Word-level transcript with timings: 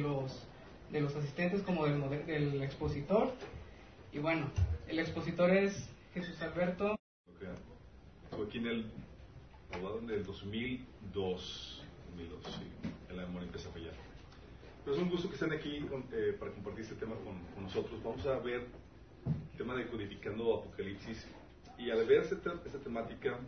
los, 0.00 0.42
de 0.90 1.00
los 1.00 1.14
asistentes 1.14 1.62
como 1.62 1.86
del, 1.86 2.26
del 2.26 2.62
expositor. 2.62 3.32
Y 4.12 4.18
bueno, 4.18 4.50
el 4.88 4.98
expositor 4.98 5.50
es 5.50 5.88
Jesús 6.12 6.40
Alberto. 6.42 6.96
crean. 7.38 7.56
Estuve 8.24 8.46
aquí 8.46 8.58
en 8.58 8.66
el, 8.66 8.90
abogado 9.72 10.00
en 10.00 10.10
el 10.10 10.24
2002, 10.24 11.84
2002, 12.10 12.44
sí, 12.44 12.90
en 13.08 13.16
la 13.16 13.22
memoria 13.26 13.46
empieza 13.46 13.68
a 13.68 13.72
fallar. 13.72 13.94
Pero 14.84 14.96
es 14.96 15.02
un 15.02 15.10
gusto 15.10 15.28
que 15.28 15.34
estén 15.34 15.52
aquí 15.52 15.80
con- 15.82 16.04
eh, 16.12 16.36
para 16.38 16.52
compartir 16.52 16.82
este 16.84 16.96
tema 16.96 17.14
con, 17.16 17.38
con 17.54 17.62
nosotros. 17.64 18.02
Vamos 18.02 18.26
a 18.26 18.38
ver 18.40 18.66
el 19.52 19.58
tema 19.58 19.74
de 19.76 19.86
codificando 19.86 20.54
Apocalipsis. 20.60 21.26
Y 21.78 21.90
al 21.90 22.04
ver 22.06 22.22
esta, 22.22 22.54
esta 22.64 22.78
temática, 22.80 23.38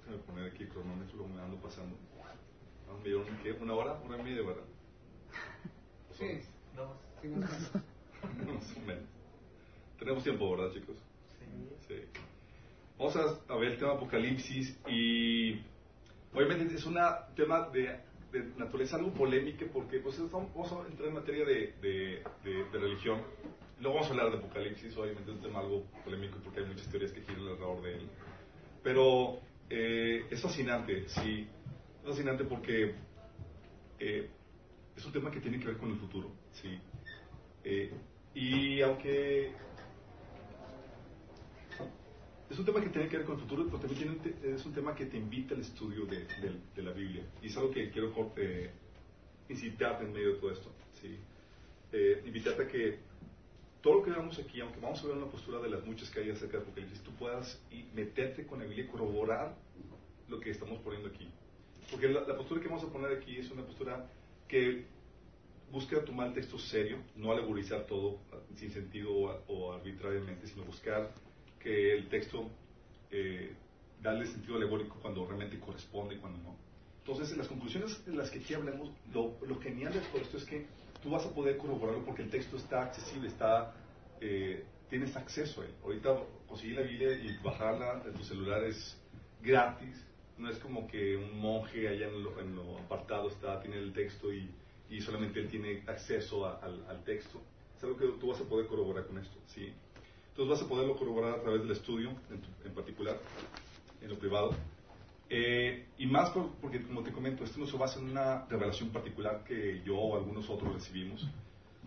déjame 0.00 0.22
poner 0.24 0.50
aquí 0.52 0.64
el 0.64 0.68
cronómetro, 0.68 1.26
me 1.28 1.40
ando 1.40 1.56
pasando. 1.58 1.96
Ah, 2.88 2.96
¿qué? 3.42 3.52
una 3.52 3.74
hora, 3.74 4.00
una 4.04 4.18
y 4.18 4.22
media, 4.22 4.42
¿verdad? 4.42 4.62
Sí, 6.18 6.40
dos, 6.76 6.96
sí, 7.20 7.28
más 7.28 7.50
o 7.50 7.78
menos. 7.78 8.54
Más 8.54 8.76
o 8.76 8.80
menos. 8.80 9.04
Tenemos 9.98 10.22
tiempo, 10.24 10.56
¿verdad, 10.56 10.72
chicos? 10.72 10.96
Sí. 11.88 11.94
Vamos 12.98 13.16
a, 13.16 13.52
a 13.52 13.56
ver 13.56 13.72
el 13.72 13.78
tema 13.78 13.92
Apocalipsis 13.92 14.78
y 14.88 15.60
obviamente 16.32 16.74
es 16.74 16.84
un 16.86 16.96
tema 17.34 17.68
de, 17.70 17.98
de 18.30 18.44
naturaleza 18.56 18.96
algo 18.96 19.12
polémica 19.12 19.66
porque 19.72 19.98
pues, 19.98 20.18
estamos- 20.18 20.52
vamos 20.54 20.72
a 20.72 20.88
entrar 20.88 21.08
en 21.08 21.14
materia 21.14 21.44
de, 21.44 21.72
de- 21.80 22.22
de- 22.44 22.64
de 22.70 22.78
religión. 22.78 23.20
Luego 23.80 23.96
vamos 23.96 24.08
a 24.08 24.10
hablar 24.12 24.30
de 24.32 24.38
Apocalipsis, 24.38 24.96
obviamente 24.96 25.30
es 25.30 25.36
un 25.36 25.42
tema 25.42 25.60
algo 25.60 25.84
polémico 26.04 26.38
porque 26.44 26.60
hay 26.60 26.66
muchas 26.66 26.88
teorías 26.88 27.12
que 27.12 27.22
giran 27.22 27.40
alrededor 27.48 27.82
de 27.82 27.94
él. 27.94 28.08
Pero 28.84 29.40
eh, 29.70 30.26
es 30.30 30.40
fascinante, 30.40 31.08
sí. 31.08 31.48
Es 32.02 32.08
fascinante 32.08 32.44
porque 32.44 32.94
eh, 33.98 34.30
es 34.96 35.04
un 35.04 35.12
tema 35.12 35.30
que 35.30 35.40
tiene 35.40 35.58
que 35.58 35.66
ver 35.66 35.76
con 35.78 35.90
el 35.90 35.96
futuro, 35.98 36.30
sí. 36.52 36.78
Eh, 37.64 37.92
y 38.34 38.80
aunque 38.82 39.52
es 42.50 42.58
un 42.58 42.64
tema 42.66 42.80
que 42.80 42.88
tiene 42.90 43.08
que 43.08 43.16
ver 43.16 43.26
con 43.26 43.36
el 43.36 43.40
futuro, 43.42 43.64
pero 43.66 43.78
también 43.78 44.18
tiene 44.18 44.54
es 44.54 44.64
un 44.66 44.72
tema 44.74 44.94
que 44.94 45.06
te 45.06 45.16
invita 45.16 45.54
al 45.54 45.60
estudio 45.62 46.04
de, 46.06 46.18
de- 46.26 46.60
de 46.76 46.82
la 46.82 46.92
Biblia. 46.92 47.24
Y 47.40 47.46
es 47.46 47.56
algo 47.56 47.70
que 47.70 47.90
quiero 47.90 48.12
eh, 48.36 48.70
incitarte 49.48 50.04
en 50.04 50.12
medio 50.12 50.34
de 50.34 50.38
todo 50.38 50.50
esto. 50.52 50.70
¿sí? 51.00 51.18
Eh, 51.92 52.22
invitarte 52.26 52.62
a 52.64 52.68
que 52.68 52.98
todo 53.80 53.94
lo 53.96 54.02
que 54.04 54.10
veamos 54.10 54.38
aquí, 54.38 54.60
aunque 54.60 54.80
vamos 54.80 55.02
a 55.02 55.06
ver 55.06 55.16
una 55.16 55.26
postura 55.26 55.60
de 55.60 55.70
las 55.70 55.84
muchas 55.84 56.10
que 56.10 56.20
hay 56.20 56.30
acerca 56.30 56.58
de 56.58 56.62
Apocalipsis, 56.64 57.00
tú 57.02 57.10
puedas 57.12 57.60
meterte 57.94 58.46
con 58.46 58.58
la 58.60 58.64
Biblia 58.66 58.84
y 58.84 58.88
corroborar 58.88 59.56
lo 60.28 60.38
que 60.38 60.50
estamos 60.50 60.78
poniendo 60.80 61.08
aquí. 61.08 61.28
Porque 61.90 62.08
la, 62.08 62.20
la 62.20 62.36
postura 62.36 62.60
que 62.60 62.68
vamos 62.68 62.84
a 62.84 62.88
poner 62.92 63.16
aquí 63.16 63.36
es 63.38 63.50
una 63.50 63.64
postura 63.64 64.08
que 64.52 64.84
busca 65.70 66.04
tomar 66.04 66.34
texto 66.34 66.58
serio, 66.58 66.98
no 67.16 67.32
alegorizar 67.32 67.86
todo 67.86 68.18
sin 68.54 68.70
sentido 68.70 69.10
o, 69.10 69.42
o 69.48 69.72
arbitrariamente, 69.72 70.46
sino 70.46 70.62
buscar 70.64 71.10
que 71.58 71.94
el 71.94 72.10
texto 72.10 72.50
eh, 73.10 73.54
darle 74.02 74.26
sentido 74.26 74.56
alegórico 74.56 74.98
cuando 75.00 75.24
realmente 75.24 75.58
corresponde 75.58 76.16
y 76.16 76.18
cuando 76.18 76.38
no. 76.42 76.54
Entonces, 76.98 77.32
en 77.32 77.38
las 77.38 77.48
conclusiones 77.48 78.02
en 78.06 78.18
las 78.18 78.30
que 78.30 78.40
aquí 78.40 78.52
hablamos, 78.52 78.90
lo, 79.14 79.38
lo 79.46 79.58
genial 79.58 79.94
de 79.94 80.00
todo 80.00 80.20
esto 80.20 80.36
es 80.36 80.44
que 80.44 80.66
tú 81.02 81.08
vas 81.08 81.24
a 81.24 81.30
poder 81.30 81.56
corroborarlo 81.56 82.04
porque 82.04 82.20
el 82.20 82.28
texto 82.28 82.58
está 82.58 82.82
accesible, 82.82 83.28
está, 83.28 83.72
eh, 84.20 84.66
tienes 84.90 85.16
acceso 85.16 85.62
a 85.62 85.64
él. 85.64 85.70
Ahorita 85.82 86.14
conseguir 86.46 86.76
la 86.76 86.82
Biblia 86.82 87.12
y 87.12 87.38
bajarla 87.42 88.02
en 88.04 88.12
tu 88.12 88.22
celular 88.22 88.62
es 88.64 89.00
gratis, 89.40 89.96
no 90.38 90.48
es 90.50 90.58
como 90.58 90.86
que 90.88 91.16
un 91.16 91.38
monje 91.38 91.88
allá 91.88 92.08
en 92.08 92.22
lo, 92.22 92.40
en 92.40 92.58
apartado 92.84 93.28
está, 93.28 93.60
tiene 93.60 93.78
el 93.78 93.92
texto 93.92 94.32
y, 94.32 94.50
y 94.90 95.00
solamente 95.00 95.40
él 95.40 95.48
tiene 95.48 95.82
acceso 95.86 96.46
al, 96.46 96.84
al 96.88 97.04
texto. 97.04 97.40
Es 97.76 97.84
algo 97.84 97.96
que 97.96 98.06
tú 98.20 98.28
vas 98.28 98.40
a 98.40 98.44
poder 98.44 98.66
corroborar 98.66 99.06
con 99.06 99.18
esto, 99.18 99.36
¿sí? 99.46 99.72
Entonces 100.30 100.50
vas 100.50 100.62
a 100.62 100.68
poderlo 100.68 100.96
corroborar 100.96 101.38
a 101.38 101.42
través 101.42 101.62
del 101.62 101.70
estudio, 101.72 102.10
en, 102.30 102.40
en 102.64 102.74
particular, 102.74 103.18
en 104.00 104.08
lo 104.08 104.18
privado. 104.18 104.54
Eh, 105.28 105.86
y 105.98 106.06
más 106.06 106.30
por- 106.30 106.50
porque, 106.56 106.82
como 106.82 107.02
te 107.02 107.12
comento, 107.12 107.44
esto 107.44 107.58
no 107.58 107.66
se 107.66 107.76
basa 107.76 107.98
en 108.00 108.10
una 108.10 108.46
revelación 108.46 108.90
particular 108.90 109.44
que 109.44 109.82
yo 109.84 109.96
o 109.96 110.16
algunos 110.16 110.48
otros 110.50 110.72
recibimos, 110.74 111.26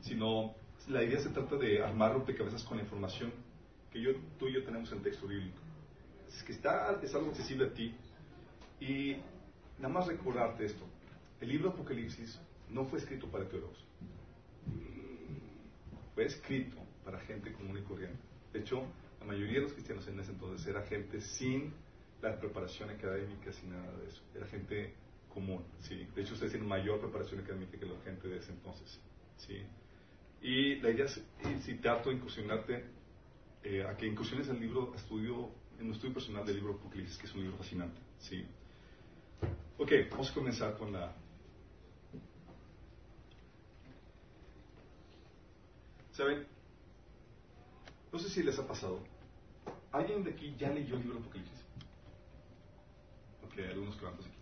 sino 0.02 0.53
la 0.88 1.03
idea 1.03 1.19
se 1.19 1.30
trata 1.30 1.56
de 1.56 1.84
armar 1.84 2.14
rompecabezas 2.14 2.64
con 2.64 2.78
la 2.78 2.84
información 2.84 3.31
que 3.92 4.02
yo, 4.02 4.12
tú 4.38 4.48
y 4.48 4.53
yo 4.53 4.64
tenemos 4.64 4.92
en 4.92 5.00
el 5.00 5.03
texto 5.03 5.28
bíblico. 5.28 5.58
Que 6.46 6.52
está, 6.52 7.00
es 7.02 7.16
algo 7.16 7.30
accesible 7.30 7.66
a 7.66 7.74
ti. 7.74 7.96
Y 8.80 9.18
nada 9.78 9.94
más 9.94 10.08
recordarte 10.08 10.66
esto. 10.66 10.86
El 11.41 11.50
libro 11.50 11.69
Apocalipsis 11.69 12.40
no 12.69 12.86
fue 12.86 13.00
escrito 13.00 13.28
para 13.28 13.47
teólogos. 13.47 13.84
Fue 16.13 16.25
escrito 16.25 16.78
para 17.03 17.19
gente 17.19 17.52
común 17.53 17.78
y 17.78 17.81
corriente. 17.81 18.19
De 18.53 18.59
hecho, 18.59 18.84
la 19.19 19.25
mayoría 19.25 19.56
de 19.56 19.62
los 19.62 19.74
cristianos 19.74 20.08
en 20.08 20.19
ese 20.19 20.31
entonces 20.31 20.66
era 20.68 20.81
gente 20.84 21.19
sin 21.19 21.74
la 22.22 22.40
preparación 22.40 22.90
académica, 22.90 23.52
sin 23.52 23.72
nada 23.72 23.91
de 23.97 24.08
eso. 24.08 24.22
Era 24.34 24.47
gente 24.47 24.94
común, 25.34 25.63
¿sí? 25.81 26.07
De 26.16 26.22
hecho, 26.22 26.34
ustedes 26.34 26.53
tienen 26.53 26.68
mayor 26.68 27.00
preparación 27.00 27.42
académica 27.42 27.78
que 27.78 27.86
la 27.86 28.00
gente 28.02 28.28
de 28.28 28.38
ese 28.38 28.52
entonces, 28.52 29.00
¿sí? 29.38 29.62
Y 30.42 30.75
la 30.75 30.92
idea 30.92 31.06
es 31.06 31.22
incitarte 31.44 32.12
incursionarte 32.12 32.86
eh, 33.63 33.84
a 33.84 33.97
que 33.97 34.07
incursiones 34.07 34.47
el 34.47 34.59
libro, 34.59 34.94
estudio, 34.96 35.50
en 35.80 35.88
un 35.88 35.94
estudio 35.94 36.13
personal 36.13 36.46
del 36.46 36.56
libro 36.56 36.74
Apocalipsis, 36.74 37.18
que 37.18 37.25
es 37.25 37.34
un 37.34 37.42
libro 37.42 37.57
fascinante, 37.57 38.00
¿sí? 38.19 38.46
Ok, 39.78 39.91
vamos 40.09 40.31
a 40.31 40.34
comenzar 40.34 40.78
con 40.78 40.94
la... 40.94 41.13
¿Saben? 46.12 46.47
No 48.12 48.19
sé 48.19 48.29
si 48.29 48.41
les 48.41 48.57
ha 48.57 48.66
pasado. 48.66 49.03
¿Alguien 49.91 50.24
de 50.24 50.31
aquí 50.31 50.56
ya 50.57 50.69
leyó 50.69 50.95
el 50.95 51.01
libro 51.01 51.19
Apocalipsis? 51.19 51.66
Ok, 53.44 53.59
algunos 53.69 53.95
cuantos 53.97 54.25
aquí. 54.25 54.38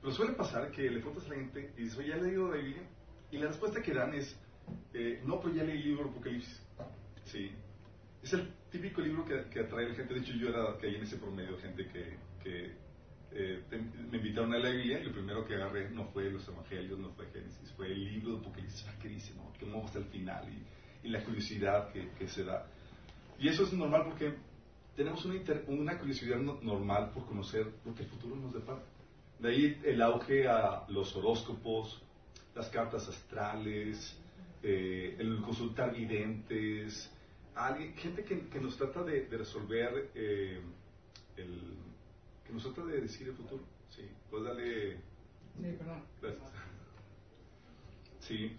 Pero 0.00 0.12
suele 0.12 0.32
pasar 0.34 0.70
que 0.70 0.82
le 0.82 1.00
preguntas 1.00 1.26
a 1.26 1.30
la 1.30 1.36
gente 1.36 1.72
y 1.76 1.82
dices, 1.82 2.06
¿ya 2.06 2.16
he 2.16 2.22
leído 2.22 2.50
la 2.50 2.56
Biblia? 2.56 2.82
Y 3.30 3.38
la 3.38 3.48
respuesta 3.48 3.82
que 3.82 3.92
dan 3.92 4.14
es, 4.14 4.36
eh, 4.92 5.22
no, 5.24 5.40
pero 5.40 5.54
ya 5.54 5.64
leí 5.64 5.78
el 5.78 5.84
libro 5.84 6.10
Apocalipsis. 6.10 6.62
Sí. 7.24 7.50
Es 8.22 8.32
el 8.34 8.52
típico 8.70 9.00
libro 9.00 9.24
que, 9.24 9.48
que 9.48 9.60
atrae 9.60 9.86
a 9.86 9.88
la 9.88 9.94
gente. 9.94 10.14
De 10.14 10.20
hecho, 10.20 10.34
yo 10.34 10.48
era 10.50 10.78
que 10.78 10.86
hay 10.86 10.96
en 10.96 11.02
ese 11.02 11.16
promedio 11.16 11.58
gente 11.58 11.88
que, 11.88 12.18
que 12.42 12.85
eh, 13.38 13.62
te- 13.68 13.78
me 13.78 14.16
invitaron 14.18 14.52
a 14.54 14.58
la 14.58 14.70
Biblia 14.70 15.00
y 15.00 15.04
lo 15.04 15.12
primero 15.12 15.44
que 15.46 15.54
agarré 15.54 15.90
no 15.90 16.06
fue 16.06 16.30
los 16.30 16.46
evangelios, 16.48 16.98
no 16.98 17.10
fue 17.12 17.26
Génesis, 17.32 17.70
fue 17.76 17.88
el 17.92 18.04
libro 18.04 18.32
de 18.34 18.38
Apocalipsis. 18.38 18.86
Ah, 18.88 18.94
¿Qué 19.00 19.08
dice? 19.08 19.34
No? 19.34 19.52
¿Cómo 19.60 19.84
hasta 19.84 19.98
el 19.98 20.06
final? 20.06 20.48
Y, 20.48 21.06
y 21.06 21.10
la 21.10 21.22
curiosidad 21.22 21.92
que, 21.92 22.08
que 22.18 22.28
se 22.28 22.44
da. 22.44 22.66
Y 23.38 23.48
eso 23.48 23.64
es 23.64 23.72
normal 23.72 24.04
porque 24.06 24.34
tenemos 24.96 25.24
una, 25.26 25.36
inter- 25.36 25.64
una 25.68 25.98
curiosidad 25.98 26.38
no- 26.38 26.58
normal 26.62 27.10
por 27.12 27.26
conocer 27.26 27.66
lo 27.84 27.94
que 27.94 28.04
el 28.04 28.08
futuro 28.08 28.36
nos 28.36 28.54
depara. 28.54 28.82
De 29.38 29.50
ahí 29.50 29.80
el 29.84 30.00
auge 30.00 30.48
a 30.48 30.86
los 30.88 31.14
horóscopos, 31.14 32.02
las 32.54 32.70
cartas 32.70 33.06
astrales, 33.06 34.18
eh, 34.62 35.14
el 35.18 35.42
consultar 35.42 35.94
videntes, 35.94 37.12
alguien, 37.54 37.94
gente 37.96 38.24
que, 38.24 38.48
que 38.48 38.60
nos 38.60 38.76
trata 38.78 39.02
de, 39.02 39.26
de 39.26 39.36
resolver, 39.36 40.10
eh, 40.14 40.60
el, 41.36 41.76
que 42.46 42.52
nos 42.52 42.62
trata 42.62 42.84
de 42.84 43.00
decir 43.00 43.28
el 43.28 43.34
futuro. 43.34 43.62
Sí, 43.90 44.02
pues 44.30 44.44
dale 44.44 44.92
Sí, 45.56 45.72
perdón. 45.78 46.02
Gracias. 46.20 46.50
Sí. 48.20 48.56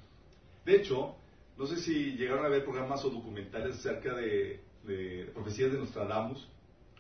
De 0.65 0.75
hecho, 0.77 1.15
no 1.57 1.65
sé 1.67 1.77
si 1.77 2.13
llegaron 2.17 2.45
a 2.45 2.49
ver 2.49 2.63
programas 2.63 3.03
o 3.05 3.09
documentales 3.09 3.75
acerca 3.77 4.13
de, 4.15 4.59
de 4.83 5.29
profecías 5.33 5.71
de 5.71 5.77
Nostradamus. 5.77 6.47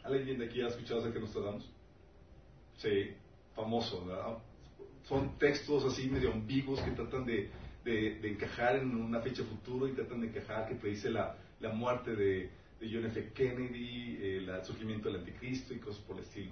¿Alguien 0.03 0.37
de 0.39 0.45
aquí 0.45 0.61
ha 0.61 0.67
escuchado 0.67 0.99
acerca 0.99 1.15
de 1.15 1.25
Nostradamus? 1.25 1.69
Sí, 2.77 3.11
famoso, 3.55 4.05
¿verdad? 4.05 4.37
Son 5.03 5.37
textos 5.37 5.83
así 5.85 6.09
medio 6.09 6.31
ambiguos 6.31 6.79
que 6.81 6.91
tratan 6.91 7.25
de, 7.25 7.49
de- 7.83 8.19
de 8.19 8.29
encajar 8.29 8.75
en 8.77 8.95
una 8.95 9.19
fecha 9.21 9.43
futuro 9.43 9.87
y 9.87 9.93
tratan 9.93 10.21
de 10.21 10.27
encajar 10.27 10.67
que 10.67 10.75
predice 10.75 11.09
la, 11.09 11.35
la 11.59 11.69
muerte 11.73 12.15
de, 12.15 12.49
de 12.79 12.89
John 12.91 13.05
F. 13.05 13.31
Kennedy, 13.33 14.17
eh, 14.19 14.37
el 14.37 14.63
surgimiento 14.65 15.09
del 15.09 15.21
anticristo 15.21 15.73
y 15.73 15.79
cosas 15.79 16.01
por 16.03 16.17
el 16.17 16.23
estilo. 16.23 16.51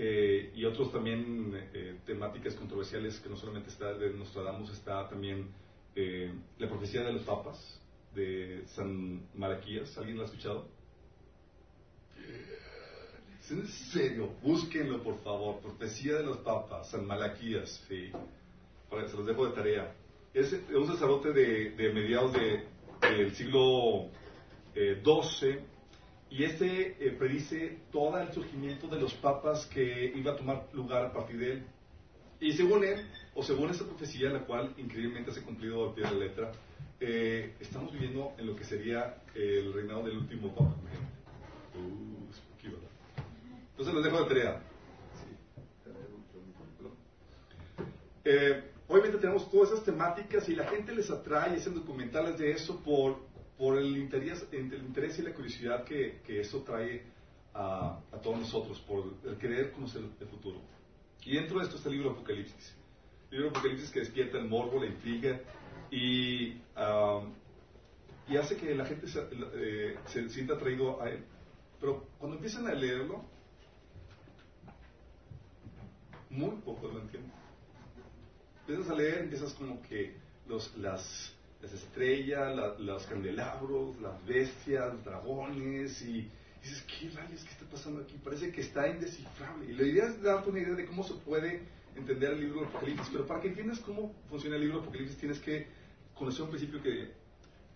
Eh, 0.00 0.52
y 0.54 0.64
otros 0.64 0.92
también 0.92 1.52
eh, 1.74 1.98
temáticas 2.06 2.54
controversiales 2.54 3.18
que 3.18 3.28
no 3.28 3.36
solamente 3.36 3.68
está 3.70 3.92
de 3.94 4.10
Nostradamus, 4.14 4.70
está 4.70 5.08
también 5.08 5.48
eh, 5.96 6.32
la 6.58 6.68
profecía 6.68 7.02
de 7.02 7.12
los 7.14 7.22
papas 7.22 7.80
de 8.14 8.62
San 8.68 9.22
Malaquías. 9.34 9.98
¿Alguien 9.98 10.16
lo 10.18 10.22
ha 10.22 10.26
escuchado? 10.26 10.68
¿Es 13.40 13.50
en 13.50 13.66
serio? 13.66 14.30
Búsquenlo, 14.42 15.02
por 15.02 15.18
favor. 15.22 15.60
Profecía 15.60 16.16
de 16.18 16.24
los 16.24 16.38
papas, 16.38 16.90
San 16.90 17.06
Malaquías. 17.06 17.84
Sí. 17.88 18.10
Para- 18.90 19.08
se 19.08 19.16
los 19.16 19.26
dejo 19.26 19.46
de 19.46 19.52
tarea. 19.54 19.94
Es 20.34 20.52
eh, 20.52 20.62
un 20.76 20.86
sacerdote 20.86 21.32
de, 21.32 21.70
de 21.70 21.92
mediados 21.92 22.32
de- 22.34 22.64
del 23.00 23.34
siglo 23.34 24.06
eh, 24.74 25.02
XII 25.04 25.58
y 26.30 26.44
este 26.44 26.96
eh, 27.00 27.10
predice 27.12 27.78
todo 27.90 28.18
el 28.20 28.32
surgimiento 28.32 28.86
de 28.88 29.00
los 29.00 29.14
papas 29.14 29.66
que 29.66 30.12
iba 30.14 30.32
a 30.32 30.36
tomar 30.36 30.68
lugar 30.72 31.04
a 31.06 31.12
partir 31.12 31.38
de 31.38 31.52
él. 31.52 31.62
Y 32.40 32.52
según 32.52 32.84
él, 32.84 33.06
o 33.34 33.42
según 33.42 33.70
esta 33.70 33.84
profecía, 33.84 34.30
la 34.30 34.40
cual 34.40 34.72
increíblemente 34.76 35.32
se 35.32 35.40
ha 35.40 35.42
cumplido 35.42 35.88
al 35.88 35.94
pie 35.94 36.04
de 36.04 36.10
la 36.10 36.18
letra, 36.18 36.52
eh, 37.00 37.54
estamos 37.60 37.92
viviendo 37.92 38.34
en 38.38 38.46
lo 38.46 38.56
que 38.56 38.64
sería 38.64 39.22
el 39.34 39.72
reinado 39.72 40.04
del 40.04 40.18
último 40.18 40.54
papa. 40.54 40.74
Uh, 41.74 42.18
Entonces 43.70 43.94
los 43.94 44.04
dejo 44.04 44.22
de 44.24 44.28
tarea. 44.28 44.62
Eh, 48.24 48.62
obviamente 48.88 49.18
tenemos 49.18 49.50
todas 49.50 49.70
esas 49.70 49.84
temáticas 49.84 50.48
y 50.48 50.56
la 50.56 50.64
gente 50.64 50.92
les 50.92 51.10
atrae, 51.10 51.56
hacen 51.56 51.74
documentales 51.74 52.38
de 52.38 52.50
eso 52.50 52.82
por, 52.82 53.20
por 53.58 53.76
el, 53.76 53.96
interés, 53.96 54.46
y 55.18 55.22
la 55.22 55.34
curiosidad 55.34 55.84
que, 55.84 56.20
que 56.24 56.40
eso 56.40 56.62
trae 56.62 57.02
a, 57.54 57.98
a, 58.12 58.20
todos 58.20 58.38
nosotros, 58.38 58.80
por 58.80 59.12
el 59.24 59.36
querer 59.36 59.72
conocer 59.72 60.02
el 60.20 60.28
futuro. 60.28 60.60
Y 61.24 61.34
dentro 61.34 61.58
de 61.58 61.64
esto 61.64 61.76
está 61.76 61.88
el 61.88 61.96
libro 61.96 62.12
Apocalipsis. 62.12 62.74
El 63.30 63.38
libro 63.38 63.50
Apocalipsis 63.50 63.90
que 63.90 64.00
despierta 64.00 64.38
el 64.38 64.48
morbo, 64.48 64.80
la 64.80 64.86
intriga 64.86 65.40
y, 65.90 66.54
y 68.28 68.36
hace 68.36 68.56
que 68.56 68.74
la 68.74 68.84
gente 68.84 69.08
se, 69.08 69.26
eh, 69.54 69.98
se 70.06 70.28
sienta 70.28 70.54
atraído 70.54 71.02
a 71.02 71.10
él. 71.10 71.24
Pero 71.80 72.06
cuando 72.18 72.36
empiezan 72.36 72.66
a 72.66 72.74
leerlo, 72.74 73.24
muy 76.30 76.56
poco 76.64 76.88
lo 76.88 77.00
entienden. 77.00 77.32
Empiezas 78.60 78.90
a 78.90 78.94
leer, 78.94 79.18
empiezas 79.18 79.54
como 79.54 79.82
que 79.82 80.16
los, 80.46 80.76
las, 80.76 81.34
las 81.60 81.72
estrellas, 81.72 82.78
los 82.78 83.06
candelabros, 83.06 84.00
las 84.00 84.24
bestias, 84.24 84.92
los 84.92 85.04
dragones, 85.04 86.02
y 86.02 86.30
dices, 86.62 86.84
¿qué 86.86 87.10
rayos 87.10 87.42
que 87.42 87.50
está 87.50 87.66
pasando 87.66 88.02
aquí? 88.02 88.16
Parece 88.22 88.52
que 88.52 88.60
está 88.60 88.88
indescifrable. 88.88 89.72
Y 89.72 89.74
la 89.74 89.82
idea 89.82 90.06
es 90.06 90.22
darte 90.22 90.50
una 90.50 90.60
idea 90.60 90.74
de 90.74 90.86
cómo 90.86 91.02
se 91.02 91.14
puede 91.14 91.62
entender 91.96 92.32
el 92.32 92.40
libro 92.40 92.60
de 92.60 92.66
Apocalipsis, 92.68 93.08
pero 93.10 93.26
para 93.26 93.40
que 93.40 93.48
entiendas 93.48 93.80
cómo 93.80 94.14
funciona 94.28 94.56
el 94.56 94.62
libro 94.62 94.78
de 94.78 94.82
Apocalipsis 94.84 95.18
tienes 95.18 95.40
que 95.40 95.66
conocer 96.14 96.42
un 96.42 96.50
principio 96.50 96.80
que, 96.80 97.12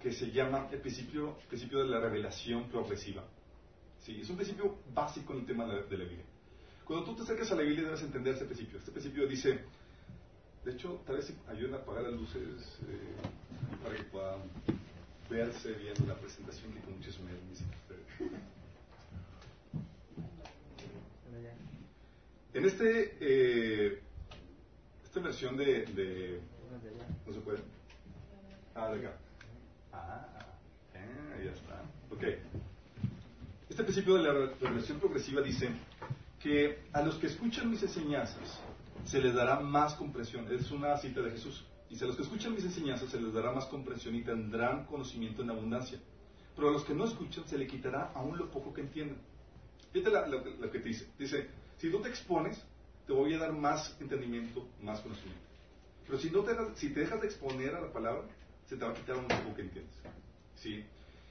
que 0.00 0.12
se 0.12 0.31
llama 0.31 0.69
el 0.70 0.81
principio, 0.81 1.38
principio 1.49 1.81
de 1.81 1.88
la 1.88 2.00
revelación 2.00 2.69
progresiva. 2.69 3.25
Sí, 3.99 4.20
es 4.20 4.31
un 4.31 4.37
principio 4.37 4.79
básico 4.93 5.32
en 5.32 5.40
el 5.40 5.46
tema 5.46 5.67
de 5.67 5.75
la, 5.75 5.82
de 5.82 5.99
la 5.99 6.05
Biblia. 6.05 6.25
Cuando 6.84 7.05
tú 7.06 7.17
te 7.17 7.23
acercas 7.23 7.50
a 7.52 7.56
la 7.56 7.62
Biblia 7.62 7.84
debes 7.84 8.02
entender 8.02 8.34
este 8.34 8.46
principio. 8.46 8.79
Este 8.79 8.90
principio 8.90 9.26
dice, 9.26 9.61
de 10.64 10.73
hecho, 10.73 11.00
tal 11.06 11.17
vez 11.17 11.32
ayuden 11.49 11.75
a 11.75 11.79
apagar 11.79 12.05
las 12.05 12.12
luces 12.12 12.79
eh, 12.88 13.82
para 13.82 13.97
que 13.97 14.05
puedan 14.05 14.41
verse 15.29 15.73
bien 15.73 15.94
la 16.06 16.14
presentación 16.14 16.73
que 16.73 16.81
con 16.81 16.97
mucho 16.97 17.11
esmero 17.11 17.38
En 22.55 22.67
este, 22.67 23.17
eh, 23.20 24.00
esta 25.03 25.20
versión 25.20 25.56
de, 25.56 26.41
No 27.26 27.32
se 27.32 27.41
puede. 27.41 27.58
Ah, 28.75 28.93
de 28.93 28.99
acá. 29.06 29.17
Ah, 29.93 30.29
eh, 30.94 31.44
ya 31.47 31.50
está. 31.53 31.82
Ok. 32.11 32.25
Este 33.70 33.82
principio 33.82 34.15
de 34.17 34.23
la 34.23 34.32
revelación 34.61 35.00
progresiva 35.00 35.41
dice 35.41 35.70
que 36.41 36.81
a 36.93 37.00
los 37.00 37.15
que 37.17 37.29
escuchan 37.29 37.70
mis 37.70 37.82
enseñanzas 37.82 38.61
se 39.05 39.21
les 39.21 39.35
dará 39.35 39.61
más 39.61 39.94
comprensión. 39.94 40.47
Es 40.53 40.71
una 40.71 40.97
cita 40.97 41.21
de 41.21 41.31
Jesús. 41.31 41.65
Dice, 41.89 42.05
a 42.05 42.06
los 42.06 42.17
que 42.17 42.23
escuchan 42.23 42.55
mis 42.55 42.65
enseñanzas 42.65 43.11
se 43.11 43.21
les 43.21 43.33
dará 43.33 43.53
más 43.53 43.67
comprensión 43.67 44.15
y 44.15 44.23
tendrán 44.23 44.87
conocimiento 44.87 45.43
en 45.43 45.50
abundancia. 45.50 45.99
Pero 46.56 46.69
a 46.69 46.73
los 46.73 46.85
que 46.85 46.94
no 46.94 47.05
escuchan 47.05 47.47
se 47.47 47.59
le 47.59 47.67
quitará 47.67 48.12
aún 48.15 48.39
lo 48.39 48.50
poco 48.50 48.73
que 48.73 48.83
entienden. 48.83 49.19
Fíjate 49.93 50.31
lo 50.31 50.71
que 50.71 50.79
te 50.79 50.89
dice. 50.89 51.09
Dice, 51.19 51.49
si 51.79 51.91
tú 51.91 52.00
te 52.00 52.09
expones, 52.09 52.62
te 53.06 53.12
voy 53.12 53.35
a 53.35 53.39
dar 53.39 53.53
más 53.53 53.97
entendimiento, 54.00 54.67
más 54.83 55.00
conocimiento. 55.00 55.43
Pero 56.06 56.19
si, 56.19 56.31
no 56.31 56.43
te, 56.43 56.55
si 56.75 56.91
te 56.91 57.00
dejas 57.00 57.21
de 57.21 57.27
exponer 57.27 57.75
a 57.75 57.81
la 57.81 57.93
palabra, 57.93 58.23
se 58.67 58.77
te 58.77 58.85
va 58.85 58.93
a 58.93 58.94
quitar 58.94 59.17
un 59.17 59.29
poco 59.29 59.55
que 59.55 59.62
entiendes. 59.62 59.94
¿Sí? 60.56 60.85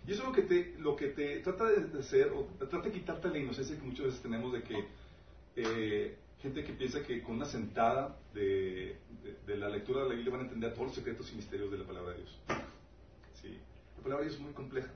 Y 0.07 0.11
eso 0.11 0.23
es 0.23 0.27
lo 0.27 0.33
que 0.33 0.41
te, 0.41 0.75
lo 0.79 0.95
que 0.95 1.07
te 1.07 1.39
trata 1.39 1.65
de 1.65 1.99
hacer, 1.99 2.31
o 2.31 2.43
trata 2.57 2.81
de 2.81 2.91
quitarte 2.91 3.29
la 3.29 3.37
inocencia 3.37 3.75
que 3.77 3.83
muchas 3.83 4.07
veces 4.07 4.21
tenemos 4.21 4.51
de 4.51 4.63
que 4.63 4.85
eh, 5.55 6.17
gente 6.41 6.63
que 6.63 6.73
piensa 6.73 7.03
que 7.03 7.21
con 7.21 7.35
una 7.35 7.45
sentada 7.45 8.17
de, 8.33 8.97
de, 9.45 9.57
la 9.57 9.69
lectura 9.69 10.03
de 10.03 10.09
la 10.09 10.15
Biblia 10.15 10.31
van 10.31 10.41
a 10.41 10.43
entender 10.45 10.73
todos 10.73 10.87
los 10.87 10.95
secretos 10.95 11.31
y 11.31 11.35
misterios 11.35 11.71
de 11.71 11.77
la 11.77 11.85
palabra 11.85 12.11
de 12.11 12.17
Dios. 12.17 12.39
¿Sí? 13.41 13.57
La 13.97 14.03
palabra 14.03 14.23
de 14.23 14.29
Dios 14.29 14.39
es 14.39 14.45
muy 14.45 14.53
compleja. 14.53 14.91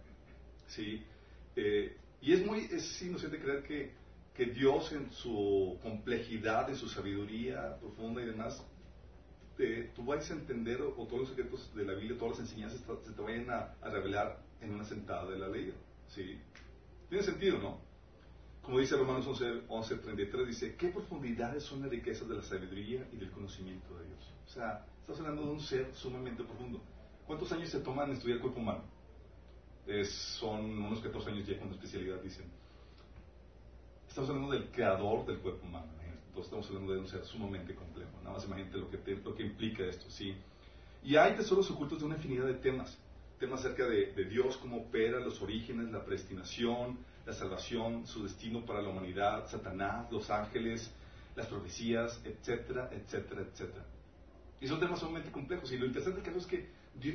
¿Sí? 0.67 1.03
Eh, 1.55 1.95
y 2.21 2.33
es 2.33 2.45
muy 2.45 2.67
es 2.71 3.01
inocente 3.01 3.39
creer 3.39 3.63
que 3.63 4.05
que 4.35 4.45
Dios 4.47 4.91
en 4.91 5.11
su 5.11 5.79
complejidad, 5.81 6.69
en 6.69 6.75
su 6.75 6.89
sabiduría 6.89 7.77
profunda 7.79 8.21
y 8.21 8.25
demás, 8.25 8.61
tú 9.95 10.03
vayas 10.03 10.29
a 10.29 10.33
entender 10.33 10.81
o, 10.81 10.91
todos 10.91 11.19
los 11.21 11.29
secretos 11.29 11.73
de 11.73 11.85
la 11.85 11.93
Biblia, 11.93 12.17
todas 12.17 12.39
las 12.39 12.49
enseñanzas 12.49 12.81
se 13.05 13.13
te 13.13 13.21
vayan 13.21 13.49
a, 13.49 13.73
revelar 13.89 14.37
en 14.61 14.71
una 14.71 14.83
sentada 14.83 15.31
de 15.31 15.39
la 15.39 15.47
ley. 15.47 15.73
¿sí? 16.09 16.37
Tiene 17.07 17.23
sentido, 17.23 17.59
¿no? 17.59 17.79
Como 18.65 18.79
dice 18.79 18.97
Romanos 18.97 19.27
11, 19.27 19.95
33, 19.97 20.47
dice, 20.47 20.75
¿qué 20.75 20.87
profundidades 20.87 21.61
son 21.61 21.83
las 21.83 21.91
riquezas 21.91 22.27
de 22.27 22.35
la 22.35 22.41
sabiduría 22.41 23.07
y 23.13 23.17
del 23.17 23.29
conocimiento 23.29 23.95
de 23.95 24.05
Dios? 24.07 24.33
O 24.43 24.49
sea, 24.49 24.83
estás 25.01 25.19
hablando 25.19 25.43
de 25.43 25.49
un 25.49 25.59
ser 25.59 25.93
sumamente 25.93 26.43
profundo. 26.43 26.81
¿Cuántos 27.27 27.51
años 27.51 27.69
se 27.69 27.79
toman 27.81 28.09
en 28.09 28.15
estudiar 28.15 28.37
el 28.37 28.41
cuerpo 28.41 28.59
humano? 28.59 28.83
son 30.03 30.81
unos 30.81 30.99
14 30.99 31.29
años 31.29 31.47
ya 31.47 31.59
con 31.59 31.69
especialidad, 31.69 32.19
dicen. 32.23 32.45
Estamos 34.07 34.31
hablando 34.31 34.51
del 34.51 34.71
creador 34.71 35.27
del 35.27 35.37
cuerpo 35.37 35.67
humano. 35.67 35.85
Entonces 36.01 36.45
estamos 36.45 36.67
hablando 36.67 36.93
de 36.93 36.99
un 36.99 37.07
ser 37.07 37.23
sumamente 37.23 37.75
complejo. 37.75 38.09
Nada 38.23 38.33
más 38.33 38.45
imagínate 38.45 38.79
lo 38.79 38.89
que, 38.89 38.97
lo 39.23 39.35
que 39.35 39.43
implica 39.43 39.83
esto. 39.83 40.09
¿sí? 40.09 40.33
Y 41.03 41.15
hay 41.17 41.35
tesoros 41.35 41.69
ocultos 41.69 41.99
de 41.99 42.05
una 42.05 42.15
infinidad 42.15 42.47
de 42.47 42.55
temas. 42.55 42.97
Temas 43.39 43.59
acerca 43.61 43.85
de, 43.85 44.13
de 44.13 44.25
Dios, 44.25 44.57
cómo 44.57 44.77
opera, 44.77 45.19
los 45.19 45.41
orígenes, 45.41 45.91
la 45.91 46.03
predestinación, 46.03 46.97
la 47.25 47.33
salvación, 47.33 48.07
su 48.07 48.23
destino 48.23 48.65
para 48.65 48.81
la 48.81 48.89
humanidad, 48.89 49.47
Satanás, 49.47 50.11
los 50.11 50.29
ángeles, 50.29 50.91
las 51.35 51.47
profecías, 51.47 52.21
etcétera, 52.23 52.89
etcétera, 52.91 53.41
etcétera. 53.41 53.85
Y 54.61 54.67
son 54.67 54.79
temas 54.79 54.99
sumamente 54.99 55.31
complejos. 55.31 55.71
Y 55.71 55.77
lo 55.77 55.85
interesante 55.85 56.21
que 56.21 56.37
es 56.37 56.45
que 56.45 56.69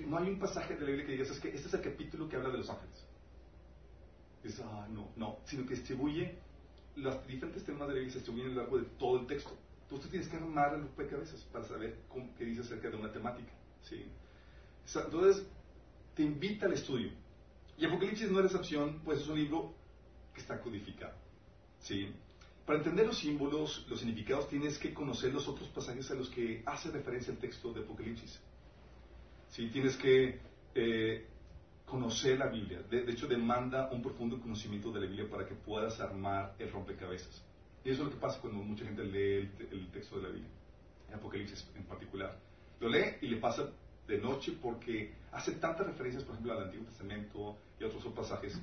no 0.07 0.19
hay 0.19 0.29
un 0.29 0.39
pasaje 0.39 0.75
de 0.75 0.81
la 0.81 0.87
Biblia 0.87 1.07
que 1.07 1.13
digas, 1.13 1.31
es 1.31 1.41
que 1.41 1.49
este 1.49 1.69
es 1.69 1.75
el 1.75 1.81
capítulo 1.81 2.29
que 2.29 2.37
habla 2.37 2.51
de 2.51 2.59
los 2.59 2.69
ángeles. 2.69 3.07
Es, 4.45 4.61
ah, 4.61 4.87
no, 4.91 5.09
no, 5.17 5.39
sino 5.45 5.67
que 5.67 5.75
distribuye 5.75 6.39
los 6.97 7.27
diferentes 7.27 7.65
temas 7.65 7.89
de 7.89 7.95
la 7.95 8.01
Biblia 8.01 8.13
se 8.13 8.19
distribuyen 8.19 8.51
a 8.53 8.55
lo 8.55 8.61
largo 8.63 8.79
de 8.79 8.85
todo 8.99 9.21
el 9.21 9.27
texto. 9.27 9.57
Entonces 9.83 10.07
tú 10.07 10.11
tienes 10.11 10.29
que 10.29 10.37
armar 10.37 10.75
el 10.75 10.83
rompecabezas 10.83 11.41
para 11.53 11.65
saber 11.65 11.97
qué 12.37 12.45
dice 12.45 12.61
acerca 12.61 12.91
de 12.91 12.97
una 12.97 13.13
temática. 13.13 13.53
¿sí? 13.83 14.07
Entonces, 14.95 15.47
te 16.21 16.27
invita 16.27 16.67
al 16.67 16.75
estudio. 16.75 17.11
Y 17.79 17.87
Apocalipsis 17.87 18.31
no 18.31 18.41
es 18.41 18.47
excepción, 18.47 19.01
pues 19.03 19.21
es 19.21 19.29
un 19.29 19.39
libro 19.39 19.75
que 20.35 20.43
está 20.43 20.61
codificado. 20.61 21.15
¿sí? 21.79 22.13
Para 22.67 22.79
entender 22.81 23.07
los 23.07 23.17
símbolos, 23.17 23.87
los 23.89 24.01
significados, 24.01 24.47
tienes 24.47 24.77
que 24.77 24.93
conocer 24.93 25.33
los 25.33 25.49
otros 25.49 25.69
pasajes 25.69 26.11
a 26.11 26.15
los 26.15 26.29
que 26.29 26.63
hace 26.67 26.91
referencia 26.91 27.33
el 27.33 27.39
texto 27.39 27.73
de 27.73 27.81
Apocalipsis. 27.81 28.39
¿sí? 29.49 29.71
Tienes 29.71 29.97
que 29.97 30.41
eh, 30.75 31.27
conocer 31.87 32.39
la 32.39 32.49
Biblia. 32.49 32.83
De, 32.91 33.11
hecho, 33.11 33.27
demanda 33.27 33.89
un 33.91 34.03
profundo 34.03 34.39
conocimiento 34.39 34.93
de 34.93 35.01
la 35.01 35.07
Biblia 35.07 35.31
para 35.31 35.47
que 35.47 35.55
puedas 35.55 36.01
armar 36.01 36.55
el 36.59 36.71
rompecabezas. 36.71 37.43
Y 37.83 37.89
eso 37.89 38.03
es 38.03 38.09
lo 38.09 38.15
que 38.15 38.21
pasa 38.21 38.43
cuando 38.43 38.63
mucha 38.63 38.85
gente 38.85 39.05
lee 39.05 39.51
el, 39.71 39.91
texto 39.91 40.17
de 40.17 40.23
la 40.25 40.29
Biblia, 40.29 40.51
en 41.09 41.15
Apocalipsis 41.15 41.67
en 41.75 41.85
particular. 41.85 42.39
Lo 42.79 42.91
lee 42.91 43.17
y 43.23 43.29
le 43.29 43.39
pasa 43.39 43.71
de 44.11 44.19
noche 44.19 44.53
porque 44.61 45.15
hace 45.33 45.53
tantas 45.53 45.87
referencias, 45.87 46.25
por 46.25 46.35
ejemplo, 46.35 46.53
al 46.53 46.65
Antiguo 46.65 46.87
Testamento 46.87 47.57
y 47.79 47.85
a 47.85 47.87
otros 47.87 48.05
pasajes, 48.13 48.61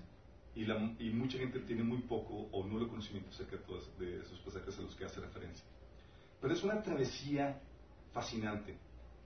y, 0.54 0.66
la, 0.66 0.75
y 1.00 1.10
mucha 1.12 1.38
gente 1.38 1.60
tiene 1.60 1.84
muy 1.84 2.00
poco 2.00 2.50
o 2.51 2.66
nulo 2.66 2.88
conocimiento 2.88 3.30
acerca 3.30 3.58
de 4.00 4.22
esos 4.22 4.39
pasajes 4.39 4.77
a 4.77 4.82
los 4.82 4.96
que 4.96 5.06
hace 5.06 5.22
referencia. 5.22 5.63
Pero 6.42 6.54
es 6.54 6.63
una 6.63 6.82
travesía 6.82 7.62
fascinante. 8.12 8.75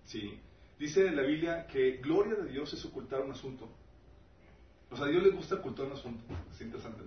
¿sí? 0.04 0.40
Dice 0.78 1.10
la 1.12 1.24
Biblia 1.24 1.66
que 1.68 1.98
gloria 1.98 2.36
de 2.36 2.52
Dios 2.52 2.72
es 2.74 2.86
ocultar 2.86 3.22
un 3.22 3.32
asunto, 3.32 3.70
o 4.92 4.98
sea, 4.98 5.06
a 5.06 5.10
Dios 5.10 5.24
le 5.24 5.30
gusta 5.30 5.56
ocultar 5.56 5.86
un 5.86 5.94
asunto. 5.94 6.24
Es 6.52 6.62
interesante. 6.62 7.02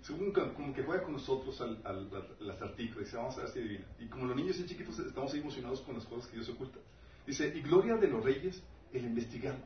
Según 0.00 0.32
como 0.32 0.72
que 0.72 0.82
juega 0.82 1.02
con 1.02 1.12
nosotros 1.12 1.60
al, 1.60 1.80
al, 1.84 2.08
las 2.40 2.62
artículos, 2.62 3.04
dice, 3.04 3.16
vamos 3.16 3.36
a 3.36 3.40
ver 3.42 3.50
si 3.50 3.58
adivina. 3.58 3.84
Y 3.98 4.06
como 4.06 4.24
los 4.26 4.36
niños 4.36 4.58
y 4.58 4.66
chiquitos 4.66 4.98
estamos 5.00 5.34
emocionados 5.34 5.82
con 5.82 5.94
las 5.94 6.06
cosas 6.06 6.28
que 6.28 6.36
Dios 6.36 6.48
oculta. 6.48 6.78
Dice, 7.26 7.52
y 7.54 7.60
gloria 7.60 7.96
de 7.96 8.08
los 8.08 8.24
reyes 8.24 8.62
el 8.92 9.04
investigarlo. 9.04 9.64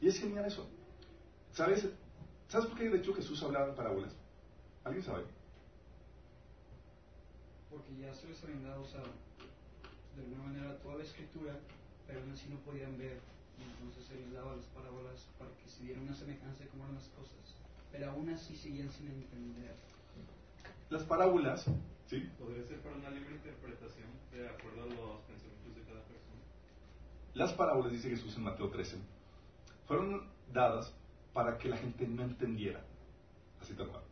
Y 0.00 0.08
es 0.08 0.18
genial 0.20 0.44
eso. 0.44 0.68
¿Sabes? 1.52 1.88
¿Sabes 2.48 2.66
por 2.66 2.78
qué 2.78 2.90
de 2.90 2.98
hecho 2.98 3.14
Jesús 3.14 3.42
hablaba 3.42 3.68
en 3.68 3.74
parábolas? 3.74 4.14
¿Alguien 4.84 5.02
sabe? 5.02 5.24
Porque 7.70 7.96
ya 7.96 8.14
se 8.14 8.28
les 8.28 8.42
habían 8.44 8.62
dado, 8.64 8.82
o 8.82 8.86
sea, 8.86 9.00
de 9.00 10.22
alguna 10.22 10.44
manera 10.44 10.78
toda 10.78 10.96
la 10.96 11.04
escritura, 11.04 11.58
pero 12.06 12.20
aún 12.20 12.32
así 12.32 12.48
no 12.48 12.58
podían 12.58 12.98
ver 12.98 13.18
entonces 13.60 14.10
él 14.10 14.32
daba 14.32 14.56
las 14.56 14.66
parábolas 14.66 15.28
para 15.38 15.50
que 15.56 15.68
se 15.68 15.84
diera 15.84 16.00
una 16.00 16.14
semejanza 16.14 16.64
de 16.64 16.70
cómo 16.70 16.84
eran 16.84 16.96
las 16.96 17.08
cosas. 17.08 17.56
Pero 17.92 18.10
aún 18.10 18.28
así 18.30 18.56
seguían 18.56 18.90
sin 18.90 19.08
entender. 19.08 19.74
Las 20.90 21.04
parábolas, 21.04 21.66
¿Sí? 22.06 22.28
¿Podría 22.38 22.62
ser 22.64 22.80
para 22.80 22.96
una 22.96 23.10
libre 23.10 23.34
interpretación 23.34 24.08
de 24.30 24.46
acuerdo 24.48 24.82
a 24.82 24.86
los 24.86 25.20
pensamientos? 25.24 25.53
Las 27.34 27.52
parábolas, 27.52 27.92
dice 27.92 28.10
Jesús 28.10 28.36
en 28.36 28.44
Mateo 28.44 28.68
13, 28.70 28.96
fueron 29.86 30.28
dadas 30.52 30.94
para 31.32 31.58
que 31.58 31.68
la 31.68 31.76
gente 31.76 32.06
no 32.06 32.22
entendiera. 32.22 32.80
Así 33.60 33.74
tal 33.74 33.88
cual. 33.88 34.02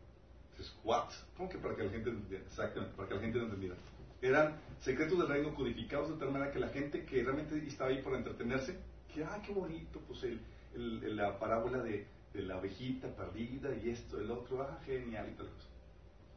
Dices, 0.57 0.75
¿what? 0.83 1.09
¿Cómo 1.37 1.49
que 1.49 1.57
para 1.57 1.75
que 1.75 1.83
la 1.83 1.91
gente 1.91 2.09
entendiera? 2.09 2.43
Exactamente, 2.43 2.95
para 2.95 3.07
que 3.07 3.15
la 3.15 3.21
gente 3.21 3.37
no 3.37 3.45
entendiera. 3.45 3.75
Eran 4.21 4.57
secretos 4.79 5.17
del 5.19 5.27
reino 5.27 5.53
codificados 5.55 6.09
de 6.09 6.15
tal 6.17 6.31
manera 6.31 6.51
que 6.51 6.59
la 6.59 6.69
gente 6.69 7.05
que 7.05 7.23
realmente 7.23 7.57
estaba 7.65 7.89
ahí 7.89 8.01
para 8.01 8.17
entretenerse, 8.17 8.77
que, 9.13 9.23
ah, 9.23 9.41
qué 9.45 9.53
bonito, 9.53 9.99
pues 10.07 10.23
el, 10.23 10.41
el- 10.75 11.15
la 11.15 11.39
parábola 11.39 11.79
de, 11.79 12.07
de 12.33 12.41
la 12.41 12.57
ovejita 12.57 13.07
perdida 13.15 13.73
y 13.75 13.89
esto, 13.89 14.19
el 14.19 14.31
otro, 14.31 14.61
ah, 14.63 14.79
genial 14.85 15.29
y 15.31 15.35
tal 15.35 15.49
cosa. 15.49 15.67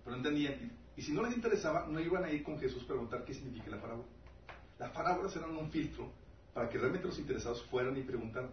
Pero 0.04 0.10
no 0.12 0.16
entendían. 0.18 0.54
Y, 0.96 1.00
y 1.00 1.02
si 1.02 1.12
no 1.12 1.22
les 1.22 1.34
interesaba, 1.36 1.86
no 1.88 1.98
iban 2.00 2.24
a 2.24 2.30
ir 2.30 2.42
con 2.44 2.58
Jesús 2.58 2.84
a 2.84 2.88
preguntar 2.88 3.24
qué 3.24 3.34
significa 3.34 3.70
la 3.70 3.80
parábola. 3.80 4.06
Las 4.78 4.90
parábolas 4.90 5.34
eran 5.36 5.56
un 5.56 5.70
filtro 5.70 6.10
para 6.56 6.70
que 6.70 6.78
realmente 6.78 7.06
los 7.06 7.18
interesados 7.18 7.62
fueran 7.64 7.98
y 7.98 8.02
preguntaran. 8.02 8.50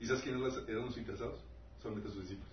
¿Y 0.00 0.06
sabes 0.06 0.22
quiénes 0.22 0.56
eran 0.66 0.86
los 0.86 0.96
interesados? 0.96 1.38
Solamente 1.82 2.08
sus 2.08 2.22
discípulos. 2.22 2.50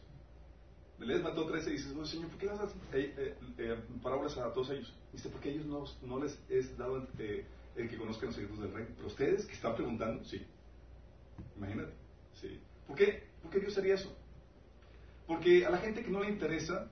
Lees 0.99 1.23
Mateo 1.23 1.45
13 1.45 1.69
y 1.69 1.73
dices, 1.73 1.95
"Oye, 1.95 2.05
Señor, 2.05 2.27
¿por 2.27 2.37
qué 2.37 2.45
las 2.47 2.59
das 2.59 2.75
eh, 2.91 3.33
eh, 3.57 3.79
parábolas 4.03 4.37
a 4.37 4.51
todos 4.51 4.71
ellos? 4.71 4.93
Dice, 5.13 5.29
porque 5.29 5.47
a 5.47 5.51
ellos 5.53 5.67
no, 5.67 5.85
no 6.05 6.21
les 6.21 6.37
es 6.49 6.77
dado 6.77 7.07
eh, 7.17 7.45
el 7.77 7.89
que 7.89 7.97
conozcan 7.97 8.27
los 8.27 8.35
secretos 8.35 8.59
del 8.59 8.73
reino. 8.73 8.89
Pero 8.97 9.07
ustedes 9.07 9.45
que 9.45 9.53
están 9.53 9.73
preguntando, 9.73 10.21
sí. 10.25 10.45
Imagínate. 11.55 11.93
Sí. 12.33 12.59
¿Por 12.85 12.97
qué? 12.97 13.23
¿Por 13.41 13.51
qué 13.51 13.59
Dios 13.61 13.77
haría 13.77 13.93
eso? 13.95 14.13
Porque 15.25 15.65
a 15.65 15.69
la 15.69 15.77
gente 15.77 16.03
que 16.03 16.11
no 16.11 16.19
le 16.19 16.29
interesa, 16.29 16.91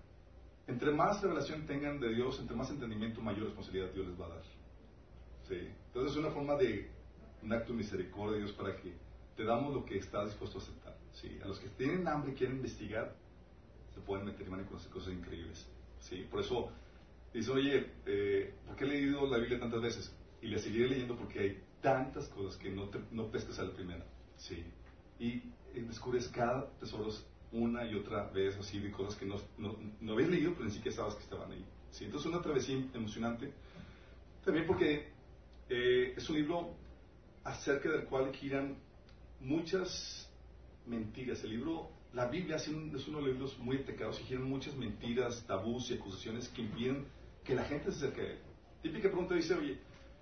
entre 0.68 0.92
más 0.92 1.22
revelación 1.22 1.66
tengan 1.66 2.00
de 2.00 2.16
Dios, 2.16 2.40
entre 2.40 2.56
más 2.56 2.70
entendimiento, 2.70 3.20
mayor 3.20 3.48
responsabilidad 3.48 3.92
Dios 3.92 4.08
les 4.08 4.18
va 4.18 4.28
a 4.28 4.30
dar. 4.30 4.44
Sí. 5.50 5.68
Entonces 5.88 6.14
es 6.14 6.18
una 6.18 6.32
forma 6.32 6.56
de 6.56 6.96
un 7.44 7.54
acto 7.54 7.72
de 7.72 7.80
misericordia 7.80 8.34
de 8.34 8.44
Dios 8.44 8.52
para 8.54 8.76
que 8.76 8.94
te 9.36 9.44
damos 9.44 9.74
lo 9.74 9.86
que 9.86 9.98
estás 9.98 10.26
dispuesto 10.26 10.58
a 10.58 10.62
aceptar. 10.62 10.98
Sí. 11.14 11.40
A 11.44 11.48
los 11.48 11.60
que 11.60 11.70
tienen 11.70 12.08
hambre 12.08 12.32
y 12.32 12.36
quieren 12.36 12.58
investigar, 12.58 13.16
se 13.94 14.02
pueden 14.02 14.26
meter 14.26 14.48
a 14.48 14.66
conocer 14.66 14.92
cosas 14.92 15.14
increíbles. 15.14 15.68
Sí. 16.00 16.28
Por 16.30 16.42
eso 16.42 16.72
dice, 17.34 17.52
oye, 17.52 17.92
eh, 18.06 18.54
¿por 18.66 18.76
qué 18.76 18.86
he 18.86 18.88
leído 18.88 19.28
la 19.28 19.38
Biblia 19.38 19.60
tantas 19.60 19.82
veces? 19.82 20.16
Y 20.42 20.48
le 20.48 20.60
seguiré 20.60 20.90
leyendo 20.90 21.16
porque 21.16 21.40
hay 21.40 21.64
tantas 21.82 22.28
cosas 22.30 22.58
que 22.58 22.70
no, 22.70 22.90
te, 22.90 23.00
no 23.12 23.30
pescas 23.32 23.60
a 23.60 23.64
la 23.64 23.74
primera. 23.74 24.06
Sí. 24.36 24.64
Y 25.20 25.34
eh, 25.74 25.86
descubres 25.88 26.28
cada 26.30 26.70
tesoro 26.80 27.10
una 27.52 27.86
y 27.86 27.96
otra 27.96 28.30
vez 28.30 28.58
así 28.58 28.80
de 28.80 28.92
cosas 28.92 29.16
que 29.16 29.26
no, 29.26 29.36
no, 29.58 29.78
no 30.02 30.14
habías 30.14 30.30
leído, 30.30 30.54
pero 30.54 30.66
ni 30.66 30.72
siquiera 30.72 30.98
sabes 30.98 31.16
que 31.16 31.24
estaban 31.24 31.52
ahí. 31.52 31.66
Sí, 31.92 32.06
entonces 32.06 32.32
una 32.32 32.42
travesía 32.42 32.76
emocionante. 32.94 33.54
También 34.44 34.66
porque 34.66 35.08
eh, 35.70 36.14
es 36.16 36.30
un 36.30 36.36
libro 36.36 36.76
acerca 37.48 37.90
del 37.90 38.04
cual 38.06 38.34
giran 38.34 38.76
muchas 39.40 40.30
mentiras. 40.86 41.44
El 41.44 41.52
libro, 41.52 41.90
la 42.14 42.28
Biblia 42.28 42.58
es, 42.58 42.68
un- 42.68 42.94
es 42.96 43.08
uno 43.08 43.18
de 43.20 43.24
los 43.26 43.34
libros 43.34 43.58
muy 43.60 43.78
atacados 43.78 44.20
y 44.20 44.24
giran 44.24 44.44
muchas 44.44 44.76
mentiras, 44.76 45.44
tabús 45.48 45.90
y 45.90 45.94
acusaciones 45.96 46.50
que 46.50 46.62
impiden 46.62 47.06
que 47.44 47.56
la 47.56 47.64
gente 47.64 47.92
se 47.92 47.98
acerque 47.98 48.22
a 48.22 48.26
él. 48.26 48.40
Típica 48.82 49.08
pregunta 49.10 49.36
dice, 49.36 49.54
oye, 49.56 49.80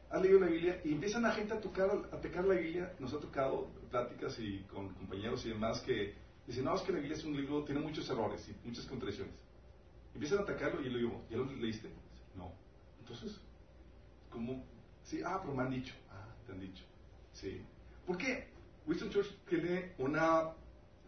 ¿has 0.09 0.21
leído 0.21 0.39
la 0.39 0.47
Biblia? 0.47 0.79
Y 0.83 0.93
empiezan 0.93 1.23
la 1.23 1.31
gente 1.31 1.53
a 1.53 1.59
tocar, 1.59 1.89
a 2.11 2.21
pecar 2.21 2.45
la 2.45 2.55
Biblia. 2.55 2.93
Nos 2.99 3.13
ha 3.13 3.19
tocado 3.19 3.67
pláticas 3.89 4.37
y 4.39 4.59
con 4.71 4.93
compañeros 4.93 5.43
y 5.45 5.49
demás 5.49 5.81
que 5.81 6.13
dicen, 6.45 6.65
no, 6.65 6.75
es 6.75 6.81
que 6.83 6.91
la 6.91 6.99
Biblia 6.99 7.17
es 7.17 7.23
un 7.23 7.35
libro, 7.35 7.63
tiene 7.63 7.81
muchos 7.81 8.07
errores 8.09 8.47
y 8.47 8.67
muchas 8.67 8.85
contradicciones. 8.85 9.33
Empiezan 10.13 10.39
a 10.39 10.41
atacarlo 10.43 10.81
y 10.81 10.85
yo 10.85 10.91
le 10.91 10.97
digo, 10.99 11.25
¿ya 11.29 11.37
lo 11.37 11.45
leíste? 11.45 11.89
No. 12.35 12.51
Entonces, 12.99 13.35
¿cómo? 14.29 14.63
Sí, 15.03 15.21
ah, 15.25 15.39
pero 15.41 15.55
me 15.55 15.63
han 15.63 15.71
dicho. 15.71 15.93
Ah, 16.11 16.27
te 16.45 16.53
han 16.53 16.59
dicho. 16.59 16.83
Sí. 17.35 17.61
¿Por? 18.07 18.17
Winston 18.87 19.09
Churchill 19.09 19.37
tiene 19.49 19.91
una 19.97 20.51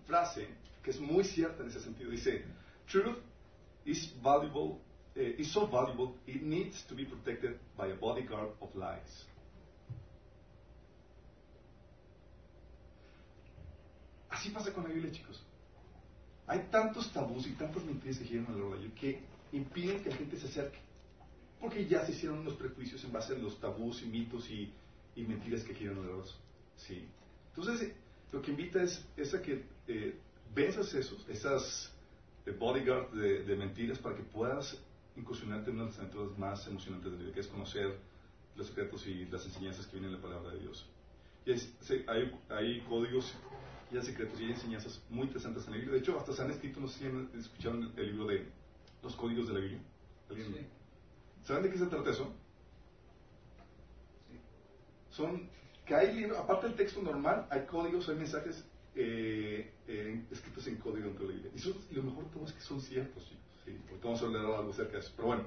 frase 0.05 0.47
que 0.83 0.91
es 0.91 0.99
muy 0.99 1.23
cierta 1.23 1.63
en 1.63 1.69
ese 1.69 1.79
sentido. 1.79 2.11
Dice, 2.11 2.43
truth 2.85 3.17
is 3.85 4.13
valuable, 4.21 4.79
eh, 5.15 5.35
is 5.37 5.51
so 5.51 5.67
valuable, 5.67 6.15
it 6.25 6.41
needs 6.41 6.83
to 6.87 6.95
be 6.95 7.05
protected 7.05 7.59
by 7.77 7.91
a 7.91 7.95
bodyguard 7.95 8.51
of 8.59 8.75
lies. 8.75 9.27
Así 14.29 14.49
pasa 14.49 14.73
con 14.73 14.83
la 14.83 14.89
Biblia, 14.89 15.11
chicos. 15.11 15.43
Hay 16.47 16.67
tantos 16.71 17.11
tabús 17.11 17.47
y 17.47 17.51
tantas 17.53 17.83
mentiras 17.83 18.19
que 18.19 18.25
giran 18.25 18.45
alrededor 18.47 18.79
de 18.79 18.85
ella 18.85 18.95
que 18.95 19.21
impiden 19.51 20.03
que 20.03 20.09
la 20.09 20.15
gente 20.15 20.37
se 20.37 20.47
acerque. 20.47 20.79
Porque 21.59 21.85
ya 21.85 22.05
se 22.05 22.11
hicieron 22.11 22.39
unos 22.39 22.53
prejuicios 22.53 23.03
en 23.03 23.11
base 23.11 23.33
a 23.33 23.37
los 23.37 23.59
tabús 23.59 24.03
y 24.03 24.05
mitos 24.05 24.49
y, 24.49 24.71
y 25.17 25.23
mentiras 25.23 25.63
que 25.63 25.73
giran 25.73 25.97
alrededor. 25.97 26.25
Sí. 26.77 27.05
Entonces, 27.55 27.89
eh, 27.89 27.95
lo 28.31 28.41
que 28.41 28.51
invita 28.51 28.81
es, 28.81 29.05
es 29.17 29.33
a 29.33 29.41
que 29.41 29.65
eh, 29.87 30.17
venzas 30.53 30.93
esos, 30.93 31.27
esas 31.27 31.91
eh, 32.45 32.51
bodyguard 32.51 33.11
de, 33.11 33.43
de 33.43 33.55
mentiras 33.57 33.97
para 33.99 34.15
que 34.15 34.23
puedas 34.23 34.77
incursionarte 35.15 35.71
en 35.71 35.77
una 35.77 35.85
de 35.85 35.89
las 35.91 35.99
aventuras 35.99 36.37
más 36.37 36.67
emocionantes 36.67 37.11
de 37.11 37.17
la 37.17 37.23
vida, 37.23 37.33
que 37.33 37.39
es 37.41 37.47
conocer 37.47 37.97
los 38.55 38.67
secretos 38.67 39.05
y 39.07 39.25
las 39.25 39.43
enseñanzas 39.45 39.85
que 39.87 39.93
vienen 39.93 40.11
en 40.11 40.17
la 40.17 40.21
palabra 40.21 40.51
de 40.51 40.59
Dios. 40.59 40.87
Y 41.45 41.57
se- 41.57 42.05
hay, 42.07 42.31
hay 42.49 42.81
códigos 42.81 43.33
y 43.91 43.97
hay 43.97 44.03
secretos 44.03 44.39
y 44.39 44.45
hay 44.45 44.51
enseñanzas 44.51 45.01
muy 45.09 45.23
interesantes 45.27 45.65
en 45.65 45.71
la 45.71 45.77
Biblia. 45.77 45.93
De 45.95 45.99
hecho, 45.99 46.19
hasta 46.19 46.33
se 46.33 46.41
han 46.43 46.51
escrito, 46.51 46.79
no 46.79 46.87
sé 46.87 46.99
si 46.99 47.05
han 47.05 47.29
escuchado 47.39 47.75
el, 47.79 47.91
el 47.97 48.07
libro 48.11 48.27
de 48.27 48.45
los 49.01 49.15
códigos 49.15 49.47
de 49.47 49.53
la 49.55 49.59
Biblia. 49.61 49.81
¿Alguien? 50.29 50.53
Sí. 50.53 50.59
¿Saben 51.45 51.63
de 51.63 51.69
qué 51.71 51.77
se 51.77 51.87
trata 51.87 52.09
eso? 52.11 52.33
Sí. 55.17 55.23
Son 55.23 55.49
que 55.85 55.95
hay 55.95 56.13
libros, 56.15 56.37
aparte 56.37 56.67
del 56.67 56.75
texto 56.75 57.01
normal, 57.01 57.47
hay 57.49 57.65
códigos, 57.65 58.09
hay 58.09 58.15
mensajes 58.15 58.65
eh, 58.95 59.71
eh, 59.87 60.25
escritos 60.31 60.65
en 60.67 60.77
código 60.77 61.11
Biblia. 61.11 61.51
Y 61.55 61.59
son- 61.59 61.75
y 61.91 61.95
lo 61.95 62.03
mejor 62.03 62.25
de 62.25 62.31
todo 62.31 62.45
es 62.45 62.53
que 62.53 62.61
son 62.61 62.81
ciertos, 62.81 63.23
chicos. 63.23 63.43
¿sí? 63.63 63.77
Porque 63.89 64.03
vamos 64.03 64.21
a 64.21 64.25
hablar 64.25 64.45
algo 64.45 64.71
acerca 64.71 64.93
de 64.93 64.99
eso. 64.99 65.13
Pero 65.15 65.27
bueno, 65.27 65.43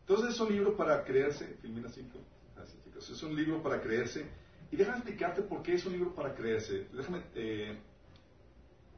entonces 0.00 0.34
es 0.34 0.40
un 0.40 0.52
libro 0.52 0.76
para 0.76 1.04
creerse. 1.04 1.56
Filmina 1.62 1.88
5. 1.88 2.18
Gracias, 2.56 2.82
chicos. 2.84 3.08
Es 3.10 3.22
un 3.22 3.36
libro 3.36 3.62
para 3.62 3.80
creerse. 3.80 4.26
Y 4.70 4.76
déjame 4.76 4.98
explicarte 4.98 5.42
por 5.42 5.62
qué 5.62 5.74
es 5.74 5.86
un 5.86 5.92
libro 5.92 6.14
para 6.14 6.34
creerse. 6.34 6.88
Déjame. 6.92 7.22
Eh, 7.36 7.78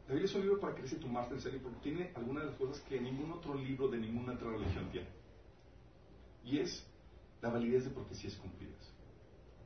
la 0.09 0.15
Biblia 0.15 0.25
es 0.27 0.35
un 0.35 0.41
libro 0.43 0.59
para 0.61 0.75
creerse 0.75 0.97
y 0.97 1.01
tomarte 1.01 1.35
en 1.35 1.41
serio 1.41 1.61
porque 1.63 1.79
tiene 1.81 2.13
algunas 2.15 2.45
de 2.45 2.51
las 2.51 2.59
cosas 2.59 2.81
que 2.89 3.01
ningún 3.01 3.31
otro 3.33 3.55
libro 3.55 3.89
de 3.89 3.99
ninguna 3.99 4.33
otra 4.35 4.51
religión 4.51 4.89
tiene. 4.91 5.09
Y 6.45 6.59
es 6.61 6.87
la 7.43 7.51
validez 7.51 7.85
de 7.85 7.91
profecías 7.91 8.35
cumplidas. 8.37 8.91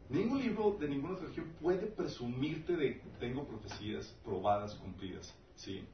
Ningún 0.09 0.41
libro 0.41 0.77
de 0.81 0.89
ninguna 0.89 1.19
religión 1.19 1.53
puede 1.61 1.87
presumirte 1.87 2.77
de 2.77 3.03
tengo 3.21 3.47
profecías 3.47 4.07
probadas, 4.25 4.75
cumplidas. 4.77 5.35
¿sí? 5.55 5.85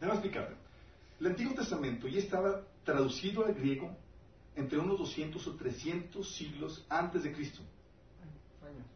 Déjame 0.00 0.18
explicarte. 0.18 0.54
El 1.18 1.28
Antiguo 1.28 1.54
Testamento 1.54 2.06
ya 2.06 2.18
estaba 2.18 2.62
traducido 2.84 3.46
al 3.46 3.54
griego 3.54 3.96
entre 4.54 4.78
unos 4.78 4.98
200 4.98 5.46
o 5.46 5.56
300 5.56 6.34
siglos 6.34 6.84
antes 6.90 7.22
de 7.22 7.32
Cristo. 7.32 7.62
Años. 8.62 8.86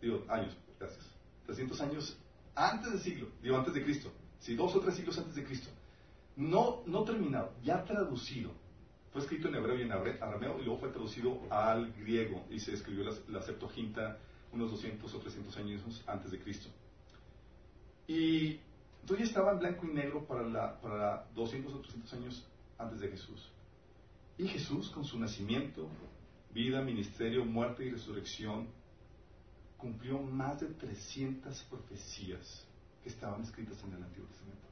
Digo, 0.00 0.24
años, 0.28 0.56
gracias. 0.78 1.06
300 1.46 1.80
años 1.80 2.18
antes 2.54 2.90
del 2.90 3.00
siglo, 3.00 3.28
digo, 3.40 3.56
antes 3.56 3.72
de 3.72 3.84
Cristo. 3.84 4.10
Sí, 4.40 4.56
dos 4.56 4.74
o 4.74 4.80
tres 4.80 4.96
siglos 4.96 5.16
antes 5.18 5.34
de 5.34 5.44
Cristo. 5.44 5.68
No, 6.36 6.82
no 6.86 7.04
terminado, 7.04 7.52
ya 7.62 7.84
traducido. 7.84 8.50
Fue 9.18 9.24
escrito 9.24 9.48
en 9.48 9.56
hebreo 9.56 9.76
y 9.76 9.82
en 9.82 9.90
arameo 9.90 10.60
y 10.60 10.64
luego 10.64 10.78
fue 10.78 10.90
traducido 10.90 11.40
al 11.50 11.92
griego 11.94 12.46
y 12.50 12.60
se 12.60 12.72
escribió 12.72 13.02
la, 13.02 13.12
la 13.26 13.42
Septuaginta 13.42 14.16
unos 14.52 14.70
200 14.70 15.12
o 15.12 15.18
300 15.18 15.56
años 15.56 16.04
antes 16.06 16.30
de 16.30 16.38
Cristo. 16.38 16.68
Y 18.06 18.60
entonces 19.00 19.18
ya 19.18 19.24
estaba 19.24 19.50
en 19.50 19.58
blanco 19.58 19.86
y 19.86 19.92
negro 19.92 20.24
para, 20.24 20.44
la, 20.44 20.80
para 20.80 20.96
la 20.96 21.26
200 21.34 21.74
o 21.74 21.80
300 21.80 22.12
años 22.14 22.46
antes 22.78 23.00
de 23.00 23.08
Jesús. 23.08 23.50
Y 24.38 24.46
Jesús 24.46 24.88
con 24.90 25.04
su 25.04 25.18
nacimiento, 25.18 25.88
vida, 26.54 26.80
ministerio, 26.80 27.44
muerte 27.44 27.86
y 27.86 27.90
resurrección, 27.90 28.68
cumplió 29.78 30.20
más 30.20 30.60
de 30.60 30.68
300 30.68 31.60
profecías 31.64 32.64
que 33.02 33.08
estaban 33.08 33.42
escritas 33.42 33.82
en 33.82 33.94
el 33.94 34.02
Antiguo 34.04 34.28
Testamento. 34.28 34.68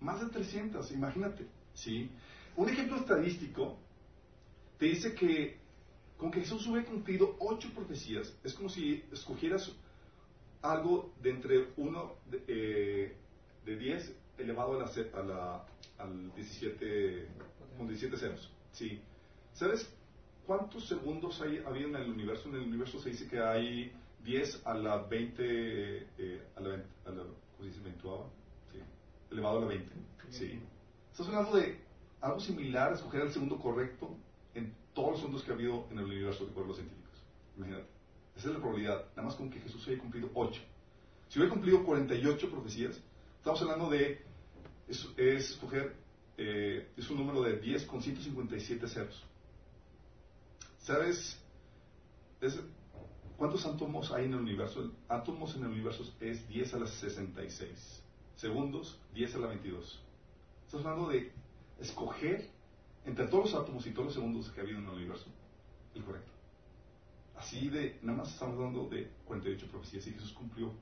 Más 0.00 0.20
de 0.20 0.26
300, 0.26 0.92
imagínate. 0.92 1.46
¿sí? 1.72 2.10
Un 2.56 2.68
ejemplo 2.68 2.96
estadístico 2.96 3.78
te 4.78 4.86
dice 4.86 5.14
que 5.14 5.58
con 6.16 6.30
que 6.30 6.40
Jesús 6.40 6.66
hubiera 6.66 6.86
cumplido 6.88 7.36
ocho 7.40 7.68
profecías, 7.74 8.38
es 8.42 8.54
como 8.54 8.68
si 8.70 9.04
escogieras 9.12 9.70
algo 10.62 11.12
de 11.20 11.30
entre 11.30 11.68
1 11.76 12.14
de, 12.30 12.44
eh, 12.48 13.16
de 13.64 13.76
10 13.76 14.16
elevado 14.38 14.80
a 14.80 14.84
la, 14.84 15.20
a 15.20 15.22
la- 15.22 15.66
al 15.98 16.34
17, 16.34 17.28
con 17.76 17.86
17 17.88 18.16
ceros. 18.16 18.50
¿sí? 18.72 19.00
¿Sabes 19.52 19.90
cuántos 20.46 20.86
segundos 20.88 21.40
hay 21.42 21.58
habido 21.66 21.88
en 21.88 21.96
el 21.96 22.10
universo? 22.10 22.48
En 22.48 22.56
el 22.56 22.62
universo 22.62 22.98
se 23.00 23.10
dice 23.10 23.28
que 23.28 23.40
hay 23.40 23.92
10 24.24 24.62
a 24.66 24.74
la 24.74 24.98
20, 24.98 25.42
eh, 26.18 26.42
a 26.56 26.60
la, 26.60 26.68
20 26.70 26.86
a 27.04 27.10
la 27.10 27.22
¿cómo 27.22 27.34
se 27.60 27.64
dice? 27.66 27.80
Ventuava, 27.80 28.26
¿sí? 28.72 28.78
elevado 29.30 29.58
a 29.58 29.60
la 29.62 29.66
20. 29.66 29.92
¿sí? 30.30 30.60
Estás 31.12 31.28
hablando 31.28 31.56
de 31.56 31.85
algo 32.20 32.40
similar, 32.40 32.92
escoger 32.92 33.22
el 33.22 33.32
segundo 33.32 33.58
correcto 33.58 34.16
en 34.54 34.74
todos 34.94 35.10
los 35.10 35.18
asuntos 35.20 35.42
que 35.42 35.50
ha 35.50 35.54
habido 35.54 35.86
en 35.90 35.98
el 35.98 36.04
universo 36.04 36.44
de 36.44 36.50
acuerdo 36.50 36.64
a 36.64 36.68
los 36.68 36.76
científicos. 36.78 37.22
Imagínate. 37.56 37.86
Esa 38.36 38.48
es 38.48 38.54
la 38.54 38.60
probabilidad, 38.60 39.06
nada 39.10 39.22
más 39.22 39.34
con 39.34 39.50
que 39.50 39.60
Jesús 39.60 39.86
haya 39.88 39.98
cumplido 39.98 40.30
8. 40.34 40.60
Si 41.28 41.38
hubiera 41.38 41.52
cumplido 41.52 41.84
48 41.84 42.50
profecías, 42.50 43.00
estamos 43.38 43.62
hablando 43.62 43.88
de, 43.90 44.22
es, 44.88 45.08
es 45.16 45.50
escoger, 45.50 45.96
eh, 46.36 46.90
es 46.96 47.10
un 47.10 47.16
número 47.16 47.42
de 47.42 47.58
10 47.58 47.86
con 47.86 48.02
157 48.02 48.86
ceros. 48.88 49.24
¿Sabes? 50.78 51.40
Es, 52.40 52.60
¿Cuántos 53.36 53.66
átomos 53.66 54.12
hay 54.12 54.26
en 54.26 54.34
el 54.34 54.40
universo? 54.40 54.92
Átomos 55.08 55.54
en 55.56 55.62
el 55.62 55.68
universo 55.68 56.04
es 56.20 56.46
10 56.48 56.74
a 56.74 56.78
la 56.78 56.86
66. 56.86 58.02
Segundos, 58.36 58.98
10 59.14 59.34
a 59.34 59.38
la 59.38 59.46
22. 59.48 60.02
Estamos 60.66 60.86
hablando 60.86 61.10
de 61.10 61.32
escoger 61.80 62.48
entre 63.04 63.26
todos 63.26 63.52
los 63.52 63.62
átomos 63.62 63.86
y 63.86 63.90
todos 63.90 64.06
los 64.06 64.14
segundos 64.14 64.50
que 64.50 64.60
ha 64.60 64.62
habido 64.64 64.78
en 64.78 64.84
el 64.84 64.90
universo 64.90 65.26
el 65.94 66.04
correcto. 66.04 66.30
Así 67.36 67.68
de, 67.68 67.98
nada 68.02 68.18
más 68.18 68.32
estamos 68.32 68.56
hablando 68.56 68.88
de 68.88 69.10
48 69.26 69.66
profecías 69.68 70.06
y 70.06 70.12
Jesús 70.12 70.32
cumplió 70.32 70.72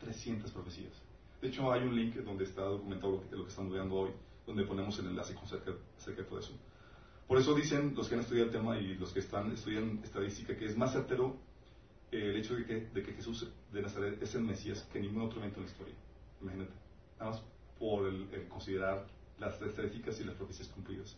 300 0.00 0.50
profecías. 0.50 0.92
De 1.40 1.48
hecho, 1.48 1.70
hay 1.72 1.82
un 1.82 1.94
link 1.94 2.14
donde 2.16 2.44
está 2.44 2.62
documentado 2.62 3.12
lo 3.12 3.28
que, 3.28 3.36
lo 3.36 3.44
que 3.44 3.50
estamos 3.50 3.72
viendo 3.72 3.94
hoy, 3.94 4.10
donde 4.46 4.64
ponemos 4.64 4.98
el 4.98 5.06
enlace 5.06 5.36
acerca, 5.42 5.72
acerca 5.96 6.22
de 6.22 6.28
todo 6.28 6.38
eso. 6.38 6.52
Por 7.26 7.38
eso 7.38 7.54
dicen 7.54 7.94
los 7.96 8.08
que 8.08 8.14
han 8.14 8.20
estudiado 8.20 8.46
el 8.46 8.52
tema 8.52 8.78
y 8.78 8.94
los 8.94 9.12
que 9.12 9.18
están 9.18 9.50
estudian 9.50 10.00
estadística 10.04 10.56
que 10.56 10.66
es 10.66 10.76
más 10.76 10.92
certero 10.92 11.36
eh, 12.12 12.30
el 12.30 12.36
hecho 12.36 12.54
de 12.54 12.64
que, 12.64 12.80
de 12.94 13.02
que, 13.02 13.12
Jesús 13.12 13.48
de 13.72 13.82
Nazaret 13.82 14.22
es 14.22 14.34
el 14.36 14.42
Mesías 14.42 14.88
que 14.92 15.00
ningún 15.00 15.22
otro 15.22 15.40
evento 15.40 15.58
en 15.58 15.66
la 15.66 15.70
historia. 15.70 15.94
Imagínate. 16.40 16.72
Nada 17.18 17.32
más 17.32 17.42
por 17.80 18.06
el 18.06 18.48
considerar 18.48 19.06
las 19.38 19.60
estadísticas 19.60 20.20
y 20.20 20.24
las 20.24 20.34
profecías 20.34 20.68
cumplidas. 20.68 21.16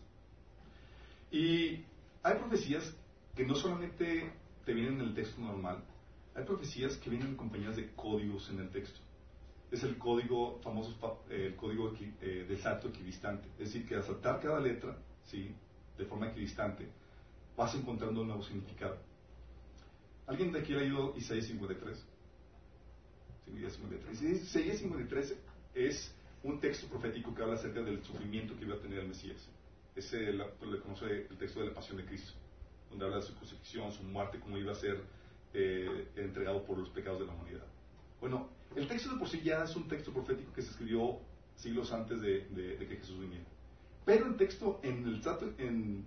Y 1.31 1.83
hay 2.23 2.37
profecías 2.37 2.95
que 3.35 3.45
no 3.45 3.55
solamente 3.55 4.31
te 4.65 4.73
vienen 4.73 4.95
en 4.95 5.07
el 5.07 5.13
texto 5.13 5.39
normal, 5.41 5.83
hay 6.35 6.43
profecías 6.43 6.97
que 6.97 7.09
vienen 7.09 7.33
acompañadas 7.33 7.77
de 7.77 7.91
códigos 7.91 8.49
en 8.49 8.59
el 8.59 8.69
texto. 8.69 8.99
Es 9.71 9.83
el 9.83 9.97
código 9.97 10.59
famoso, 10.61 11.23
eh, 11.29 11.47
el 11.47 11.55
código 11.55 11.93
eh, 11.99 12.45
de 12.47 12.57
salto 12.57 12.89
equidistante. 12.89 13.47
Es 13.59 13.71
decir, 13.71 13.87
que 13.87 13.95
al 13.95 14.03
saltar 14.03 14.39
cada 14.39 14.59
letra, 14.59 14.97
¿sí? 15.25 15.53
de 15.97 16.05
forma 16.05 16.29
equidistante, 16.29 16.87
vas 17.55 17.75
encontrando 17.75 18.21
un 18.21 18.27
nuevo 18.27 18.43
significado. 18.43 18.97
¿Alguien 20.25 20.51
de 20.51 20.59
aquí 20.59 20.73
ha 20.73 20.77
leído 20.77 21.13
Isaías 21.17 21.45
53? 21.47 22.05
Isaías 23.47 23.73
53. 23.73 24.21
Isaías 24.21 24.77
53 24.77 25.37
es 25.75 26.15
un 26.43 26.59
texto 26.59 26.87
profético 26.87 27.33
que 27.33 27.41
habla 27.41 27.55
acerca 27.55 27.81
del 27.81 28.03
sufrimiento 28.03 28.55
que 28.57 28.65
iba 28.65 28.75
a 28.75 28.79
tener 28.79 28.99
el 28.99 29.07
Mesías. 29.07 29.47
Ese 29.95 30.33
le 30.33 30.79
conoce 30.81 31.27
el 31.29 31.37
texto 31.37 31.59
de 31.59 31.67
la 31.67 31.73
pasión 31.73 31.97
de 31.97 32.05
Cristo, 32.05 32.33
donde 32.89 33.05
habla 33.05 33.17
de 33.17 33.23
su 33.23 33.35
crucifixión, 33.35 33.91
su 33.91 34.03
muerte, 34.03 34.39
cómo 34.39 34.57
iba 34.57 34.71
a 34.71 34.75
ser 34.75 35.01
eh, 35.53 36.07
entregado 36.15 36.63
por 36.63 36.77
los 36.77 36.89
pecados 36.89 37.19
de 37.19 37.25
la 37.25 37.33
humanidad. 37.33 37.65
Bueno, 38.21 38.49
el 38.75 38.87
texto 38.87 39.11
de 39.11 39.19
por 39.19 39.27
sí 39.27 39.41
ya 39.43 39.63
es 39.63 39.75
un 39.75 39.87
texto 39.87 40.13
profético 40.13 40.53
que 40.53 40.61
se 40.61 40.71
escribió 40.71 41.19
siglos 41.55 41.91
antes 41.91 42.21
de, 42.21 42.47
que 42.79 42.97
Jesús 42.97 43.19
viniera. 43.19 43.45
Pero 44.05 44.27
el 44.27 44.37
texto 44.37 44.79
en 44.83 45.05
el 45.05 45.21
salto, 45.21 45.53
en, 45.57 46.05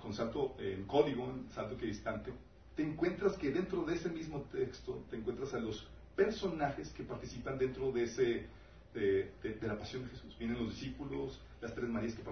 con 0.00 0.12
salto 0.12 0.54
en 0.58 0.84
código, 0.84 1.24
en 1.30 1.48
salto 1.50 1.76
que 1.76 1.86
distante, 1.86 2.32
te 2.76 2.82
encuentras 2.82 3.36
que 3.36 3.50
dentro 3.50 3.84
de 3.84 3.94
ese 3.94 4.10
mismo 4.10 4.42
texto 4.52 5.02
te 5.10 5.16
encuentras 5.16 5.54
a 5.54 5.60
los 5.60 5.86
personajes 6.16 6.90
que 6.90 7.02
participan 7.02 7.58
dentro 7.58 7.90
de 7.92 8.04
ese 8.04 8.46
de, 8.94 9.58
la 9.62 9.78
pasión 9.78 10.04
de 10.04 10.10
Jesús. 10.10 10.36
Vienen 10.38 10.58
los 10.58 10.70
discípulos, 10.70 11.40
las 11.60 11.74
tres 11.74 11.88
Marías 11.88 12.14
que, 12.14 12.22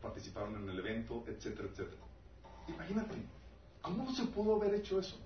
participaron 0.00 0.56
en 0.56 0.68
el 0.68 0.78
evento, 0.78 1.24
etcétera, 1.26 1.68
etcétera. 1.68 2.02
Imagínate, 2.68 3.16
¿cómo 3.80 4.12
se 4.12 4.24
pudo 4.26 4.56
haber 4.56 4.74
hecho 4.74 4.98
eso? 4.98 5.18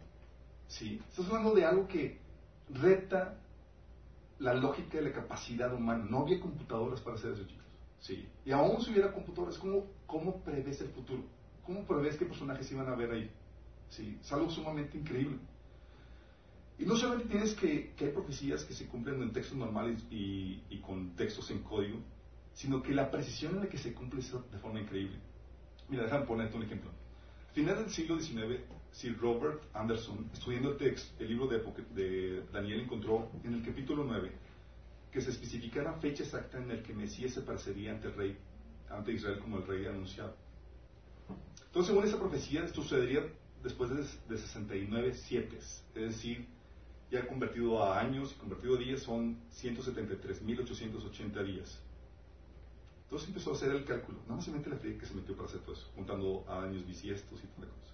Sí, 0.68 1.00
estás 1.08 1.26
hablando 1.26 1.54
de 1.54 1.64
algo 1.64 1.86
que 1.86 2.18
reta 2.70 3.38
la 4.38 4.54
lógica 4.54 5.00
y 5.00 5.04
la 5.04 5.12
capacidad 5.12 5.72
humana. 5.72 6.06
No 6.08 6.20
había 6.20 6.40
computadoras 6.40 7.00
para 7.00 7.16
hacer 7.16 7.32
eso, 7.32 7.44
chicos. 7.44 7.64
Sí. 8.00 8.28
Y 8.44 8.52
aún 8.52 8.80
si 8.82 8.92
hubiera 8.92 9.12
computadoras, 9.12 9.58
¿cómo, 9.58 9.86
cómo 10.06 10.42
prevés 10.42 10.80
el 10.80 10.88
futuro? 10.88 11.22
¿Cómo 11.64 11.84
prevés 11.84 12.16
qué 12.16 12.26
personajes 12.26 12.70
iban 12.70 12.88
a 12.88 12.94
ver 12.94 13.10
ahí? 13.10 13.30
Sí, 13.88 14.18
es 14.20 14.32
algo 14.32 14.50
sumamente 14.50 14.98
increíble. 14.98 15.38
Y 16.78 16.84
no 16.84 16.94
solamente 16.96 17.30
tienes 17.30 17.54
que, 17.54 17.92
que 17.96 18.06
hay 18.06 18.10
profecías 18.12 18.64
que 18.64 18.74
se 18.74 18.86
cumplen 18.86 19.22
en 19.22 19.32
textos 19.32 19.56
normales 19.56 20.04
y, 20.10 20.62
y, 20.68 20.78
con 20.80 21.16
textos 21.16 21.50
en 21.50 21.62
código, 21.62 21.98
sino 22.52 22.82
que 22.82 22.92
la 22.92 23.10
precisión 23.10 23.54
en 23.54 23.60
la 23.60 23.68
que 23.68 23.78
se 23.78 23.94
cumple 23.94 24.20
es 24.20 24.32
de 24.32 24.58
forma 24.58 24.80
increíble. 24.80 25.18
Mira, 25.88 26.04
déjame 26.04 26.26
ponerte 26.26 26.56
un 26.56 26.64
ejemplo. 26.64 26.90
A 27.50 27.52
final 27.54 27.76
del 27.76 27.90
siglo 27.90 28.20
XIX, 28.20 28.60
Sir 28.92 29.18
Robert 29.18 29.62
Anderson, 29.74 30.28
estudiando 30.32 30.72
el, 30.72 30.76
texto, 30.76 31.22
el 31.22 31.28
libro 31.28 31.46
de, 31.46 31.62
de, 31.94 32.42
Daniel, 32.52 32.80
encontró 32.80 33.30
en 33.44 33.54
el 33.54 33.62
capítulo 33.62 34.04
9 34.04 34.32
que 35.10 35.20
se 35.22 35.30
especificara 35.30 35.94
fecha 35.94 36.24
exacta 36.24 36.58
en 36.58 36.68
la 36.68 36.82
que 36.82 36.92
Mesías 36.92 37.32
se 37.32 37.40
parecería 37.40 37.92
ante 37.92 38.08
el 38.08 38.14
rey, 38.14 38.38
ante 38.90 39.12
Israel 39.12 39.38
como 39.38 39.58
el 39.58 39.66
rey 39.66 39.86
anunciado. 39.86 40.36
Entonces, 41.66 41.88
según 41.88 42.06
esa 42.06 42.18
profecía, 42.18 42.68
sucedería 42.68 43.20
después 43.62 43.90
de, 43.90 43.96
de 43.96 44.40
69 44.40 45.14
siete, 45.14 45.56
es 45.58 45.84
decir, 45.94 46.46
ya 47.10 47.26
convertido 47.26 47.82
a 47.82 48.00
años 48.00 48.32
y 48.32 48.40
convertido 48.40 48.76
a 48.76 48.78
días 48.78 49.02
son 49.02 49.38
173.880 49.50 51.44
días. 51.44 51.80
Entonces 53.04 53.28
empezó 53.28 53.52
a 53.52 53.54
hacer 53.54 53.70
el 53.70 53.84
cálculo. 53.84 54.18
Nada 54.22 54.36
más 54.36 54.44
se 54.44 54.50
mete 54.50 54.68
la 54.68 54.76
fe 54.76 54.96
que 54.98 55.06
se 55.06 55.14
metió 55.14 55.36
para 55.36 55.48
hacer 55.48 55.60
todo 55.60 55.74
eso, 55.74 55.88
juntando 55.94 56.44
a 56.48 56.64
años 56.64 56.84
bisiestos 56.86 57.38
y 57.38 57.46
tal 57.60 57.68
cosas. 57.68 57.86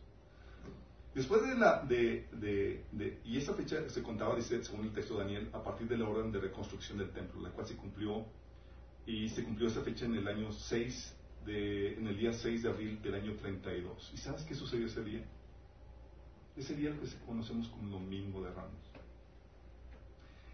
Después 1.15 1.43
de 1.43 1.55
la, 1.57 1.83
de, 1.83 2.27
de, 2.33 3.21
y 3.23 3.37
esa 3.37 3.53
fecha 3.53 3.87
se 3.91 4.03
contaba, 4.03 4.35
dice, 4.35 4.65
según 4.65 4.87
el 4.87 4.93
texto 4.93 5.19
de 5.19 5.25
Daniel, 5.25 5.51
a 5.53 5.63
partir 5.63 5.87
de 5.87 5.99
la 5.99 6.09
orden 6.09 6.33
de 6.33 6.41
reconstrucción 6.41 6.97
del 6.97 7.11
templo, 7.11 7.43
la 7.43 7.51
cual 7.51 7.67
se 7.67 7.77
cumplió, 7.77 8.25
y 9.05 9.29
se 9.29 9.45
cumplió 9.45 9.69
esa 9.69 9.83
fecha 9.83 10.07
en 10.07 10.15
el 10.15 10.27
año 10.27 10.51
6, 10.51 11.17
de, 11.45 11.95
en 11.99 12.07
el 12.07 12.17
día 12.17 12.33
6 12.33 12.63
de 12.63 12.69
abril 12.71 13.03
del 13.03 13.15
año 13.15 13.35
32. 13.35 14.13
¿Y 14.15 14.17
sabes 14.17 14.43
qué 14.45 14.55
sucedió 14.55 14.87
ese 14.87 15.05
día? 15.05 15.23
Ese 16.57 16.75
día 16.77 16.91
que 16.99 17.27
conocemos 17.27 17.69
como 17.69 17.91
Domingo 17.91 18.43
de 18.43 18.51
Ramos. 18.51 18.92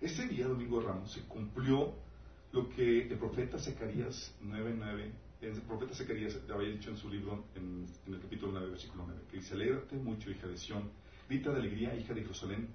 Ese 0.00 0.28
día, 0.28 0.46
Domingo 0.46 0.80
Ramos, 0.80 1.10
se 1.10 1.22
cumplió 1.22 1.92
lo 2.52 2.68
que 2.68 3.08
el 3.08 3.18
profeta 3.18 3.58
Zacarías 3.58 4.32
9.9, 4.44 5.10
el 5.40 5.60
profeta 5.62 5.92
Zacarías 5.92 6.38
había 6.48 6.68
dicho 6.68 6.90
en 6.90 6.96
su 6.96 7.10
libro, 7.10 7.46
en, 7.56 7.84
el 8.06 8.20
capítulo 8.20 8.52
9, 8.52 8.70
versículo 8.70 9.04
9, 9.08 9.22
que 9.28 9.38
dice, 9.38 9.54
alégrate 9.54 9.96
mucho, 9.96 10.30
hija 10.30 10.46
de 10.46 10.56
Sión, 10.56 10.88
grita 11.28 11.50
de 11.50 11.58
alegría, 11.58 11.96
hija 11.96 12.14
de 12.14 12.20
Jerusalén, 12.20 12.68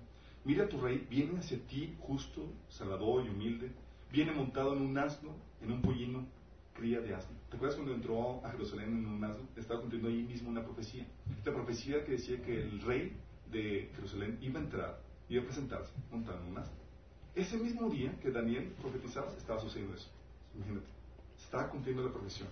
mira 0.43 0.67
tu 0.67 0.81
rey, 0.81 1.07
viene 1.09 1.39
hacia 1.39 1.57
ti 1.65 1.95
justo, 2.01 2.45
salvador 2.67 3.25
y 3.25 3.29
humilde, 3.29 3.71
viene 4.12 4.33
montado 4.33 4.73
en 4.73 4.81
un 4.81 4.97
asno, 4.97 5.33
en 5.62 5.71
un 5.71 5.81
pollino, 5.81 6.25
cría 6.73 6.99
de 6.99 7.15
asno. 7.15 7.38
¿Te 7.49 7.55
acuerdas 7.55 7.77
cuando 7.77 7.95
entró 7.95 8.45
a 8.45 8.51
Jerusalén 8.51 8.97
en 8.97 9.05
un 9.05 9.23
asno? 9.23 9.47
Estaba 9.55 9.79
cumpliendo 9.79 10.09
ahí 10.09 10.23
mismo 10.23 10.49
una 10.49 10.65
profecía. 10.65 11.05
La 11.45 11.53
profecía 11.53 12.03
que 12.03 12.12
decía 12.12 12.41
que 12.41 12.63
el 12.63 12.81
rey 12.81 13.15
de 13.49 13.89
Jerusalén 13.95 14.38
iba 14.41 14.59
a 14.59 14.63
entrar, 14.63 15.01
iba 15.29 15.41
a 15.41 15.45
presentarse 15.45 15.93
montado 16.12 16.41
en 16.41 16.51
un 16.51 16.57
asno. 16.57 16.82
Ese 17.35 17.57
mismo 17.57 17.89
día 17.89 18.13
que 18.21 18.29
Daniel 18.29 18.73
profetizaba, 18.79 19.31
estaba 19.35 19.59
sucediendo 19.59 19.95
eso. 19.95 20.09
Imagínate, 20.55 20.85
estaba 21.37 21.69
cumpliendo 21.69 22.03
la 22.03 22.11
profesión. 22.11 22.47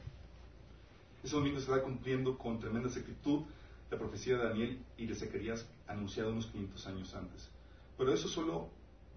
Ese 1.24 1.36
domingo 1.36 1.60
estaba 1.60 1.84
cumpliendo 1.84 2.38
con 2.38 2.60
tremenda 2.60 2.88
exactitud 2.88 3.44
la 3.92 3.98
profecía 3.98 4.38
de 4.38 4.44
Daniel 4.44 4.80
y 4.98 5.06
de 5.06 5.14
Zacarías 5.14 5.68
anunciada 5.88 6.32
unos 6.32 6.48
500 6.48 6.88
años 6.88 7.14
antes. 7.14 7.50
Pero 7.98 8.12
eso 8.12 8.28
solo 8.28 8.70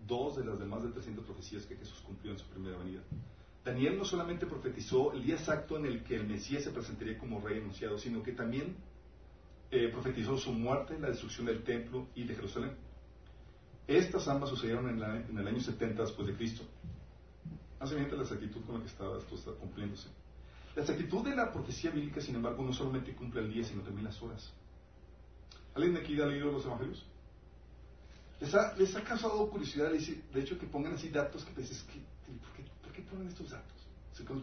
dos 0.07 0.37
de 0.37 0.45
las 0.45 0.59
demás 0.59 0.83
de 0.83 0.91
300 0.91 1.25
profecías 1.25 1.65
que 1.65 1.77
Jesús 1.77 2.03
cumplió 2.05 2.33
en 2.33 2.39
su 2.39 2.47
primera 2.47 2.77
venida. 2.77 3.01
Daniel 3.65 3.97
no 3.97 4.05
solamente 4.05 4.45
profetizó 4.45 5.15
el 5.15 5.25
día 5.25 5.37
exacto 5.37 5.79
en 5.79 5.87
el 5.87 6.03
que 6.03 6.17
el 6.17 6.27
Mesías 6.27 6.65
se 6.65 6.71
presentaría 6.71 7.17
como 7.17 7.41
rey 7.41 7.59
anunciado, 7.59 7.97
sino 7.97 8.23
que 8.23 8.33
también 8.33 8.77
eh, 9.71 9.89
profetizó 9.89 10.37
su 10.37 10.53
muerte, 10.53 10.99
la 10.99 11.09
destrucción 11.09 11.47
del 11.47 11.63
templo 11.63 12.07
y 12.15 12.25
de 12.25 12.35
Jerusalén. 12.35 12.73
Estas 13.87 14.27
ambas 14.29 14.51
sucedieron 14.51 14.89
en, 14.89 15.39
el 15.39 15.49
año 15.49 15.61
70 15.61 16.03
después 16.03 16.27
de 16.27 16.35
Cristo. 16.35 16.63
Hace 17.81 17.97
bien 17.97 18.09
la 18.11 18.23
exactitud 18.23 18.63
con 18.65 18.77
la 18.77 18.81
que 18.81 18.87
estaba 18.87 19.19
esto 19.19 19.35
está 19.35 19.51
cumpliéndose. 19.53 20.09
La 20.75 20.83
exactitud 20.83 21.25
de 21.25 21.37
la 21.37 21.53
profecía 21.53 21.91
bíblica, 21.91 22.21
sin 22.21 22.37
embargo, 22.37 22.65
no 22.65 22.73
solamente 22.73 23.15
cumple 23.15 23.43
el 23.43 23.53
día, 23.53 23.65
sino 23.65 23.83
también 23.83 24.07
las 24.07 24.21
horas. 24.23 24.53
¿Alguien 25.75 25.95
de 25.95 26.01
aquí 26.01 26.21
ha 26.21 26.27
leído 26.27 26.51
los 26.51 26.65
evangelios? 26.65 27.05
¿Les 28.41 28.55
ha, 28.55 28.75
les 28.75 28.97
ha 28.97 29.05
causado 29.05 29.49
curiosidad, 29.51 29.91
de 29.91 30.41
hecho, 30.41 30.59
que 30.59 30.67
pongan 30.67 30.95
así 30.95 31.09
datos 31.11 31.45
que 31.45 31.61
dices, 31.61 31.85
¿por 32.83 32.93
qué, 32.93 33.03
ponen 33.03 33.29
estos 33.29 33.51
datos? 33.51 33.73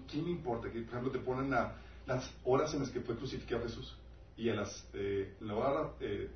¿Quién 0.07 0.25
me 0.25 0.31
importa? 0.31 0.71
Que, 0.71 0.81
por 0.81 0.89
ejemplo, 0.89 1.11
te 1.11 1.19
ponen 1.19 1.49
las 1.49 2.31
horas 2.43 2.73
en 2.73 2.81
las 2.81 2.89
que 2.89 3.01
fue 3.01 3.15
crucificado 3.15 3.63
Jesús 3.63 3.95
y 4.37 4.49
a 4.49 4.55
las, 4.55 4.87
eh, 4.93 5.35
la 5.41 5.55
hora 5.55 5.91
eh, 5.99 6.29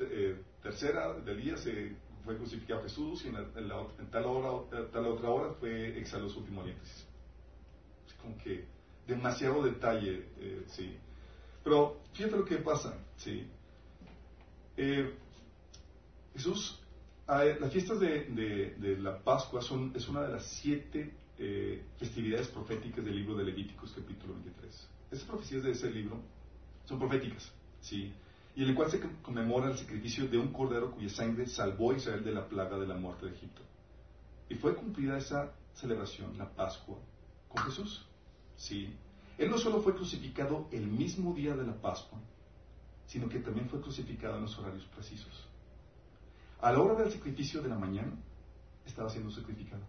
eh, 0.00 0.42
tercera 0.62 1.14
del 1.14 1.40
día 1.40 1.56
se 1.56 1.96
fue 2.24 2.36
crucificado 2.36 2.82
Jesús 2.82 3.24
y 3.24 3.28
en, 3.28 4.10
tal, 4.10 4.26
hora, 4.26 4.88
tal 4.92 5.06
otra 5.06 5.30
hora 5.30 5.54
fue 5.54 5.98
exhaló 5.98 6.28
su 6.28 6.40
último 6.40 6.62
aliento. 6.62 6.82
Es 6.84 8.14
como 8.20 8.36
que 8.38 8.64
demasiado 9.06 9.62
detalle, 9.62 10.26
eh, 10.38 10.64
sí. 10.68 10.96
Pero 11.64 12.00
fíjate 12.12 12.36
lo 12.36 12.44
que 12.44 12.56
pasa, 12.56 12.96
¿sí? 13.16 13.46
Eh, 14.76 15.14
Jesús, 16.34 16.80
las 17.26 17.72
fiestas 17.72 18.00
de, 18.00 18.74
de, 18.78 18.98
la 18.98 19.18
Pascua 19.18 19.60
son, 19.60 19.92
es 19.94 20.08
una 20.08 20.22
de 20.22 20.32
las 20.32 20.46
siete 20.46 21.12
eh, 21.38 21.82
festividades 21.98 22.48
proféticas 22.48 23.04
del 23.04 23.16
libro 23.16 23.34
de 23.36 23.44
Levíticos, 23.44 23.92
capítulo 23.92 24.34
23. 24.34 24.88
Esas 25.10 25.24
profecías 25.24 25.62
de 25.62 25.72
ese 25.72 25.90
libro 25.90 26.20
son 26.84 26.98
proféticas, 26.98 27.52
¿sí? 27.80 28.12
Y 28.54 28.62
en 28.62 28.70
el 28.70 28.74
cual 28.74 28.90
se 28.90 29.00
conmemora 29.22 29.70
el 29.70 29.78
sacrificio 29.78 30.28
de 30.28 30.38
un 30.38 30.52
cordero 30.52 30.90
cuya 30.90 31.08
sangre 31.08 31.46
salvó 31.46 31.92
a 31.92 31.96
Israel 31.96 32.22
de 32.22 32.32
la 32.32 32.46
plaga 32.46 32.78
de 32.78 32.86
la 32.86 32.96
muerte 32.96 33.26
de 33.26 33.32
Egipto. 33.32 33.62
Y 34.48 34.56
fue 34.56 34.74
cumplida 34.74 35.16
esa 35.16 35.52
celebración, 35.72 36.36
la 36.36 36.50
Pascua, 36.50 36.98
con 37.48 37.62
Jesús. 37.64 38.06
Sí. 38.56 38.94
Él 39.38 39.50
no 39.50 39.56
solo 39.56 39.80
fue 39.80 39.94
crucificado 39.94 40.68
el 40.70 40.86
mismo 40.86 41.32
día 41.32 41.56
de 41.56 41.66
la 41.66 41.80
Pascua, 41.80 42.20
sino 43.06 43.28
que 43.28 43.38
también 43.38 43.68
fue 43.68 43.80
crucificado 43.80 44.36
en 44.36 44.42
los 44.42 44.58
horarios 44.58 44.84
precisos. 44.86 45.48
A 46.60 46.70
la 46.72 46.80
hora 46.80 47.02
del 47.02 47.10
sacrificio 47.10 47.62
de 47.62 47.68
la 47.68 47.78
mañana, 47.78 48.12
estaba 48.86 49.08
siendo 49.08 49.30
sacrificado. 49.30 49.82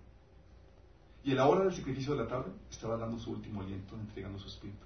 Y 1.23 1.31
a 1.31 1.35
la 1.35 1.47
hora 1.47 1.63
del 1.65 1.73
sacrificio 1.73 2.15
de 2.15 2.23
la 2.23 2.27
tarde, 2.27 2.51
estaba 2.69 2.97
dando 2.97 3.17
su 3.17 3.31
último 3.31 3.61
aliento, 3.61 3.95
entregando 3.95 4.39
su 4.39 4.47
espíritu. 4.47 4.85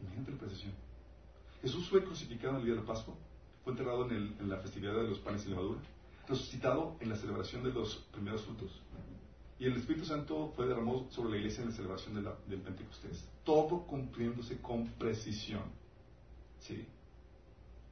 Imagínate 0.00 0.32
la 0.32 0.38
precisión. 0.38 0.72
Jesús 1.64 1.88
fue 1.88 2.04
crucificado 2.04 2.56
en 2.56 2.60
el 2.60 2.66
día 2.66 2.74
de 2.74 2.82
Pascua, 2.82 3.14
fue 3.64 3.72
enterrado 3.72 4.06
en, 4.10 4.36
la 4.50 4.58
festividad 4.58 4.92
de 4.96 5.08
los 5.08 5.18
panes 5.20 5.46
y 5.46 5.48
levadura, 5.48 5.80
resucitado 6.28 6.94
en 7.00 7.08
la 7.08 7.16
celebración 7.16 7.64
de 7.64 7.72
los 7.72 7.96
primeros 8.12 8.42
frutos, 8.42 8.82
y 9.58 9.64
el 9.64 9.74
Espíritu 9.74 10.04
Santo 10.04 10.52
fue 10.54 10.66
derramado 10.66 11.10
sobre 11.10 11.30
la 11.30 11.36
iglesia 11.38 11.62
en 11.62 11.70
la 11.70 11.74
celebración 11.74 12.22
del 12.46 12.60
Pentecostés. 12.60 13.26
Todo 13.44 13.86
cumpliéndose 13.86 14.60
con 14.60 14.86
precisión. 14.98 15.62
¿Sí? 16.58 16.84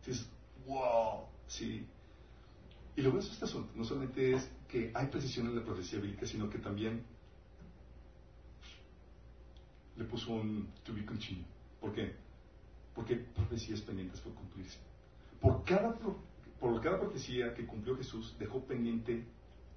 ¿Sí? 0.03 0.27
wow, 0.67 1.25
sí. 1.47 1.87
Y 2.95 3.01
lo 3.01 3.11
bueno 3.11 3.25
de 3.25 3.33
este 3.33 3.45
asunto 3.47 3.73
no 3.75 3.85
solamente 3.85 4.35
es 4.35 4.51
que 4.69 4.91
hay 4.93 5.07
precisión 5.07 5.47
en 5.47 5.57
la 5.57 5.65
profecía 5.65 5.99
bíblica, 5.99 6.27
sino 6.27 6.51
que 6.51 6.59
también 6.59 7.05
le 9.97 10.05
puso 10.05 10.33
un 10.33 10.69
to 10.85 10.93
be 10.93 11.07
continued. 11.07 11.47
¿Por 11.81 11.95
qué? 11.95 12.32
Porque 12.95 13.17
profecías 13.17 13.81
pendientes 13.81 14.21
por 14.21 14.35
cumplirse. 14.35 14.79
Por 15.41 15.65
cada, 15.65 15.97
por 16.61 16.81
cada 16.81 17.01
profecía 17.01 17.55
que 17.55 17.67
cumplió 17.67 17.97
Jesús, 17.97 18.37
dejó 18.39 18.65
pendiente 18.65 19.25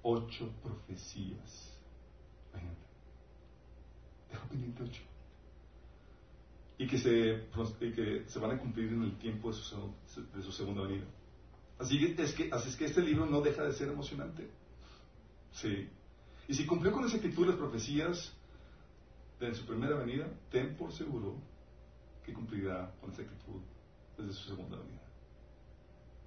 ocho 0.02 0.50
profecías. 0.62 1.78
Dejó 4.30 4.48
pendiente 4.48 4.82
ocho. 4.82 5.02
Y 6.78 6.86
que, 6.86 6.98
se, 6.98 7.46
que 7.80 8.24
se 8.26 8.38
van 8.38 8.50
a 8.50 8.58
cumplir 8.58 8.92
en 8.92 9.02
el 9.02 9.18
tiempo 9.18 9.48
de 9.48 9.54
su, 9.54 9.94
de 10.34 10.42
su 10.42 10.52
segunda 10.52 10.82
venida. 10.82 11.06
Así 11.78 12.14
es, 12.18 12.32
que, 12.34 12.50
así 12.52 12.68
es 12.68 12.76
que 12.76 12.84
este 12.86 13.02
libro 13.02 13.26
no 13.26 13.40
deja 13.40 13.64
de 13.64 13.72
ser 13.72 13.88
emocionante. 13.88 14.48
Sí. 15.52 15.88
Y 16.48 16.54
si 16.54 16.66
cumplió 16.66 16.92
con 16.92 17.04
exactitud 17.04 17.46
las 17.46 17.56
profecías 17.56 18.32
de 19.40 19.54
su 19.54 19.66
primera 19.66 19.96
venida, 19.96 20.28
ten 20.50 20.76
por 20.76 20.92
seguro 20.92 21.36
que 22.26 22.32
cumplirá 22.32 22.90
con 23.00 23.10
exactitud 23.10 23.60
desde 24.18 24.32
su 24.32 24.48
segunda 24.48 24.76
venida. 24.76 25.02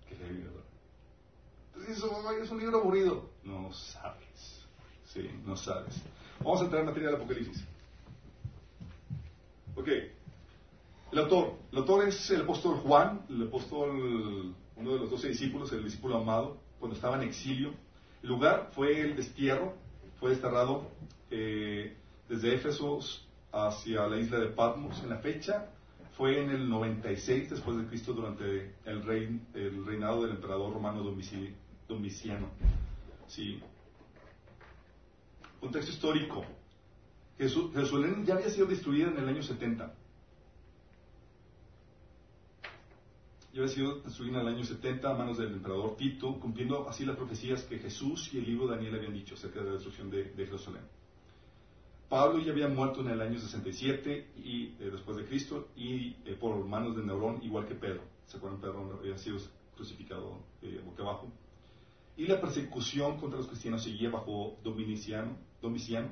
Que 0.07 0.15
le 0.15 0.43
¿verdad? 0.43 0.63
Entonces, 1.75 2.03
es 2.41 2.51
un 2.51 2.59
libro 2.59 2.79
aburrido. 2.79 3.29
No 3.43 3.71
sabes. 3.73 4.65
Sí, 5.05 5.29
no 5.45 5.57
sabes. 5.57 6.01
Vamos 6.39 6.61
a 6.61 6.63
entrar 6.63 6.81
en 6.81 6.87
materia 6.87 7.09
del 7.09 7.17
Apocalipsis. 7.17 7.65
Ok. 9.75 9.87
El 11.11 11.19
autor. 11.19 11.55
El 11.71 11.79
autor 11.79 12.07
es 12.07 12.31
el 12.31 12.41
apóstol 12.41 12.77
Juan, 12.77 13.25
el 13.29 13.47
apóstol, 13.47 14.55
uno 14.75 14.93
de 14.93 14.99
los 14.99 15.09
doce 15.09 15.27
discípulos, 15.27 15.71
el 15.73 15.83
discípulo 15.83 16.17
amado, 16.17 16.57
cuando 16.79 16.95
estaba 16.95 17.21
en 17.21 17.27
exilio. 17.27 17.73
El 18.23 18.29
lugar 18.29 18.69
fue 18.73 19.01
el 19.01 19.15
destierro, 19.15 19.73
fue 20.19 20.29
desterrado 20.31 20.89
eh, 21.29 21.95
desde 22.29 22.55
Éfeso 22.55 22.99
hacia 23.51 24.07
la 24.07 24.17
isla 24.17 24.39
de 24.39 24.47
Patmos. 24.47 25.01
En 25.03 25.09
la 25.09 25.17
fecha 25.17 25.69
fue 26.19 26.43
en 26.43 26.49
el 26.49 26.69
96 26.69 27.49
después 27.49 27.77
de 27.77 27.85
Cristo 27.85 28.11
durante 28.11 28.75
el, 28.83 29.03
rein, 29.03 29.47
el 29.53 29.85
reinado 29.85 30.23
del 30.23 30.31
emperador 30.31 30.73
romano 30.73 31.01
Domiciano. 31.87 32.49
Sí. 33.25 33.61
Contexto 35.61 35.91
histórico. 35.91 36.43
Jerusalén 37.37 38.25
ya 38.25 38.33
había 38.33 38.49
sido 38.49 38.67
destruida 38.67 39.07
en 39.07 39.17
el 39.17 39.29
año 39.29 39.41
70. 39.41 39.95
Ya 43.53 43.61
había 43.61 43.73
sido 43.73 44.01
destruida 44.01 44.41
en 44.41 44.47
el 44.47 44.55
año 44.55 44.65
70 44.65 45.09
a 45.09 45.13
manos 45.17 45.37
del 45.37 45.53
emperador 45.53 45.95
Tito, 45.95 46.37
cumpliendo 46.37 46.89
así 46.89 47.05
las 47.05 47.15
profecías 47.15 47.63
que 47.63 47.79
Jesús 47.79 48.33
y 48.33 48.39
el 48.39 48.45
libro 48.45 48.67
de 48.67 48.75
Daniel 48.75 48.95
habían 48.95 49.13
dicho 49.13 49.35
acerca 49.35 49.61
de 49.61 49.67
la 49.67 49.71
destrucción 49.71 50.09
de, 50.09 50.33
Jerusalén. 50.35 50.83
Pablo 52.09 52.39
ya 52.39 52.51
había 52.51 52.67
muerto 52.67 53.01
en 53.01 53.09
el 53.09 53.21
año 53.21 53.39
67 53.39 54.31
y, 54.43 54.75
eh, 54.79 54.89
después 54.91 55.15
de 55.17 55.25
Cristo 55.25 55.69
y 55.75 56.15
eh, 56.25 56.35
por 56.39 56.55
manos 56.65 56.95
de 56.95 57.03
Neurón, 57.03 57.39
igual 57.43 57.67
que 57.67 57.75
Pedro. 57.75 58.01
¿Se 58.25 58.37
acuerdan? 58.37 58.59
Pedro 58.59 58.97
había 58.99 59.17
sido 59.17 59.37
crucificado 59.75 60.39
eh, 60.61 60.81
boca 60.83 61.03
abajo. 61.03 61.31
Y 62.17 62.25
la 62.25 62.41
persecución 62.41 63.17
contra 63.17 63.37
los 63.37 63.47
cristianos 63.47 63.83
seguía 63.83 64.09
bajo 64.09 64.57
Domiciano, 64.63 65.37
Domiciano 65.61 66.09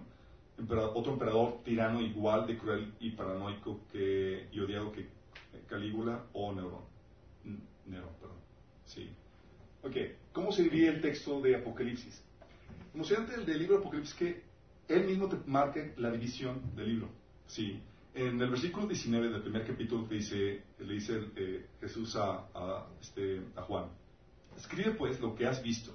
otro 0.95 1.13
emperador 1.13 1.59
tirano 1.63 2.01
igual 2.01 2.47
de 2.47 2.57
cruel 2.57 2.93
y 2.99 3.11
paranoico 3.11 3.81
que, 3.91 4.47
y 4.51 4.59
odiado 4.59 4.91
que 4.91 5.07
Calígula 5.67 6.25
o 6.33 6.51
Nerón. 6.53 6.81
Nerón, 7.85 8.09
perdón. 8.19 8.37
Sí. 8.85 9.09
Ok, 9.83 9.95
¿cómo 10.33 10.51
se 10.51 10.63
divide 10.63 10.89
el 10.89 11.01
texto 11.01 11.41
de 11.41 11.55
Apocalipsis? 11.55 12.23
Emocionante 12.93 13.35
el 13.35 13.45
del 13.45 13.59
libro 13.59 13.75
de 13.75 13.81
Apocalipsis 13.81 14.15
que 14.15 14.46
él 14.87 15.05
mismo 15.05 15.27
te 15.27 15.37
marca 15.45 15.81
la 15.97 16.11
división 16.11 16.75
del 16.75 16.87
libro. 16.87 17.09
Sí. 17.45 17.81
En 18.13 18.41
el 18.41 18.49
versículo 18.49 18.87
19 18.87 19.29
del 19.29 19.41
primer 19.41 19.65
capítulo 19.65 20.07
dice, 20.07 20.63
le 20.79 20.93
dice 20.93 21.21
eh, 21.35 21.67
Jesús 21.79 22.15
a, 22.15 22.47
a, 22.53 22.87
este, 22.99 23.41
a 23.55 23.61
Juan, 23.61 23.89
escribe 24.55 24.91
pues 24.91 25.19
lo 25.19 25.35
que 25.35 25.45
has 25.45 25.61
visto, 25.61 25.93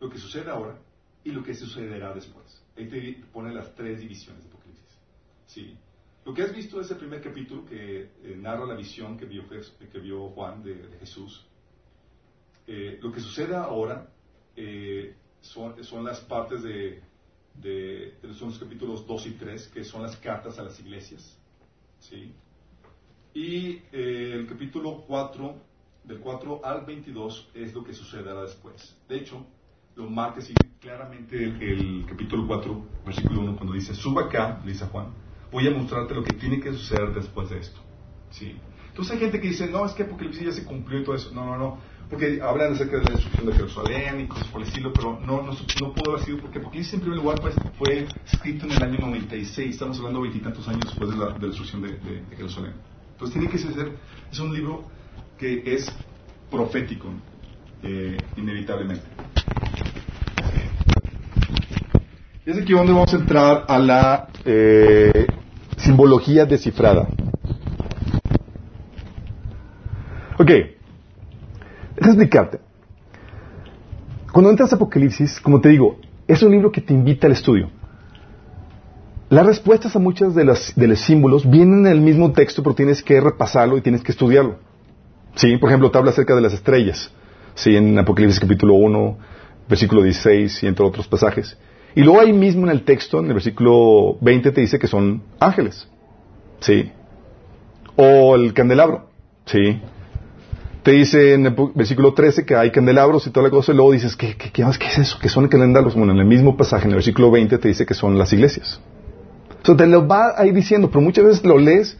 lo 0.00 0.08
que 0.08 0.18
sucede 0.18 0.50
ahora 0.50 0.78
y 1.24 1.30
lo 1.30 1.42
que 1.42 1.54
sucederá 1.54 2.14
después. 2.14 2.62
Ahí 2.76 2.88
te 2.88 3.24
pone 3.32 3.52
las 3.52 3.74
tres 3.74 4.00
divisiones 4.00 4.44
de 4.44 4.48
Apocalipsis. 4.48 4.98
¿Sí? 5.46 5.76
Lo 6.24 6.34
que 6.34 6.42
has 6.42 6.54
visto 6.54 6.80
es 6.80 6.90
el 6.90 6.96
primer 6.96 7.20
capítulo 7.20 7.64
que 7.64 8.00
eh, 8.00 8.36
narra 8.36 8.66
la 8.66 8.74
visión 8.74 9.16
que 9.16 9.26
vio, 9.26 9.44
que 9.48 9.98
vio 10.00 10.28
Juan 10.30 10.62
de, 10.62 10.96
Jesús. 10.98 11.46
Eh, 12.66 12.98
lo 13.00 13.12
que 13.12 13.20
sucede 13.20 13.54
ahora 13.54 14.08
eh, 14.56 15.14
son, 15.40 15.84
son, 15.84 16.04
las 16.04 16.20
partes 16.22 16.62
de, 16.64 17.00
de, 17.60 18.18
son 18.34 18.48
los 18.48 18.58
capítulos 18.58 19.06
2 19.06 19.26
y 19.26 19.30
3, 19.32 19.68
que 19.68 19.84
son 19.84 20.02
las 20.02 20.16
cartas 20.16 20.58
a 20.58 20.62
las 20.62 20.78
iglesias. 20.80 21.38
¿sí? 21.98 22.32
Y 23.34 23.82
el 23.92 24.46
capítulo 24.46 25.04
4, 25.06 25.54
del 26.04 26.20
4 26.20 26.60
al 26.64 26.84
22, 26.84 27.50
es 27.54 27.74
lo 27.74 27.84
que 27.84 27.92
sucederá 27.92 28.42
después. 28.42 28.96
De 29.08 29.16
hecho, 29.16 29.44
lo 29.94 30.08
marca 30.08 30.38
así 30.38 30.54
claramente 30.80 31.44
el, 31.44 32.04
capítulo 32.06 32.46
4, 32.46 32.86
versículo 33.04 33.40
1, 33.40 33.56
cuando 33.56 33.74
dice, 33.74 33.94
suba 33.94 34.24
acá, 34.24 34.60
le 34.64 34.72
dice 34.72 34.84
a 34.84 34.88
Juan, 34.88 35.12
voy 35.50 35.66
a 35.66 35.70
mostrarte 35.70 36.14
lo 36.14 36.22
que 36.22 36.34
tiene 36.34 36.60
que 36.60 36.72
suceder 36.72 37.12
después 37.14 37.50
de 37.50 37.58
esto. 37.58 37.80
¿Sí? 38.30 38.56
Entonces 38.96 39.12
hay 39.12 39.20
gente 39.20 39.40
que 39.42 39.48
dice, 39.48 39.66
no, 39.66 39.84
es 39.84 39.92
que 39.92 40.04
Apocalipsis 40.04 40.42
ya 40.42 40.52
se 40.52 40.64
cumplió 40.64 40.98
y 40.98 41.04
todo 41.04 41.16
eso. 41.16 41.30
No, 41.34 41.44
no, 41.44 41.58
no. 41.58 41.78
Porque 42.08 42.40
hablan 42.40 42.72
acerca 42.72 42.96
de 42.96 43.04
la 43.04 43.10
destrucción 43.10 43.46
de 43.46 43.52
Jerusalén 43.52 44.20
y 44.22 44.26
cosas 44.26 44.48
por 44.48 44.62
el 44.62 44.68
estilo, 44.68 44.90
pero 44.90 45.20
no, 45.20 45.42
no, 45.42 45.52
no 45.52 45.92
pudo 45.92 46.12
haber 46.12 46.24
sido 46.24 46.38
porque 46.38 46.60
Apocalipsis 46.60 46.94
en 46.94 47.00
primer 47.00 47.18
lugar 47.18 47.38
pues, 47.42 47.54
fue 47.76 48.06
escrito 48.24 48.64
en 48.64 48.72
el 48.72 48.82
año 48.82 48.98
96, 49.00 49.70
estamos 49.70 49.98
hablando 49.98 50.22
veintitantos 50.22 50.66
años 50.68 50.80
después 50.86 51.10
de 51.10 51.16
la, 51.18 51.38
destrucción 51.38 51.82
de, 51.82 51.98
Jerusalén. 52.38 52.72
Entonces 53.12 53.38
tiene 53.38 53.50
que 53.50 53.58
ser, 53.58 53.98
es 54.32 54.38
un 54.38 54.54
libro 54.54 54.86
que 55.36 55.62
es 55.66 55.94
profético, 56.50 57.08
eh, 57.82 58.16
inevitablemente. 58.38 59.04
Es 62.46 62.56
aquí 62.56 62.72
donde 62.72 62.94
vamos 62.94 63.12
a 63.12 63.16
entrar 63.16 63.66
a 63.68 63.78
la 63.78 64.28
eh, 64.46 65.26
simbología 65.76 66.46
descifrada. 66.46 67.06
Ok, 70.38 70.48
déjame 70.48 72.12
explicarte. 72.12 72.60
Cuando 74.32 74.50
entras 74.50 74.72
a 74.72 74.76
Apocalipsis, 74.76 75.40
como 75.40 75.60
te 75.60 75.70
digo, 75.70 75.98
es 76.28 76.42
un 76.42 76.50
libro 76.50 76.70
que 76.70 76.82
te 76.82 76.92
invita 76.92 77.26
al 77.26 77.32
estudio. 77.32 77.70
Las 79.30 79.46
respuestas 79.46 79.96
a 79.96 79.98
muchos 79.98 80.34
de 80.34 80.44
los, 80.44 80.74
de 80.76 80.86
los 80.86 81.00
símbolos 81.00 81.48
vienen 81.48 81.86
en 81.86 81.92
el 81.92 82.00
mismo 82.00 82.32
texto, 82.32 82.62
pero 82.62 82.74
tienes 82.74 83.02
que 83.02 83.20
repasarlo 83.20 83.78
y 83.78 83.80
tienes 83.80 84.02
que 84.02 84.12
estudiarlo. 84.12 84.58
Sí, 85.34 85.56
por 85.56 85.70
ejemplo, 85.70 85.90
te 85.90 85.98
habla 85.98 86.10
acerca 86.10 86.34
de 86.34 86.42
las 86.42 86.52
estrellas. 86.52 87.10
Sí, 87.54 87.74
en 87.74 87.98
Apocalipsis 87.98 88.38
capítulo 88.38 88.74
1, 88.74 89.18
versículo 89.68 90.02
16 90.02 90.62
y 90.62 90.66
entre 90.66 90.84
otros 90.84 91.08
pasajes. 91.08 91.56
Y 91.94 92.02
luego 92.02 92.20
ahí 92.20 92.32
mismo 92.32 92.66
en 92.66 92.72
el 92.72 92.84
texto, 92.84 93.18
en 93.18 93.26
el 93.26 93.32
versículo 93.32 94.18
20, 94.20 94.52
te 94.52 94.60
dice 94.60 94.78
que 94.78 94.86
son 94.86 95.22
ángeles. 95.40 95.88
¿Sí? 96.60 96.92
O 97.96 98.34
el 98.34 98.52
candelabro, 98.52 99.08
¿sí? 99.46 99.80
Te 100.86 100.92
dice 100.92 101.34
en 101.34 101.46
el 101.46 101.56
versículo 101.74 102.14
13 102.14 102.46
que 102.46 102.54
hay 102.54 102.70
candelabros 102.70 103.26
y 103.26 103.30
toda 103.30 103.42
la 103.48 103.50
cosa, 103.50 103.72
y 103.72 103.74
luego 103.74 103.90
dices, 103.90 104.14
¿qué, 104.14 104.36
qué, 104.36 104.52
qué, 104.52 104.62
qué 104.78 104.86
es 104.86 104.98
eso? 104.98 105.18
¿Qué 105.20 105.28
son 105.28 105.48
candelabros? 105.48 105.96
Bueno, 105.96 106.12
en 106.12 106.20
el 106.20 106.26
mismo 106.26 106.56
pasaje, 106.56 106.84
en 106.84 106.90
el 106.90 106.94
versículo 106.98 107.32
20, 107.32 107.58
te 107.58 107.66
dice 107.66 107.84
que 107.84 107.92
son 107.92 108.16
las 108.16 108.32
iglesias. 108.32 108.80
O 109.64 109.66
sea, 109.66 109.76
te 109.76 109.84
lo 109.88 110.06
va 110.06 110.34
ahí 110.36 110.52
diciendo, 110.52 110.88
pero 110.88 111.00
muchas 111.00 111.24
veces 111.24 111.44
lo 111.44 111.58
lees 111.58 111.98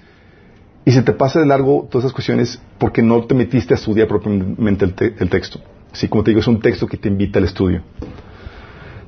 y 0.85 0.92
se 0.92 1.03
te 1.03 1.12
pasa 1.12 1.40
de 1.40 1.46
largo 1.46 1.88
todas 1.90 2.05
esas 2.05 2.12
cuestiones 2.12 2.62
porque 2.79 3.03
no 3.03 3.25
te 3.25 3.35
metiste 3.35 3.75
a 3.75 3.77
estudiar 3.77 4.07
propiamente 4.07 4.85
el, 4.85 4.94
te- 4.94 5.16
el 5.18 5.31
texto. 5.31 5.59
Así 5.92 6.07
como 6.07 6.22
te 6.22 6.31
digo, 6.31 6.38
es 6.38 6.46
un 6.46 6.61
texto 6.61 6.87
que 6.87 6.96
te 6.96 7.09
invita 7.09 7.40
al 7.40 7.46
estudio. 7.46 7.83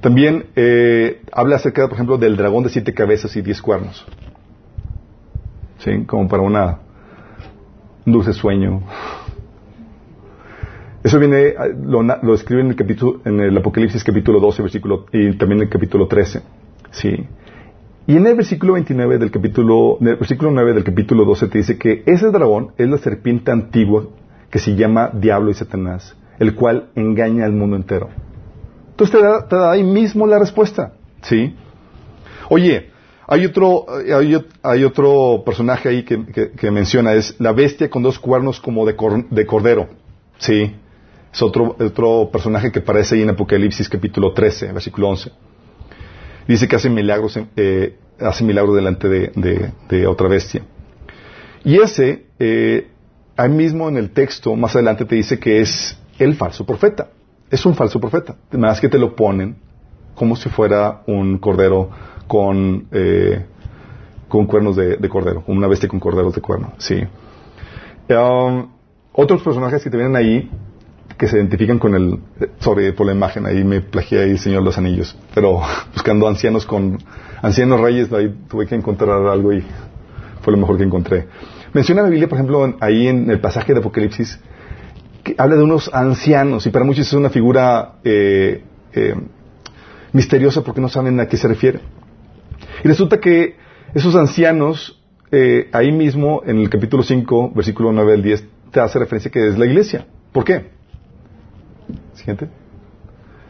También 0.01 0.47
eh, 0.57 1.23
habla 1.31 1.55
acerca, 1.55 1.83
por 1.87 1.93
ejemplo, 1.95 2.19
del 2.19 2.37
dragón 2.37 2.65
de 2.65 2.71
siete 2.71 2.93
cabezas 2.93 3.37
y 3.37 3.43
diez 3.43 3.63
cuernos. 3.63 4.05
¿Sí? 5.79 6.03
Como 6.05 6.27
para 6.27 6.43
una, 6.43 6.79
un 8.05 8.13
dulce 8.13 8.33
sueño. 8.33 8.83
Eso 11.03 11.19
viene, 11.19 11.41
eh, 11.49 11.55
lo, 11.85 12.03
lo 12.03 12.35
escribe 12.35 12.63
en 12.63 12.69
el 12.69 12.77
capítulo, 12.77 13.21
en 13.25 13.41
el 13.41 13.57
Apocalipsis 13.57 14.03
capítulo 14.05 14.41
12, 14.41 14.63
versículo, 14.63 15.07
y 15.13 15.33
también 15.37 15.61
en 15.61 15.67
el 15.67 15.71
capítulo 15.71 16.07
13. 16.09 16.43
¿Sí? 16.91 17.27
Y 18.07 18.17
en 18.17 18.27
el 18.27 18.35
versículo 18.37 18.73
29 18.73 19.19
del 19.19 19.31
capítulo, 19.31 19.99
en 20.01 20.09
el 20.09 20.17
versículo 20.17 20.51
9 20.51 20.73
del 20.73 20.85
capítulo 20.85 21.25
12 21.25 21.49
te 21.49 21.59
dice 21.59 21.79
que 21.79 22.03
ese 22.07 22.31
dragón 22.31 22.73
es 22.79 22.89
la 22.89 22.99
serpiente 22.99 23.51
antigua 23.51 24.07
que 24.51 24.59
se 24.59 24.75
llama 24.75 25.11
Diablo 25.13 25.51
y 25.51 25.55
Satanás, 25.55 26.17
el 26.39 26.55
cual 26.55 26.89
engaña 26.95 27.45
al 27.45 27.53
mundo 27.53 27.77
entero. 27.77 28.09
Entonces 28.91 29.17
te 29.21 29.23
da, 29.23 29.47
te 29.47 29.57
da 29.57 29.71
ahí 29.73 29.85
mismo 29.85 30.27
la 30.27 30.39
respuesta, 30.39 30.95
¿sí? 31.23 31.55
Oye, 32.49 32.89
hay 33.27 33.45
otro, 33.45 33.85
hay, 33.91 34.43
hay 34.63 34.85
otro 34.85 35.43
personaje 35.45 35.91
ahí 35.91 36.03
que, 36.03 36.25
que- 36.27 36.51
que 36.53 36.71
menciona, 36.71 37.13
es 37.13 37.39
la 37.39 37.53
bestia 37.53 37.91
con 37.91 38.03
dos 38.03 38.19
cuernos 38.19 38.59
como 38.59 38.87
de, 38.87 38.97
cor- 38.97 39.29
de 39.29 39.45
cordero, 39.47 39.89
¿sí? 40.39 40.75
Es 41.33 41.43
otro, 41.43 41.77
otro 41.79 42.31
personaje 42.33 42.73
que 42.73 42.79
aparece 42.81 43.15
ahí 43.15 43.23
en 43.23 43.31
Apocalipsis 43.31 43.89
capítulo 43.89 44.33
13, 44.33 44.73
versículo 44.73 45.09
11. 45.11 45.31
Dice 46.47 46.67
que 46.67 46.77
hace 46.77 46.89
milagros, 46.89 47.39
eh, 47.57 47.97
hace 48.19 48.45
milagros 48.45 48.75
delante 48.77 49.09
de, 49.09 49.73
de- 49.89 50.07
otra 50.07 50.29
bestia. 50.29 50.63
Y 51.65 51.77
ese, 51.79 52.27
eh, 52.39 52.89
ahí 53.37 53.51
mismo 53.51 53.89
en 53.89 53.99
el 53.99 54.11
texto, 54.11 54.57
más 54.57 54.75
adelante 54.75 55.05
te 55.05 55.15
dice 55.17 55.39
que 55.39 55.61
es 55.61 55.99
el 56.19 56.35
falso 56.35 56.65
profeta. 56.65 57.09
Es 57.51 57.65
un 57.67 57.75
falso 57.75 58.01
profeta. 58.01 58.37
Más 58.53 58.81
que 58.81 58.89
te 58.89 58.99
lo 58.99 59.15
ponen 59.15 59.57
como 60.15 60.35
si 60.37 60.49
fuera 60.49 61.03
un 61.07 61.39
cordero 61.39 61.91
con, 62.27 62.89
eh, 62.93 63.45
con 64.29 64.47
cuernos 64.47 64.77
de, 64.77 64.97
de 64.97 65.09
cordero, 65.09 65.45
una 65.47 65.67
bestia 65.69 65.89
con 65.89 66.01
corderos 66.01 66.35
de 66.35 66.41
cuerno. 66.41 66.73
Sí. 66.79 67.03
Um, 68.11 68.71
otros 69.13 69.43
personajes 69.43 69.83
que 69.85 69.91
te 69.91 69.97
vienen 69.97 70.17
ahí 70.17 70.51
que 71.19 71.27
se 71.27 71.37
identifican 71.37 71.79
con 71.81 71.95
el, 71.95 72.21
sorry 72.61 72.93
por 72.93 73.07
la 73.07 73.13
imagen, 73.13 73.45
ahí 73.45 73.65
me 73.65 73.81
plagié 73.81 74.21
ahí 74.21 74.39
Señor 74.39 74.63
los 74.63 74.79
Anillos, 74.79 75.17
pero 75.35 75.61
buscando 75.93 76.29
ancianos 76.29 76.65
con, 76.65 76.99
ancianos 77.43 77.81
reyes, 77.81 78.13
ahí 78.13 78.35
tuve 78.49 78.67
que 78.67 78.77
encontrar 78.77 79.27
algo 79.27 79.53
y 79.53 79.63
fue 80.43 80.53
lo 80.53 80.59
mejor 80.59 80.79
que 80.79 80.85
encontré. 80.85 81.27
Menciona 81.73 82.03
la 82.03 82.09
Biblia, 82.09 82.29
por 82.29 82.39
ejemplo, 82.39 82.77
ahí 82.81 83.09
en 83.09 83.31
el 83.31 83.41
pasaje 83.41 83.75
de 83.75 83.81
Apocalipsis, 83.81 84.39
que 85.25 85.35
habla 85.37 85.57
de 85.57 85.65
unos 85.65 85.93
ancianos, 85.93 86.65
y 86.67 86.71
para 86.71 86.85
muchos 86.85 87.07
es 87.07 87.13
una 87.13 87.31
figura 87.31 87.97
eh, 88.05 88.63
eh, 88.93 89.15
misteriosa 90.13 90.63
porque 90.63 90.81
no 90.81 90.89
saben 90.89 91.19
a 91.21 91.27
qué 91.27 91.37
se 91.37 91.49
refiere. 91.49 91.81
Y 92.85 92.89
resulta 92.89 93.19
que 93.19 93.57
esos 93.93 94.15
ancianos, 94.15 95.03
eh, 95.33 95.69
ahí 95.73 95.91
mismo, 95.91 96.43
en 96.47 96.59
el 96.59 96.71
capítulo 96.71 97.03
5, 97.03 97.53
versículo 97.55 97.93
9 97.93 98.15
al 98.15 98.23
10, 98.23 98.45
te 98.71 98.81
hace 98.81 99.01
referencia 99.01 99.31
que 99.31 99.49
es 99.49 99.59
la 99.59 99.67
iglesia. 99.67 100.07
¿Por 100.33 100.45
qué? 100.45 100.78
Siguiente. 102.19 102.49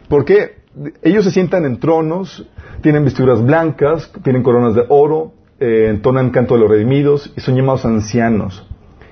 Porque 0.09 0.59
ellos 1.03 1.25
se 1.25 1.31
sientan 1.31 1.65
en 1.65 1.81
tronos, 1.81 2.47
tienen 2.83 3.05
vestiduras 3.05 3.43
blancas, 3.43 4.11
tienen 4.23 4.43
coronas 4.43 4.75
de 4.75 4.85
oro, 4.89 5.33
eh, 5.59 5.89
entonan 5.89 6.31
canto 6.31 6.55
de 6.55 6.61
los 6.61 6.71
redimidos 6.71 7.33
y 7.37 7.41
son 7.41 7.57
llamados 7.57 7.85
ancianos. 7.85 8.67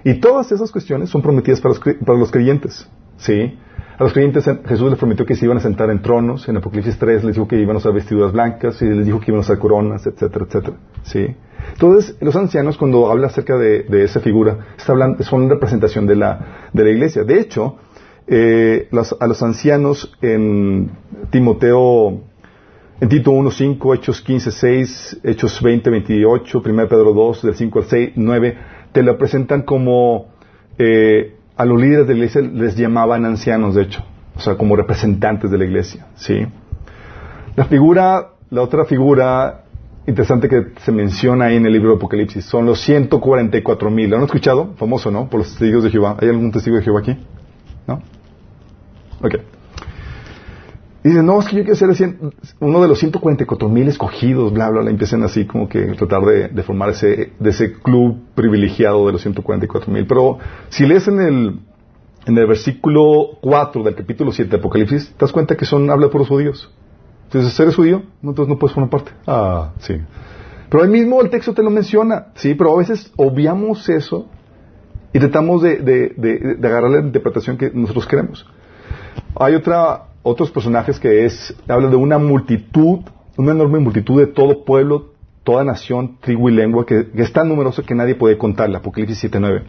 Y 0.04 0.20
todas 0.20 0.52
esas 0.52 0.70
cuestiones 0.70 1.10
son 1.10 1.22
prometidas 1.22 1.60
para 1.60 1.74
los, 1.74 1.80
para 1.80 2.18
los 2.18 2.30
creyentes. 2.30 2.88
¿Sí? 3.16 3.58
A 3.98 4.04
los 4.04 4.12
creyentes 4.12 4.46
eh, 4.46 4.60
Jesús 4.66 4.90
les 4.90 4.98
prometió 4.98 5.24
que 5.24 5.34
se 5.34 5.46
iban 5.46 5.56
a 5.56 5.60
sentar 5.60 5.90
en 5.90 6.02
tronos. 6.02 6.48
En 6.48 6.58
Apocalipsis 6.58 6.98
3 6.98 7.24
les 7.24 7.34
dijo 7.34 7.48
que 7.48 7.58
iban 7.58 7.76
a 7.76 7.78
usar 7.78 7.92
vestiduras 7.92 8.32
blancas 8.32 8.80
y 8.82 8.84
les 8.84 9.06
dijo 9.06 9.18
que 9.20 9.30
iban 9.30 9.38
a 9.38 9.40
usar 9.40 9.58
coronas, 9.58 10.06
etcétera, 10.06 10.44
etcétera. 10.46 10.76
¿Sí? 11.02 11.34
Entonces, 11.72 12.16
los 12.20 12.36
ancianos, 12.36 12.76
cuando 12.76 13.10
habla 13.10 13.26
acerca 13.28 13.56
de, 13.56 13.82
de 13.84 14.04
esa 14.04 14.20
figura, 14.20 14.58
está 14.76 14.92
hablando, 14.92 15.24
son 15.24 15.48
representación 15.48 16.06
de 16.06 16.14
la, 16.14 16.68
de 16.72 16.84
la 16.84 16.90
iglesia. 16.90 17.24
De 17.24 17.40
hecho, 17.40 17.78
eh, 18.26 18.88
los- 18.90 19.16
a 19.20 19.26
los 19.26 19.42
ancianos 19.42 20.16
en 20.20 20.90
Timoteo, 21.30 22.20
en 23.00 23.08
Tito 23.08 23.30
1.5, 23.30 23.94
Hechos 23.94 24.24
15.6, 24.24 25.20
Hechos 25.22 25.60
20, 25.62 25.90
28, 25.90 26.60
1 26.64 26.88
Pedro 26.88 27.12
2, 27.12 27.42
del 27.42 27.54
5 27.54 27.78
al 27.80 27.84
6, 27.86 28.12
9, 28.16 28.58
te 28.92 29.02
lo 29.02 29.16
presentan 29.18 29.62
como, 29.62 30.28
eh, 30.78 31.36
a 31.56 31.64
los 31.64 31.80
líderes 31.80 32.06
de 32.06 32.14
la 32.14 32.18
iglesia 32.18 32.40
les 32.42 32.76
llamaban 32.76 33.24
ancianos, 33.24 33.74
de 33.74 33.82
hecho, 33.82 34.02
o 34.34 34.40
sea, 34.40 34.56
como 34.56 34.76
representantes 34.76 35.50
de 35.50 35.58
la 35.58 35.64
iglesia, 35.64 36.06
¿sí? 36.16 36.46
La 37.54 37.64
figura, 37.66 38.32
la 38.50 38.62
otra 38.62 38.84
figura 38.84 39.62
interesante 40.06 40.48
que 40.48 40.66
se 40.82 40.92
menciona 40.92 41.46
ahí 41.46 41.56
en 41.56 41.66
el 41.66 41.72
libro 41.72 41.90
de 41.90 41.96
Apocalipsis 41.96 42.44
son 42.44 42.66
los 42.66 42.80
144 42.80 43.90
mil. 43.90 44.08
¿Lo 44.10 44.18
han 44.18 44.24
escuchado? 44.24 44.74
Famoso, 44.76 45.10
¿no? 45.10 45.28
Por 45.28 45.40
los 45.40 45.48
testigos 45.50 45.82
de 45.84 45.90
Jehová. 45.90 46.16
¿Hay 46.20 46.28
algún 46.28 46.52
testigo 46.52 46.76
de 46.76 46.82
Jehová 46.82 47.00
aquí? 47.00 47.16
¿No? 47.88 48.00
Ok. 49.22 49.34
Y 51.06 51.10
dice, 51.10 51.22
no, 51.22 51.38
es 51.38 51.46
que 51.46 51.56
yo 51.56 51.62
quiero 51.62 51.76
ser 51.76 51.90
el 51.90 52.32
uno 52.58 52.82
de 52.82 52.88
los 52.88 52.98
144 52.98 53.68
mil 53.68 53.86
escogidos, 53.86 54.52
bla, 54.52 54.70
bla, 54.70 54.80
bla. 54.80 54.90
Empiezan 54.90 55.22
así 55.22 55.46
como 55.46 55.68
que 55.68 55.80
tratar 55.94 56.22
de, 56.24 56.48
de 56.48 56.62
formar 56.64 56.90
ese, 56.90 57.32
de 57.38 57.50
ese 57.50 57.74
club 57.74 58.18
privilegiado 58.34 59.06
de 59.06 59.12
los 59.12 59.22
144 59.22 59.92
mil. 59.92 60.04
Pero 60.08 60.38
si 60.68 60.84
lees 60.84 61.06
en 61.06 61.20
el, 61.20 61.60
en 62.26 62.36
el 62.36 62.46
versículo 62.48 63.38
4 63.40 63.84
del 63.84 63.94
capítulo 63.94 64.32
7 64.32 64.50
de 64.50 64.56
Apocalipsis, 64.56 65.10
te 65.10 65.18
das 65.20 65.30
cuenta 65.30 65.56
que 65.56 65.64
son, 65.64 65.88
habla 65.90 66.10
puros 66.10 66.26
judíos. 66.26 66.74
Entonces, 67.26 67.60
¿eres 67.60 67.76
judío? 67.76 68.02
Entonces 68.22 68.48
no 68.48 68.58
puedes 68.58 68.74
formar 68.74 68.90
parte. 68.90 69.12
Ah, 69.28 69.74
sí. 69.78 69.94
Pero 70.68 70.82
ahí 70.82 70.90
mismo 70.90 71.20
el 71.20 71.30
texto 71.30 71.54
te 71.54 71.62
lo 71.62 71.70
menciona, 71.70 72.32
¿sí? 72.34 72.56
Pero 72.56 72.74
a 72.74 72.78
veces 72.78 73.12
obviamos 73.16 73.88
eso 73.88 74.26
y 75.12 75.20
tratamos 75.20 75.62
de, 75.62 75.76
de, 75.76 76.14
de, 76.16 76.56
de 76.56 76.68
agarrar 76.68 76.90
la 76.90 76.98
interpretación 76.98 77.56
que 77.56 77.70
nosotros 77.72 78.06
queremos. 78.08 78.44
Hay 79.38 79.54
otra, 79.54 80.06
otros 80.22 80.50
personajes 80.50 80.98
que 80.98 81.26
es, 81.26 81.54
habla 81.68 81.88
de 81.88 81.96
una 81.96 82.18
multitud, 82.18 83.00
una 83.36 83.52
enorme 83.52 83.78
multitud 83.80 84.18
de 84.18 84.26
todo 84.26 84.64
pueblo, 84.64 85.12
toda 85.44 85.62
nación, 85.62 86.18
tribu 86.20 86.48
y 86.48 86.52
lengua, 86.52 86.86
que, 86.86 87.08
es 87.14 87.32
tan 87.32 87.48
numerosa 87.48 87.82
que 87.82 87.94
nadie 87.94 88.14
puede 88.14 88.38
contarla, 88.38 88.78
Apocalipsis 88.78 89.24
7.9. 89.30 89.62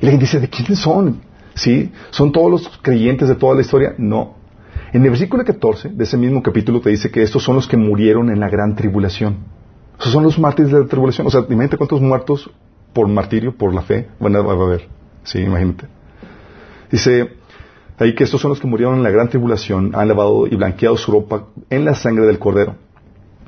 Y 0.00 0.04
la 0.06 0.10
gente 0.10 0.24
dice, 0.24 0.40
¿de 0.40 0.48
quiénes 0.48 0.78
son? 0.78 1.20
¿Sí? 1.54 1.92
¿Son 2.10 2.32
todos 2.32 2.50
los 2.50 2.78
creyentes 2.82 3.28
de 3.28 3.34
toda 3.34 3.54
la 3.54 3.60
historia? 3.60 3.94
No. 3.98 4.36
En 4.92 5.04
el 5.04 5.10
versículo 5.10 5.44
14 5.44 5.90
de 5.90 6.04
ese 6.04 6.16
mismo 6.16 6.42
capítulo 6.42 6.80
te 6.80 6.88
dice 6.88 7.10
que 7.10 7.22
estos 7.22 7.42
son 7.42 7.56
los 7.56 7.68
que 7.68 7.76
murieron 7.76 8.30
en 8.30 8.40
la 8.40 8.48
gran 8.48 8.74
tribulación. 8.74 9.36
Esos 10.00 10.12
son 10.12 10.22
los 10.22 10.38
mártires 10.38 10.72
de 10.72 10.80
la 10.80 10.86
tribulación. 10.86 11.26
O 11.26 11.30
sea, 11.30 11.40
imagínate 11.40 11.76
cuántos 11.76 12.00
muertos 12.00 12.50
por 12.94 13.06
martirio, 13.06 13.54
por 13.54 13.74
la 13.74 13.82
fe, 13.82 14.08
van 14.18 14.34
a, 14.36 14.40
va 14.40 14.54
a 14.54 14.66
haber. 14.66 14.88
Sí, 15.24 15.40
imagínate. 15.40 15.86
Dice 16.90 17.37
ahí 17.98 18.14
que 18.14 18.24
estos 18.24 18.40
son 18.40 18.50
los 18.50 18.60
que 18.60 18.66
murieron 18.66 18.96
en 18.96 19.02
la 19.02 19.10
gran 19.10 19.28
tribulación, 19.28 19.92
han 19.94 20.08
lavado 20.08 20.46
y 20.46 20.56
blanqueado 20.56 20.96
su 20.96 21.12
ropa 21.12 21.48
en 21.70 21.84
la 21.84 21.94
sangre 21.94 22.26
del 22.26 22.38
cordero. 22.38 22.76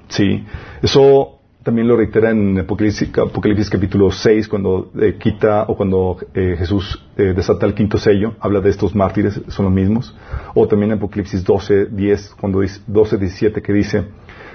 Sí, 0.08 0.44
eso 0.82 1.40
también 1.62 1.88
lo 1.88 1.96
reitera 1.96 2.30
en 2.30 2.58
Apocalipsis, 2.58 3.10
Apocalipsis 3.18 3.68
capítulo 3.68 4.10
6, 4.10 4.48
cuando 4.48 4.90
eh, 4.98 5.16
quita 5.18 5.64
o 5.68 5.76
cuando 5.76 6.16
eh, 6.34 6.56
Jesús 6.58 7.04
eh, 7.16 7.34
desata 7.34 7.66
el 7.66 7.74
quinto 7.74 7.98
sello, 7.98 8.34
habla 8.40 8.60
de 8.60 8.70
estos 8.70 8.94
mártires, 8.94 9.40
son 9.48 9.66
los 9.66 9.74
mismos. 9.74 10.16
O 10.54 10.66
también 10.66 10.92
en 10.92 10.98
Apocalipsis 10.98 11.44
12, 11.44 11.86
10, 11.86 12.34
cuando 12.40 12.60
dice, 12.60 12.80
12, 12.86 13.18
17, 13.18 13.62
que 13.62 13.72
dice, 13.72 14.04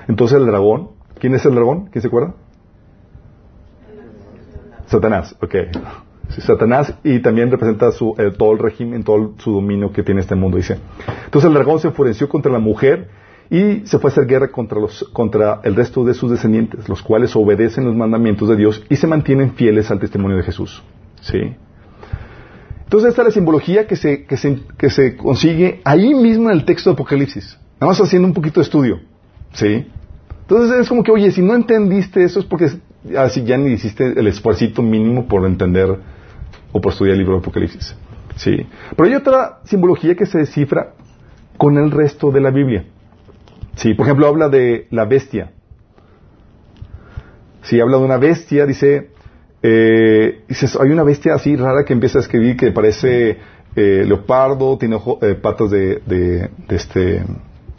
entonces 0.07 0.37
el 0.37 0.45
dragón, 0.45 0.89
¿quién 1.19 1.35
es 1.35 1.45
el 1.45 1.53
dragón? 1.53 1.89
¿Quién 1.91 2.01
se 2.01 2.07
acuerda? 2.07 2.33
Satanás, 4.87 5.35
ok. 5.41 5.55
Satanás 6.29 6.93
y 7.03 7.19
también 7.19 7.51
representa 7.51 7.91
su, 7.91 8.15
eh, 8.17 8.31
todo 8.37 8.53
el 8.53 8.59
régimen, 8.59 9.03
todo 9.03 9.33
su 9.37 9.53
dominio 9.53 9.91
que 9.91 10.03
tiene 10.03 10.21
este 10.21 10.35
mundo, 10.35 10.57
dice. 10.57 10.77
Entonces 11.25 11.47
el 11.47 11.53
dragón 11.53 11.79
se 11.79 11.87
enfureció 11.87 12.27
contra 12.27 12.51
la 12.51 12.59
mujer 12.59 13.09
y 13.49 13.85
se 13.85 13.99
fue 13.99 14.09
a 14.09 14.11
hacer 14.11 14.25
guerra 14.25 14.51
contra, 14.51 14.79
los, 14.79 15.03
contra 15.13 15.61
el 15.63 15.75
resto 15.75 16.03
de 16.03 16.13
sus 16.13 16.31
descendientes, 16.31 16.89
los 16.89 17.01
cuales 17.01 17.35
obedecen 17.35 17.85
los 17.85 17.95
mandamientos 17.95 18.49
de 18.49 18.55
Dios 18.55 18.83
y 18.89 18.95
se 18.95 19.07
mantienen 19.07 19.53
fieles 19.53 19.91
al 19.91 19.99
testimonio 19.99 20.37
de 20.37 20.43
Jesús. 20.43 20.83
¿Sí? 21.21 21.55
Entonces 22.83 23.09
esta 23.09 23.23
es 23.23 23.27
la 23.27 23.31
simbología 23.31 23.87
que 23.87 23.95
se, 23.95 24.25
que 24.25 24.89
se, 24.89 25.15
consigue 25.15 25.81
ahí 25.83 26.13
mismo 26.13 26.49
en 26.49 26.57
el 26.57 26.65
texto 26.65 26.89
de 26.89 26.93
Apocalipsis. 26.93 27.57
Nada 27.79 27.91
más 27.91 28.01
haciendo 28.01 28.27
un 28.27 28.33
poquito 28.33 28.59
de 28.59 28.63
estudio. 28.63 28.99
¿Sí? 29.53 29.87
Entonces 30.41 30.79
es 30.81 30.89
como 30.89 31.03
que, 31.03 31.11
oye, 31.11 31.31
si 31.31 31.41
no 31.41 31.55
entendiste 31.55 32.23
eso 32.23 32.39
es 32.39 32.45
porque 32.45 32.69
así 33.17 33.43
ya 33.43 33.57
ni 33.57 33.71
hiciste 33.71 34.19
el 34.19 34.27
esfuerzo 34.27 34.81
mínimo 34.81 35.27
por 35.27 35.45
entender 35.45 35.97
o 36.75 36.81
por 36.81 36.91
estudiar 36.91 37.13
el 37.13 37.19
libro 37.19 37.35
de 37.35 37.39
Apocalipsis. 37.39 37.95
Sí. 38.35 38.67
Pero 38.97 39.07
hay 39.07 39.15
otra 39.15 39.59
simbología 39.63 40.13
que 40.13 40.25
se 40.25 40.39
descifra 40.39 40.91
con 41.55 41.77
el 41.77 41.89
resto 41.89 42.31
de 42.31 42.41
la 42.41 42.51
Biblia. 42.51 42.83
Sí, 43.77 43.93
por 43.93 44.05
ejemplo, 44.05 44.27
habla 44.27 44.49
de 44.49 44.87
la 44.91 45.05
bestia. 45.05 45.51
Si 47.61 47.79
habla 47.79 47.97
de 47.97 48.03
una 48.03 48.17
bestia, 48.17 48.65
dice, 48.65 49.11
eh, 49.63 50.43
hay 50.81 50.89
una 50.89 51.03
bestia 51.03 51.35
así 51.35 51.55
rara 51.55 51.85
que 51.85 51.93
empieza 51.93 52.17
a 52.17 52.21
escribir 52.23 52.57
que 52.57 52.73
parece 52.73 53.37
eh, 53.73 54.03
leopardo, 54.05 54.77
tiene 54.77 54.99
eh, 55.21 55.35
patas 55.35 55.71
de, 55.71 56.01
de, 56.05 56.49
este, 56.67 57.23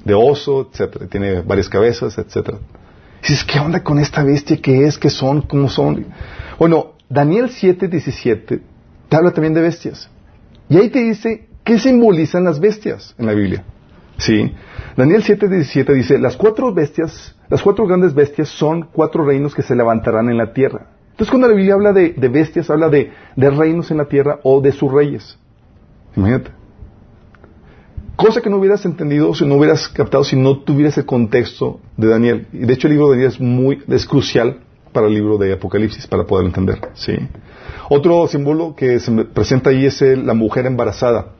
de 0.07 0.15
oso, 0.15 0.71
etcétera, 0.73 1.07
tiene 1.07 1.43
varias 1.43 1.69
cabezas, 1.69 2.17
etcétera. 2.17 2.61
dices, 3.21 3.45
¿qué 3.45 3.61
onda 3.61 3.83
con 3.83 3.99
esta 3.99 4.25
bestia? 4.25 4.57
¿Qué 4.57 4.87
es? 4.87 4.97
¿Qué 4.97 5.11
son? 5.11 5.43
¿Cómo 5.43 5.69
son? 5.69 6.07
Bueno, 6.59 6.95
Daniel 7.11 7.51
7, 7.51 7.89
17 7.89 8.76
te 9.09 9.17
habla 9.17 9.33
también 9.33 9.55
de 9.55 9.63
bestias. 9.63 10.11
Y 10.69 10.77
ahí 10.77 10.89
te 10.89 11.01
dice 11.01 11.49
qué 11.65 11.79
simbolizan 11.79 12.45
las 12.45 12.61
bestias 12.61 13.15
en 13.19 13.27
la 13.27 13.33
Biblia. 13.33 13.65
Sí. 14.19 14.53
Daniel 14.97 15.23
7, 15.23 15.49
17 15.49 15.93
dice, 15.93 16.19
las 16.19 16.37
cuatro 16.37 16.73
bestias, 16.73 17.35
las 17.49 17.63
cuatro 17.63 17.87
grandes 17.87 18.15
bestias 18.15 18.49
son 18.49 18.89
cuatro 18.93 19.25
reinos 19.25 19.55
que 19.55 19.63
se 19.63 19.77
levantarán 19.77 20.31
en 20.31 20.39
la 20.39 20.53
tierra. 20.53 20.87
Entonces 21.11 21.31
cuando 21.31 21.49
la 21.49 21.55
Biblia 21.55 21.75
habla 21.75 21.93
de, 21.93 22.13
bestias, 22.29 22.71
habla 22.71 22.89
de, 22.89 23.13
de, 23.37 23.51
reinos 23.51 23.91
en 23.91 23.99
la 23.99 24.07
tierra 24.07 24.41
o 24.43 24.61
de 24.61 24.73
sus 24.73 24.93
reyes. 24.93 25.39
Imagínate. 26.15 26.51
Cosa 28.17 28.41
que 28.41 28.49
no 28.49 28.57
hubieras 28.57 28.85
entendido 28.87 29.35
si 29.35 29.45
no 29.45 29.57
hubieras 29.57 29.89
captado 29.89 30.25
si 30.25 30.37
no 30.37 30.61
tuvieras 30.61 30.97
el 30.97 31.05
contexto 31.05 31.81
de 31.99 32.09
Daniel. 32.09 32.47
Y 32.53 32.61
de 32.61 32.73
hecho 32.73 32.87
el 32.87 32.95
libro 32.95 33.11
de 33.11 33.17
Daniel 33.17 33.33
es 33.33 33.41
muy, 33.41 33.83
es 33.89 34.07
crucial 34.07 34.61
para 34.93 35.09
el 35.09 35.15
libro 35.15 35.37
de 35.37 35.53
Apocalipsis, 35.53 36.07
para 36.07 36.25
poder 36.25 36.47
entender. 36.47 36.81
¿sí? 36.95 37.13
Otro 37.89 38.27
símbolo 38.29 38.75
que 38.75 39.01
se 39.01 39.13
presenta 39.25 39.71
ahí 39.71 39.87
es 39.87 40.01
la 40.01 40.35
mujer 40.35 40.67
embarazada 40.67 41.37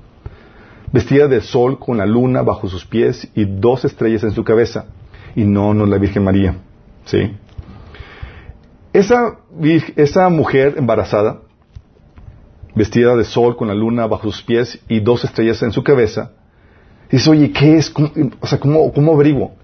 vestida 0.93 1.29
de 1.29 1.41
sol 1.41 1.79
con 1.79 1.99
la 1.99 2.07
luna 2.07 2.43
bajo 2.43 2.69
sus 2.69 2.87
pies 2.87 3.29
y 3.35 3.45
dos 3.45 3.85
estrellas 3.85 4.23
en 4.25 4.33
su 4.33 4.45
cabeza. 4.45 4.87
Y 5.35 5.45
no, 5.45 5.75
no 5.75 5.87
la 5.87 5.99
Virgen 5.99 6.25
María. 6.25 6.57
¿Sí? 7.05 7.37
Esa, 8.93 9.37
esa 9.97 10.29
mujer 10.31 10.75
embarazada, 10.79 11.41
vestida 12.75 13.15
de 13.15 13.25
sol 13.25 13.57
con 13.57 13.69
la 13.69 13.75
luna 13.75 14.07
bajo 14.07 14.31
sus 14.31 14.43
pies 14.43 14.79
y 14.89 15.01
dos 15.01 15.25
estrellas 15.25 15.63
en 15.63 15.73
su 15.73 15.83
cabeza, 15.83 16.31
dice, 17.11 17.29
oye, 17.31 17.53
¿qué 17.53 17.77
es? 17.77 17.93
o 18.41 18.47
sea, 18.47 18.59
¿cómo, 18.59 18.91
¿cómo 18.93 19.13
averiguo? 19.13 19.55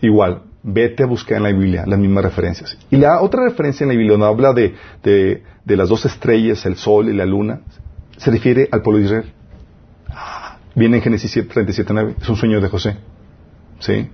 Igual, 0.00 0.42
vete 0.62 1.04
a 1.04 1.06
buscar 1.06 1.36
en 1.36 1.44
la 1.44 1.52
Biblia 1.52 1.84
las 1.86 1.98
mismas 1.98 2.24
referencias. 2.24 2.76
Y 2.90 2.96
la 2.96 3.20
otra 3.22 3.44
referencia 3.44 3.84
en 3.84 3.90
la 3.90 3.94
Biblia, 3.94 4.12
donde 4.12 4.26
habla 4.26 4.52
de, 4.52 5.42
de 5.68 5.76
las 5.76 5.90
dos 5.90 6.06
estrellas, 6.06 6.64
el 6.64 6.76
sol 6.76 7.10
y 7.10 7.12
la 7.12 7.26
luna, 7.26 7.60
se 8.16 8.30
refiere 8.30 8.68
al 8.72 8.82
pueblo 8.82 9.00
de 9.00 9.04
Israel. 9.04 9.32
Viene 10.74 10.96
en 10.96 11.02
Génesis 11.02 11.32
37, 11.46 11.92
9. 11.92 12.14
Es 12.20 12.28
un 12.28 12.36
sueño 12.36 12.60
de 12.60 12.68
José. 12.68 12.96
¿Sí? 13.78 14.08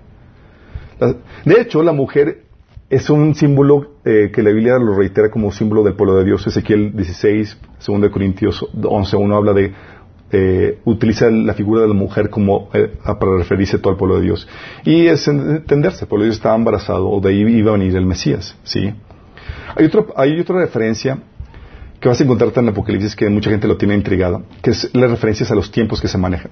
De 1.44 1.60
hecho, 1.60 1.82
la 1.82 1.92
mujer 1.92 2.42
es 2.90 3.08
un 3.08 3.34
símbolo 3.34 3.98
eh, 4.04 4.30
que 4.34 4.42
la 4.42 4.50
Biblia 4.50 4.78
lo 4.78 4.94
reitera 4.94 5.30
como 5.30 5.52
símbolo 5.52 5.84
del 5.84 5.94
pueblo 5.94 6.16
de 6.16 6.24
Dios. 6.24 6.46
Ezequiel 6.46 6.92
16, 6.94 7.58
2 7.86 8.10
Corintios 8.10 8.66
11, 8.82 9.16
uno 9.16 9.36
habla 9.36 9.52
de, 9.52 9.72
eh, 10.32 10.80
utiliza 10.84 11.30
la 11.30 11.54
figura 11.54 11.82
de 11.82 11.88
la 11.88 11.94
mujer 11.94 12.30
como 12.30 12.68
eh, 12.72 12.92
para 13.04 13.36
referirse 13.38 13.76
a 13.76 13.80
todo 13.80 13.92
el 13.92 13.98
pueblo 13.98 14.16
de 14.16 14.22
Dios. 14.22 14.48
Y 14.84 15.06
es 15.06 15.28
entenderse, 15.28 16.04
el 16.04 16.08
pueblo 16.08 16.24
de 16.24 16.30
Dios 16.30 16.36
estaba 16.36 16.56
embarazado, 16.56 17.08
o 17.08 17.20
de 17.20 17.30
ahí 17.30 17.40
iba 17.40 17.70
a 17.70 17.76
venir 17.76 17.96
el 17.96 18.06
Mesías. 18.06 18.56
¿sí? 18.64 18.92
Hay, 19.76 19.86
otro, 19.86 20.12
hay 20.16 20.40
otra 20.40 20.58
referencia 20.60 21.18
que 22.04 22.10
vas 22.10 22.20
a 22.20 22.24
encontrarte 22.24 22.60
en 22.60 22.66
el 22.66 22.72
Apocalipsis 22.72 23.16
que 23.16 23.30
mucha 23.30 23.48
gente 23.48 23.66
lo 23.66 23.78
tiene 23.78 23.94
intrigado, 23.94 24.42
que 24.60 24.72
es 24.72 24.90
las 24.94 25.10
referencias 25.10 25.50
a 25.50 25.54
los 25.54 25.72
tiempos 25.72 26.02
que 26.02 26.06
se 26.06 26.18
manejan. 26.18 26.50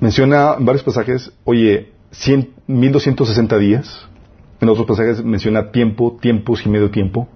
Menciona 0.00 0.56
en 0.58 0.64
varios 0.64 0.82
pasajes, 0.82 1.30
oye, 1.44 1.92
1260 2.66 3.58
días. 3.58 4.08
En 4.60 4.68
otros 4.68 4.88
pasajes 4.88 5.22
menciona 5.22 5.70
tiempo, 5.70 6.18
tiempos 6.20 6.66
y 6.66 6.68
medio 6.68 6.90
tiempo. 6.90 7.28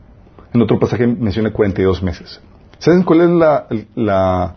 En 0.52 0.60
otro 0.60 0.80
pasaje 0.80 1.06
menciona 1.06 1.52
42 1.52 2.02
meses. 2.02 2.40
¿Saben 2.78 3.04
cuál 3.04 3.20
es 3.20 3.30
la, 3.30 3.68
la 3.94 4.56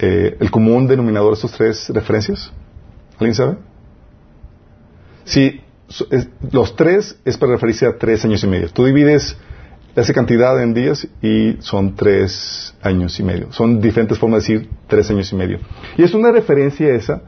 eh, 0.00 0.36
el 0.40 0.50
común 0.50 0.88
denominador 0.88 1.30
de 1.30 1.34
estas 1.34 1.52
tres 1.52 1.88
referencias? 1.90 2.50
¿Alguien 3.20 3.36
sabe? 3.36 3.56
Sí, 5.24 5.60
los 6.50 6.76
tres 6.76 7.20
es 7.24 7.36
para 7.36 7.52
referirse 7.52 7.86
a 7.86 7.96
tres 7.98 8.24
años 8.24 8.42
y 8.42 8.46
medio. 8.46 8.68
Tú 8.70 8.84
divides 8.84 9.36
esa 9.94 10.12
cantidad 10.12 10.60
en 10.62 10.74
días 10.74 11.06
y 11.22 11.56
son 11.60 11.94
tres 11.94 12.76
años 12.82 13.18
y 13.20 13.22
medio. 13.22 13.52
Son 13.52 13.80
diferentes 13.80 14.18
formas 14.18 14.46
de 14.46 14.54
decir 14.54 14.70
tres 14.88 15.10
años 15.10 15.32
y 15.32 15.36
medio. 15.36 15.58
Y 15.96 16.02
es 16.02 16.14
una 16.14 16.32
referencia 16.32 16.92
esa 16.94 17.22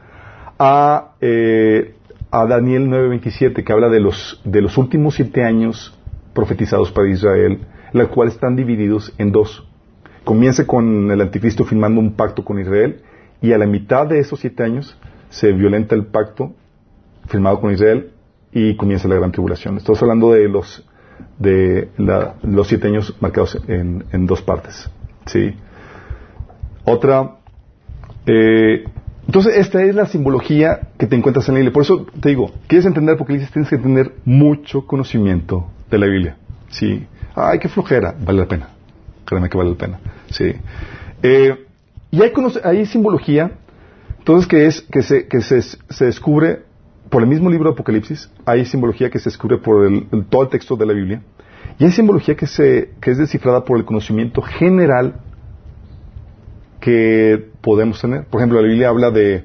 a, 0.58 1.12
eh, 1.20 1.94
a 2.30 2.46
Daniel 2.46 2.88
9:27 2.88 3.62
que 3.62 3.72
habla 3.72 3.88
de 3.88 4.00
los, 4.00 4.40
de 4.44 4.62
los 4.62 4.76
últimos 4.78 5.14
siete 5.14 5.44
años 5.44 5.96
profetizados 6.34 6.90
para 6.90 7.08
Israel, 7.08 7.60
los 7.92 8.08
cuales 8.08 8.34
están 8.34 8.56
divididos 8.56 9.12
en 9.18 9.32
dos. 9.32 9.66
Comienza 10.24 10.66
con 10.66 11.10
el 11.10 11.20
anticristo 11.20 11.64
firmando 11.64 12.00
un 12.00 12.14
pacto 12.14 12.44
con 12.44 12.58
Israel 12.58 13.02
y 13.40 13.52
a 13.52 13.58
la 13.58 13.66
mitad 13.66 14.06
de 14.06 14.18
esos 14.18 14.40
siete 14.40 14.64
años 14.64 14.98
se 15.30 15.52
violenta 15.52 15.94
el 15.94 16.06
pacto 16.06 16.54
firmado 17.28 17.60
con 17.60 17.72
Israel 17.72 18.10
y 18.56 18.74
comienza 18.74 19.06
la 19.06 19.16
gran 19.16 19.32
tribulación. 19.32 19.76
Estamos 19.76 20.00
hablando 20.00 20.32
de 20.32 20.48
los 20.48 20.82
de 21.38 21.90
los 22.42 22.66
siete 22.66 22.88
años 22.88 23.14
marcados 23.20 23.58
en, 23.68 24.26
dos 24.26 24.40
partes. 24.40 24.88
¿sí? 25.26 25.54
Otra, 26.86 27.36
eh, 28.24 28.84
entonces 29.26 29.58
esta 29.58 29.82
es 29.82 29.94
la 29.94 30.06
simbología 30.06 30.88
que 30.96 31.06
te 31.06 31.16
encuentras 31.16 31.46
en 31.48 31.54
la 31.54 31.58
Biblia. 31.58 31.72
Por 31.74 31.82
eso 31.82 32.06
te 32.18 32.30
digo, 32.30 32.50
quieres 32.66 32.86
entender 32.86 33.16
Apocalipsis, 33.16 33.50
tienes 33.50 33.68
que 33.68 33.76
tener 33.76 34.14
mucho 34.24 34.86
conocimiento 34.86 35.66
de 35.90 35.98
la 35.98 36.06
Biblia. 36.06 36.38
¿sí? 36.70 37.06
Ay, 37.34 37.58
qué 37.58 37.68
flojera, 37.68 38.14
vale 38.18 38.38
la 38.38 38.48
pena. 38.48 38.70
Créeme 39.26 39.50
que 39.50 39.58
vale 39.58 39.70
la 39.70 39.76
pena. 39.76 40.00
¿sí? 40.30 40.54
Eh, 41.22 41.66
y 42.10 42.22
hay, 42.22 42.32
hay 42.64 42.86
simbología, 42.86 43.50
entonces 44.18 44.48
que 44.48 44.66
es 44.66 44.80
que 44.80 45.02
se, 45.02 45.28
que 45.28 45.42
se, 45.42 45.60
se 45.60 46.04
descubre 46.06 46.65
por 47.10 47.22
el 47.22 47.28
mismo 47.28 47.50
libro 47.50 47.70
de 47.70 47.74
Apocalipsis, 47.74 48.30
hay 48.44 48.64
simbología 48.64 49.10
que 49.10 49.18
se 49.18 49.30
descubre 49.30 49.58
por 49.58 49.88
todo 50.28 50.42
el 50.42 50.48
texto 50.48 50.76
de 50.76 50.86
la 50.86 50.92
Biblia, 50.92 51.22
y 51.78 51.84
hay 51.84 51.92
simbología 51.92 52.34
que, 52.36 52.46
se, 52.46 52.90
que 53.00 53.10
es 53.10 53.18
descifrada 53.18 53.64
por 53.64 53.78
el 53.78 53.84
conocimiento 53.84 54.40
general 54.40 55.20
que 56.80 57.50
podemos 57.60 58.00
tener. 58.00 58.24
Por 58.24 58.40
ejemplo, 58.40 58.60
la 58.60 58.66
Biblia 58.66 58.88
habla 58.88 59.10
de 59.10 59.44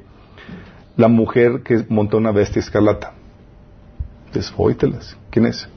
la 0.95 1.07
mujer 1.07 1.61
que 1.63 1.83
montó 1.89 2.17
una 2.17 2.31
bestia 2.31 2.59
escarlata. 2.59 3.13
Desfóitelas. 4.33 5.17
¿Quién 5.29 5.47
es? 5.47 5.67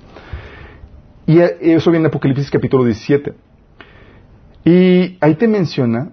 Y 1.27 1.39
eso 1.41 1.91
viene 1.91 2.05
en 2.05 2.07
Apocalipsis 2.07 2.51
capítulo 2.51 2.85
17. 2.85 3.35
Y 4.65 5.17
ahí 5.21 5.35
te 5.35 5.49
menciona 5.49 6.13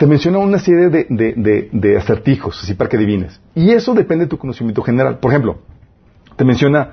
te 0.00 0.06
menciona 0.06 0.38
una 0.38 0.58
serie 0.58 0.88
de, 0.88 1.96
acertijos, 1.98 2.58
así 2.62 2.72
para 2.72 2.88
que 2.88 2.96
adivines. 2.96 3.38
Y 3.54 3.72
eso 3.72 3.92
depende 3.92 4.24
de 4.24 4.30
tu 4.30 4.38
conocimiento 4.38 4.80
general. 4.80 5.18
Por 5.18 5.30
ejemplo, 5.30 5.58
te 6.36 6.44
menciona 6.46 6.92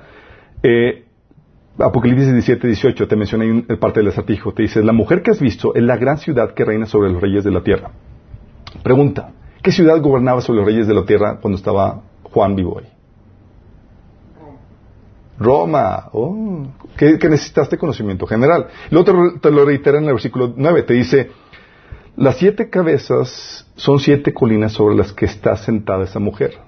eh, 0.62 1.06
Apocalipsis 1.78 2.26
17, 2.26 2.66
18, 2.66 3.08
te 3.08 3.16
menciona 3.16 3.44
ahí 3.44 3.62
parte 3.78 4.00
del 4.00 4.10
acertijo. 4.10 4.52
Te 4.52 4.64
dice, 4.64 4.84
la 4.84 4.92
mujer 4.92 5.22
que 5.22 5.30
has 5.30 5.40
visto 5.40 5.74
es 5.74 5.82
la 5.84 5.96
gran 5.96 6.18
ciudad 6.18 6.52
que 6.52 6.66
reina 6.66 6.84
sobre 6.84 7.10
los 7.10 7.22
reyes 7.22 7.44
de 7.44 7.50
la 7.50 7.62
tierra. 7.62 7.92
Pregunta, 8.82 9.30
¿qué 9.62 9.72
ciudad 9.72 9.98
gobernaba 10.02 10.42
sobre 10.42 10.58
los 10.58 10.66
reyes 10.66 10.86
de 10.86 10.92
la 10.92 11.06
tierra 11.06 11.38
cuando 11.40 11.56
estaba 11.56 12.02
Juan 12.24 12.56
vivo 12.56 12.78
ahí? 12.78 12.88
Roma. 15.38 16.10
Oh, 16.12 16.66
que, 16.94 17.16
necesitaste 17.26 17.78
conocimiento 17.78 18.26
general. 18.26 18.66
Luego 18.90 19.38
te 19.40 19.50
lo 19.50 19.64
reitera 19.64 19.96
en 19.96 20.04
el 20.04 20.12
versículo 20.12 20.52
9. 20.54 20.82
Te 20.82 20.92
dice, 20.92 21.30
las 22.18 22.36
siete 22.36 22.68
cabezas 22.68 23.64
son 23.76 24.00
siete 24.00 24.34
colinas 24.34 24.72
sobre 24.72 24.96
las 24.96 25.12
que 25.12 25.24
está 25.24 25.56
sentada 25.56 26.02
esa 26.02 26.18
mujer. 26.18 26.58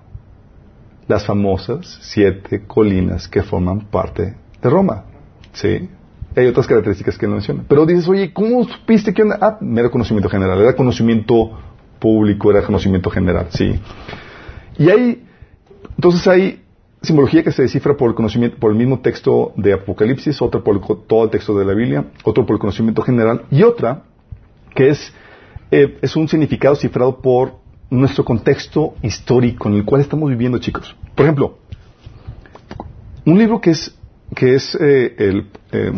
Las 1.09 1.27
famosas 1.27 1.99
siete 2.03 2.63
colinas 2.67 3.27
que 3.27 3.43
forman 3.43 3.81
parte 3.81 4.37
de 4.63 4.71
Roma. 4.71 5.07
¿Sí? 5.53 5.89
Hay 6.37 6.47
otras 6.47 6.69
características 6.69 7.19
que 7.19 7.27
no 7.27 7.33
mencionan. 7.33 7.67
Pero 7.69 7.85
dices, 7.85 8.07
oye, 8.07 8.33
¿cómo 8.33 8.63
supiste 8.63 9.13
que 9.13 9.25
Ah, 9.41 9.59
mero 9.61 9.91
conocimiento 9.91 10.29
general. 10.29 10.61
Era 10.61 10.77
conocimiento 10.77 11.59
público, 11.99 12.53
era 12.53 12.63
conocimiento 12.63 13.11
general. 13.11 13.49
Sí. 13.51 13.75
Y 14.79 14.89
hay, 14.89 15.25
entonces 15.97 16.29
hay 16.29 16.63
simbología 17.03 17.43
que 17.43 17.51
se 17.51 17.63
descifra 17.63 17.97
por 17.97 18.11
el 18.11 18.15
conocimiento, 18.15 18.57
por 18.59 18.71
el 18.71 18.77
mismo 18.77 19.01
texto 19.01 19.53
de 19.57 19.73
Apocalipsis, 19.73 20.41
otra 20.41 20.61
por 20.61 20.81
todo 21.09 21.25
el 21.25 21.31
texto 21.31 21.59
de 21.59 21.65
la 21.65 21.75
Biblia, 21.75 22.05
otro 22.23 22.47
por 22.47 22.55
el 22.55 22.61
conocimiento 22.61 23.03
general, 23.03 23.47
y 23.51 23.65
otra 23.65 24.05
que 24.77 24.91
es 24.91 25.13
eh, 25.71 25.99
es 26.03 26.17
un 26.17 26.29
significado 26.29 26.75
cifrado 26.77 27.21
por 27.21 27.61
nuestro 27.91 28.25
contexto 28.25 28.95
histórico 29.03 29.69
en 29.69 29.77
el 29.77 29.85
cual 29.85 30.01
estamos 30.01 30.31
viviendo, 30.31 30.59
chicos. 30.59 30.97
Por 31.15 31.27
ejemplo, 31.27 31.59
un 33.25 33.39
libro 33.39 33.61
que 33.61 33.71
es, 33.71 33.95
que 34.35 34.55
es 34.55 34.77
eh, 34.81 35.15
el 35.19 35.47
eh, 35.73 35.93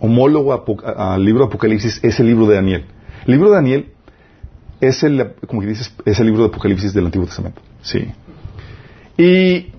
homólogo 0.00 0.52
al 0.84 1.24
libro 1.24 1.44
de 1.44 1.48
Apocalipsis 1.48 2.00
es 2.02 2.20
el 2.20 2.26
libro 2.26 2.46
de 2.46 2.56
Daniel. 2.56 2.84
El 3.26 3.32
libro 3.32 3.48
de 3.48 3.56
Daniel 3.56 3.86
es 4.80 5.02
el, 5.02 5.32
como 5.46 5.62
que 5.62 5.68
dices, 5.68 5.94
es 6.04 6.20
el 6.20 6.26
libro 6.26 6.42
de 6.42 6.48
Apocalipsis 6.48 6.92
del 6.92 7.06
Antiguo 7.06 7.26
Testamento. 7.26 7.62
Sí. 7.82 8.06
Y 9.16 9.72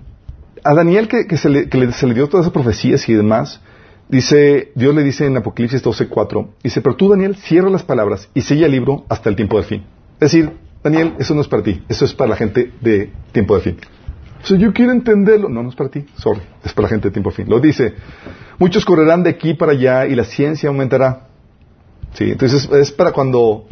a 0.63 0.73
Daniel 0.73 1.07
que, 1.07 1.37
se, 1.37 1.49
le, 1.49 1.69
se, 1.91 2.07
le, 2.07 2.13
dio 2.13 2.27
todas 2.27 2.45
esas 2.45 2.53
profecías 2.53 3.07
y 3.07 3.13
demás, 3.13 3.61
dice, 4.09 4.71
Dios 4.75 4.95
le 4.95 5.03
dice 5.03 5.25
en 5.25 5.37
Apocalipsis 5.37 5.83
12:4, 5.83 6.47
dice, 6.63 6.81
pero 6.81 6.95
tú 6.95 7.09
Daniel 7.09 7.35
cierra 7.35 7.69
las 7.69 7.83
palabras 7.83 8.29
y 8.33 8.41
sella 8.41 8.65
el 8.65 8.71
libro 8.71 9.05
hasta 9.09 9.29
el 9.29 9.35
tiempo 9.35 9.57
del 9.57 9.65
fin. 9.65 9.83
Es 10.15 10.31
decir, 10.31 10.51
Daniel, 10.83 11.13
eso 11.17 11.33
no 11.33 11.41
es 11.41 11.47
para 11.47 11.63
ti, 11.63 11.83
eso 11.89 12.05
es 12.05 12.13
para 12.13 12.29
la 12.31 12.35
gente 12.35 12.71
de 12.81 13.11
tiempo 13.31 13.55
del 13.55 13.63
fin. 13.63 13.77
O 14.43 14.47
sea, 14.47 14.57
yo 14.57 14.71
quiero 14.73 14.91
entenderlo. 14.91 15.49
No, 15.49 15.63
no 15.63 15.69
es 15.69 15.75
para 15.75 15.89
ti, 15.89 16.05
sorry, 16.17 16.41
es 16.63 16.73
para 16.73 16.83
la 16.83 16.89
gente 16.89 17.07
de 17.07 17.11
tiempo 17.11 17.31
del 17.31 17.37
fin. 17.37 17.49
Lo 17.49 17.59
dice, 17.59 17.95
muchos 18.59 18.85
correrán 18.85 19.23
de 19.23 19.31
aquí 19.31 19.55
para 19.55 19.71
allá 19.71 20.05
y 20.05 20.15
la 20.15 20.23
ciencia 20.23 20.69
aumentará. 20.69 21.27
Sí, 22.13 22.31
entonces 22.31 22.69
es 22.71 22.91
para 22.91 23.11
cuando 23.11 23.65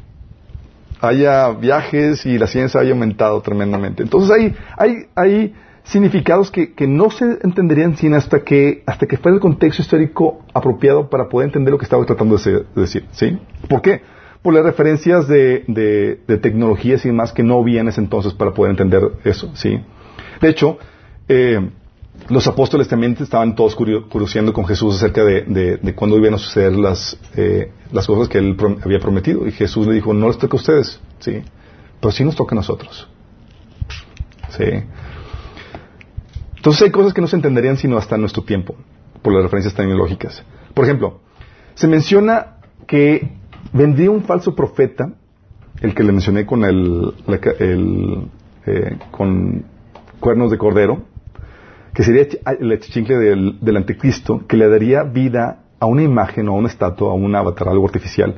haya 0.99 1.49
viajes 1.49 2.25
y 2.25 2.37
la 2.37 2.47
ciencia 2.47 2.79
haya 2.79 2.91
aumentado 2.91 3.41
tremendamente. 3.41 4.03
Entonces 4.03 4.31
hay, 4.31 4.55
hay, 4.77 5.05
hay 5.15 5.53
significados 5.83 6.49
que, 6.49 6.73
que, 6.73 6.87
no 6.87 7.09
se 7.09 7.39
entenderían 7.43 7.97
sin 7.97 8.13
hasta 8.13 8.39
que, 8.43 8.83
hasta 8.85 9.05
que 9.05 9.17
fuera 9.17 9.35
el 9.35 9.41
contexto 9.41 9.81
histórico 9.81 10.43
apropiado 10.53 11.09
para 11.09 11.27
poder 11.27 11.49
entender 11.49 11.71
lo 11.71 11.77
que 11.77 11.85
estaba 11.85 12.05
tratando 12.05 12.37
de 12.37 12.65
decir. 12.75 13.05
¿sí? 13.11 13.37
¿Por 13.67 13.81
qué? 13.81 14.01
Por 14.41 14.53
las 14.53 14.63
referencias 14.63 15.27
de, 15.27 15.63
de, 15.67 16.21
de, 16.27 16.37
tecnologías 16.37 17.03
y 17.05 17.09
demás 17.09 17.31
que 17.33 17.43
no 17.43 17.59
había 17.59 17.81
en 17.81 17.89
ese 17.89 18.01
entonces 18.01 18.33
para 18.33 18.53
poder 18.53 18.71
entender 18.71 19.03
eso. 19.23 19.51
¿sí? 19.55 19.79
De 20.41 20.49
hecho, 20.49 20.77
eh, 21.27 21.69
los 22.29 22.47
apóstoles 22.47 22.87
también 22.87 23.17
estaban 23.19 23.55
todos 23.55 23.75
curioseando 23.75 24.53
con 24.53 24.65
Jesús 24.65 24.95
acerca 24.95 25.23
de, 25.23 25.77
de, 25.81 25.95
cuándo 25.95 26.17
iban 26.17 26.33
a 26.33 26.37
suceder 26.37 26.73
las, 26.73 27.17
eh, 27.35 27.71
las 27.91 28.07
cosas 28.07 28.29
que 28.29 28.37
él 28.37 28.55
había 28.83 28.99
prometido. 28.99 29.45
Y 29.47 29.51
Jesús 29.51 29.87
le 29.87 29.93
dijo, 29.93 30.13
no 30.13 30.27
les 30.27 30.37
toca 30.37 30.55
a 30.55 30.59
ustedes, 30.59 30.99
¿sí? 31.19 31.41
Pero 31.99 32.11
sí 32.11 32.23
nos 32.23 32.35
toca 32.35 32.55
a 32.55 32.57
nosotros. 32.57 33.07
¿Sí? 34.49 34.65
Entonces 36.63 36.83
hay 36.83 36.91
cosas 36.91 37.13
que 37.13 37.19
no 37.19 37.27
se 37.27 37.35
entenderían 37.35 37.75
sino 37.75 37.97
hasta 37.97 38.17
nuestro 38.17 38.43
tiempo, 38.43 38.73
por 39.21 39.33
las 39.33 39.43
referencias 39.43 39.75
tecnológicas. 39.75 40.45
Por 40.73 40.85
ejemplo, 40.85 41.19
se 41.73 41.89
menciona 41.89 42.59
que 42.87 43.33
vendría 43.73 44.09
un 44.09 44.23
falso 44.23 44.55
profeta, 44.55 45.11
el 45.81 45.93
que 45.93 46.03
le 46.03 46.13
mencioné 46.13 46.45
con 46.45 46.63
el, 46.63 47.15
eh, 48.65 48.97
con 49.11 49.65
cuernos 50.21 50.51
de 50.51 50.57
cordero, 50.57 51.03
que 51.93 52.01
sería 52.01 52.27
el 52.57 52.71
achichincle 52.71 53.17
del, 53.17 53.59
del, 53.59 53.75
anticristo, 53.75 54.47
que 54.47 54.55
le 54.55 54.69
daría 54.69 55.03
vida 55.03 55.65
a 55.81 55.85
una 55.85 56.03
imagen 56.03 56.47
o 56.47 56.53
a 56.53 56.55
una 56.55 56.69
estatua, 56.69 57.11
a 57.11 57.13
un 57.13 57.35
avatar, 57.35 57.67
algo 57.67 57.85
artificial, 57.87 58.35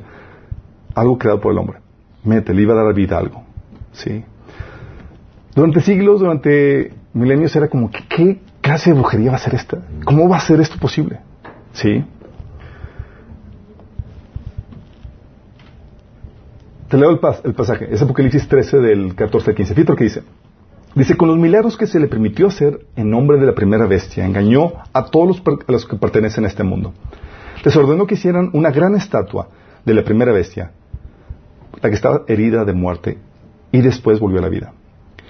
algo 0.96 1.16
creado 1.16 1.40
por 1.40 1.52
el 1.52 1.58
hombre. 1.58 1.78
Mete, 2.24 2.52
le 2.52 2.62
iba 2.62 2.74
a 2.74 2.82
dar 2.82 2.92
vida 2.92 3.18
a 3.18 3.20
algo. 3.20 3.44
¿sí? 3.92 4.24
Durante 5.54 5.80
siglos, 5.80 6.18
durante 6.18 7.05
milenios, 7.16 7.54
era 7.56 7.68
como, 7.68 7.90
¿qué, 7.90 8.04
¿qué, 8.08 8.40
clase 8.60 8.90
de 8.90 8.96
brujería 8.96 9.30
va 9.30 9.36
a 9.36 9.40
ser 9.40 9.54
esta? 9.54 9.78
¿Cómo 10.04 10.28
va 10.28 10.36
a 10.36 10.40
ser 10.40 10.60
esto 10.60 10.76
posible? 10.78 11.20
¿Sí? 11.72 12.04
Te 16.88 16.96
leo 16.96 17.10
el, 17.10 17.20
el 17.44 17.54
pasaje, 17.54 17.88
es 17.90 18.00
Apocalipsis 18.02 18.46
13 18.46 18.78
del 18.78 19.14
14 19.14 19.50
al 19.50 19.56
15. 19.56 19.74
Fíjate 19.74 19.92
lo 19.92 19.96
que 19.96 20.04
dice. 20.04 20.22
Dice, 20.94 21.16
con 21.16 21.28
los 21.28 21.38
milagros 21.38 21.76
que 21.76 21.86
se 21.86 22.00
le 22.00 22.06
permitió 22.06 22.46
hacer 22.46 22.80
en 22.96 23.10
nombre 23.10 23.38
de 23.38 23.46
la 23.46 23.54
primera 23.54 23.86
bestia, 23.86 24.24
engañó 24.24 24.72
a 24.92 25.04
todos 25.06 25.26
los, 25.28 25.42
los 25.66 25.86
que 25.86 25.96
pertenecen 25.96 26.44
a 26.44 26.48
este 26.48 26.62
mundo. 26.62 26.94
Les 27.64 27.76
ordenó 27.76 28.06
que 28.06 28.14
hicieran 28.14 28.50
una 28.52 28.70
gran 28.70 28.94
estatua 28.94 29.48
de 29.84 29.94
la 29.94 30.04
primera 30.04 30.32
bestia, 30.32 30.72
la 31.82 31.88
que 31.88 31.94
estaba 31.94 32.22
herida 32.28 32.64
de 32.64 32.72
muerte, 32.72 33.18
y 33.72 33.80
después 33.80 34.20
volvió 34.20 34.38
a 34.38 34.42
la 34.42 34.48
vida. 34.48 34.72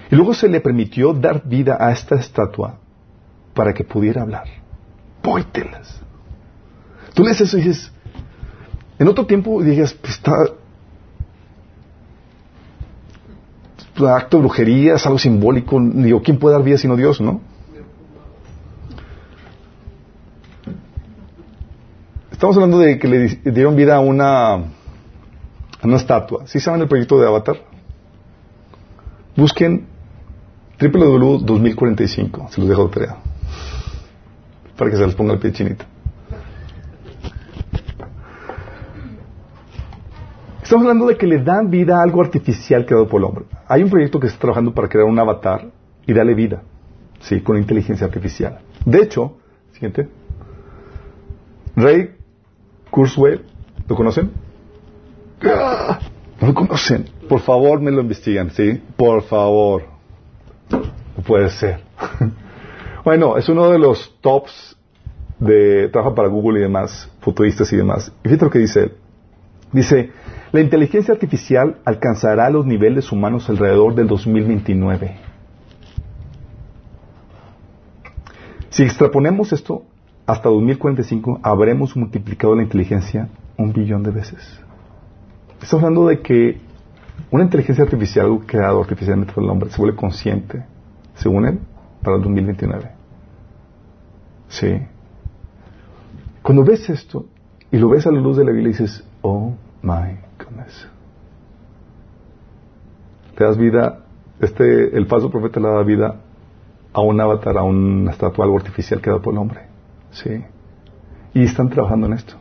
Y 0.09 0.15
luego 0.15 0.33
se 0.33 0.47
le 0.47 0.61
permitió 0.61 1.13
dar 1.13 1.43
vida 1.45 1.77
a 1.79 1.91
esta 1.91 2.15
estatua 2.15 2.77
para 3.53 3.73
que 3.73 3.83
pudiera 3.83 4.21
hablar. 4.21 4.45
Póytelas. 5.21 6.01
Tú 7.13 7.23
lees 7.23 7.41
eso 7.41 7.57
y 7.57 7.61
dices, 7.61 7.91
en 8.99 9.07
otro 9.07 9.25
tiempo 9.25 9.61
dirías, 9.61 9.93
pues 9.93 10.13
está, 10.13 10.33
acto 14.15 14.37
de 14.37 14.43
brujería, 14.43 14.95
es 14.95 15.05
algo 15.05 15.17
simbólico. 15.17 15.79
Digo, 15.81 16.21
¿quién 16.21 16.37
puede 16.37 16.55
dar 16.55 16.63
vida 16.63 16.77
sino 16.77 16.95
Dios, 16.95 17.19
no? 17.19 17.41
Estamos 22.31 22.55
hablando 22.55 22.77
de 22.77 22.99
que 22.99 23.07
le 23.07 23.51
dieron 23.51 23.75
vida 23.75 23.95
a 23.95 23.99
una, 23.99 24.53
a 24.53 24.61
una 25.81 25.95
estatua. 25.95 26.45
¿Sí 26.45 26.59
saben 26.59 26.81
el 26.81 26.87
proyecto 26.87 27.19
de 27.19 27.27
Avatar? 27.27 27.57
Busquen 29.35 29.87
www 30.79 31.39
2045, 31.39 32.47
se 32.49 32.61
los 32.61 32.69
dejo 32.69 32.87
de 32.87 32.93
tarea. 32.93 33.17
Para 34.77 34.91
que 34.91 34.97
se 34.97 35.05
les 35.05 35.15
ponga 35.15 35.33
el 35.33 35.39
pie 35.39 35.51
chinito. 35.51 35.85
Estamos 40.61 40.83
hablando 40.83 41.07
de 41.07 41.17
que 41.17 41.25
le 41.25 41.41
dan 41.41 41.69
vida 41.69 41.97
a 41.97 42.03
algo 42.03 42.21
artificial 42.21 42.85
creado 42.85 43.07
por 43.07 43.21
el 43.21 43.25
hombre. 43.25 43.45
Hay 43.67 43.83
un 43.83 43.89
proyecto 43.89 44.19
que 44.19 44.27
está 44.27 44.39
trabajando 44.39 44.73
para 44.73 44.89
crear 44.89 45.05
un 45.05 45.17
avatar 45.17 45.71
y 46.05 46.13
darle 46.13 46.33
vida, 46.33 46.61
sí, 47.21 47.39
con 47.39 47.57
inteligencia 47.57 48.05
artificial. 48.05 48.59
De 48.85 49.01
hecho, 49.01 49.37
siguiente, 49.71 50.09
Ray 51.75 52.15
Kurzweil, 52.91 53.41
¿lo 53.87 53.95
conocen? 53.95 54.31
¡Ah! 55.43 55.99
¿No 56.41 56.47
lo 56.47 56.53
conocen? 56.53 57.05
Por 57.29 57.39
favor, 57.39 57.79
me 57.79 57.89
lo 57.89 58.01
investigan, 58.01 58.51
¿sí? 58.51 58.81
Por 58.95 59.23
favor. 59.23 59.96
No 60.69 61.23
puede 61.25 61.49
ser. 61.49 61.81
bueno, 63.03 63.37
es 63.37 63.49
uno 63.49 63.69
de 63.69 63.79
los 63.79 64.15
tops 64.21 64.77
de 65.39 65.89
trabajo 65.89 66.15
para 66.15 66.27
Google 66.27 66.59
y 66.59 66.63
demás, 66.63 67.11
futuristas 67.21 67.71
y 67.73 67.77
demás. 67.77 68.11
Y 68.23 68.29
fíjate 68.29 68.45
lo 68.45 68.51
que 68.51 68.59
dice 68.59 68.83
él. 68.83 68.93
Dice, 69.71 70.11
la 70.51 70.61
inteligencia 70.61 71.13
artificial 71.13 71.77
alcanzará 71.83 72.49
los 72.49 72.65
niveles 72.65 73.11
humanos 73.11 73.49
alrededor 73.49 73.95
del 73.95 74.07
2029. 74.07 75.17
Si 78.69 78.83
extraponemos 78.83 79.51
esto 79.53 79.83
hasta 80.25 80.49
2045, 80.49 81.39
habremos 81.41 81.95
multiplicado 81.95 82.55
la 82.55 82.63
inteligencia 82.63 83.29
un 83.57 83.73
billón 83.73 84.03
de 84.03 84.11
veces. 84.11 84.59
Estamos 85.61 85.83
hablando 85.83 86.07
de 86.07 86.21
que 86.21 86.61
una 87.31 87.43
inteligencia 87.43 87.83
artificial, 87.83 88.25
algo 88.25 88.43
creado 88.45 88.81
artificialmente 88.81 89.33
por 89.33 89.43
el 89.43 89.49
hombre, 89.49 89.69
se 89.69 89.77
vuelve 89.77 89.95
consciente, 89.97 90.65
según 91.15 91.45
él, 91.45 91.59
para 92.01 92.15
el 92.15 92.23
2029. 92.23 92.91
Sí. 94.49 94.81
Cuando 96.41 96.63
ves 96.63 96.89
esto 96.89 97.25
y 97.71 97.77
lo 97.77 97.89
ves 97.89 98.07
a 98.07 98.11
la 98.11 98.21
luz 98.21 98.37
de 98.37 98.45
la 98.45 98.51
Biblia, 98.51 98.69
dices, 98.69 99.03
oh 99.21 99.53
my 99.81 100.17
goodness. 100.39 100.87
Te 103.35 103.43
das 103.43 103.57
vida, 103.57 103.99
este, 104.39 104.97
el 104.97 105.05
falso 105.07 105.29
profeta 105.29 105.59
le 105.59 105.67
da 105.67 105.83
vida 105.83 106.15
a 106.93 107.01
un 107.01 107.19
avatar, 107.19 107.57
a 107.57 107.63
una 107.63 108.11
estatua, 108.11 108.45
algo 108.45 108.57
artificial 108.57 109.01
creado 109.01 109.21
por 109.21 109.33
el 109.33 109.39
hombre. 109.39 109.61
Sí. 110.11 110.43
Y 111.33 111.43
están 111.43 111.69
trabajando 111.69 112.07
en 112.07 112.13
esto. 112.13 112.35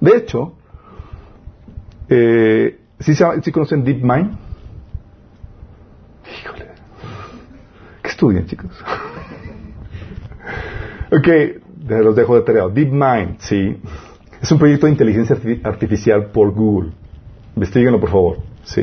De 0.00 0.16
hecho, 0.16 0.52
eh, 2.08 2.78
¿sí, 3.02 3.14
¿sí, 3.14 3.52
conocen 3.52 3.84
DeepMind? 3.84 4.36
Híjole. 6.40 6.66
¿Qué 8.02 8.08
estudian, 8.08 8.46
chicos? 8.46 8.70
ok, 11.10 11.28
los 11.88 12.16
dejo 12.16 12.36
de 12.36 12.42
tarea. 12.42 12.68
DeepMind, 12.68 13.38
sí. 13.38 13.80
Es 14.40 14.50
un 14.50 14.58
proyecto 14.58 14.86
de 14.86 14.92
inteligencia 14.92 15.36
artificial 15.64 16.26
por 16.26 16.50
Google. 16.52 16.92
Investíguenlo, 17.54 18.00
por 18.00 18.10
favor. 18.10 18.38
Sí. 18.64 18.82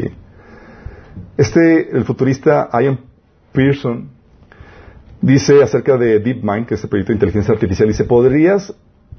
Este, 1.38 1.96
el 1.96 2.04
futurista 2.06 2.70
Ian 2.74 3.00
Pearson, 3.52 4.10
dice 5.22 5.64
acerca 5.64 5.98
de 5.98 6.20
DeepMind, 6.20 6.66
que 6.66 6.76
es 6.76 6.84
el 6.84 6.90
proyecto 6.90 7.12
de 7.12 7.16
inteligencia 7.16 7.54
artificial, 7.54 7.88
dice, 7.88 8.04
podrías, 8.04 8.76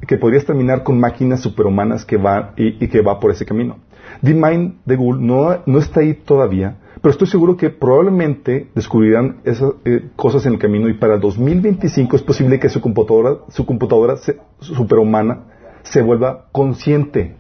que 0.07 0.16
podrías 0.16 0.44
terminar 0.44 0.82
con 0.82 0.98
máquinas 0.98 1.40
superhumanas 1.40 2.05
que 2.05 2.16
van 2.16 2.53
y, 2.57 2.88
que 2.88 3.03
va 3.03 3.20
por 3.20 3.30
ese 3.30 3.44
camino. 3.44 3.76
DeepMind 4.22 4.76
de 4.84 4.96
Google 4.96 5.22
no, 5.22 5.59
no 5.66 5.78
está 5.78 6.01
ahí 6.01 6.14
todavía, 6.14 6.76
pero 7.01 7.12
estoy 7.12 7.28
seguro 7.28 7.57
que 7.57 7.70
probablemente 7.70 8.68
descubrirán 8.74 9.38
esas 9.44 9.72
eh, 9.84 10.09
cosas 10.16 10.44
en 10.46 10.55
el 10.55 10.59
camino 10.59 10.88
y 10.88 10.94
para 10.94 11.18
2025 11.18 12.16
es 12.16 12.22
posible 12.22 12.59
que 12.59 12.68
su 12.68 12.80
computadora, 12.80 13.38
su 13.48 13.64
computadora 13.64 14.16
superhumana 14.59 15.44
se 15.82 16.03
vuelva 16.03 16.46
consciente. 16.53 17.36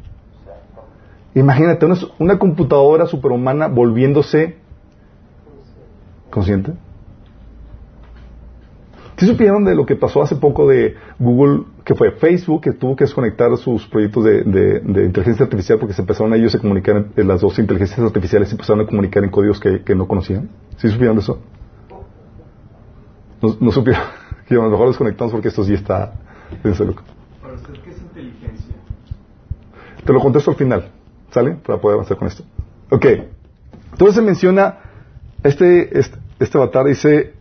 Imagínate 1.34 1.86
una, 2.18 2.38
computadora 2.38 3.06
superhumana 3.06 3.68
volviéndose 3.68 4.56
consciente. 6.30 6.72
¿Sí 9.16 9.26
supieron 9.26 9.64
de 9.64 9.74
lo 9.74 9.84
que 9.84 9.96
pasó 9.96 10.22
hace 10.22 10.36
poco 10.36 10.66
de 10.66 10.94
Google, 11.18 11.64
que 11.90 11.96
fue 11.96 12.12
Facebook, 12.12 12.60
que 12.60 12.72
tuvo 12.72 12.94
que 12.94 13.02
desconectar 13.02 13.56
sus 13.56 13.84
proyectos 13.88 14.22
de, 14.22 14.44
de, 14.44 15.06
inteligencia 15.06 15.42
artificial 15.42 15.76
porque 15.76 15.92
se 15.92 16.00
empezaron 16.00 16.32
a 16.32 16.36
ellos 16.36 16.54
a 16.54 16.60
comunicar, 16.60 17.06
en, 17.16 17.26
las 17.26 17.40
dos 17.40 17.58
inteligencias 17.58 17.98
artificiales 17.98 18.48
se 18.48 18.54
empezaron 18.54 18.82
a 18.82 18.86
comunicar 18.86 19.24
en 19.24 19.30
códigos 19.30 19.58
que, 19.58 19.82
que 19.82 19.96
no 19.96 20.06
conocían? 20.06 20.48
¿Sí 20.76 20.88
supieron 20.88 21.16
de 21.16 21.22
eso? 21.22 21.40
No, 23.42 23.56
no 23.58 23.72
supieron. 23.72 24.02
que 24.46 24.54
a 24.54 24.58
lo 24.58 24.70
mejor 24.70 24.86
desconectamos 24.86 25.32
porque 25.32 25.48
esto 25.48 25.64
sí 25.64 25.74
está... 25.74 26.12
¿Para 26.62 26.74
usted 27.56 27.74
qué 27.82 27.90
es 27.90 28.00
inteligencia? 28.00 28.76
Te 30.04 30.12
lo 30.12 30.20
contesto 30.20 30.52
al 30.52 30.56
final, 30.56 30.92
¿sale? 31.32 31.56
Para 31.56 31.80
poder 31.80 31.94
avanzar 31.94 32.16
con 32.18 32.28
esto. 32.28 32.44
Ok. 32.90 33.06
Entonces 33.90 34.14
se 34.14 34.22
menciona 34.22 34.78
este, 35.42 35.98
este, 35.98 36.18
este 36.38 36.56
avatar, 36.56 36.86
dice 36.86 37.32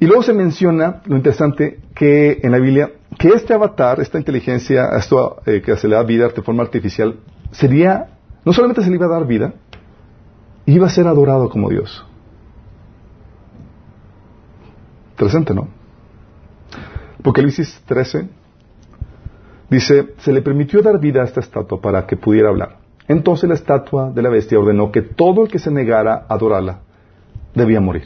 y 0.00 0.06
luego 0.06 0.22
se 0.22 0.34
menciona, 0.34 1.00
lo 1.06 1.16
interesante, 1.16 1.78
que 1.94 2.40
en 2.42 2.52
la 2.52 2.58
Biblia, 2.58 2.90
que 3.18 3.28
este 3.28 3.54
avatar, 3.54 4.00
esta 4.00 4.18
inteligencia, 4.18 4.88
esto 4.96 5.40
eh, 5.46 5.62
que 5.62 5.76
se 5.76 5.88
le 5.88 5.96
da 5.96 6.02
vida 6.02 6.28
de 6.28 6.42
forma 6.42 6.62
artificial, 6.62 7.16
sería, 7.52 8.08
no 8.44 8.52
solamente 8.52 8.82
se 8.82 8.90
le 8.90 8.96
iba 8.96 9.06
a 9.06 9.10
dar 9.10 9.26
vida, 9.26 9.54
iba 10.66 10.86
a 10.86 10.90
ser 10.90 11.06
adorado 11.06 11.48
como 11.48 11.68
Dios. 11.70 12.04
Interesante, 15.12 15.54
¿no? 15.54 15.68
Apocalipsis 17.20 17.80
13 17.86 18.28
dice, 19.70 20.14
se 20.18 20.32
le 20.32 20.42
permitió 20.42 20.82
dar 20.82 20.98
vida 20.98 21.22
a 21.22 21.24
esta 21.24 21.40
estatua 21.40 21.80
para 21.80 22.06
que 22.06 22.16
pudiera 22.16 22.48
hablar. 22.50 22.78
Entonces 23.08 23.48
la 23.48 23.54
estatua 23.54 24.10
de 24.10 24.22
la 24.22 24.28
bestia 24.28 24.58
ordenó 24.58 24.90
que 24.90 25.02
todo 25.02 25.44
el 25.44 25.50
que 25.50 25.58
se 25.58 25.70
negara 25.70 26.26
a 26.28 26.34
adorarla 26.34 26.80
debía 27.54 27.80
morir. 27.80 28.04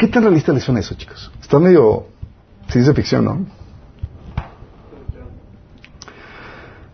¿Qué 0.00 0.08
tan 0.08 0.22
realista 0.22 0.50
les 0.50 0.64
suena 0.64 0.80
eso, 0.80 0.94
chicos? 0.94 1.30
Está 1.42 1.58
medio 1.58 2.06
ciencia 2.70 2.94
ficción, 2.94 3.22
¿no? 3.22 3.44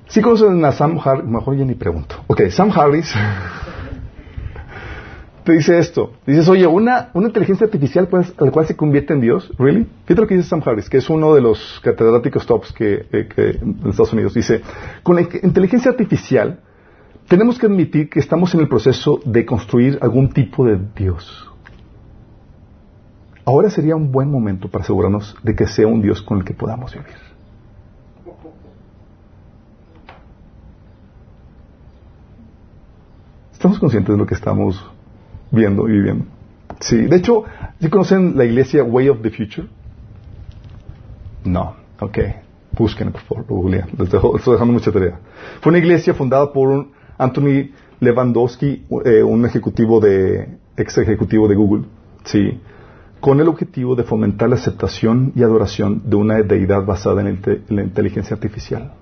Sí 0.09 0.21
conocen 0.21 0.65
a 0.65 0.73
Sam 0.73 0.99
Harris, 0.99 1.25
mejor 1.25 1.57
ya 1.57 1.65
ni 1.65 1.77
pregunto. 1.77 2.17
Ok, 2.27 2.49
Sam 2.49 2.73
Harris 2.75 3.15
te 5.45 5.53
dice 5.53 5.79
esto. 5.79 6.15
Dices, 6.27 6.49
oye, 6.49 6.67
una, 6.67 7.11
una 7.15 7.29
inteligencia 7.29 7.67
artificial 7.67 8.09
pues, 8.09 8.35
al 8.39 8.51
cual 8.51 8.67
se 8.67 8.75
convierte 8.75 9.13
en 9.13 9.21
Dios, 9.21 9.53
¿really? 9.57 9.87
Fíjate 10.05 10.23
lo 10.23 10.27
que 10.27 10.35
dice 10.39 10.49
Sam 10.49 10.63
Harris, 10.67 10.91
que 10.91 10.97
es 10.97 11.09
uno 11.09 11.33
de 11.33 11.43
los 11.43 11.81
catedráticos 11.85 12.45
tops 12.45 12.73
que, 12.73 13.07
eh, 13.13 13.29
que 13.33 13.51
en 13.51 13.89
Estados 13.89 14.15
Unidos. 14.15 14.35
Dice, 14.35 14.63
con 15.05 15.15
la 15.15 15.23
inteligencia 15.23 15.93
artificial 15.93 16.59
tenemos 17.29 17.57
que 17.57 17.67
admitir 17.67 18.11
que 18.11 18.19
estamos 18.19 18.53
en 18.55 18.63
el 18.63 18.69
proceso 18.69 19.21
de 19.25 19.47
construir 19.47 19.97
algún 20.03 20.33
tipo 20.33 20.67
de 20.67 20.81
Dios. 20.97 21.53
Ahora 23.47 23.71
sería 23.71 23.95
un 23.95 24.11
buen 24.11 24.29
momento 24.29 24.69
para 24.69 24.83
asegurarnos 24.83 25.37
de 25.45 25.55
que 25.55 25.69
sea 25.69 25.87
un 25.87 26.03
Dios 26.03 26.21
con 26.21 26.39
el 26.39 26.45
que 26.45 26.53
podamos 26.53 26.93
vivir. 26.93 27.15
¿Estamos 33.53 33.79
conscientes 33.79 34.13
de 34.13 34.19
lo 34.19 34.27
que 34.27 34.35
estamos 34.35 34.85
viendo 35.53 35.89
y 35.89 35.93
viviendo? 35.93 36.25
Sí. 36.81 37.03
De 37.03 37.17
hecho, 37.17 37.45
¿sí 37.81 37.89
conocen 37.89 38.37
la 38.37 38.45
iglesia 38.45 38.83
Way 38.83 39.11
of 39.11 39.23
the 39.23 39.31
Future? 39.31 39.69
No. 41.45 41.77
Ok. 42.01 42.19
Busquen, 42.73 43.13
por 43.13 43.21
favor, 43.23 43.45
Google. 43.47 43.85
Les 43.97 44.13
estoy 44.13 44.55
dejando 44.55 44.73
mucha 44.73 44.91
tarea. 44.91 45.21
Fue 45.61 45.71
una 45.71 45.79
iglesia 45.79 46.15
fundada 46.15 46.53
por 46.53 46.69
un 46.69 46.91
Anthony 47.17 47.71
Lewandowski, 48.01 48.87
eh, 49.05 49.23
un 49.23 49.47
ejecutivo 49.47 50.01
de, 50.01 50.59
ex 50.77 50.99
ejecutivo 50.99 51.47
de 51.47 51.55
Google, 51.55 51.85
sí, 52.25 52.61
con 53.21 53.41
el 53.41 53.49
objetivo 53.49 53.95
de 53.95 54.05
fomentar 54.05 54.49
la 54.49 54.57
aceptación 54.57 55.33
y 55.35 55.43
adoración 55.43 56.03
de 56.05 56.17
una 56.17 56.43
deidad 56.43 56.85
basada 56.85 57.23
en, 57.23 57.41
la 57.69 57.83
inteligencia 57.83 58.35
artificial. 58.35 58.93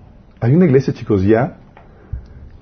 Hay 0.41 0.55
una 0.55 0.67
iglesia, 0.67 0.93
chicos, 0.95 1.23
ya 1.23 1.59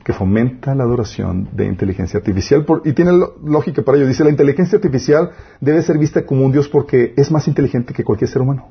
que 0.05 0.13
fomenta 0.13 0.75
la 0.75 0.83
adoración 0.83 1.49
de 1.53 1.67
inteligencia 1.67 2.19
artificial 2.19 2.67
y 2.85 2.93
tiene 2.93 3.13
lógica 3.45 3.83
para 3.83 3.99
ello. 3.99 4.09
Dice, 4.09 4.25
la 4.25 4.31
inteligencia 4.31 4.77
artificial 4.77 5.31
debe 5.61 5.81
ser 5.83 5.97
vista 5.99 6.27
como 6.27 6.45
un 6.45 6.51
Dios 6.51 6.69
porque 6.69 7.15
es 7.17 7.31
más 7.31 7.47
inteligente 7.47 7.95
que 7.95 8.03
cualquier 8.03 8.29
ser 8.29 8.43
humano. 8.43 8.69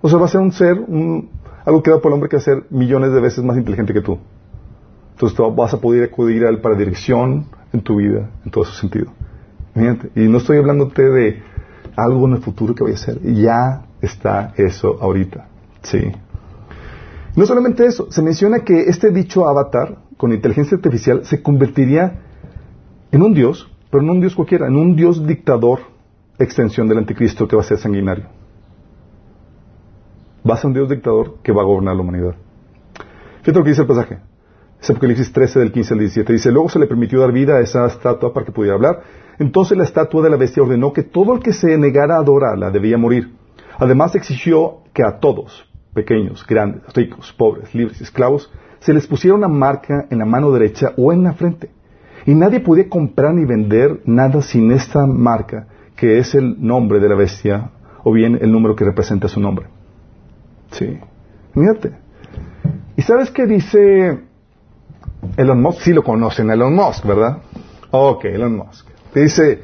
O 0.00 0.08
sea, 0.08 0.18
va 0.18 0.26
a 0.26 0.28
ser 0.28 0.40
un 0.40 0.52
ser, 0.52 0.78
un, 0.78 1.30
algo 1.64 1.82
creado 1.82 2.02
por 2.02 2.10
el 2.10 2.14
hombre 2.14 2.28
que 2.28 2.36
va 2.36 2.40
a 2.40 2.44
ser 2.44 2.64
millones 2.70 3.12
de 3.12 3.20
veces 3.20 3.44
más 3.44 3.56
inteligente 3.56 3.92
que 3.92 4.00
tú. 4.00 4.18
Entonces 5.12 5.38
vas 5.56 5.72
a 5.72 5.80
poder 5.80 6.04
acudir 6.04 6.44
a 6.44 6.50
él 6.50 6.60
para 6.60 6.74
dirección 6.74 7.46
en 7.72 7.80
tu 7.80 7.96
vida, 7.96 8.30
en 8.44 8.50
todo 8.50 8.64
su 8.64 8.72
sentido. 8.72 9.12
y 10.14 10.28
no 10.28 10.38
estoy 10.38 10.58
hablándote 10.58 11.02
de 11.02 11.42
algo 11.96 12.26
en 12.26 12.34
el 12.34 12.42
futuro 12.42 12.74
que 12.74 12.84
vaya 12.84 12.96
a 12.96 12.98
ser. 12.98 13.20
Ya 13.22 13.86
está 14.00 14.52
eso 14.56 14.98
ahorita. 15.00 15.48
Sí. 15.82 16.12
No 17.34 17.44
solamente 17.46 17.84
eso, 17.86 18.10
se 18.10 18.22
menciona 18.22 18.60
que 18.60 18.82
este 18.82 19.10
dicho 19.10 19.46
avatar 19.46 19.98
con 20.16 20.32
inteligencia 20.32 20.76
artificial 20.76 21.24
se 21.24 21.42
convertiría 21.42 22.20
en 23.12 23.22
un 23.22 23.34
dios, 23.34 23.70
pero 23.90 24.02
no 24.02 24.12
un 24.12 24.20
dios 24.20 24.34
cualquiera, 24.34 24.66
en 24.66 24.76
un 24.76 24.96
dios 24.96 25.26
dictador, 25.26 25.80
extensión 26.38 26.88
del 26.88 26.98
anticristo 26.98 27.46
que 27.46 27.56
va 27.56 27.62
a 27.62 27.64
ser 27.64 27.78
sanguinario. 27.78 28.26
Va 30.48 30.54
a 30.54 30.56
ser 30.56 30.68
un 30.68 30.74
dios 30.74 30.88
dictador 30.88 31.36
que 31.42 31.52
va 31.52 31.62
a 31.62 31.64
gobernar 31.64 31.96
la 31.96 32.02
humanidad. 32.02 32.34
Fíjate 33.40 33.58
lo 33.58 33.64
que 33.64 33.70
dice 33.70 33.82
el 33.82 33.88
pasaje. 33.88 34.18
Es 34.80 34.90
Apocalipsis 34.90 35.32
13 35.32 35.60
del 35.60 35.72
15 35.72 35.94
al 35.94 36.00
17. 36.00 36.32
Dice, 36.32 36.52
luego 36.52 36.68
se 36.68 36.78
le 36.78 36.86
permitió 36.86 37.20
dar 37.20 37.32
vida 37.32 37.56
a 37.56 37.60
esa 37.60 37.86
estatua 37.86 38.32
para 38.32 38.46
que 38.46 38.52
pudiera 38.52 38.74
hablar. 38.74 39.02
Entonces 39.38 39.76
la 39.76 39.84
estatua 39.84 40.22
de 40.22 40.30
la 40.30 40.36
bestia 40.36 40.62
ordenó 40.62 40.92
que 40.92 41.02
todo 41.02 41.34
el 41.34 41.40
que 41.40 41.52
se 41.52 41.76
negara 41.76 42.16
a 42.16 42.20
adorarla 42.20 42.70
debía 42.70 42.98
morir. 42.98 43.34
Además 43.78 44.14
exigió 44.14 44.78
que 44.92 45.02
a 45.02 45.18
todos, 45.18 45.68
pequeños, 45.92 46.46
grandes, 46.46 46.82
ricos, 46.94 47.32
pobres, 47.32 47.74
libres 47.74 48.00
esclavos, 48.00 48.50
se 48.78 48.94
les 48.94 49.06
pusiera 49.06 49.34
una 49.34 49.48
marca 49.48 50.06
en 50.10 50.18
la 50.18 50.24
mano 50.24 50.50
derecha 50.52 50.92
o 50.96 51.12
en 51.12 51.24
la 51.24 51.32
frente. 51.32 51.70
Y 52.24 52.34
nadie 52.34 52.60
podía 52.60 52.88
comprar 52.88 53.34
ni 53.34 53.44
vender 53.44 54.00
nada 54.04 54.42
sin 54.42 54.72
esta 54.72 55.06
marca, 55.06 55.68
que 55.96 56.18
es 56.18 56.34
el 56.34 56.56
nombre 56.64 57.00
de 57.00 57.08
la 57.08 57.14
bestia, 57.14 57.70
o 58.04 58.12
bien 58.12 58.38
el 58.40 58.52
número 58.52 58.74
que 58.74 58.84
representa 58.84 59.28
su 59.28 59.40
nombre. 59.40 59.66
Sí. 60.70 60.98
Mírate. 61.54 61.92
¿Y 62.96 63.02
sabes 63.02 63.30
qué 63.30 63.46
dice 63.46 64.20
Elon 65.36 65.60
Musk, 65.60 65.80
sí 65.80 65.92
lo 65.92 66.02
conocen, 66.02 66.50
Elon 66.50 66.74
Musk, 66.74 67.04
¿verdad? 67.04 67.38
Ok, 67.90 68.24
Elon 68.26 68.56
Musk. 68.56 68.85
Dice, 69.22 69.62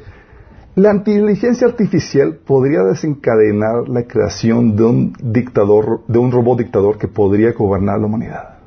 la 0.73 0.95
inteligencia 0.95 1.67
artificial 1.67 2.37
podría 2.37 2.81
desencadenar 2.81 3.87
la 3.87 4.07
creación 4.07 4.75
de 4.75 4.83
un 4.83 5.13
dictador, 5.21 6.01
de 6.07 6.17
un 6.17 6.31
robot 6.31 6.57
dictador 6.57 6.97
que 6.97 7.07
podría 7.07 7.51
gobernar 7.51 7.99
la 7.99 8.07
humanidad. 8.07 8.57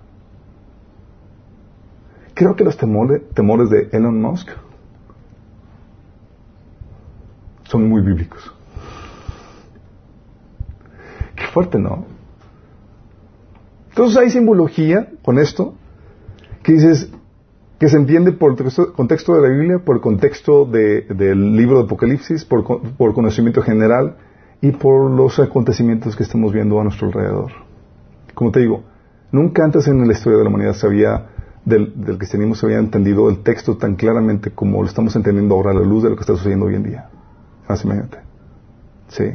Creo 2.35 2.55
que 2.55 2.63
los 2.63 2.77
temores 2.77 3.71
de 3.71 3.89
Elon 3.91 4.23
Musk 4.23 4.49
son 7.65 7.89
muy 7.89 8.03
bíblicos. 8.03 8.55
Qué 11.35 11.47
fuerte, 11.53 11.81
¿no? 11.81 12.05
Entonces 13.89 14.19
hay 14.19 14.31
simbología 14.31 15.11
con 15.25 15.41
esto 15.41 15.75
que 16.63 16.75
dices 16.75 17.11
que 17.79 17.89
se 17.89 17.97
entiende 17.97 18.33
por 18.33 18.53
el 18.53 18.93
contexto 18.93 19.35
de 19.35 19.43
la 19.43 19.49
Biblia, 19.49 19.79
por 19.85 19.97
el 19.97 20.03
contexto 20.03 20.65
del 20.65 21.57
libro 21.57 21.79
de 21.79 21.85
Apocalipsis, 21.85 22.45
por, 22.45 22.65
conocimiento 23.15 23.63
general 23.63 24.17
y 24.63 24.73
por 24.73 25.11
los 25.11 25.39
acontecimientos 25.39 26.17
que 26.17 26.23
estamos 26.23 26.53
viendo 26.53 26.81
a 26.81 26.85
nuestro 26.85 27.09
alrededor. 27.09 27.53
Como 28.35 28.51
te 28.51 28.61
digo, 28.61 28.83
nunca 29.31 29.65
antes 29.65 29.87
en 29.89 30.07
la 30.07 30.13
historia 30.13 30.39
de 30.39 30.45
la 30.45 30.51
humanidad 30.51 30.73
se 30.73 30.87
había, 30.87 31.27
del, 31.67 31.93
del 32.03 32.17
cristianismo 32.17 32.55
se 32.55 32.65
había 32.65 32.79
entendido 32.79 33.29
el 33.29 33.43
texto 33.43 33.77
tan 33.77 33.97
claramente 33.97 34.53
como 34.53 34.81
lo 34.83 34.89
estamos 34.89 35.15
entendiendo 35.15 35.55
ahora 35.55 35.73
a 35.73 35.75
la 35.75 35.83
luz 35.83 36.03
de 36.03 36.11
lo 36.11 36.17
que 36.17 36.23
está 36.23 36.35
sucediendo 36.35 36.67
hoy 36.67 36.77
en 36.77 36.83
día. 36.83 37.11
Más 37.69 37.85
imagínate. 37.85 38.19
Sí. 39.09 39.33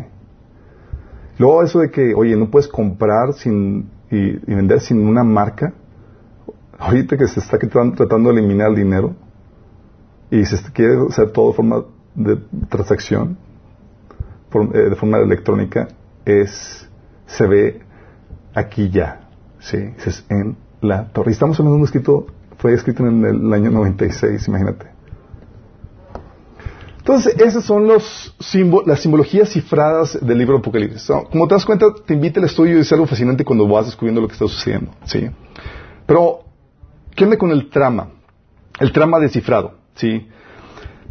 Luego 1.38 1.64
eso 1.64 1.80
de 1.80 1.92
que, 1.92 2.16
oye, 2.16 2.36
no 2.36 2.50
puedes 2.50 2.68
comprar 2.68 3.34
sin, 3.34 3.90
y 4.10 4.32
vender 4.54 4.82
sin 4.82 5.08
una 5.08 5.24
marca, 5.24 5.74
ahorita 6.82 7.16
que 7.16 7.28
se 7.28 7.40
está 7.40 7.60
tratando 7.60 8.34
de 8.34 8.40
eliminar 8.40 8.70
el 8.70 8.76
dinero 8.76 9.14
y 10.32 10.44
se 10.46 10.58
quiere 10.72 10.96
hacer 11.10 11.32
todo 11.32 11.50
de 11.50 11.54
forma 11.54 11.84
de 12.16 12.38
transacción, 12.70 13.38
eh, 14.54 14.78
de 14.78 14.96
forma 14.96 15.20
electrónica, 15.20 15.90
es, 16.26 16.90
se 17.28 17.48
ve 17.48 17.82
aquí 18.54 18.90
ya, 18.90 19.30
sí, 19.60 19.78
es 20.06 20.26
en 20.30 20.58
la 20.82 21.08
torre. 21.10 21.32
Estamos 21.32 21.60
hablando 21.60 21.76
de 21.76 21.82
un 21.82 21.86
escrito, 21.86 22.28
fue 22.58 22.74
escrito 22.74 23.06
en 23.06 23.26
el 23.26 23.54
año 23.54 23.70
96, 23.70 24.48
imagínate. 24.48 24.88
Entonces, 26.98 27.36
esas 27.40 27.64
son 27.64 27.88
los 27.88 28.36
las 28.86 29.02
simbologías 29.02 29.50
cifradas 29.50 30.18
del 30.22 30.38
libro 30.38 30.56
de 30.56 30.60
Apocalipsis. 30.60 31.12
Como 31.32 31.48
te 31.48 31.56
das 31.56 31.66
cuenta, 31.66 31.88
te 32.06 32.14
invita 32.14 32.40
al 32.40 32.46
estudio 32.46 32.78
y 32.78 32.82
es 32.82 32.92
algo 32.92 33.08
fascinante 33.08 33.44
cuando 33.44 33.68
vas 33.68 33.88
descubriendo 33.88 34.22
lo 34.22 34.28
que 34.28 34.34
está 34.34 34.48
sucediendo. 34.48 34.92
¿sí? 35.06 35.30
Pero 36.06 36.51
¿Qué 37.16 37.24
onda 37.24 37.38
con 37.38 37.52
el 37.52 37.70
trama? 37.70 38.10
El 38.80 38.92
trama 38.92 39.20
descifrado, 39.20 39.76
¿sí? 39.96 40.28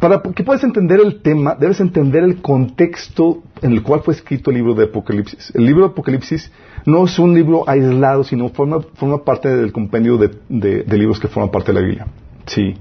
Para 0.01 0.19
que 0.19 0.43
puedas 0.43 0.63
entender 0.63 0.99
el 0.99 1.21
tema, 1.21 1.53
debes 1.53 1.79
entender 1.79 2.23
el 2.23 2.41
contexto 2.41 3.43
en 3.61 3.73
el 3.73 3.83
cual 3.83 4.01
fue 4.01 4.15
escrito 4.15 4.49
el 4.49 4.57
libro 4.57 4.73
de 4.73 4.85
Apocalipsis. 4.85 5.51
El 5.53 5.65
libro 5.65 5.83
de 5.83 5.91
Apocalipsis 5.91 6.51
no 6.87 7.05
es 7.05 7.19
un 7.19 7.35
libro 7.35 7.69
aislado, 7.69 8.23
sino 8.23 8.49
forma, 8.49 8.81
forma 8.95 9.23
parte 9.23 9.49
del 9.49 9.71
compendio 9.71 10.17
de, 10.17 10.85
libros 10.87 11.19
que 11.19 11.27
forman 11.27 11.51
parte 11.51 11.71
de 11.71 11.79
la 11.79 11.85
Biblia. 11.85 12.07
Sí. 12.47 12.73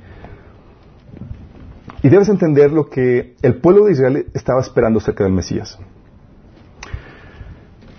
Y 2.02 2.08
debes 2.08 2.30
entender 2.30 2.72
lo 2.72 2.88
que 2.88 3.34
el 3.42 3.56
pueblo 3.56 3.84
de 3.84 3.92
Israel 3.92 4.26
estaba 4.32 4.62
esperando 4.62 4.98
acerca 4.98 5.24
del 5.24 5.34
Mesías. 5.34 5.78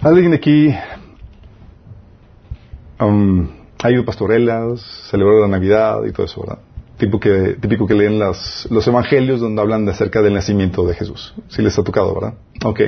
Alguien 0.01 0.33
aquí 0.33 0.73
um, 2.99 3.47
ha 3.83 3.91
ido 3.91 4.05
pastorelas, 4.05 4.81
celebrado 5.09 5.41
la 5.41 5.47
Navidad 5.47 6.03
y 6.05 6.11
todo 6.11 6.25
eso, 6.25 6.41
¿verdad? 6.41 6.59
Típico 6.97 7.19
que, 7.19 7.57
típico 7.59 7.87
que 7.87 7.95
leen 7.95 8.19
las, 8.19 8.67
los 8.69 8.87
evangelios 8.87 9.39
donde 9.39 9.61
hablan 9.61 9.85
de 9.85 9.91
acerca 9.91 10.21
del 10.21 10.33
nacimiento 10.33 10.85
de 10.85 10.93
Jesús. 10.93 11.33
Si 11.47 11.61
les 11.61 11.77
ha 11.79 11.83
tocado, 11.83 12.13
¿verdad? 12.13 12.35
Ok. 12.63 12.81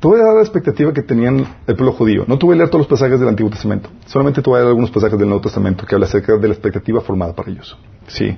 Dar 0.00 0.34
la 0.34 0.40
expectativa 0.40 0.92
que 0.92 1.02
tenían 1.02 1.46
el 1.66 1.76
pueblo 1.76 1.92
judío. 1.92 2.24
No 2.26 2.36
voy 2.36 2.54
a 2.54 2.56
leer 2.56 2.70
todos 2.70 2.80
los 2.80 2.88
pasajes 2.88 3.20
del 3.20 3.28
Antiguo 3.28 3.50
Testamento. 3.50 3.88
Solamente 4.06 4.42
te 4.42 4.50
voy 4.50 4.56
a 4.56 4.60
leer 4.60 4.70
algunos 4.70 4.90
pasajes 4.90 5.16
del 5.16 5.28
Nuevo 5.28 5.42
Testamento 5.42 5.86
que 5.86 5.94
habla 5.94 6.06
acerca 6.06 6.36
de 6.36 6.48
la 6.48 6.54
expectativa 6.54 7.00
formada 7.00 7.34
para 7.34 7.50
ellos. 7.50 7.78
Sí. 8.08 8.36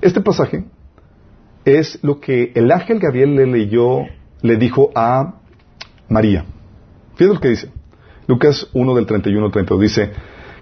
Este 0.00 0.20
pasaje 0.20 0.64
es 1.64 1.98
lo 2.02 2.20
que 2.20 2.52
el 2.54 2.70
ángel 2.70 3.00
Gabriel 3.00 3.34
le 3.34 3.46
leyó, 3.46 4.04
le 4.42 4.56
dijo 4.56 4.90
a 4.94 5.40
María. 6.08 6.44
Fíjate 7.16 7.34
lo 7.34 7.40
que 7.40 7.48
dice. 7.48 7.70
Lucas 8.26 8.68
1 8.72 8.94
del 8.94 9.06
31 9.06 9.46
al 9.46 9.52
32 9.52 9.80
dice 9.80 10.10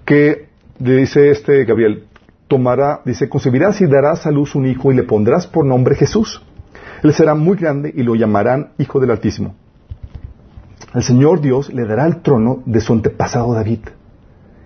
que 0.04 0.48
le 0.78 0.96
dice 0.96 1.30
este 1.30 1.64
Gabriel, 1.64 2.06
tomará, 2.48 3.00
dice, 3.04 3.28
concebirás 3.28 3.80
y 3.80 3.86
darás 3.86 4.26
a 4.26 4.30
luz 4.30 4.54
un 4.54 4.66
hijo 4.66 4.92
y 4.92 4.96
le 4.96 5.04
pondrás 5.04 5.46
por 5.46 5.64
nombre 5.64 5.94
Jesús. 5.94 6.42
Él 7.02 7.12
será 7.12 7.34
muy 7.34 7.56
grande 7.56 7.92
y 7.94 8.02
lo 8.02 8.14
llamarán 8.14 8.72
Hijo 8.78 9.00
del 9.00 9.10
Altísimo. 9.10 9.54
El 10.94 11.02
Señor 11.02 11.40
Dios 11.40 11.72
le 11.72 11.86
dará 11.86 12.06
el 12.06 12.22
trono 12.22 12.62
de 12.66 12.80
su 12.80 12.92
antepasado 12.92 13.52
David 13.54 13.80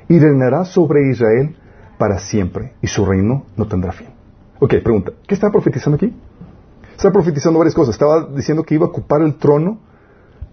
y 0.08 0.18
reinará 0.18 0.64
sobre 0.64 1.08
Israel 1.10 1.56
para 1.98 2.18
siempre 2.18 2.74
y 2.82 2.86
su 2.86 3.04
reino 3.04 3.44
no 3.56 3.66
tendrá 3.66 3.92
fin. 3.92 4.08
Ok, 4.60 4.74
pregunta, 4.82 5.12
¿qué 5.26 5.34
está 5.34 5.50
profetizando 5.50 5.96
aquí? 5.96 6.12
Está 6.96 7.12
profetizando 7.12 7.58
varias 7.58 7.74
cosas. 7.74 7.94
Estaba 7.94 8.26
diciendo 8.26 8.64
que 8.64 8.74
iba 8.74 8.86
a 8.86 8.88
ocupar 8.88 9.22
el 9.22 9.36
trono 9.36 9.78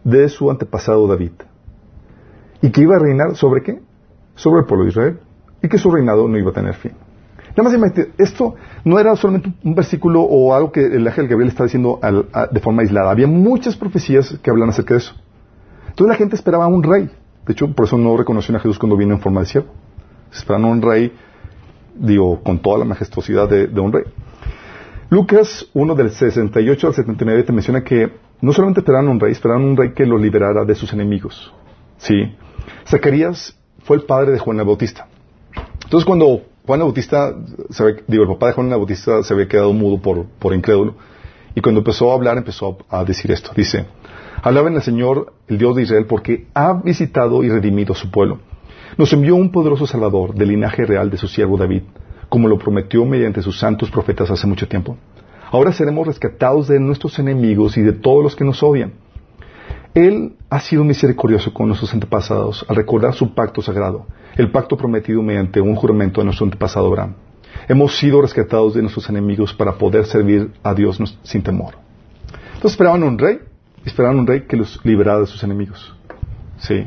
de 0.04 0.30
su 0.30 0.52
antepasado 0.52 1.08
David 1.08 1.32
y 2.66 2.72
que 2.72 2.82
iba 2.82 2.96
a 2.96 3.00
reinar 3.00 3.36
sobre 3.36 3.62
qué? 3.62 3.80
Sobre 4.34 4.62
el 4.62 4.66
pueblo 4.66 4.86
de 4.86 4.90
Israel 4.90 5.20
y 5.62 5.70
que 5.70 5.78
su 5.78 5.92
reinado 5.92 6.28
no 6.28 6.36
iba 6.36 6.50
a 6.50 6.54
tener 6.54 6.74
fin. 6.74 6.94
Nada 7.56 7.78
más 7.78 7.94
esto 8.18 8.56
no 8.84 8.98
era 9.00 9.16
solamente 9.16 9.54
un 9.64 9.76
versículo 9.76 10.22
o 10.22 10.54
algo 10.56 10.72
que 10.72 10.84
el 10.84 11.08
ángel 11.08 11.28
Gabriel 11.28 11.50
está 11.50 11.64
diciendo 11.66 12.00
de 12.52 12.60
forma 12.60 12.82
aislada. 12.82 13.12
Había 13.12 13.28
muchas 13.28 13.78
profecías 13.78 14.40
que 14.42 14.50
hablan 14.50 14.70
acerca 14.70 14.96
de 14.96 14.98
eso. 14.98 15.14
Entonces 15.90 16.08
la 16.08 16.16
gente 16.16 16.36
esperaba 16.36 16.66
a 16.66 16.68
un 16.68 16.82
rey. 16.82 17.08
De 17.46 17.54
hecho, 17.54 17.72
por 17.72 17.86
eso 17.86 18.00
no 18.00 18.18
reconoció 18.18 18.56
a 18.56 18.60
Jesús 18.60 18.80
cuando 18.80 18.98
vino 18.98 19.14
en 19.14 19.22
forma 19.22 19.42
de 19.42 19.46
siervo. 19.46 19.70
Esperaban 20.34 20.66
a 20.66 20.72
un 20.72 20.82
rey, 20.82 21.14
digo, 21.94 22.42
con 22.42 22.60
toda 22.60 22.80
la 22.80 22.86
majestuosidad 22.86 23.48
de, 23.48 23.80
un 23.80 23.94
rey. 23.94 24.06
Lucas 25.10 25.68
1 25.76 25.94
del 25.94 26.10
68 26.10 26.88
al 26.88 26.94
79 26.96 27.44
te 27.44 27.54
menciona 27.54 27.84
que 27.84 28.12
no 28.42 28.52
solamente 28.54 28.80
esperaban 28.80 29.08
a 29.08 29.12
un 29.12 29.20
rey, 29.20 29.34
esperaban 29.34 29.64
a 29.64 29.68
un 29.68 29.78
rey 29.78 29.94
que 29.94 30.08
los 30.08 30.20
liberara 30.20 30.66
de 30.66 30.74
sus 30.74 30.92
enemigos. 30.94 31.54
¿Sí? 31.98 32.36
Zacarías 32.88 33.58
fue 33.84 33.98
el 33.98 34.04
padre 34.04 34.32
de 34.32 34.40
Juan 34.40 34.60
el 34.60 34.66
Bautista. 34.66 35.08
Entonces 35.84 36.06
cuando 36.06 36.42
Juan 36.66 36.80
el 36.80 36.86
Bautista, 36.86 37.36
digo, 38.08 38.24
el 38.24 38.30
papá 38.30 38.48
de 38.48 38.54
Juan 38.54 38.68
el 38.68 38.78
Bautista 38.78 39.24
se 39.24 39.34
había 39.34 39.48
quedado 39.48 39.74
mudo 39.74 40.02
por, 40.02 40.26
por 40.26 40.54
incrédulo, 40.54 40.96
y 41.56 41.62
cuando 41.62 41.80
empezó 41.80 42.12
a 42.12 42.16
hablar 42.16 42.38
empezó 42.38 42.78
a 42.90 43.04
decir 43.04 43.32
esto. 43.32 43.52
Dice, 43.56 43.86
Alaben 44.42 44.76
al 44.76 44.84
Señor, 44.84 45.34
el 45.48 45.58
Dios 45.58 45.76
de 45.76 45.84
Israel, 45.84 46.06
porque 46.06 46.48
ha 46.54 46.74
visitado 46.74 47.44
y 47.44 47.50
redimido 47.50 47.94
a 47.94 47.96
su 47.96 48.12
pueblo. 48.12 48.40
Nos 48.98 49.12
envió 49.14 49.36
un 49.36 49.52
poderoso 49.52 49.88
Salvador 49.88 50.36
del 50.36 50.50
linaje 50.50 50.86
real 50.86 51.10
de 51.10 51.18
su 51.18 51.28
siervo 51.28 51.58
David, 51.58 51.84
como 52.30 52.48
lo 52.48 52.60
prometió 52.60 53.06
mediante 53.06 53.42
sus 53.42 53.58
santos 53.58 53.90
profetas 53.90 54.30
hace 54.30 54.46
mucho 54.46 54.68
tiempo. 54.68 54.98
Ahora 55.52 55.72
seremos 55.72 56.06
rescatados 56.06 56.68
de 56.68 56.80
nuestros 56.80 57.18
enemigos 57.20 57.78
y 57.78 57.82
de 57.82 57.94
todos 57.94 58.24
los 58.24 58.36
que 58.36 58.44
nos 58.44 58.62
odian. 58.62 58.94
Él 59.96 60.34
ha 60.50 60.60
sido 60.60 60.84
misericordioso 60.84 61.54
con 61.54 61.68
nuestros 61.68 61.94
antepasados 61.94 62.66
al 62.68 62.76
recordar 62.76 63.14
su 63.14 63.34
pacto 63.34 63.62
sagrado, 63.62 64.06
el 64.36 64.52
pacto 64.52 64.76
prometido 64.76 65.22
mediante 65.22 65.62
un 65.62 65.74
juramento 65.74 66.20
de 66.20 66.26
nuestro 66.26 66.44
antepasado 66.44 66.88
Abraham. 66.88 67.14
Hemos 67.70 67.98
sido 67.98 68.22
rescatados 68.22 68.74
de 68.74 68.82
nuestros 68.82 69.08
enemigos 69.10 69.54
para 69.54 69.78
poder 69.78 70.06
servir 70.06 70.52
a 70.62 70.74
Dios 70.74 71.02
sin 71.24 71.42
temor. 71.42 71.76
Entonces 72.48 72.74
esperaban 72.74 73.04
un 73.04 73.18
rey, 73.18 73.40
esperaban 73.86 74.20
un 74.20 74.28
rey 74.28 74.42
que 74.42 74.58
los 74.58 74.84
liberara 74.84 75.22
de 75.22 75.28
sus 75.28 75.42
enemigos. 75.46 75.96
Sí. 76.58 76.86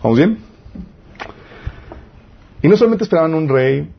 ¿Vamos 0.00 0.16
bien? 0.16 0.38
Y 2.62 2.68
no 2.68 2.76
solamente 2.76 3.02
esperaban 3.02 3.34
un 3.34 3.48
rey 3.48 3.90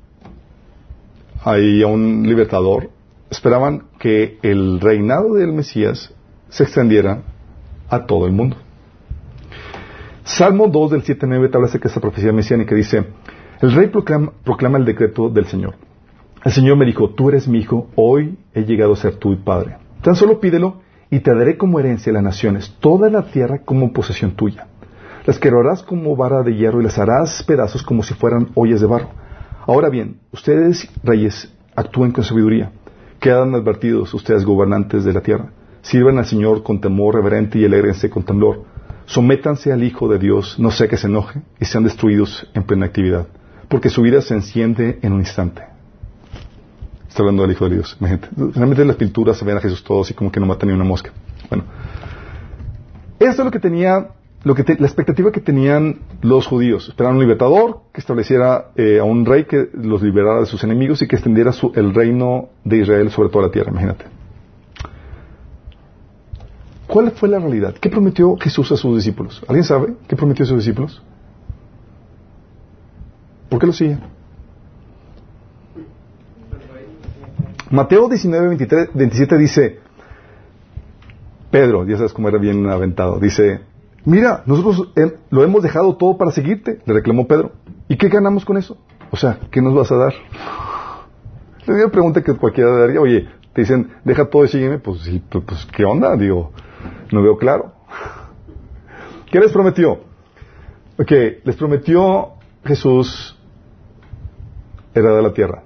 ahí 1.44 1.84
a 1.84 1.88
un 1.88 2.24
libertador, 2.26 2.90
esperaban 3.30 3.84
que 4.00 4.38
el 4.44 4.80
reinado 4.80 5.34
del 5.34 5.52
Mesías 5.52 6.14
se 6.48 6.64
extendiera 6.64 7.22
a 7.90 8.06
todo 8.06 8.26
el 8.26 8.32
mundo. 8.32 8.58
Salmo 10.24 10.68
2 10.68 10.92
del 10.92 11.04
7-9 11.04 11.50
te 11.50 11.58
habla 11.58 11.68
acerca 11.68 11.86
de 11.86 11.90
esta 11.90 12.02
profecía 12.02 12.32
mesiánica. 12.32 12.76
Dice, 12.76 13.06
el 13.62 13.74
rey 13.74 13.88
proclama, 13.88 14.32
proclama, 14.44 14.78
el 14.78 14.86
decreto 14.86 15.30
del 15.30 15.46
Señor. 15.46 15.76
El 16.46 16.52
Señor 16.52 16.78
me 16.78 16.86
dijo, 16.86 17.10
tú 17.10 17.30
eres 17.30 17.48
mi 17.48 17.60
hijo, 17.60 17.88
hoy 17.96 18.38
he 18.54 18.64
llegado 18.64 18.94
a 18.94 18.96
ser 18.96 19.16
tu 19.16 19.36
padre. 19.44 19.78
Tan 20.02 20.16
solo 20.16 20.40
pídelo 20.40 20.82
y 21.10 21.20
te 21.20 21.34
daré 21.34 21.58
como 21.58 21.80
herencia 21.80 22.14
las 22.14 22.24
naciones, 22.24 22.76
toda 22.80 23.10
la 23.10 23.24
tierra 23.24 23.60
como 23.66 23.92
posesión 23.92 24.32
tuya. 24.32 24.68
Las 25.26 25.40
quebrarás 25.40 25.84
como 25.84 26.16
vara 26.16 26.44
de 26.44 26.56
hierro 26.56 26.80
y 26.80 26.84
las 26.84 26.98
harás 26.98 27.44
pedazos 27.44 27.84
como 27.84 28.04
si 28.04 28.14
fueran 28.14 28.50
ollas 28.56 28.80
de 28.80 28.88
barro. 28.88 29.10
Ahora 29.68 29.90
bien, 29.90 30.20
ustedes, 30.32 30.90
reyes, 31.04 31.52
actúen 31.76 32.12
con 32.12 32.24
sabiduría. 32.24 32.72
Quedan 33.20 33.54
advertidos 33.54 34.14
ustedes, 34.14 34.46
gobernantes 34.46 35.04
de 35.04 35.14
la 35.14 35.22
tierra. 35.22 35.52
Sirvan 35.82 36.18
al 36.18 36.26
Señor 36.26 36.64
con 36.64 36.82
temor 36.82 37.16
reverente 37.16 37.60
y 37.60 37.66
alégrense 37.66 38.10
con 38.10 38.24
temblor. 38.24 38.64
Sométanse 39.06 39.72
al 39.72 39.84
Hijo 39.84 40.08
de 40.08 40.20
Dios, 40.20 40.60
no 40.60 40.70
sea 40.70 40.88
que 40.88 40.98
se 40.98 41.08
enoje 41.08 41.42
y 41.60 41.66
sean 41.66 41.84
destruidos 41.84 42.48
en 42.54 42.64
plena 42.64 42.86
actividad, 42.86 43.28
porque 43.68 43.90
su 43.90 44.04
vida 44.04 44.22
se 44.22 44.36
enciende 44.36 45.00
en 45.02 45.14
un 45.14 45.20
instante. 45.22 45.64
Está 47.08 47.24
hablando 47.24 47.42
del 47.42 47.54
Hijo 47.54 47.68
de 47.68 47.76
Dios. 47.76 47.98
Realmente 48.00 48.84
en 48.84 48.88
las 48.88 48.98
pinturas 48.98 49.38
se 49.38 49.46
ven 49.46 49.58
a 49.58 49.62
Jesús 49.62 49.84
todos 49.84 50.12
y 50.12 50.14
como 50.14 50.32
que 50.32 50.40
no 50.40 50.46
mata 50.46 50.68
ni 50.68 50.74
una 50.74 50.84
mosca. 50.84 51.12
Bueno, 51.50 51.64
eso 53.20 53.42
es 53.42 53.46
lo 53.46 53.50
que 53.50 53.60
tenía, 53.60 54.10
lo 54.44 54.54
que 54.54 54.64
la 54.78 54.86
expectativa 54.86 55.32
que 55.32 55.42
tenían 55.42 56.02
los 56.22 56.46
judíos. 56.46 56.90
Esperaban 56.90 57.18
un 57.18 57.24
libertador 57.24 57.82
que 57.92 58.02
estableciera 58.02 58.68
eh, 58.76 59.00
a 59.00 59.04
un 59.06 59.26
rey 59.26 59.46
que 59.46 59.70
los 59.74 60.04
liberara 60.04 60.42
de 60.42 60.46
sus 60.46 60.64
enemigos 60.64 61.02
y 61.02 61.08
que 61.08 61.16
extendiera 61.16 61.52
el 61.74 61.96
reino 61.96 62.50
de 62.64 62.78
Israel 62.78 63.10
sobre 63.10 63.30
toda 63.30 63.48
la 63.48 63.52
tierra. 63.52 63.72
Imagínate. 63.72 64.19
¿Cuál 66.90 67.12
fue 67.12 67.30
la 67.30 67.38
realidad? 67.38 67.76
¿Qué 67.80 67.88
prometió 67.88 68.36
Jesús 68.38 68.72
a 68.72 68.76
sus 68.76 68.96
discípulos? 68.96 69.44
¿Alguien 69.48 69.64
sabe 69.64 69.94
qué 70.08 70.16
prometió 70.16 70.44
a 70.44 70.48
sus 70.48 70.58
discípulos? 70.58 71.04
¿Por 73.48 73.60
qué 73.60 73.68
lo 73.68 73.74
siguen? 73.74 74.00
Mateo 77.70 78.10
19, 78.10 78.48
23, 78.48 78.90
27 78.96 79.38
dice, 79.38 79.80
Pedro, 81.52 81.86
ya 81.86 81.98
sabes 81.98 82.12
cómo 82.12 82.28
era 82.28 82.40
bien 82.40 82.68
aventado, 82.68 83.20
dice, 83.20 83.62
mira, 84.06 84.42
nosotros 84.48 84.92
lo 85.30 85.44
hemos 85.44 85.62
dejado 85.62 85.96
todo 85.96 86.18
para 86.18 86.32
seguirte, 86.32 86.80
le 86.88 86.94
reclamó 86.96 87.28
Pedro. 87.28 87.52
¿Y 87.88 87.98
qué 87.98 88.10
ganamos 88.10 88.46
con 88.46 88.58
eso? 88.58 88.80
O 89.12 89.18
sea, 89.18 89.38
¿qué 89.52 89.62
nos 89.62 89.76
vas 89.76 89.92
a 89.92 89.96
dar? 89.96 90.14
Una 91.68 91.88
pregunta 91.90 92.24
que 92.24 92.34
cualquiera 92.34 92.72
daría, 92.72 93.00
oye, 93.00 93.30
te 93.54 93.62
dicen, 93.62 93.92
deja 94.04 94.28
todo 94.28 94.44
y 94.46 94.48
sígueme, 94.48 94.80
pues, 94.80 95.08
pues, 95.30 95.44
pues, 95.46 95.68
¿qué 95.68 95.86
onda? 95.86 96.16
Digo, 96.16 96.52
no 97.12 97.22
veo 97.22 97.38
claro. 97.38 97.74
¿Qué 99.32 99.40
les 99.40 99.52
prometió? 99.52 100.02
Ok, 100.98 101.12
les 101.44 101.56
prometió 101.56 102.34
Jesús 102.66 103.38
heredar 104.94 105.24
la 105.24 105.34
tierra. 105.34 105.64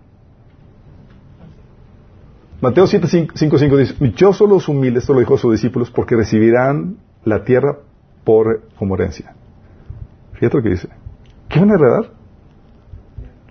Mateo 2.62 2.88
7, 2.88 3.08
5, 3.34 3.58
5 3.58 3.78
dice, 3.78 3.96
dichosos 4.00 4.50
los 4.50 4.70
humildes, 4.70 5.04
esto 5.04 5.14
lo 5.14 5.20
dijo 5.20 5.36
a 5.36 5.38
sus 5.38 5.52
discípulos, 5.52 5.92
porque 5.92 6.16
recibirán 6.16 6.98
la 7.26 7.44
tierra 7.44 7.78
por 8.24 8.62
como 8.78 8.96
herencia. 8.96 9.36
Fíjate 10.34 10.58
lo 10.58 10.64
que 10.64 10.70
dice. 10.70 10.90
¿Qué 11.50 11.60
van 11.60 11.72
a 11.72 11.76
heredar? 11.76 12.12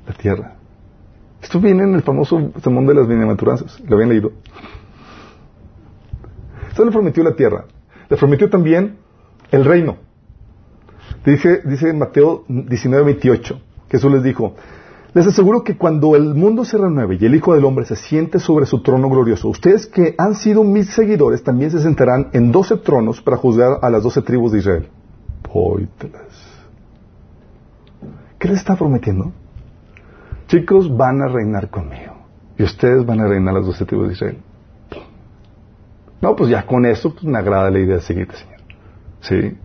La 0.06 0.14
tierra. 0.14 0.56
Esto 1.42 1.60
viene 1.60 1.82
en 1.82 1.94
el 1.94 2.02
famoso 2.02 2.52
sermón 2.62 2.86
de 2.86 2.94
las 2.94 3.06
bienaventuranzas. 3.06 3.80
¿Lo 3.80 3.96
habían 3.96 4.10
leído? 4.10 4.32
Esto 6.72 6.86
le 6.86 6.90
prometió 6.90 7.22
la 7.22 7.36
tierra. 7.36 7.66
Le 8.08 8.16
prometió 8.16 8.48
también 8.48 8.96
el 9.50 9.62
reino. 9.62 9.98
Dice, 11.22 11.92
Mateo 11.92 12.44
19, 12.48 13.04
28. 13.04 13.60
Jesús 13.90 14.10
les 14.10 14.22
dijo, 14.22 14.54
les 15.12 15.26
aseguro 15.26 15.64
que 15.64 15.76
cuando 15.76 16.16
el 16.16 16.34
mundo 16.34 16.64
se 16.64 16.78
renueve 16.78 17.18
y 17.20 17.26
el 17.26 17.34
Hijo 17.34 17.54
del 17.54 17.66
Hombre 17.66 17.84
se 17.84 17.94
siente 17.94 18.38
sobre 18.38 18.64
su 18.64 18.80
trono 18.80 19.10
glorioso, 19.10 19.50
ustedes 19.50 19.86
que 19.86 20.14
han 20.16 20.34
sido 20.34 20.64
mis 20.64 20.88
seguidores 20.88 21.44
también 21.44 21.70
se 21.70 21.82
sentarán 21.82 22.30
en 22.32 22.50
doce 22.50 22.78
tronos 22.78 23.20
para 23.20 23.36
juzgar 23.36 23.80
a 23.82 23.90
las 23.90 24.02
doce 24.02 24.22
tribus 24.22 24.52
de 24.52 24.60
Israel. 24.60 24.88
¿Qué 28.38 28.48
les 28.48 28.56
está 28.56 28.76
prometiendo? 28.76 29.30
Chicos, 30.46 30.96
van 30.96 31.20
a 31.20 31.28
reinar 31.28 31.68
conmigo. 31.68 32.14
Y 32.56 32.62
ustedes 32.62 33.04
van 33.04 33.20
a 33.20 33.28
reinar 33.28 33.52
las 33.52 33.66
doce 33.66 33.84
tribus 33.84 34.08
de 34.08 34.14
Israel. 34.14 34.38
No, 36.22 36.36
pues 36.36 36.48
ya 36.48 36.64
con 36.64 36.86
eso 36.86 37.12
pues, 37.12 37.24
me 37.24 37.36
agrada 37.36 37.68
la 37.68 37.80
idea 37.80 37.96
de 37.96 38.00
seguirte, 38.00 38.36
Señor. 38.36 38.60
¿Sí? 39.20 39.58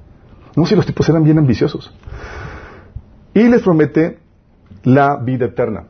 No, 0.56 0.66
si 0.66 0.76
los 0.76 0.88
tipos 0.88 1.08
eran 1.08 1.24
bien 1.24 1.38
ambiciosos. 1.38 1.94
Y 3.34 3.48
les 3.48 3.62
promete 3.62 4.18
la 4.84 5.18
vida 5.18 5.46
eterna. 5.46 5.86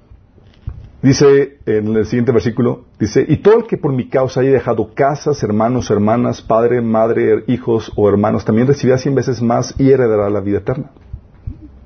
Dice 1.02 1.60
en 1.66 1.96
el 1.96 2.06
siguiente 2.06 2.34
versículo, 2.34 2.86
dice, 3.00 3.26
y 3.26 3.38
todo 3.38 3.60
el 3.60 3.64
que 3.68 3.78
por 3.78 3.94
mi 3.94 4.10
causa 4.10 4.42
haya 4.42 4.52
dejado 4.52 4.94
casas, 4.94 5.42
hermanos, 5.42 5.90
hermanas, 5.90 6.42
padre, 6.42 6.82
madre, 6.82 7.46
hijos 7.48 7.94
o 7.96 8.10
hermanos, 8.10 8.44
también 8.44 8.68
recibirá 8.68 8.98
cien 8.98 9.16
veces 9.16 9.42
más 9.42 9.74
y 9.80 9.92
heredará 9.92 10.30
la 10.30 10.42
vida 10.42 10.58
eterna. 10.58 10.92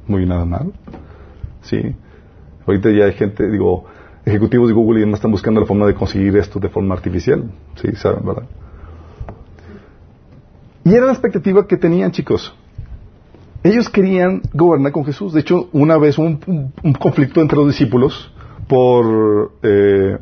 Muy 0.07 0.25
nada 0.25 0.45
mal. 0.45 0.71
Sí. 1.61 1.95
Ahorita 2.65 2.89
ya 2.89 3.05
hay 3.05 3.13
gente, 3.13 3.47
digo, 3.51 3.85
ejecutivos 4.25 4.69
de 4.69 4.73
Google 4.73 4.99
y 4.99 5.01
demás 5.01 5.19
están 5.19 5.31
buscando 5.31 5.59
la 5.59 5.67
forma 5.67 5.85
de 5.85 5.93
conseguir 5.93 6.35
esto 6.37 6.59
de 6.59 6.69
forma 6.69 6.95
artificial. 6.95 7.51
Sí, 7.75 7.91
saben, 7.95 8.25
¿verdad? 8.25 8.47
Y 10.83 10.93
era 10.93 11.05
la 11.05 11.11
expectativa 11.11 11.67
que 11.67 11.77
tenían, 11.77 12.11
chicos. 12.11 12.53
Ellos 13.63 13.89
querían 13.89 14.41
gobernar 14.53 14.91
con 14.91 15.05
Jesús. 15.05 15.33
De 15.33 15.41
hecho, 15.41 15.69
una 15.71 15.97
vez 15.97 16.17
hubo 16.17 16.25
un, 16.25 16.93
conflicto 16.99 17.41
entre 17.41 17.57
los 17.57 17.67
discípulos 17.67 18.31
por 18.67 19.51
eh, 19.61 20.17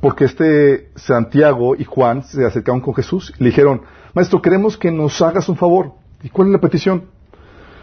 porque 0.00 0.24
este 0.24 0.90
Santiago 0.96 1.74
y 1.74 1.84
Juan 1.84 2.22
se 2.22 2.44
acercaron 2.44 2.80
con 2.80 2.94
Jesús 2.94 3.32
y 3.38 3.44
le 3.44 3.50
dijeron, 3.50 3.82
Maestro, 4.14 4.42
queremos 4.42 4.76
que 4.76 4.90
nos 4.90 5.20
hagas 5.22 5.48
un 5.48 5.56
favor. 5.56 5.92
¿Y 6.22 6.28
cuál 6.28 6.48
es 6.48 6.52
la 6.52 6.60
petición? 6.60 7.04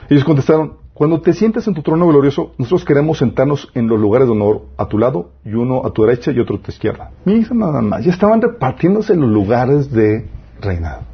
Ellos 0.09 0.23
contestaron, 0.23 0.73
cuando 0.93 1.21
te 1.21 1.33
sientes 1.33 1.67
en 1.67 1.73
tu 1.73 1.81
trono 1.81 2.07
glorioso, 2.07 2.53
nosotros 2.57 2.85
queremos 2.85 3.17
sentarnos 3.17 3.69
en 3.73 3.87
los 3.87 3.99
lugares 3.99 4.27
de 4.27 4.33
honor 4.33 4.63
a 4.77 4.85
tu 4.87 4.97
lado 4.97 5.31
y 5.45 5.53
uno 5.53 5.85
a 5.85 5.91
tu 5.91 6.03
derecha 6.03 6.31
y 6.31 6.39
otro 6.39 6.57
a 6.57 6.59
tu 6.59 6.71
izquierda. 6.71 7.11
Mira 7.25 7.47
nada 7.53 7.81
más, 7.81 8.03
ya 8.03 8.11
estaban 8.11 8.41
repartiéndose 8.41 9.15
los 9.15 9.29
lugares 9.29 9.91
de 9.91 10.27
reinado. 10.61 11.12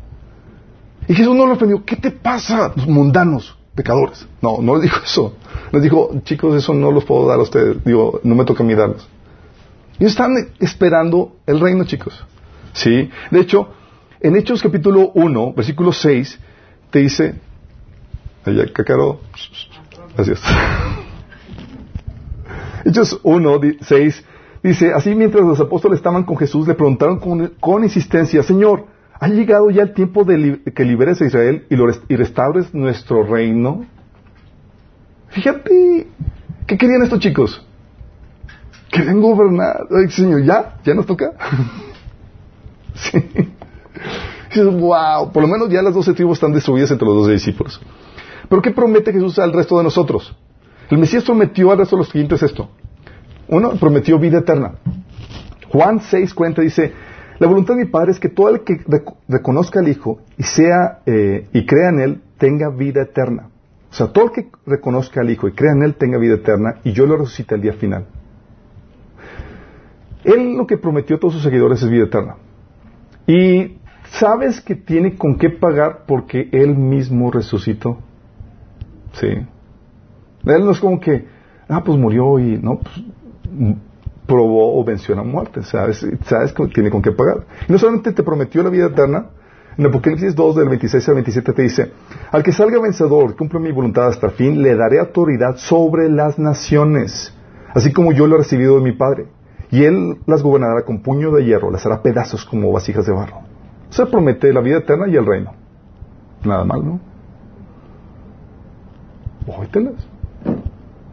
Y 1.10 1.16
Jesús 1.16 1.36
no 1.36 1.45
lo 1.45 1.53
ofendió, 1.53 1.84
¿qué 1.84 1.97
te 1.97 2.12
pasa, 2.12 2.72
mundanos? 2.88 3.57
pecadores. 3.80 4.28
No, 4.41 4.57
no 4.62 4.76
les 4.76 4.84
dijo 4.84 4.99
eso. 5.05 5.34
Les 5.72 5.82
dijo, 5.82 6.12
chicos, 6.24 6.55
eso 6.55 6.74
no 6.74 6.91
los 6.91 7.05
puedo 7.05 7.26
dar 7.28 7.39
a 7.39 7.43
ustedes. 7.43 7.82
Digo, 7.86 8.20
no 8.24 8.36
me 8.36 8.43
toca 8.43 8.62
a 8.62 8.66
mí 8.66 8.76
darlos. 8.76 9.07
Ellos 9.97 10.12
están 10.12 10.34
esperando 10.60 11.38
el 11.45 11.62
reino, 11.62 11.86
chicos. 11.86 12.26
¿Sí? 12.74 13.10
De 13.32 13.39
hecho, 13.39 13.70
en 14.20 14.36
Hechos 14.36 14.62
capítulo 14.62 15.12
1, 15.14 15.53
versículo 15.53 15.93
6, 15.93 16.39
te 16.91 16.99
dice, 16.99 17.36
allá, 18.45 18.66
cacaro, 18.74 19.22
gracias. 20.16 20.41
Hechos 22.86 23.20
1, 23.24 23.60
6, 23.80 24.26
dice, 24.62 24.93
así 24.93 25.16
mientras 25.16 25.45
los 25.45 25.60
apóstoles 25.60 25.99
estaban 25.99 26.24
con 26.24 26.36
Jesús, 26.36 26.68
le 26.68 26.74
preguntaron 26.74 27.20
con 27.60 27.84
insistencia, 27.84 28.43
Señor, 28.43 28.88
¿Ha 29.20 29.28
llegado 29.28 29.70
ya 29.70 29.84
el 29.84 29.93
tiempo 29.93 30.24
de 30.24 30.61
que 30.74 30.86
liberes 30.86 31.22
a 31.22 31.26
Israel 31.26 31.65
y, 31.70 31.76
lo 31.76 31.88
restaures 31.88 32.74
nuestro 32.74 33.24
reino? 33.24 33.86
Fíjate, 35.28 36.07
¿qué 36.65 36.78
querían 36.78 37.03
estos 37.03 37.20
chicos? 37.20 37.65
Querían 38.89 39.20
gobernar. 39.20 39.88
Ay, 39.91 40.09
Señor, 40.09 40.43
¿ya? 40.43 40.78
¿Ya 40.86 40.93
nos 40.93 41.05
toca? 41.05 41.34
sí. 42.93 43.22
wow, 44.55 45.32
por 45.34 45.43
lo 45.43 45.49
menos 45.49 45.70
ya 45.70 45.82
las 45.82 45.93
doce 45.93 46.13
tribus 46.13 46.38
están 46.38 46.53
destruidas 46.53 46.89
entre 46.89 47.05
los 47.05 47.17
doce 47.17 47.34
discípulos. 47.34 47.82
Pero 48.47 48.61
¿qué 48.61 48.72
promete 48.72 49.11
Jesús 49.11 49.38
al 49.38 49.51
resto 49.51 49.78
de 49.78 49.84
nosotros? 49.84 50.34
El 50.89 50.97
Mesías 50.97 51.26
prometió 51.26 51.72
al 51.72 51.78
resto 51.78 51.97
de 51.97 51.99
los 51.99 52.09
siguientes 52.09 52.41
esto. 52.41 52.70
Uno, 53.49 53.72
prometió 53.72 54.17
vida 54.17 54.39
eterna. 54.39 54.76
Juan 55.72 55.99
6.40 55.99 56.61
dice, 56.61 56.93
la 57.39 57.47
voluntad 57.47 57.75
de 57.75 57.85
mi 57.85 57.89
Padre 57.89 58.11
es 58.11 58.19
que 58.19 58.27
todo 58.29 58.49
el 58.49 58.63
que 58.65 58.81
reconozca 59.27 59.79
al 59.79 59.87
Hijo 59.87 60.19
y 60.37 60.43
sea 60.43 60.99
eh, 61.05 61.47
y 61.53 61.65
crea 61.65 61.89
en 61.89 61.99
Él 61.99 62.21
tenga 62.37 62.69
vida 62.69 63.03
eterna. 63.03 63.49
O 63.89 63.93
sea, 63.93 64.07
todo 64.07 64.25
el 64.25 64.31
que 64.31 64.49
reconozca 64.65 65.21
al 65.21 65.29
Hijo 65.29 65.47
y 65.47 65.53
crea 65.53 65.71
en 65.71 65.83
Él 65.83 65.95
tenga 65.95 66.17
vida 66.17 66.35
eterna 66.35 66.75
y 66.83 66.91
yo 66.91 67.05
lo 67.05 67.15
resucite 67.15 67.55
al 67.55 67.61
día 67.61 67.73
final. 67.73 68.05
Él 70.25 70.57
lo 70.57 70.67
que 70.67 70.77
prometió 70.77 71.15
a 71.15 71.19
todos 71.19 71.35
sus 71.35 71.43
seguidores 71.43 71.81
es 71.81 71.89
vida 71.89 72.05
eterna. 72.05 72.35
Y 73.25 73.77
sabes 74.11 74.59
que 74.59 74.75
tiene 74.75 75.15
con 75.15 75.37
qué 75.37 75.49
pagar 75.49 76.03
porque 76.07 76.49
Él 76.51 76.75
mismo 76.75 77.31
resucitó. 77.31 77.99
Sí. 79.13 79.27
Él 80.45 80.65
no 80.65 80.71
es 80.71 80.79
como 80.79 80.99
que, 80.99 81.25
ah, 81.69 81.83
pues 81.85 81.97
murió 81.97 82.37
y 82.37 82.57
no, 82.57 82.79
pues 82.79 82.95
probó 84.30 84.80
o 84.80 84.84
venció 84.86 85.15
la 85.15 85.23
muerte. 85.23 85.63
Sabes, 85.63 86.05
sabes 86.23 86.53
que 86.53 86.67
tiene 86.67 86.89
con 86.89 87.01
qué 87.01 87.11
pagar. 87.11 87.45
Y 87.67 87.71
no 87.71 87.77
solamente 87.77 88.13
te 88.13 88.23
prometió 88.23 88.63
la 88.63 88.69
vida 88.69 88.86
eterna, 88.86 89.32
en 89.77 89.86
Apocalipsis 89.86 90.36
2 90.36 90.55
del 90.55 90.69
26 90.69 91.09
al 91.09 91.15
27 91.15 91.53
te 91.53 91.61
dice, 91.61 91.91
al 92.32 92.43
que 92.43 92.51
salga 92.51 92.82
vencedor, 92.82 93.36
cumple 93.36 93.59
mi 93.59 93.71
voluntad 93.71 94.07
hasta 94.07 94.27
el 94.27 94.34
fin, 94.34 94.61
le 94.61 94.75
daré 94.75 94.99
autoridad 94.99 95.55
sobre 95.55 96.09
las 96.09 96.38
naciones, 96.38 97.34
así 97.73 97.91
como 97.93 98.11
yo 98.11 98.27
lo 98.27 98.36
he 98.36 98.39
recibido 98.39 98.75
de 98.75 98.82
mi 98.82 98.91
Padre. 98.91 99.27
Y 99.71 99.84
él 99.84 100.17
las 100.25 100.43
gobernará 100.43 100.84
con 100.84 101.01
puño 101.01 101.32
de 101.32 101.45
hierro, 101.45 101.71
las 101.71 101.86
hará 101.86 102.01
pedazos 102.01 102.43
como 102.45 102.71
vasijas 102.71 103.05
de 103.05 103.13
barro. 103.13 103.41
Se 103.89 104.05
promete 104.05 104.51
la 104.51 104.61
vida 104.61 104.80
eterna 104.80 105.07
y 105.07 105.15
el 105.15 105.25
reino. 105.25 105.53
Nada 106.43 106.65
mal, 106.65 106.86
¿no? 106.86 106.99
Óytelas 109.47 110.18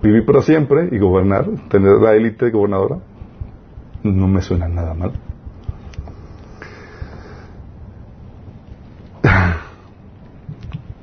vivir 0.06 0.24
para 0.24 0.42
siempre 0.42 0.88
y 0.92 0.98
gobernar, 0.98 1.46
tener 1.68 1.96
la 2.00 2.14
élite 2.14 2.50
gobernadora, 2.50 2.98
no 4.02 4.28
me 4.28 4.40
suena 4.40 4.68
nada 4.68 4.94
mal. 4.94 5.12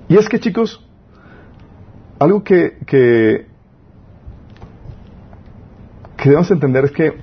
Y 0.07 0.15
es 0.15 0.29
que 0.29 0.39
chicos, 0.39 0.85
algo 2.19 2.43
que, 2.43 2.77
que, 2.85 3.47
que 6.17 6.29
debemos 6.29 6.51
entender 6.51 6.85
es 6.85 6.91
que 6.91 7.17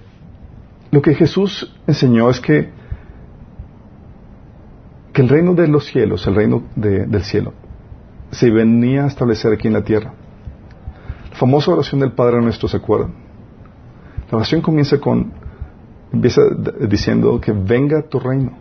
lo 0.91 1.01
que 1.01 1.15
Jesús 1.15 1.73
enseñó 1.87 2.29
es 2.31 2.41
que, 2.41 2.71
que 5.13 5.23
el 5.23 5.29
reino 5.29 5.55
de 5.55 5.69
los 5.69 5.87
cielos, 5.87 6.27
el 6.27 6.35
reino 6.35 6.65
del 6.75 7.23
cielo, 7.23 7.55
se 8.33 8.51
venía 8.51 9.05
a 9.05 9.07
establecer 9.07 9.53
aquí 9.53 9.69
en 9.69 9.75
la 9.75 9.85
tierra 9.85 10.15
famosa 11.41 11.73
oración 11.73 12.01
del 12.01 12.13
Padre 12.13 12.39
nuestro, 12.43 12.69
¿se 12.69 12.77
acuerdan? 12.77 13.15
La 14.31 14.37
oración 14.37 14.61
comienza 14.61 15.01
con, 15.01 15.33
empieza 16.13 16.43
diciendo 16.87 17.41
que 17.41 17.53
venga 17.53 18.03
tu 18.03 18.21
reino. 18.21 18.53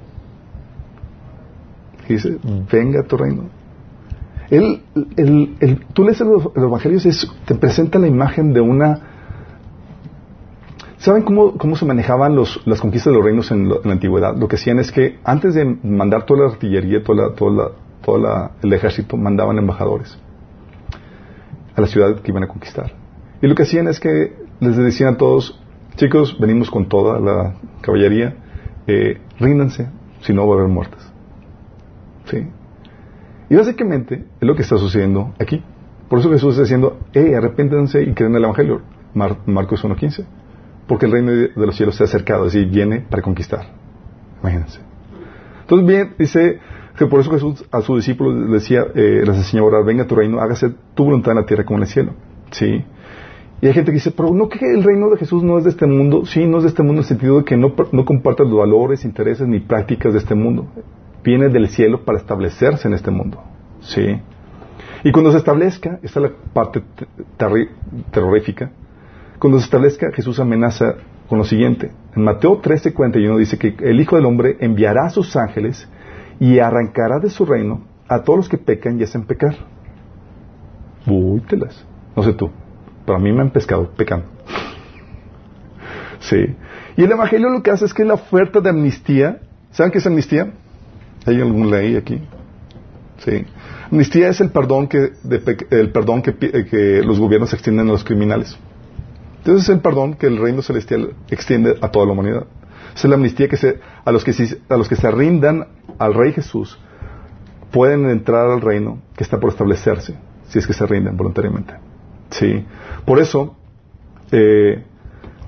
Y 2.07 2.13
dice, 2.13 2.37
venga 2.71 3.03
tu 3.03 3.17
reino. 3.17 3.43
El, 4.49 4.81
el, 5.17 5.85
tú 5.93 6.05
lees 6.05 6.21
los, 6.21 6.55
evangelios 6.55 7.05
y 7.05 7.11
te 7.45 7.53
presenta 7.53 7.99
la 7.99 8.07
imagen 8.07 8.53
de 8.53 8.61
una... 8.61 9.01
¿Saben 10.97 11.23
cómo, 11.23 11.57
cómo 11.57 11.75
se 11.75 11.85
manejaban 11.85 12.35
los, 12.35 12.65
las 12.65 12.79
conquistas 12.81 13.11
de 13.11 13.17
los 13.17 13.25
reinos 13.25 13.51
en, 13.51 13.69
la 13.69 13.91
antigüedad? 13.91 14.35
Lo 14.37 14.47
que 14.47 14.55
hacían 14.55 14.79
es 14.79 14.91
que 14.91 15.19
antes 15.23 15.53
de 15.53 15.65
mandar 15.83 16.25
toda 16.25 16.45
la 16.45 16.51
artillería, 16.53 17.03
toda 17.03 17.35
toda 17.35 17.71
todo 18.03 18.51
el 18.63 18.73
ejército, 18.73 19.17
mandaban 19.17 19.57
embajadores 19.57 20.17
a 21.75 21.81
la 21.81 21.87
ciudad 21.87 22.21
que 22.21 22.31
iban 22.31 22.43
a 22.43 22.47
conquistar. 22.47 22.93
Y 23.41 23.47
lo 23.47 23.55
que 23.55 23.63
hacían 23.63 23.87
es 23.87 23.99
que 23.99 24.35
les 24.59 24.75
decían 24.75 25.15
a 25.15 25.17
todos, 25.17 25.59
chicos, 25.95 26.37
venimos 26.39 26.69
con 26.69 26.89
toda 26.89 27.19
la 27.19 27.55
caballería, 27.81 28.35
eh, 28.87 29.19
ríndanse, 29.39 29.87
si 30.21 30.33
no 30.33 30.47
va 30.47 30.55
a 30.55 30.59
haber 30.59 30.69
muertes. 30.69 30.99
¿Sí? 32.25 32.47
Y 33.49 33.55
básicamente 33.55 34.25
es 34.39 34.47
lo 34.47 34.55
que 34.55 34.61
está 34.61 34.77
sucediendo 34.77 35.33
aquí. 35.39 35.63
Por 36.07 36.19
eso 36.19 36.29
Jesús 36.29 36.51
está 36.51 36.63
diciendo, 36.63 36.99
eh, 37.13 37.35
arrepéntense 37.35 38.01
y 38.03 38.13
creen 38.13 38.31
en 38.31 38.37
el 38.37 38.43
Evangelio. 38.43 38.81
Marcos 39.13 39.83
1.15. 39.83 40.25
Porque 40.87 41.05
el 41.05 41.11
reino 41.11 41.31
de 41.31 41.51
los 41.55 41.75
cielos 41.75 41.95
se 41.95 42.03
ha 42.03 42.05
acercado, 42.05 42.45
es 42.45 42.53
decir, 42.53 42.69
viene 42.69 43.01
para 43.01 43.21
conquistar. 43.21 43.65
Imagínense. 44.41 44.79
Entonces, 45.61 45.87
bien, 45.87 46.15
dice 46.17 46.59
que 46.99 47.07
por 47.07 47.21
eso 47.21 47.31
Jesús 47.31 47.65
a 47.71 47.81
sus 47.81 47.97
discípulos 47.97 48.51
decía, 48.51 48.85
eh, 48.93 49.23
les 49.25 49.37
enseñó 49.37 49.63
a 49.63 49.67
orar, 49.67 49.85
venga 49.85 50.05
tu 50.05 50.15
reino, 50.15 50.39
hágase 50.39 50.71
tu 50.93 51.05
voluntad 51.05 51.31
en 51.31 51.37
la 51.39 51.45
tierra 51.45 51.63
como 51.63 51.77
en 51.77 51.83
el 51.83 51.89
cielo. 51.89 52.11
¿Sí? 52.51 52.83
Y 53.61 53.67
hay 53.67 53.73
gente 53.73 53.91
que 53.91 53.95
dice, 53.95 54.11
pero 54.11 54.33
no 54.33 54.49
que 54.49 54.59
el 54.65 54.83
reino 54.83 55.09
de 55.09 55.17
Jesús 55.17 55.41
no 55.41 55.57
es 55.57 55.63
de 55.63 55.71
este 55.71 55.85
mundo. 55.85 56.25
Sí, 56.25 56.45
no 56.45 56.57
es 56.57 56.63
de 56.63 56.69
este 56.69 56.83
mundo 56.83 56.99
en 56.99 57.03
el 57.03 57.05
sentido 57.05 57.37
de 57.39 57.45
que 57.45 57.57
no, 57.57 57.73
no 57.91 58.05
comparte 58.05 58.43
los 58.43 58.57
valores, 58.57 59.05
intereses 59.05 59.47
ni 59.47 59.59
prácticas 59.59 60.13
de 60.13 60.19
este 60.19 60.35
mundo. 60.35 60.67
Viene 61.23 61.49
del 61.49 61.69
cielo 61.69 62.03
para 62.03 62.17
establecerse 62.17 62.87
en 62.87 62.93
este 62.93 63.11
mundo. 63.11 63.41
¿Sí? 63.81 64.19
Y 65.03 65.11
cuando 65.11 65.31
se 65.31 65.37
establezca, 65.37 65.99
esta 66.03 66.19
es 66.19 66.23
la 66.23 66.31
parte 66.53 66.83
terrorífica, 68.11 68.71
cuando 69.39 69.57
se 69.59 69.65
establezca, 69.65 70.11
Jesús 70.11 70.37
amenaza 70.41 70.95
con 71.29 71.37
lo 71.37 71.45
siguiente. 71.45 71.91
En 72.13 72.23
Mateo 72.23 72.61
13:41 72.61 73.37
dice 73.37 73.57
que 73.57 73.73
el 73.79 74.01
Hijo 74.01 74.17
del 74.17 74.25
Hombre 74.25 74.57
enviará 74.59 75.05
a 75.05 75.09
sus 75.09 75.37
ángeles 75.37 75.87
y 76.39 76.59
arrancará 76.59 77.19
de 77.19 77.29
su 77.29 77.45
reino 77.45 77.81
a 78.07 78.23
todos 78.23 78.39
los 78.39 78.49
que 78.49 78.57
pecan 78.57 78.99
y 78.99 79.03
hacen 79.03 79.25
pecar. 79.25 79.55
Uy, 81.05 81.41
telas. 81.41 81.85
No 82.15 82.23
sé 82.23 82.33
tú, 82.33 82.49
pero 83.05 83.17
a 83.17 83.21
mí 83.21 83.31
me 83.31 83.41
han 83.41 83.49
pescado 83.49 83.89
pecando. 83.91 84.25
Sí. 86.19 86.55
Y 86.97 87.03
el 87.03 87.11
Evangelio 87.11 87.49
lo 87.49 87.63
que 87.63 87.71
hace 87.71 87.85
es 87.85 87.93
que 87.93 88.03
la 88.03 88.15
oferta 88.15 88.59
de 88.59 88.69
amnistía, 88.69 89.39
¿saben 89.71 89.91
qué 89.91 89.99
es 89.99 90.07
amnistía? 90.07 90.51
¿Hay 91.25 91.41
algún 91.41 91.69
ley 91.71 91.95
aquí? 91.95 92.21
Sí. 93.17 93.45
Amnistía 93.91 94.29
es 94.29 94.41
el 94.41 94.51
perdón 94.51 94.87
que, 94.87 95.13
el 95.71 95.91
perdón 95.91 96.21
que, 96.21 96.35
que 96.35 97.01
los 97.03 97.19
gobiernos 97.19 97.53
extienden 97.53 97.87
a 97.87 97.91
los 97.91 98.03
criminales. 98.03 98.57
Entonces 99.39 99.63
es 99.63 99.69
el 99.69 99.79
perdón 99.79 100.15
que 100.15 100.27
el 100.27 100.37
reino 100.37 100.61
celestial 100.61 101.13
extiende 101.29 101.77
a 101.81 101.89
toda 101.89 102.05
la 102.05 102.11
humanidad. 102.11 102.45
Es 102.95 103.03
la 103.05 103.15
amnistía 103.15 103.47
que 103.47 103.57
a, 104.05 104.11
los 104.11 104.23
que, 104.23 104.33
a 104.69 104.77
los 104.77 104.89
que 104.89 104.95
se 104.95 105.11
rindan 105.11 105.67
al 105.97 106.13
Rey 106.13 106.33
Jesús 106.33 106.79
pueden 107.71 108.09
entrar 108.09 108.49
al 108.49 108.61
reino 108.61 108.99
que 109.15 109.23
está 109.23 109.39
por 109.39 109.51
establecerse, 109.51 110.15
si 110.47 110.59
es 110.59 110.67
que 110.67 110.73
se 110.73 110.85
rinden 110.85 111.15
voluntariamente. 111.15 111.73
Sí. 112.31 112.65
Por 113.05 113.19
eso, 113.19 113.55
eh, 114.31 114.83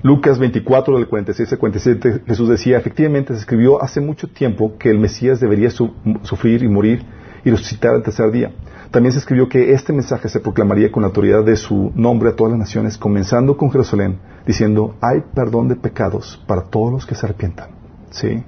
Lucas 0.02 0.38
24, 0.38 0.96
del 0.96 1.08
46 1.08 1.52
al 1.52 1.58
47, 1.58 2.22
Jesús 2.26 2.48
decía, 2.48 2.78
efectivamente 2.78 3.34
se 3.34 3.40
escribió 3.40 3.82
hace 3.82 4.00
mucho 4.00 4.28
tiempo 4.28 4.76
que 4.78 4.90
el 4.90 4.98
Mesías 4.98 5.40
debería 5.40 5.70
sufrir 5.70 6.62
y 6.62 6.68
morir 6.68 7.04
y 7.44 7.50
resucitar 7.50 7.94
al 7.94 8.02
tercer 8.02 8.30
día. 8.30 8.52
También 8.90 9.12
se 9.12 9.18
escribió 9.18 9.48
que 9.48 9.72
este 9.72 9.92
mensaje 9.92 10.28
se 10.28 10.40
proclamaría 10.40 10.92
con 10.92 11.02
la 11.02 11.08
autoridad 11.08 11.44
de 11.44 11.56
su 11.56 11.92
nombre 11.94 12.30
a 12.30 12.36
todas 12.36 12.52
las 12.52 12.60
naciones, 12.60 12.98
comenzando 12.98 13.56
con 13.56 13.70
Jerusalén, 13.70 14.18
diciendo, 14.46 14.96
hay 15.00 15.22
perdón 15.34 15.68
de 15.68 15.76
pecados 15.76 16.42
para 16.46 16.62
todos 16.62 16.92
los 16.92 17.06
que 17.06 17.14
se 17.14 17.26
arrepientan. 17.26 17.70
¿Sí? 18.10 18.44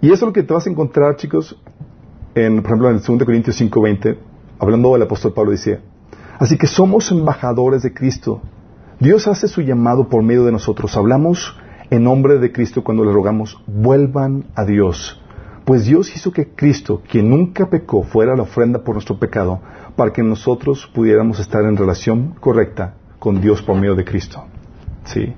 Y 0.00 0.06
eso 0.06 0.14
es 0.14 0.22
lo 0.22 0.32
que 0.32 0.42
te 0.42 0.52
vas 0.52 0.66
a 0.66 0.70
encontrar, 0.70 1.16
chicos, 1.16 1.56
en, 2.34 2.56
por 2.56 2.66
ejemplo, 2.66 2.90
en 2.90 2.96
el 2.96 3.02
2 3.02 3.24
Corintios 3.24 3.60
5.20, 3.60 4.16
hablando 4.58 4.92
del 4.92 5.02
apóstol 5.02 5.34
Pablo, 5.34 5.52
dice, 5.52 5.80
así 6.38 6.58
que 6.58 6.66
somos 6.66 7.10
embajadores 7.12 7.82
de 7.82 7.94
Cristo. 7.94 8.40
Dios 8.98 9.28
hace 9.28 9.46
su 9.46 9.62
llamado 9.62 10.08
por 10.08 10.22
medio 10.22 10.44
de 10.44 10.52
nosotros. 10.52 10.96
Hablamos 10.96 11.56
en 11.90 12.04
nombre 12.04 12.38
de 12.38 12.50
Cristo 12.50 12.82
cuando 12.82 13.04
le 13.04 13.12
rogamos, 13.12 13.62
vuelvan 13.66 14.46
a 14.54 14.64
Dios 14.64 15.20
pues 15.70 15.84
Dios 15.84 16.10
hizo 16.16 16.32
que 16.32 16.48
Cristo, 16.48 17.00
quien 17.08 17.30
nunca 17.30 17.70
pecó, 17.70 18.02
fuera 18.02 18.34
la 18.34 18.42
ofrenda 18.42 18.82
por 18.82 18.96
nuestro 18.96 19.20
pecado, 19.20 19.60
para 19.94 20.12
que 20.12 20.20
nosotros 20.20 20.90
pudiéramos 20.92 21.38
estar 21.38 21.62
en 21.62 21.76
relación 21.76 22.34
correcta 22.40 22.94
con 23.20 23.40
Dios 23.40 23.62
por 23.62 23.76
medio 23.76 23.94
de 23.94 24.04
Cristo. 24.04 24.44
¿Sí? 25.04 25.32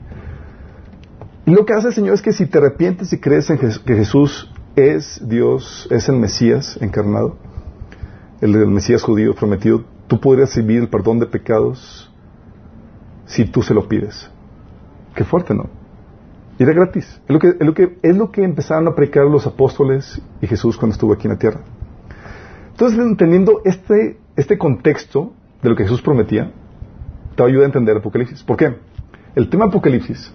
Y 1.44 1.50
lo 1.50 1.66
que 1.66 1.74
hace 1.74 1.88
el 1.88 1.92
Señor 1.92 2.14
es 2.14 2.22
que 2.22 2.32
si 2.32 2.46
te 2.46 2.56
arrepientes 2.56 3.12
y 3.12 3.20
crees 3.20 3.50
en 3.50 3.58
que 3.58 3.94
Jesús 3.94 4.50
es 4.74 5.20
Dios, 5.22 5.86
es 5.90 6.08
el 6.08 6.16
Mesías 6.16 6.78
encarnado, 6.80 7.36
el, 8.40 8.54
el 8.54 8.68
Mesías 8.68 9.02
judío 9.02 9.34
prometido, 9.34 9.84
tú 10.08 10.18
podrías 10.18 10.48
recibir 10.48 10.80
el 10.80 10.88
perdón 10.88 11.18
de 11.18 11.26
pecados 11.26 12.10
si 13.26 13.44
tú 13.44 13.62
se 13.62 13.74
lo 13.74 13.86
pides. 13.86 14.30
Qué 15.14 15.24
fuerte, 15.24 15.52
¿no? 15.52 15.81
Era 16.62 16.74
gratis. 16.74 17.20
Es 17.26 17.28
lo, 17.28 17.40
que, 17.40 17.48
es, 17.48 17.66
lo 17.66 17.74
que, 17.74 17.98
es 18.02 18.16
lo 18.16 18.30
que 18.30 18.44
empezaron 18.44 18.86
a 18.86 18.94
predicar 18.94 19.24
los 19.24 19.48
apóstoles 19.48 20.22
y 20.40 20.46
Jesús 20.46 20.76
cuando 20.76 20.92
estuvo 20.92 21.12
aquí 21.12 21.26
en 21.26 21.32
la 21.32 21.38
tierra. 21.38 21.60
Entonces, 22.70 23.00
entendiendo 23.00 23.62
este, 23.64 24.20
este 24.36 24.56
contexto 24.58 25.32
de 25.60 25.70
lo 25.70 25.74
que 25.74 25.82
Jesús 25.82 26.00
prometía, 26.02 26.52
te 27.34 27.42
ayuda 27.42 27.64
a 27.64 27.66
entender 27.66 27.96
Apocalipsis. 27.96 28.44
¿Por 28.44 28.56
qué? 28.56 28.76
El 29.34 29.50
tema 29.50 29.64
Apocalipsis 29.64 30.32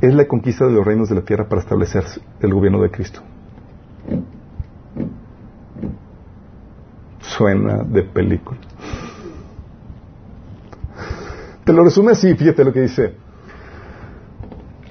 es 0.00 0.14
la 0.14 0.28
conquista 0.28 0.66
de 0.66 0.74
los 0.74 0.86
reinos 0.86 1.08
de 1.08 1.16
la 1.16 1.22
tierra 1.22 1.48
para 1.48 1.62
establecer 1.62 2.04
el 2.40 2.54
gobierno 2.54 2.80
de 2.80 2.90
Cristo. 2.92 3.22
Suena 7.22 7.82
de 7.82 8.04
película. 8.04 8.60
Te 11.64 11.72
lo 11.72 11.82
resume 11.82 12.12
así, 12.12 12.32
fíjate 12.36 12.64
lo 12.64 12.72
que 12.72 12.82
dice. 12.82 13.25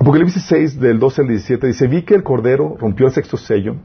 Apocalipsis 0.05 0.43
6, 0.43 0.79
del 0.79 0.99
12 0.99 1.23
al 1.23 1.27
17, 1.29 1.65
dice, 1.65 1.87
vi 1.87 2.03
que 2.03 2.13
el 2.13 2.21
Cordero 2.21 2.77
rompió 2.79 3.07
el 3.07 3.11
sexto 3.11 3.37
sello. 3.37 3.77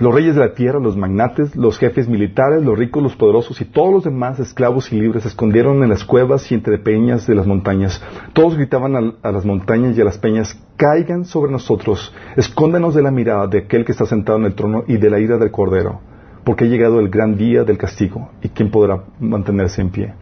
Los 0.00 0.12
reyes 0.12 0.34
de 0.34 0.40
la 0.40 0.54
tierra, 0.54 0.80
los 0.80 0.96
magnates, 0.96 1.54
los 1.54 1.78
jefes 1.78 2.08
militares, 2.08 2.64
los 2.64 2.76
ricos, 2.76 3.00
los 3.00 3.14
poderosos 3.14 3.60
y 3.60 3.66
todos 3.66 3.92
los 3.92 4.02
demás 4.02 4.40
esclavos 4.40 4.92
y 4.92 5.00
libres 5.00 5.22
se 5.22 5.28
escondieron 5.28 5.84
en 5.84 5.90
las 5.90 6.04
cuevas 6.04 6.50
y 6.50 6.56
entre 6.56 6.78
peñas 6.78 7.28
de 7.28 7.36
las 7.36 7.46
montañas. 7.46 8.02
Todos 8.32 8.56
gritaban 8.56 8.96
a, 8.96 9.28
a 9.28 9.30
las 9.30 9.44
montañas 9.44 9.96
y 9.96 10.00
a 10.00 10.04
las 10.04 10.18
peñas, 10.18 10.60
caigan 10.76 11.24
sobre 11.26 11.52
nosotros, 11.52 12.12
escóndanos 12.36 12.96
de 12.96 13.02
la 13.02 13.12
mirada 13.12 13.46
de 13.46 13.58
aquel 13.58 13.84
que 13.84 13.92
está 13.92 14.04
sentado 14.04 14.38
en 14.38 14.46
el 14.46 14.56
trono 14.56 14.82
y 14.88 14.96
de 14.96 15.10
la 15.10 15.20
ira 15.20 15.38
del 15.38 15.52
Cordero, 15.52 16.00
porque 16.42 16.64
ha 16.64 16.68
llegado 16.68 16.98
el 16.98 17.08
gran 17.08 17.36
día 17.36 17.62
del 17.62 17.78
castigo, 17.78 18.30
y 18.42 18.48
quién 18.48 18.72
podrá 18.72 19.04
mantenerse 19.20 19.80
en 19.80 19.90
pie. 19.90 20.14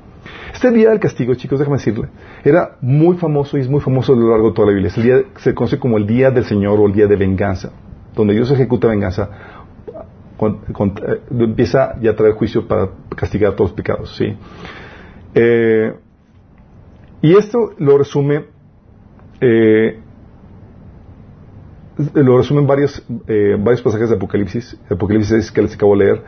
Este 0.63 0.73
día 0.73 0.91
del 0.91 1.01
castigo, 1.01 1.35
chicos, 1.37 1.59
déjame 1.59 1.79
decirle, 1.79 2.09
era 2.45 2.77
muy 2.83 3.17
famoso 3.17 3.57
y 3.57 3.63
es 3.63 3.69
muy 3.71 3.81
famoso 3.81 4.13
a 4.13 4.17
lo 4.17 4.29
largo 4.29 4.51
de 4.51 4.55
toda 4.55 4.67
la 4.67 4.75
Biblia. 4.75 4.93
el 4.95 5.03
día, 5.03 5.23
se 5.37 5.55
conoce 5.55 5.79
como 5.79 5.97
el 5.97 6.07
día 6.07 6.31
del 6.31 6.45
Señor 6.45 6.79
o 6.79 6.87
el 6.87 6.93
día 6.93 7.07
de 7.07 7.17
venganza, 7.17 7.73
donde 8.15 8.35
Dios 8.35 8.51
ejecuta 8.51 8.87
venganza, 8.87 9.31
eh, 10.39 11.21
empieza 11.31 11.99
ya 12.03 12.11
a 12.11 12.15
traer 12.15 12.35
juicio 12.35 12.69
para 12.69 12.91
castigar 13.17 13.55
todos 13.55 13.71
los 13.71 13.75
pecados. 13.75 14.15
¿sí? 14.15 14.37
Eh, 15.35 15.95
y 17.23 17.37
esto 17.39 17.73
lo 17.79 17.97
resume, 17.97 18.45
eh, 19.41 19.99
lo 22.13 22.37
resume 22.37 22.61
en 22.61 22.67
varios, 22.67 23.03
varios 23.07 23.81
pasajes 23.81 24.11
de 24.11 24.17
Apocalipsis, 24.17 24.79
Apocalipsis 24.91 25.51
que 25.51 25.63
les 25.63 25.75
acabo 25.75 25.97
de 25.97 26.05
leer, 26.05 26.23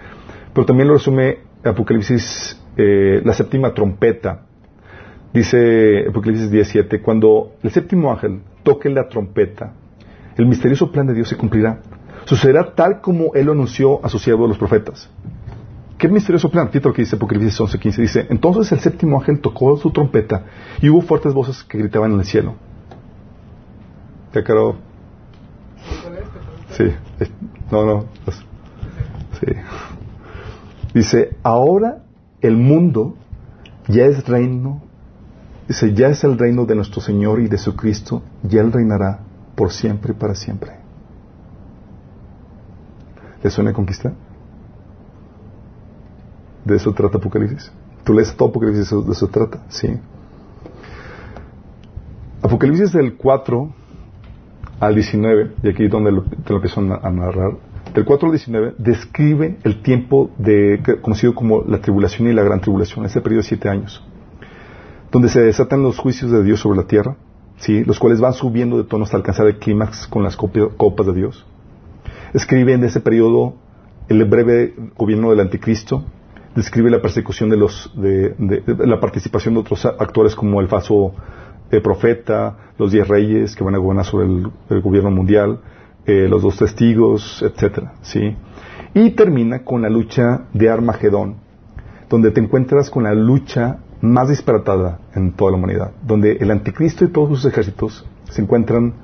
pero 0.54 0.64
también 0.64 0.88
lo 0.88 0.94
resume 0.94 1.40
Apocalipsis 1.62 2.61
eh, 2.76 3.20
la 3.24 3.32
séptima 3.32 3.72
trompeta. 3.72 4.42
Dice 5.32 6.06
Apocalipsis 6.08 6.50
17, 6.50 7.00
cuando 7.00 7.52
el 7.62 7.70
séptimo 7.70 8.10
ángel 8.10 8.40
toque 8.62 8.90
la 8.90 9.08
trompeta, 9.08 9.72
el 10.36 10.46
misterioso 10.46 10.92
plan 10.92 11.06
de 11.06 11.14
Dios 11.14 11.28
se 11.28 11.36
cumplirá. 11.36 11.80
Sucederá 12.24 12.74
tal 12.74 13.00
como 13.00 13.34
él 13.34 13.46
lo 13.46 13.52
anunció 13.52 14.04
a 14.04 14.08
sus 14.08 14.22
siervos 14.22 14.48
los 14.48 14.58
profetas. 14.58 15.10
¿Qué 15.98 16.08
misterioso 16.08 16.50
plan? 16.50 16.68
Fíjate 16.68 16.88
lo 16.88 16.94
que 16.94 17.02
dice 17.02 17.16
Apocalipsis 17.16 17.60
11:15. 17.60 17.96
Dice, 17.96 18.26
entonces 18.28 18.70
el 18.72 18.80
séptimo 18.80 19.18
ángel 19.18 19.40
tocó 19.40 19.76
su 19.76 19.90
trompeta 19.90 20.44
y 20.80 20.88
hubo 20.88 21.00
fuertes 21.00 21.32
voces 21.32 21.62
que 21.62 21.78
gritaban 21.78 22.12
en 22.12 22.18
el 22.18 22.24
cielo. 22.24 22.54
¿Te? 24.32 24.42
Sí, 26.70 26.84
no, 27.70 27.84
no. 27.84 28.04
Sí. 29.38 29.46
Dice, 30.94 31.36
ahora 31.42 32.02
el 32.42 32.56
mundo 32.56 33.14
ya 33.88 34.04
es 34.04 34.26
reino, 34.26 34.82
ya 35.94 36.08
es 36.08 36.24
el 36.24 36.38
reino 36.38 36.66
de 36.66 36.74
nuestro 36.74 37.00
Señor 37.00 37.40
y 37.40 37.48
de 37.48 37.56
su 37.56 37.74
Cristo, 37.74 38.22
y 38.48 38.58
Él 38.58 38.72
reinará 38.72 39.20
por 39.54 39.70
siempre 39.70 40.12
y 40.12 40.16
para 40.16 40.34
siempre. 40.34 40.72
¿Le 43.42 43.50
suena 43.50 43.72
conquista? 43.72 44.12
De 46.64 46.76
eso 46.76 46.92
trata 46.92 47.18
Apocalipsis. 47.18 47.72
Tú 48.04 48.12
lees 48.12 48.34
todo 48.36 48.48
Apocalipsis, 48.50 48.90
de 48.90 49.12
eso 49.12 49.28
trata, 49.28 49.62
sí. 49.68 49.88
Apocalipsis 52.42 52.92
del 52.92 53.16
4 53.16 53.72
al 54.80 54.94
19, 54.94 55.52
y 55.62 55.68
aquí 55.68 55.86
donde 55.86 56.10
lo, 56.10 56.22
te 56.22 56.50
lo 56.50 56.56
empiezo 56.56 56.80
a 56.80 57.10
narrar, 57.10 57.52
del 57.94 58.04
4 58.04 58.26
al 58.26 58.32
19, 58.32 58.74
describe 58.78 59.58
el 59.64 59.82
tiempo 59.82 60.30
de, 60.38 60.80
conocido 61.02 61.34
como 61.34 61.62
la 61.62 61.78
tribulación 61.80 62.28
y 62.28 62.32
la 62.32 62.42
gran 62.42 62.60
tribulación, 62.60 63.04
ese 63.04 63.20
periodo 63.20 63.42
de 63.42 63.48
siete 63.48 63.68
años, 63.68 64.02
donde 65.10 65.28
se 65.28 65.40
desatan 65.40 65.82
los 65.82 65.98
juicios 65.98 66.30
de 66.30 66.42
Dios 66.42 66.60
sobre 66.60 66.78
la 66.78 66.86
tierra, 66.86 67.16
¿sí? 67.58 67.84
los 67.84 67.98
cuales 67.98 68.20
van 68.20 68.32
subiendo 68.32 68.78
de 68.78 68.84
tono 68.84 69.04
hasta 69.04 69.16
alcanzar 69.16 69.46
el 69.46 69.58
clímax 69.58 70.06
con 70.06 70.22
las 70.22 70.36
copas 70.36 71.06
de 71.06 71.12
Dios. 71.12 71.44
Escribe 72.32 72.72
en 72.72 72.84
ese 72.84 73.00
periodo 73.00 73.54
el 74.08 74.24
breve 74.24 74.74
gobierno 74.96 75.30
del 75.30 75.40
anticristo, 75.40 76.04
describe 76.54 76.90
la 76.90 77.02
persecución 77.02 77.50
de 77.50 77.56
los, 77.58 77.92
de, 77.94 78.34
la 78.78 79.00
participación 79.00 79.54
de 79.54 79.60
otros 79.60 79.84
actores 79.84 80.34
como 80.34 80.60
el 80.60 80.68
falso 80.68 81.12
eh, 81.70 81.80
profeta, 81.80 82.56
los 82.78 82.90
diez 82.90 83.06
reyes 83.06 83.54
que 83.54 83.64
van 83.64 83.74
a 83.74 83.78
gobernar 83.78 84.06
sobre 84.06 84.26
el 84.26 84.80
gobierno 84.80 85.10
mundial, 85.10 85.60
eh, 86.04 86.26
los 86.28 86.42
dos 86.42 86.56
testigos, 86.56 87.42
etcétera, 87.42 87.94
¿sí? 88.02 88.36
Y 88.92 89.10
termina 89.10 89.64
con 89.64 89.82
la 89.82 89.88
lucha 89.88 90.46
de 90.52 90.68
Armagedón, 90.68 91.36
donde 92.08 92.32
te 92.32 92.40
encuentras 92.40 92.90
con 92.90 93.04
la 93.04 93.14
lucha 93.14 93.78
más 94.00 94.28
disparatada 94.28 94.98
en 95.14 95.32
toda 95.32 95.52
la 95.52 95.58
humanidad, 95.58 95.92
donde 96.04 96.32
el 96.32 96.50
anticristo 96.50 97.04
y 97.04 97.08
todos 97.08 97.28
sus 97.28 97.44
ejércitos 97.52 98.04
se 98.24 98.42
encuentran 98.42 98.94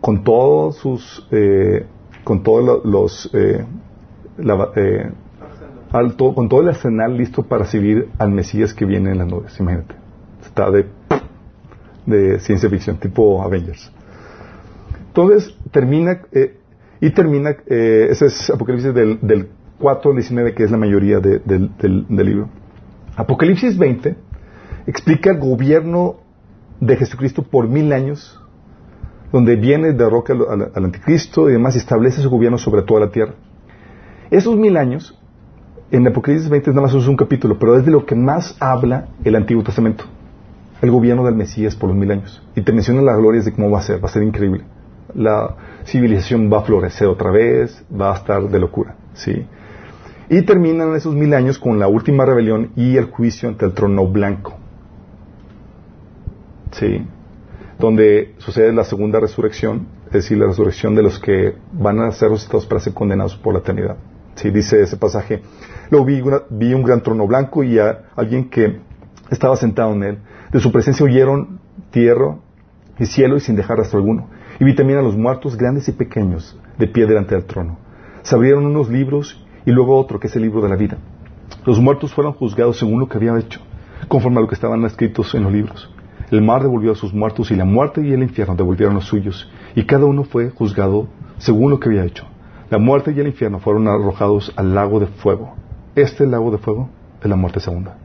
con 0.00 0.24
todos 0.24 0.76
sus, 0.76 1.26
eh, 1.30 1.86
con 2.24 2.42
todos 2.42 2.84
los, 2.84 3.30
eh, 3.32 3.64
con 6.18 6.48
todo 6.48 6.60
el 6.62 6.68
arsenal 6.68 7.16
listo 7.16 7.44
para 7.44 7.62
recibir 7.62 8.08
al 8.18 8.32
Mesías 8.32 8.74
que 8.74 8.84
viene 8.84 9.12
en 9.12 9.18
las 9.18 9.28
nubes, 9.28 9.58
imagínate. 9.60 9.94
está 10.44 10.68
de 12.06 12.40
ciencia 12.40 12.68
ficción, 12.68 12.96
tipo 12.98 13.40
Avengers. 13.40 13.93
Entonces, 15.16 15.54
termina, 15.70 16.22
eh, 16.32 16.56
y 17.00 17.10
termina, 17.10 17.50
eh, 17.68 18.08
ese 18.10 18.26
es 18.26 18.50
Apocalipsis 18.50 18.92
del, 18.92 19.20
del 19.22 19.48
4 19.78 20.10
al 20.10 20.16
19, 20.16 20.54
que 20.54 20.64
es 20.64 20.72
la 20.72 20.76
mayoría 20.76 21.20
de- 21.20 21.38
del, 21.38 21.70
del- 21.78 22.04
del 22.08 22.26
libro. 22.26 22.48
Apocalipsis 23.14 23.78
20 23.78 24.16
explica 24.88 25.30
el 25.30 25.38
gobierno 25.38 26.16
de 26.80 26.96
Jesucristo 26.96 27.44
por 27.44 27.68
mil 27.68 27.92
años, 27.92 28.40
donde 29.32 29.54
viene, 29.54 29.92
derroca 29.92 30.32
al, 30.32 30.40
al- 30.50 30.72
al 30.74 30.84
anticristo 30.84 31.48
y 31.48 31.52
demás, 31.52 31.76
y 31.76 31.78
establece 31.78 32.20
su 32.20 32.28
gobierno 32.28 32.58
sobre 32.58 32.82
toda 32.82 32.98
la 32.98 33.10
tierra. 33.10 33.34
Esos 34.32 34.56
mil 34.56 34.76
años, 34.76 35.16
en 35.92 36.08
Apocalipsis 36.08 36.48
20 36.50 36.70
nada 36.70 36.82
más 36.82 36.94
es 36.94 37.06
un 37.06 37.16
capítulo, 37.16 37.56
pero 37.56 37.76
es 37.78 37.84
de 37.84 37.92
lo 37.92 38.04
que 38.04 38.16
más 38.16 38.56
habla 38.58 39.10
el 39.22 39.36
Antiguo 39.36 39.62
Testamento. 39.62 40.06
El 40.82 40.90
gobierno 40.90 41.24
del 41.24 41.36
Mesías 41.36 41.76
por 41.76 41.90
los 41.90 41.96
mil 41.96 42.10
años. 42.10 42.42
Y 42.56 42.62
te 42.62 42.72
menciona 42.72 43.00
las 43.00 43.16
glorias 43.16 43.44
de 43.44 43.52
cómo 43.52 43.70
va 43.70 43.78
a 43.78 43.82
ser, 43.82 44.02
va 44.04 44.08
a 44.08 44.12
ser 44.12 44.24
increíble. 44.24 44.64
La 45.14 45.56
civilización 45.84 46.50
va 46.52 46.58
a 46.58 46.62
florecer 46.62 47.08
otra 47.08 47.30
vez, 47.30 47.84
va 47.90 48.12
a 48.12 48.16
estar 48.16 48.42
de 48.48 48.58
locura, 48.58 48.96
¿sí? 49.14 49.46
Y 50.28 50.42
terminan 50.42 50.94
esos 50.94 51.14
mil 51.14 51.32
años 51.34 51.58
con 51.58 51.78
la 51.78 51.86
última 51.86 52.24
rebelión 52.24 52.70
y 52.76 52.96
el 52.96 53.04
juicio 53.06 53.48
ante 53.48 53.66
el 53.66 53.72
trono 53.74 54.06
blanco. 54.06 54.54
¿Sí? 56.72 57.06
Donde 57.78 58.34
sucede 58.38 58.72
la 58.72 58.84
segunda 58.84 59.20
resurrección, 59.20 59.86
es 60.06 60.12
decir, 60.12 60.38
la 60.38 60.46
resurrección 60.46 60.94
de 60.94 61.02
los 61.02 61.18
que 61.20 61.54
van 61.72 62.00
a 62.00 62.10
ser 62.12 62.30
resucitados 62.30 62.66
para 62.66 62.80
ser 62.80 62.94
condenados 62.94 63.36
por 63.36 63.52
la 63.52 63.60
eternidad. 63.60 63.96
Sí, 64.36 64.50
dice 64.50 64.80
ese 64.82 64.96
pasaje. 64.96 65.42
Luego 65.90 66.06
vi, 66.06 66.20
una- 66.20 66.42
vi 66.50 66.72
un 66.74 66.82
gran 66.82 67.02
trono 67.02 67.26
blanco 67.26 67.62
y 67.62 67.78
a 67.78 68.06
alguien 68.16 68.48
que 68.48 68.80
estaba 69.30 69.56
sentado 69.56 69.92
en 69.92 70.02
él. 70.02 70.18
De 70.52 70.60
su 70.60 70.72
presencia 70.72 71.04
huyeron 71.04 71.60
tierra 71.90 72.36
y 72.98 73.06
cielo 73.06 73.36
y 73.36 73.40
sin 73.40 73.56
dejar 73.56 73.78
rastro 73.78 73.98
alguno. 73.98 74.28
Y 74.60 74.64
vi 74.64 74.74
también 74.74 74.98
a 74.98 75.02
los 75.02 75.16
muertos 75.16 75.56
grandes 75.56 75.88
y 75.88 75.92
pequeños 75.92 76.58
de 76.78 76.86
pie 76.86 77.06
delante 77.06 77.34
del 77.34 77.44
trono. 77.44 77.78
Se 78.22 78.34
abrieron 78.34 78.66
unos 78.66 78.88
libros 78.88 79.44
y 79.66 79.70
luego 79.70 79.98
otro, 79.98 80.20
que 80.20 80.28
es 80.28 80.36
el 80.36 80.42
libro 80.42 80.62
de 80.62 80.68
la 80.68 80.76
vida. 80.76 80.98
Los 81.66 81.80
muertos 81.80 82.12
fueron 82.12 82.34
juzgados 82.34 82.78
según 82.78 83.00
lo 83.00 83.08
que 83.08 83.18
había 83.18 83.38
hecho, 83.38 83.60
conforme 84.08 84.38
a 84.38 84.40
lo 84.42 84.48
que 84.48 84.54
estaban 84.54 84.84
escritos 84.84 85.34
en 85.34 85.44
los 85.44 85.52
libros. 85.52 85.90
El 86.30 86.42
mar 86.42 86.62
devolvió 86.62 86.92
a 86.92 86.96
sus 86.96 87.12
muertos 87.12 87.50
y 87.50 87.56
la 87.56 87.64
muerte 87.64 88.00
y 88.02 88.12
el 88.12 88.22
infierno 88.22 88.54
devolvieron 88.54 88.94
los 88.94 89.04
suyos, 89.04 89.50
y 89.74 89.84
cada 89.84 90.04
uno 90.06 90.24
fue 90.24 90.50
juzgado 90.50 91.08
según 91.38 91.70
lo 91.70 91.80
que 91.80 91.88
había 91.88 92.04
hecho. 92.04 92.26
La 92.70 92.78
muerte 92.78 93.12
y 93.12 93.20
el 93.20 93.26
infierno 93.26 93.60
fueron 93.60 93.86
arrojados 93.88 94.52
al 94.56 94.74
lago 94.74 95.00
de 95.00 95.06
fuego. 95.06 95.54
Este 95.94 96.26
lago 96.26 96.50
de 96.50 96.58
fuego 96.58 96.88
es 97.22 97.28
la 97.28 97.36
muerte 97.36 97.60
segunda. 97.60 97.96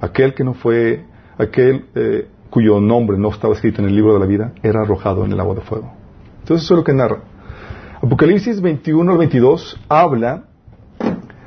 Aquel 0.00 0.34
que 0.34 0.44
no 0.44 0.54
fue, 0.54 1.04
aquel 1.36 1.86
eh, 1.94 2.28
cuyo 2.52 2.80
nombre 2.80 3.16
no 3.16 3.30
estaba 3.30 3.54
escrito 3.54 3.80
en 3.80 3.88
el 3.88 3.96
libro 3.96 4.12
de 4.12 4.20
la 4.20 4.26
vida, 4.26 4.52
era 4.62 4.82
arrojado 4.82 5.24
en 5.24 5.32
el 5.32 5.40
agua 5.40 5.54
de 5.54 5.62
fuego. 5.62 5.90
Entonces 6.40 6.66
eso 6.66 6.74
es 6.74 6.78
lo 6.78 6.84
que 6.84 6.92
narra. 6.92 7.20
Apocalipsis 8.02 8.60
21 8.60 9.10
al 9.10 9.16
22 9.16 9.80
habla 9.88 10.44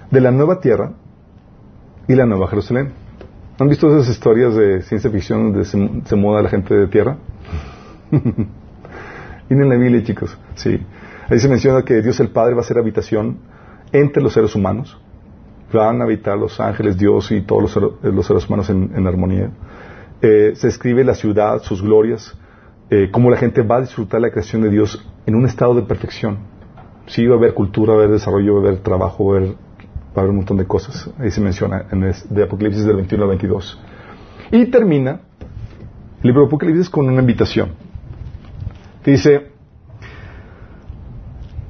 de 0.10 0.20
la 0.20 0.32
nueva 0.32 0.60
tierra 0.60 0.93
y 2.08 2.16
la 2.16 2.26
nueva 2.26 2.47
Jerusalén. 2.47 2.93
¿Han 3.60 3.70
visto 3.70 3.88
esas 3.95 4.10
historias 4.10 4.56
de 4.56 4.82
ciencia 4.82 5.12
ficción 5.12 5.51
donde 5.53 5.66
se, 5.66 5.78
se 6.06 6.16
muda 6.16 6.41
la 6.41 6.49
gente 6.49 6.74
de 6.74 6.88
tierra? 6.88 7.18
Miren 9.49 9.70
la 9.70 9.76
Biblia, 9.76 10.03
chicos. 10.03 10.36
Sí. 10.56 10.80
Ahí 11.30 11.39
se 11.39 11.47
menciona 11.47 11.84
que 11.84 12.01
Dios 12.01 12.20
el 12.20 12.30
Padre 12.30 12.56
va 12.56 12.62
a 12.62 12.64
hacer 12.64 12.80
habitación 12.80 13.38
entre 13.91 14.24
los 14.24 14.34
seres 14.34 14.56
humanos. 14.56 14.97
Van 15.72 16.01
a 16.01 16.06
habitar 16.06 16.36
los 16.36 16.60
ángeles, 16.60 16.97
Dios 16.97 17.32
y 17.32 17.41
todos 17.41 17.62
los, 17.62 17.72
ser- 17.72 18.24
seres 18.24 18.47
humanos 18.47 18.70
en 18.72 19.06
armonía. 19.08 19.51
Eh, 20.28 20.54
se 20.56 20.68
escribe 20.70 21.04
la 21.04 21.14
ciudad, 21.14 21.62
sus 21.62 21.84
glorias, 21.84 22.36
eh, 22.90 23.10
cómo 23.12 23.30
la 23.30 23.38
gente 23.38 23.62
va 23.62 23.76
a 23.78 23.82
disfrutar 23.82 24.20
la 24.22 24.32
creación 24.32 24.64
de 24.64 24.70
Dios 24.72 24.90
en 25.28 25.36
un 25.36 25.46
estado 25.46 25.76
de 25.76 25.84
perfección. 25.84 26.40
Sí, 27.06 27.28
va 27.28 27.36
a 27.36 27.38
haber 27.38 27.54
cultura, 27.54 27.94
va 27.94 28.00
a 28.00 28.04
haber 28.06 28.14
desarrollo, 28.18 28.56
va 28.56 28.62
a 28.62 28.64
haber 28.70 28.80
trabajo, 28.82 29.26
va 29.26 29.36
a 29.36 29.40
haber, 30.20 30.30
un 30.32 30.38
montón 30.38 30.58
de 30.58 30.66
cosas. 30.66 31.12
Ahí 31.20 31.30
se 31.30 31.42
menciona 31.42 31.86
en 31.92 32.06
es- 32.06 32.26
de 32.34 32.42
Apocalipsis 32.42 32.84
del 32.86 32.96
21 32.96 33.24
al 33.26 33.30
22. 33.30 33.80
Y 34.52 34.66
termina 34.66 35.20
el 36.22 36.28
libro 36.28 36.42
de 36.42 36.48
Apocalipsis 36.48 36.90
con 36.90 37.08
una 37.08 37.22
invitación. 37.22 37.70
Dice, 39.06 39.52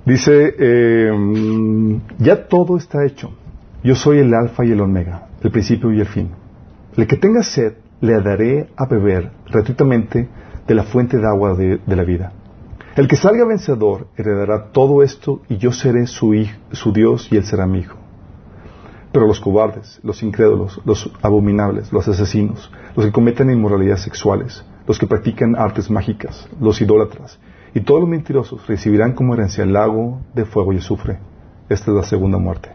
dice, 0.05 0.55
eh, 0.57 1.11
ya 2.19 2.47
todo 2.47 2.77
está 2.77 3.05
hecho. 3.05 3.31
Yo 3.83 3.95
soy 3.95 4.19
el 4.19 4.33
alfa 4.33 4.63
y 4.63 4.71
el 4.71 4.79
omega, 4.79 5.27
el 5.43 5.51
principio 5.51 5.91
y 5.91 5.99
el 5.99 6.07
fin. 6.07 6.29
El 6.95 7.05
que 7.05 7.17
tenga 7.17 7.43
sed, 7.43 7.73
le 8.05 8.21
daré 8.21 8.69
a 8.75 8.85
beber 8.85 9.31
gratuitamente 9.49 10.29
de 10.67 10.75
la 10.75 10.83
fuente 10.83 11.17
de 11.17 11.27
agua 11.27 11.55
de, 11.55 11.79
la 11.87 12.03
vida. 12.03 12.31
El 12.95 13.07
que 13.07 13.15
salga 13.15 13.45
vencedor 13.45 14.07
heredará 14.15 14.71
todo 14.71 15.03
esto 15.03 15.41
y 15.49 15.57
yo 15.57 15.71
seré 15.71 16.07
su, 16.07 16.33
su 16.71 16.93
Dios 16.93 17.27
y 17.31 17.37
él 17.37 17.43
será 17.43 17.67
mi 17.67 17.79
hijo. 17.79 17.97
Pero 19.11 19.27
los 19.27 19.39
cobardes, 19.39 19.99
los 20.03 20.23
incrédulos, 20.23 20.81
los 20.85 21.11
abominables, 21.21 21.91
los 21.91 22.07
asesinos, 22.07 22.71
los 22.95 23.05
que 23.05 23.11
cometen 23.11 23.49
inmoralidades 23.49 24.01
sexuales, 24.01 24.63
los 24.87 24.99
que 24.99 25.07
practican 25.07 25.55
artes 25.55 25.89
mágicas, 25.89 26.47
los 26.59 26.81
idólatras 26.81 27.39
y 27.73 27.81
todos 27.81 27.99
los 28.01 28.09
mentirosos 28.09 28.65
recibirán 28.67 29.13
como 29.13 29.33
herencia 29.33 29.63
el 29.63 29.73
lago 29.73 30.21
de 30.33 30.45
fuego 30.45 30.71
y 30.73 30.77
azufre. 30.77 31.19
Esta 31.67 31.91
es 31.91 31.97
la 31.97 32.03
segunda 32.03 32.37
muerte. 32.37 32.69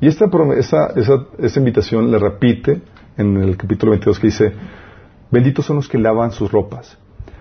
Y 0.00 0.08
esta 0.08 0.26
esa 0.56 1.58
invitación 1.58 2.10
la 2.10 2.18
repite 2.18 2.82
en 3.16 3.36
el 3.36 3.56
capítulo 3.56 3.90
22 3.90 4.18
que 4.18 4.26
dice, 4.28 4.52
benditos 5.30 5.66
son 5.66 5.76
los 5.76 5.88
que 5.88 5.98
lavan 5.98 6.32
sus 6.32 6.50
ropas. 6.50 6.98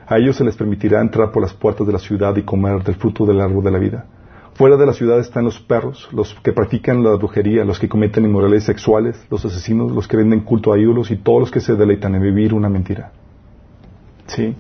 A 0.08 0.18
ellos 0.18 0.36
se 0.36 0.44
les 0.44 0.56
permitirá 0.56 1.00
entrar 1.00 1.32
por 1.32 1.42
las 1.42 1.54
puertas 1.54 1.88
de 1.88 1.94
la 1.94 2.00
ciudad 2.00 2.36
y 2.36 2.44
comer 2.44 2.84
del 2.84 2.96
fruto 2.96 3.26
del 3.26 3.40
árbol 3.40 3.64
de 3.64 3.72
la 3.72 3.80
vida. 3.80 4.06
Fuera 4.54 4.76
de 4.76 4.86
la 4.86 4.94
ciudad 4.94 5.20
están 5.20 5.46
los 5.46 5.60
perros, 5.60 6.10
los 6.12 6.34
que 6.44 6.52
practican 6.52 7.04
la 7.04 7.16
brujería, 7.16 7.64
los 7.64 7.80
que 7.80 7.88
cometen 7.88 8.26
inmoralidades 8.26 8.66
sexuales, 8.66 9.26
los 9.30 9.46
asesinos, 9.46 9.92
los 9.92 10.08
que 10.08 10.18
venden 10.18 10.42
culto 10.42 10.74
a 10.74 10.78
ídolos 10.78 11.10
y 11.12 11.16
todos 11.16 11.40
los 11.40 11.52
que 11.52 11.62
se 11.62 11.76
deleitan 11.76 12.14
en 12.16 12.22
vivir 12.22 12.54
una 12.54 12.70
mentira. 12.70 13.12
¿Sí? 14.28 14.54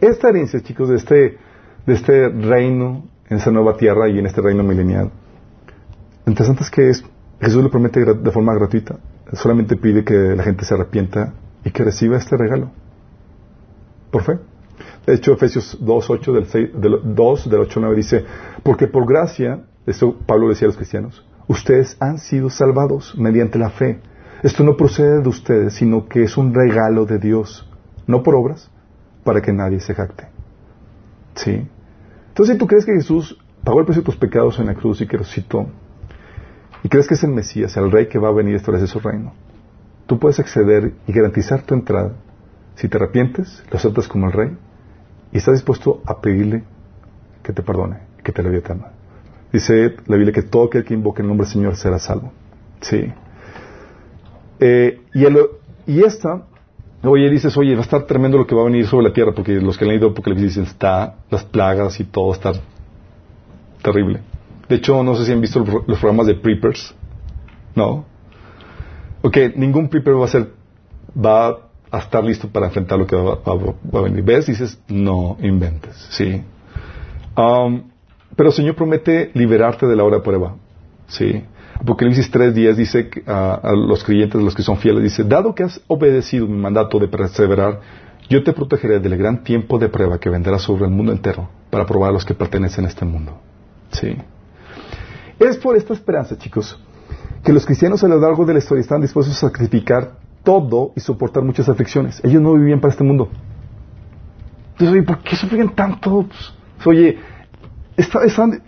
Esta 0.00 0.30
herencia, 0.30 0.60
chicos, 0.60 0.88
de 0.88 0.96
este, 0.96 1.36
de 1.86 1.94
este 1.94 2.28
reino, 2.30 3.04
en 3.28 3.36
esa 3.36 3.50
nueva 3.50 3.76
tierra 3.76 4.08
y 4.08 4.18
en 4.18 4.26
este 4.26 4.40
reino 4.40 4.62
milenial, 4.62 5.10
lo 6.24 6.30
interesante 6.30 6.62
es 6.62 6.70
que 6.70 6.88
es, 6.88 7.04
Jesús 7.40 7.62
lo 7.62 7.70
promete 7.70 8.04
de 8.04 8.30
forma 8.30 8.54
gratuita. 8.54 8.96
Solamente 9.32 9.76
pide 9.76 10.04
que 10.04 10.14
la 10.14 10.42
gente 10.42 10.64
se 10.64 10.74
arrepienta 10.74 11.34
y 11.64 11.70
que 11.70 11.84
reciba 11.84 12.16
este 12.16 12.36
regalo. 12.36 12.70
Por 14.10 14.22
fe. 14.22 14.38
De 15.06 15.14
hecho, 15.14 15.32
Efesios 15.32 15.76
2, 15.80 16.10
8 16.10 16.32
del, 16.32 16.46
6 16.46 16.70
del 16.74 17.00
2 17.02 17.50
del 17.50 17.60
8 17.60 17.80
al 17.80 17.82
9 17.82 17.96
dice, 17.96 18.24
porque 18.62 18.86
por 18.86 19.06
gracia, 19.06 19.64
esto 19.86 20.14
Pablo 20.26 20.48
decía 20.48 20.66
a 20.66 20.68
los 20.68 20.76
cristianos, 20.76 21.26
ustedes 21.46 21.96
han 22.00 22.18
sido 22.18 22.50
salvados 22.50 23.14
mediante 23.16 23.58
la 23.58 23.70
fe. 23.70 24.00
Esto 24.42 24.64
no 24.64 24.76
procede 24.76 25.22
de 25.22 25.28
ustedes, 25.28 25.74
sino 25.74 26.06
que 26.08 26.22
es 26.22 26.36
un 26.36 26.54
regalo 26.54 27.06
de 27.06 27.18
Dios, 27.18 27.68
no 28.06 28.22
por 28.22 28.34
obras, 28.34 28.70
para 29.24 29.40
que 29.42 29.52
nadie 29.52 29.80
se 29.80 29.94
jacte. 29.94 30.28
¿Sí? 31.34 31.66
Entonces, 32.28 32.54
si 32.54 32.58
tú 32.58 32.66
crees 32.66 32.84
que 32.84 32.92
Jesús 32.92 33.38
pagó 33.64 33.80
el 33.80 33.86
precio 33.86 34.02
de 34.02 34.06
tus 34.06 34.16
pecados 34.16 34.58
en 34.58 34.66
la 34.66 34.74
cruz 34.74 35.00
y 35.00 35.06
que 35.06 35.16
resucitó, 35.16 35.66
y 36.82 36.88
crees 36.88 37.06
que 37.08 37.14
es 37.14 37.24
el 37.24 37.30
Mesías, 37.30 37.76
el 37.76 37.90
Rey 37.90 38.08
que 38.08 38.18
va 38.18 38.28
a 38.28 38.32
venir 38.32 38.54
a 38.54 38.56
establecer 38.58 38.88
su 38.88 39.00
reino, 39.00 39.32
tú 40.06 40.18
puedes 40.18 40.38
acceder 40.38 40.92
y 41.06 41.12
garantizar 41.12 41.62
tu 41.62 41.74
entrada 41.74 42.12
si 42.78 42.88
te 42.88 42.96
arrepientes, 42.96 43.64
lo 43.70 43.76
aceptas 43.76 44.06
como 44.06 44.26
el 44.26 44.32
Rey 44.32 44.56
y 45.32 45.38
estás 45.38 45.54
dispuesto 45.54 46.00
a 46.06 46.20
pedirle 46.20 46.62
que 47.42 47.52
te 47.52 47.62
perdone, 47.62 47.98
que 48.22 48.30
te 48.30 48.40
la 48.40 48.50
vida 48.50 48.60
eterna. 48.60 48.92
Dice 49.52 49.96
la 50.06 50.16
Biblia 50.16 50.32
que 50.32 50.42
todo 50.42 50.66
aquel 50.66 50.84
que 50.84 50.94
invoque 50.94 51.22
el 51.22 51.28
nombre 51.28 51.44
del 51.44 51.52
Señor 51.52 51.76
será 51.76 51.98
salvo. 51.98 52.32
Sí. 52.80 53.12
Eh, 54.60 55.00
y, 55.86 56.02
esta, 56.04 56.44
oye, 57.02 57.28
dices, 57.30 57.56
oye, 57.56 57.74
va 57.74 57.80
a 57.80 57.82
estar 57.82 58.04
tremendo 58.04 58.38
lo 58.38 58.46
que 58.46 58.54
va 58.54 58.62
a 58.62 58.66
venir 58.66 58.86
sobre 58.86 59.08
la 59.08 59.12
tierra, 59.12 59.32
porque 59.32 59.54
los 59.54 59.76
que 59.76 59.84
han 59.84 59.90
leído 59.90 60.10
Apocalipsis 60.10 60.48
dicen, 60.50 60.64
está, 60.64 61.16
las 61.30 61.44
plagas 61.44 61.98
y 61.98 62.04
todo 62.04 62.32
está 62.32 62.52
terrible. 63.82 64.20
De 64.68 64.76
hecho, 64.76 65.02
no 65.02 65.14
sé 65.14 65.24
si 65.24 65.32
han 65.32 65.40
visto 65.40 65.64
los, 65.86 65.98
programas 65.98 66.26
de 66.26 66.34
preppers. 66.34 66.94
¿No? 67.74 68.04
Ok, 69.22 69.36
ningún 69.56 69.88
prepper 69.88 70.20
va 70.20 70.24
a 70.24 70.28
ser, 70.28 70.48
va 71.14 71.58
a 71.90 71.98
estar 71.98 72.22
listo 72.22 72.48
para 72.48 72.66
enfrentar 72.66 72.98
lo 72.98 73.06
que 73.06 73.16
va, 73.16 73.38
a 73.44 74.02
venir. 74.02 74.22
¿Ves? 74.22 74.46
Dices, 74.46 74.80
no 74.88 75.36
inventes. 75.40 75.96
Sí. 76.10 76.42
Um, 77.36 77.84
pero 78.36 78.50
el 78.50 78.54
Señor 78.54 78.74
promete 78.74 79.30
liberarte 79.34 79.86
de 79.86 79.96
la 79.96 80.04
hora 80.04 80.18
de 80.18 80.22
prueba. 80.22 80.56
Sí. 81.06 81.44
Apocalipsis 81.80 82.30
3.10 82.32 82.74
dice 82.74 83.10
a, 83.26 83.54
a 83.54 83.72
los 83.72 84.02
creyentes, 84.04 84.40
los 84.40 84.54
que 84.54 84.62
son 84.62 84.76
fieles, 84.78 85.02
dice, 85.02 85.24
dado 85.24 85.54
que 85.54 85.62
has 85.62 85.80
obedecido 85.86 86.46
mi 86.46 86.58
mandato 86.58 86.98
de 86.98 87.06
perseverar, 87.06 87.80
yo 88.28 88.42
te 88.42 88.52
protegeré 88.52 88.98
del 88.98 89.16
gran 89.16 89.44
tiempo 89.44 89.78
de 89.78 89.88
prueba 89.88 90.18
que 90.18 90.28
vendrá 90.28 90.58
sobre 90.58 90.84
el 90.84 90.90
mundo 90.90 91.12
entero 91.12 91.48
para 91.70 91.86
probar 91.86 92.10
a 92.10 92.12
los 92.12 92.24
que 92.24 92.34
pertenecen 92.34 92.84
a 92.84 92.88
este 92.88 93.04
mundo. 93.04 93.38
Sí. 93.92 94.16
Es 95.38 95.56
por 95.56 95.76
esta 95.76 95.94
esperanza, 95.94 96.36
chicos, 96.36 96.78
que 97.44 97.52
los 97.52 97.64
cristianos 97.64 98.02
a 98.02 98.08
lo 98.08 98.18
largo 98.18 98.44
de 98.44 98.54
la 98.54 98.58
historia 98.58 98.80
están 98.82 99.00
dispuestos 99.00 99.36
a 99.36 99.48
sacrificar 99.48 100.18
todo 100.42 100.92
y 100.96 101.00
soportar 101.00 101.42
muchas 101.42 101.68
aflicciones. 101.68 102.20
Ellos 102.24 102.42
no 102.42 102.54
vivían 102.54 102.80
para 102.80 102.92
este 102.92 103.04
mundo. 103.04 103.28
Entonces, 104.72 104.92
oye, 104.94 105.02
¿por 105.02 105.18
qué 105.18 105.36
sufrían 105.36 105.74
tanto? 105.74 106.26
Pues, 106.76 106.86
oye, 106.86 107.18
está, 107.96 108.20
en 108.24 108.62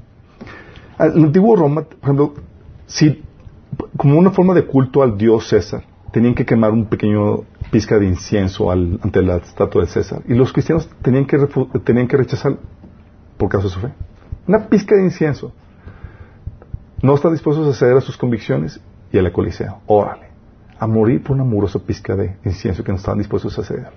el 0.99 1.25
antiguo 1.25 1.57
Roma, 1.57 1.83
por 1.83 2.03
ejemplo, 2.03 2.35
si 2.87 3.23
como 3.97 4.19
una 4.19 4.31
forma 4.31 4.55
de 4.55 4.67
culto 4.67 5.03
al 5.03 5.17
dios 5.17 5.49
César, 5.49 5.85
tenían 6.13 6.35
que 6.35 6.45
quemar 6.45 6.73
un 6.73 6.87
pequeño 6.87 7.45
pizca 7.71 7.99
de 7.99 8.07
incienso 8.07 8.71
ante 8.71 9.23
la 9.23 9.37
estatua 9.37 9.83
de 9.83 9.89
César. 9.89 10.23
Y 10.27 10.35
los 10.35 10.53
cristianos 10.53 10.89
tenían 11.03 11.27
que, 11.27 11.39
tenían 11.85 12.09
que 12.09 12.17
rechazar 12.17 12.57
por 13.37 13.49
causa 13.49 13.69
de 13.69 13.75
su 13.75 13.81
fe. 13.81 13.93
Una 14.47 14.69
pizca 14.69 14.97
de 14.97 15.05
incienso. 15.05 15.53
No 17.03 17.15
están 17.15 17.33
dispuestos 17.33 17.67
a 17.67 17.79
ceder 17.79 17.97
a 17.97 18.01
sus 18.01 18.17
convicciones 18.17 18.81
y 19.13 19.19
a 19.19 19.23
la 19.23 19.33
colisea. 19.33 19.77
Órale. 19.87 20.29
A 20.79 20.87
morir 20.87 21.23
por 21.23 21.33
una 21.33 21.43
amorosa 21.43 21.79
pizca 21.79 22.15
de 22.17 22.37
incienso 22.45 22.85
que 22.85 22.93
no 22.93 22.99
estaban 22.99 23.19
dispuestos 23.19 23.59
a 23.59 23.65
ceder. 23.65 23.89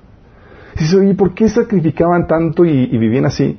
Y 0.76 0.80
dice, 0.80 0.98
oye, 0.98 1.14
¿por 1.14 1.34
qué 1.34 1.50
sacrificaban 1.50 2.28
tanto 2.28 2.66
y, 2.66 2.90
y 2.92 2.98
vivían 2.98 3.26
así? 3.26 3.58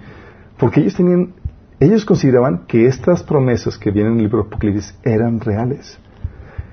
Porque 0.59 0.81
ellos 0.81 0.95
tenían, 0.95 1.35
ellos 1.81 2.05
consideraban 2.05 2.67
que 2.67 2.87
estas 2.87 3.23
promesas 3.23 3.79
que 3.79 3.91
vienen 3.91 4.15
en 4.15 4.19
el 4.19 4.25
libro 4.25 4.43
de 4.43 4.49
Apocalipsis 4.49 4.99
eran 5.03 5.41
reales. 5.41 5.99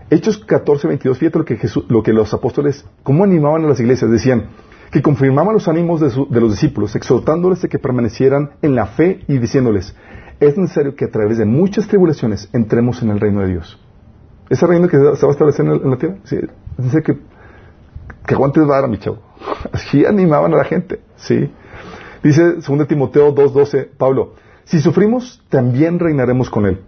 Hechos 0.09 0.38
14, 0.39 0.88
22, 0.88 1.17
fíjate 1.17 1.39
lo 1.39 1.45
que, 1.45 1.59
lo 1.88 2.03
que 2.03 2.13
los 2.13 2.34
apóstoles, 2.34 2.86
cómo 3.01 3.24
animaban 3.24 3.63
a 3.63 3.69
las 3.69 3.80
iglesias, 3.80 4.11
decían 4.11 4.47
que 4.91 5.01
confirmaban 5.01 5.53
los 5.53 5.67
ánimos 5.67 6.01
de, 6.01 6.41
los 6.41 6.51
discípulos, 6.51 6.95
exhortándoles 6.95 7.63
a 7.63 7.69
que 7.69 7.79
permanecieran 7.79 8.51
en 8.61 8.75
la 8.75 8.87
fe 8.87 9.23
y 9.27 9.37
diciéndoles, 9.37 9.95
es 10.39 10.57
necesario 10.57 10.95
que 10.95 11.05
a 11.05 11.09
través 11.09 11.37
de 11.37 11.45
muchas 11.45 11.87
tribulaciones 11.87 12.49
entremos 12.51 13.01
en 13.01 13.11
el 13.11 13.19
reino 13.19 13.41
de 13.41 13.47
Dios. 13.47 13.79
Ese 14.49 14.67
reino 14.67 14.89
que 14.89 14.97
se 14.97 15.03
va 15.03 15.11
a 15.11 15.31
establecer 15.31 15.65
en, 15.65 15.89
la 15.89 15.97
tierra, 15.97 16.17
sí, 16.25 16.37
dice 16.77 17.01
que, 17.01 17.17
que 18.25 18.33
aguantes 18.33 18.65
vara, 18.67 18.85
mi 18.87 18.97
chavo. 18.97 19.19
Así 19.71 20.05
animaban 20.05 20.53
a 20.53 20.57
la 20.57 20.65
gente, 20.65 20.99
sí. 21.15 21.49
Dice 22.21 22.55
2 22.55 22.87
Timoteo 22.87 23.33
2.12, 23.33 23.91
Pablo, 23.97 24.33
si 24.65 24.81
sufrimos, 24.81 25.41
también 25.49 25.99
reinaremos 25.99 26.49
con 26.49 26.65
él. 26.65 26.81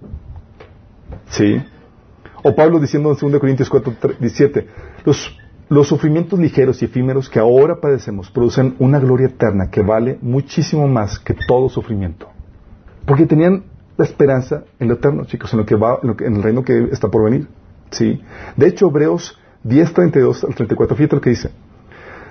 Sí. 1.28 1.64
O 2.44 2.54
Pablo 2.54 2.80
diciendo 2.80 3.16
en 3.20 3.32
2 3.32 3.40
Corintios 3.40 3.70
4, 3.70 3.94
17, 4.20 4.68
los, 5.06 5.38
los 5.74 5.88
sufrimientos 5.88 6.38
ligeros 6.38 6.82
y 6.82 6.86
efímeros 6.86 7.30
que 7.30 7.40
ahora 7.40 7.82
padecemos 7.82 8.30
producen 8.30 8.76
una 8.78 9.00
gloria 9.00 9.26
eterna 9.26 9.72
que 9.72 9.82
vale 9.82 10.20
muchísimo 10.22 10.88
más 10.88 11.18
que 11.18 11.36
todo 11.48 11.68
sufrimiento. 11.68 12.28
Porque 13.08 13.26
tenían 13.26 13.64
la 13.98 14.06
esperanza 14.06 14.66
en 14.80 14.88
lo 14.88 14.94
eterno, 14.94 15.26
chicos, 15.26 15.52
en 15.52 15.60
lo 15.60 15.66
que 15.66 15.76
va, 15.76 16.00
en, 16.04 16.36
el 16.36 16.44
reino 16.44 16.64
que 16.64 16.90
está 16.92 17.10
por 17.10 17.24
venir. 17.24 17.48
¿sí? 17.90 18.22
De 18.56 18.68
hecho, 18.68 18.88
Hebreos 18.88 19.40
10, 19.64 19.94
32 19.94 20.44
al 20.44 20.54
34, 20.54 20.96
fíjate 20.96 21.16
lo 21.16 21.22
que 21.22 21.32
dice. 21.32 21.50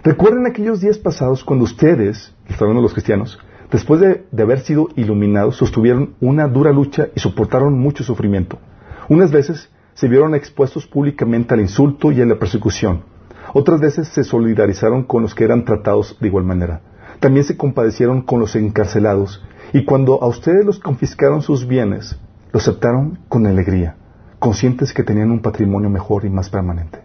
Recuerden 0.05 0.47
aquellos 0.47 0.80
días 0.80 0.99
pasados 0.99 1.43
cuando 1.43 1.64
ustedes, 1.64 2.32
los 2.61 2.93
cristianos, 2.93 3.40
después 3.72 4.01
de, 4.01 4.24
de 4.30 4.43
haber 4.45 4.61
sido 4.61 4.88
iluminados, 4.95 5.57
sostuvieron 5.57 6.14
una 6.20 6.47
dura 6.47 6.70
lucha 6.70 7.09
y 7.16 7.18
soportaron 7.18 7.76
mucho 7.76 8.05
sufrimiento. 8.05 8.61
Unas 9.09 9.32
veces 9.32 9.68
se 9.95 10.07
vieron 10.07 10.36
expuestos 10.36 10.86
públicamente 10.86 11.55
al 11.55 11.61
insulto 11.61 12.12
y 12.12 12.20
a 12.20 12.24
la 12.24 12.38
persecución. 12.38 13.11
Otras 13.53 13.80
veces 13.80 14.09
se 14.09 14.24
solidarizaron 14.24 15.05
con 15.05 15.22
los 15.22 15.34
que 15.34 15.44
eran 15.44 15.64
tratados 15.64 16.16
de 16.20 16.28
igual 16.28 16.44
manera. 16.44 16.80
También 17.20 17.44
se 17.44 17.57
compadecieron 17.57 18.22
con 18.22 18.40
los 18.40 18.57
encarcelados 18.57 19.44
y 19.72 19.84
cuando 19.84 20.22
a 20.22 20.26
ustedes 20.26 20.64
los 20.64 20.78
confiscaron 20.78 21.42
sus 21.42 21.66
bienes, 21.66 22.18
lo 22.53 22.59
aceptaron 22.59 23.18
con 23.28 23.46
alegría, 23.46 23.96
conscientes 24.38 24.92
que 24.92 25.03
tenían 25.03 25.30
un 25.30 25.40
patrimonio 25.40 25.88
mejor 25.88 26.24
y 26.24 26.30
más 26.30 26.50
permanente. 26.50 27.00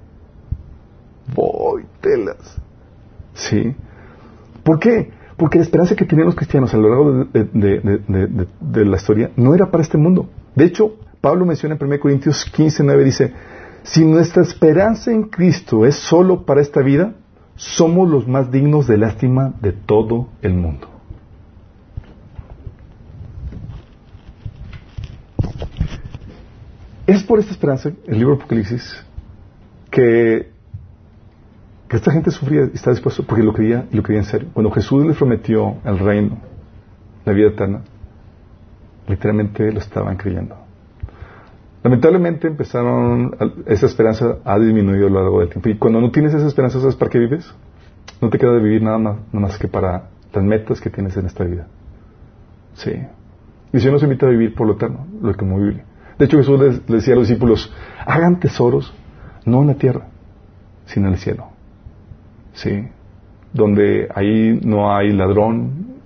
Voy, 1.36 1.86
telas. 2.02 2.58
¿Sí? 3.34 3.76
¿Por 4.64 4.80
qué? 4.80 5.12
Porque 5.38 5.60
la 5.60 5.66
esperanza 5.66 5.96
que 5.96 6.06
tenían 6.06 6.26
los 6.26 6.36
cristianos 6.36 6.74
a 6.74 6.78
lo 6.78 6.90
largo 6.90 7.26
de, 7.32 8.48
de 8.60 8.86
la 8.86 8.98
historia 8.98 9.32
no 9.36 9.54
era 9.54 9.70
para 9.70 9.84
este 9.84 9.98
mundo. 9.98 10.28
De 10.56 10.66
hecho, 10.66 10.96
Pablo 11.22 11.46
menciona 11.46 11.76
en 11.76 11.84
1 11.84 12.00
Corintios 12.00 12.46
15, 12.46 12.84
9, 12.84 13.04
dice, 13.04 13.34
si 13.92 14.04
nuestra 14.04 14.42
esperanza 14.42 15.12
en 15.12 15.24
Cristo 15.24 15.86
es 15.86 15.96
solo 15.96 16.46
para 16.46 16.62
esta 16.62 16.82
vida, 16.82 17.14
somos 17.56 18.10
los 18.10 18.28
más 18.28 18.52
dignos 18.52 18.86
de 18.86 18.98
lástima 18.98 19.54
de 19.62 19.72
todo 19.72 20.28
el 20.42 20.54
mundo. 20.54 20.90
Es 27.06 27.24
por 27.24 27.40
esta 27.40 27.54
esperanza, 27.54 27.92
el 28.06 28.20
libro 28.20 28.36
Apocalipsis, 28.36 29.06
que, 29.90 30.52
que 31.88 31.96
esta 31.96 32.12
gente 32.12 32.32
sufría 32.32 32.66
y 32.66 32.76
está 32.76 32.92
dispuesto 32.92 33.24
porque 33.26 33.44
lo 33.44 33.54
creía 33.54 33.88
y 33.90 33.96
lo 33.96 34.04
creía 34.04 34.20
en 34.20 34.28
serio. 34.28 34.50
Cuando 34.54 34.70
Jesús 34.72 35.06
les 35.06 35.16
prometió 35.16 35.78
el 35.86 35.98
reino, 36.00 36.38
la 37.24 37.32
vida 37.32 37.48
eterna, 37.48 37.82
literalmente 39.08 39.72
lo 39.72 39.80
estaban 39.80 40.18
creyendo. 40.18 40.67
Lamentablemente 41.88 42.48
empezaron, 42.48 43.34
esa 43.66 43.86
esperanza 43.86 44.40
ha 44.44 44.60
disminuido 44.60 45.08
a 45.08 45.10
lo 45.10 45.22
largo 45.22 45.40
del 45.40 45.48
tiempo. 45.48 45.70
Y 45.70 45.78
cuando 45.78 46.02
no 46.02 46.12
tienes 46.12 46.34
esa 46.34 46.46
esperanza, 46.46 46.82
¿sabes 46.82 46.98
para 46.98 47.10
qué 47.10 47.18
vives? 47.18 47.50
No 48.20 48.30
te 48.30 48.38
queda 48.38 48.52
de 48.52 48.60
vivir 48.60 48.82
nada 48.82 48.98
más, 48.98 49.16
nada 49.32 49.48
más 49.48 49.58
que 49.58 49.70
para 49.70 50.10
las 50.34 50.44
metas 50.44 50.82
que 50.82 50.90
tienes 50.90 51.16
en 51.16 51.28
esta 51.28 51.46
vida. 51.46 51.66
Sí. 52.74 52.92
Y 53.72 53.80
si 53.80 53.90
nos 53.90 54.04
invita 54.04 54.26
a 54.26 54.30
vivir 54.30 54.54
por 54.54 54.68
lo 54.68 54.74
eterno, 54.74 55.08
lo 55.22 55.34
que 55.34 55.46
vive. 55.46 55.86
De 56.20 56.26
hecho, 56.26 56.36
Jesús 56.36 56.60
les, 56.60 56.86
decía 56.88 57.14
a 57.14 57.16
los 57.16 57.30
discípulos, 57.30 57.74
hagan 58.06 58.42
tesoros, 58.42 58.94
no 59.46 59.62
en 59.62 59.68
la 59.68 59.76
tierra, 59.76 60.08
sino 60.88 61.08
en 61.08 61.14
el 61.14 61.20
cielo. 61.20 61.48
Sí. 62.52 62.86
Donde 63.54 64.10
ahí 64.14 64.60
no 64.62 64.94
hay 64.94 65.14
ladrón 65.14 66.02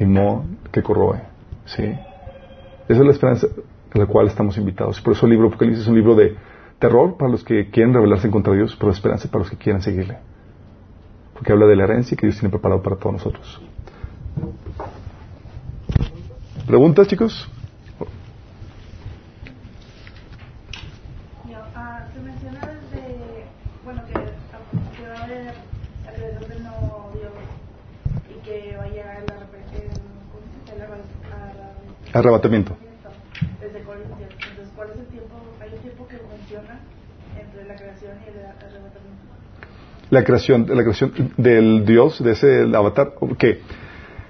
ni 0.00 0.06
modo 0.06 0.46
que 0.72 0.82
corroe. 0.82 1.20
Sí. 1.66 1.84
Esa 1.84 3.00
es 3.00 3.06
la 3.06 3.12
esperanza, 3.12 3.46
en 3.94 4.00
la 4.00 4.06
cual 4.06 4.26
estamos 4.26 4.56
invitados. 4.56 5.00
Por 5.00 5.14
eso 5.14 5.26
el 5.26 5.32
libro 5.32 5.48
Apocalipsis 5.48 5.82
es 5.82 5.88
un 5.88 5.96
libro 5.96 6.14
de 6.14 6.36
terror 6.78 7.16
para 7.16 7.30
los 7.30 7.44
que 7.44 7.70
quieren 7.70 7.94
rebelarse 7.94 8.30
contra 8.30 8.54
Dios, 8.54 8.74
pero 8.76 8.88
de 8.88 8.94
esperanza 8.94 9.28
para 9.28 9.40
los 9.40 9.50
que 9.50 9.56
quieran 9.56 9.82
seguirle. 9.82 10.18
Porque 11.34 11.52
habla 11.52 11.66
de 11.66 11.76
la 11.76 11.84
herencia 11.84 12.16
que 12.16 12.26
Dios 12.26 12.38
tiene 12.38 12.50
preparado 12.50 12.82
para 12.82 12.96
todos 12.96 13.12
nosotros. 13.12 13.60
¿Preguntas, 16.66 17.08
chicos? 17.08 17.48
Ah, 21.74 22.06
se 22.12 22.20
menciona 22.20 22.60
de, 22.60 23.44
bueno, 23.84 24.02
que, 24.06 24.12
que 24.12 25.08
va 25.08 25.14
a 25.14 25.24
haber 25.24 25.54
alrededor 26.06 26.48
del 26.48 26.62
la 40.10 40.24
creación, 40.24 40.66
la 40.68 40.82
creación 40.82 41.12
del 41.38 41.86
Dios, 41.86 42.22
de 42.22 42.32
ese 42.32 42.62
avatar. 42.76 43.14
que 43.38 43.60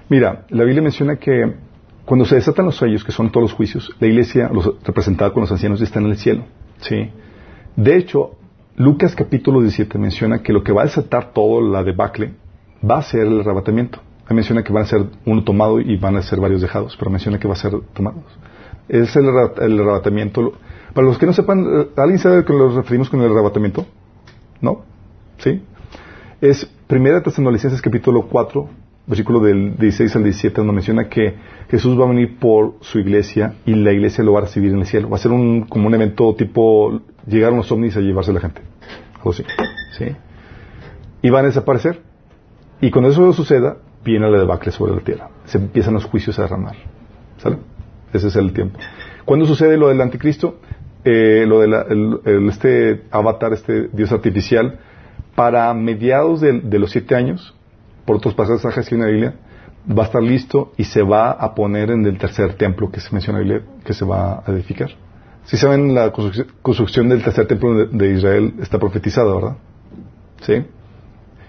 Mira, 0.09 0.45
la 0.49 0.63
Biblia 0.63 0.81
menciona 0.81 1.17
que 1.17 1.55
cuando 2.05 2.25
se 2.25 2.35
desatan 2.35 2.65
los 2.65 2.77
sellos, 2.77 3.03
que 3.03 3.11
son 3.11 3.31
todos 3.31 3.49
los 3.49 3.53
juicios, 3.53 3.91
la 3.99 4.07
iglesia, 4.07 4.49
los, 4.53 4.75
representada 4.83 5.31
con 5.31 5.41
los 5.41 5.51
ancianos, 5.51 5.81
está 5.81 5.99
en 5.99 6.05
el 6.05 6.17
cielo. 6.17 6.45
¿sí? 6.79 7.09
De 7.75 7.97
hecho, 7.97 8.37
Lucas 8.77 9.15
capítulo 9.15 9.59
17 9.59 9.97
menciona 9.97 10.41
que 10.41 10.53
lo 10.53 10.63
que 10.63 10.71
va 10.71 10.83
a 10.83 10.85
desatar 10.85 11.33
todo 11.33 11.61
la 11.61 11.83
debacle 11.83 12.33
va 12.89 12.99
a 12.99 13.01
ser 13.01 13.27
el 13.27 13.41
arrebatamiento. 13.41 13.99
Menciona 14.29 14.63
que 14.63 14.71
van 14.71 14.83
a 14.83 14.87
ser 14.87 15.05
uno 15.25 15.43
tomado 15.43 15.79
y 15.79 15.97
van 15.97 16.15
a 16.15 16.21
ser 16.21 16.39
varios 16.39 16.61
dejados, 16.61 16.95
pero 16.97 17.11
menciona 17.11 17.39
que 17.39 17.47
va 17.47 17.53
a 17.53 17.57
ser 17.57 17.73
tomados. 17.93 18.23
Es 18.89 19.15
el, 19.15 19.25
el 19.25 19.79
arrebatamiento. 19.79 20.53
Para 20.93 21.07
los 21.07 21.17
que 21.17 21.25
no 21.25 21.33
sepan, 21.33 21.87
¿alguien 21.97 22.19
sabe 22.19 22.39
a 22.39 22.45
qué 22.45 22.53
nos 22.53 22.75
referimos 22.75 23.09
con 23.09 23.21
el 23.21 23.31
arrebatamiento? 23.31 23.85
¿No? 24.61 24.83
¿Sí? 25.39 25.61
es 26.43 26.69
Primera 26.87 27.23
Tesalonicenses 27.23 27.81
capítulo 27.81 28.23
4, 28.23 28.67
versículo 29.07 29.39
del 29.39 29.77
16 29.77 30.13
al 30.17 30.23
17, 30.23 30.57
donde 30.57 30.73
menciona 30.73 31.07
que 31.07 31.35
Jesús 31.69 31.97
va 31.97 32.03
a 32.03 32.09
venir 32.09 32.37
por 32.37 32.73
su 32.81 32.99
iglesia 32.99 33.53
y 33.65 33.75
la 33.75 33.93
iglesia 33.93 34.25
lo 34.25 34.33
va 34.33 34.39
a 34.39 34.41
recibir 34.43 34.73
en 34.73 34.79
el 34.79 34.85
cielo. 34.85 35.09
Va 35.09 35.15
a 35.15 35.19
ser 35.19 35.31
un, 35.31 35.61
como 35.61 35.87
un 35.87 35.93
evento 35.93 36.35
tipo 36.35 36.99
llegar 37.25 37.53
unos 37.53 37.71
ovnis 37.71 37.95
a 37.95 38.01
llevarse 38.01 38.31
a 38.31 38.33
la 38.33 38.41
gente. 38.41 38.61
Algo 39.15 39.29
así. 39.29 39.45
¿sí? 39.97 40.05
Y 41.21 41.29
van 41.29 41.45
a 41.45 41.47
desaparecer. 41.47 42.01
Y 42.81 42.91
cuando 42.91 43.09
eso 43.09 43.31
suceda, 43.31 43.77
viene 44.03 44.29
la 44.29 44.37
debacle 44.37 44.73
sobre 44.73 44.93
la 44.93 44.99
tierra. 44.99 45.29
Se 45.45 45.59
empiezan 45.59 45.93
los 45.93 46.03
juicios 46.03 46.37
a 46.39 46.41
derramar. 46.41 46.75
¿Sale? 47.37 47.55
Ese 48.13 48.27
es 48.27 48.35
el 48.35 48.53
tiempo. 48.53 48.79
¿Cuándo 49.25 49.45
sucede 49.45 49.77
lo 49.77 49.87
del 49.89 49.99
anticristo? 50.01 50.59
Eh, 51.03 51.45
lo 51.47 51.59
de 51.59 52.47
este 52.49 53.03
avatar, 53.11 53.53
este 53.53 53.89
Dios 53.91 54.11
artificial, 54.11 54.79
para 55.35 55.73
mediados 55.73 56.39
de, 56.41 56.79
los 56.79 56.91
siete 56.91 57.15
años, 57.15 57.53
por 58.05 58.17
otros 58.17 58.33
pasajes 58.35 58.87
que 58.87 58.95
en 58.95 59.01
la 59.01 59.07
Biblia, 59.07 59.33
va 59.89 60.03
a 60.03 60.05
estar 60.05 60.21
listo 60.21 60.71
y 60.77 60.83
se 60.85 61.01
va 61.01 61.31
a 61.31 61.53
poner 61.55 61.89
en 61.91 62.05
el 62.05 62.17
tercer 62.17 62.53
templo 62.53 62.89
que 62.91 63.01
se 63.01 63.11
menciona 63.11 63.39
en 63.41 63.47
la 63.47 63.53
Biblia, 63.55 63.73
que 63.83 63.93
se 63.93 64.05
va 64.05 64.43
a 64.45 64.51
edificar. 64.51 64.91
Si 65.45 65.57
saben, 65.57 65.93
la 65.93 66.11
construcción 66.11 67.09
del 67.09 67.21
tercer 67.21 67.47
templo 67.47 67.85
de, 67.87 68.13
Israel 68.13 68.53
está 68.61 68.79
profetizada, 68.79 69.33
¿verdad? 69.33 69.57
¿Sí? 70.41 70.65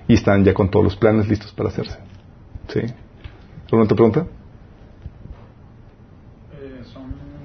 Y 0.08 0.14
están 0.14 0.44
ya 0.44 0.52
con 0.52 0.68
todos 0.68 0.84
los 0.84 0.96
planes 0.96 1.28
listos 1.28 1.52
para 1.52 1.68
hacerse. 1.68 1.98
¿Sí? 2.68 2.80
¿Alguna 3.66 3.84
otra 3.84 3.94
pregunta? 3.96 4.26
Eh, 6.60 6.80
son 6.92 7.04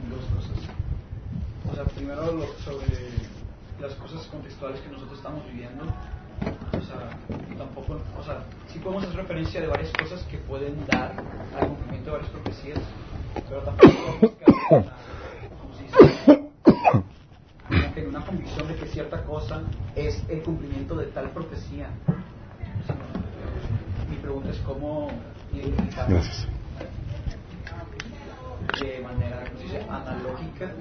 dos 0.09 0.25
cosas. 0.35 0.57
O 1.71 1.75
sea, 1.75 1.83
primero 1.85 2.21
lo- 2.33 2.53
sobre 2.63 2.87
las 3.79 3.93
cosas 3.95 4.25
contextuales 4.27 4.79
que 4.81 4.89
nosotros 4.91 5.17
estamos 5.17 5.43
viviendo. 5.51 5.83
O 5.85 6.81
sea, 6.81 7.09
tampoco, 7.57 7.99
o 8.19 8.23
sea, 8.23 8.43
sí 8.67 8.77
podemos 8.89 9.07
hacer 9.07 9.21
referencia 9.21 9.61
de 9.61 9.67
varias 9.67 9.91
cosas 9.93 10.23
que 10.23 10.39
pueden 10.39 10.75
dar 10.87 11.13
al 11.59 11.67
cumplimiento 11.67 12.09
de 12.09 12.17
varias 12.17 12.31
profecías, 12.31 12.79
pero 13.47 13.61
tampoco 13.61 13.93
podemos 14.67 14.87
en 17.95 18.07
una, 18.07 18.25
convicción 18.25 18.67
de 18.67 18.75
que 18.75 18.87
cierta 18.87 19.23
cosa 19.25 19.61
es 19.95 20.23
el 20.27 20.41
cumplimiento 20.41 20.95
de 20.95 21.05
tal 21.07 21.29
profecía. 21.29 21.89
Mi 24.09 24.15
pregunta 24.15 24.49
es 24.49 24.57
cómo 24.59 25.09
identificar 25.53 26.09
Gracias. 26.09 26.47
de 28.81 29.01
manera 29.01 29.43
¿cómo 29.45 29.57
se 29.59 29.63
dice? 29.65 29.85
analógica 29.87 30.71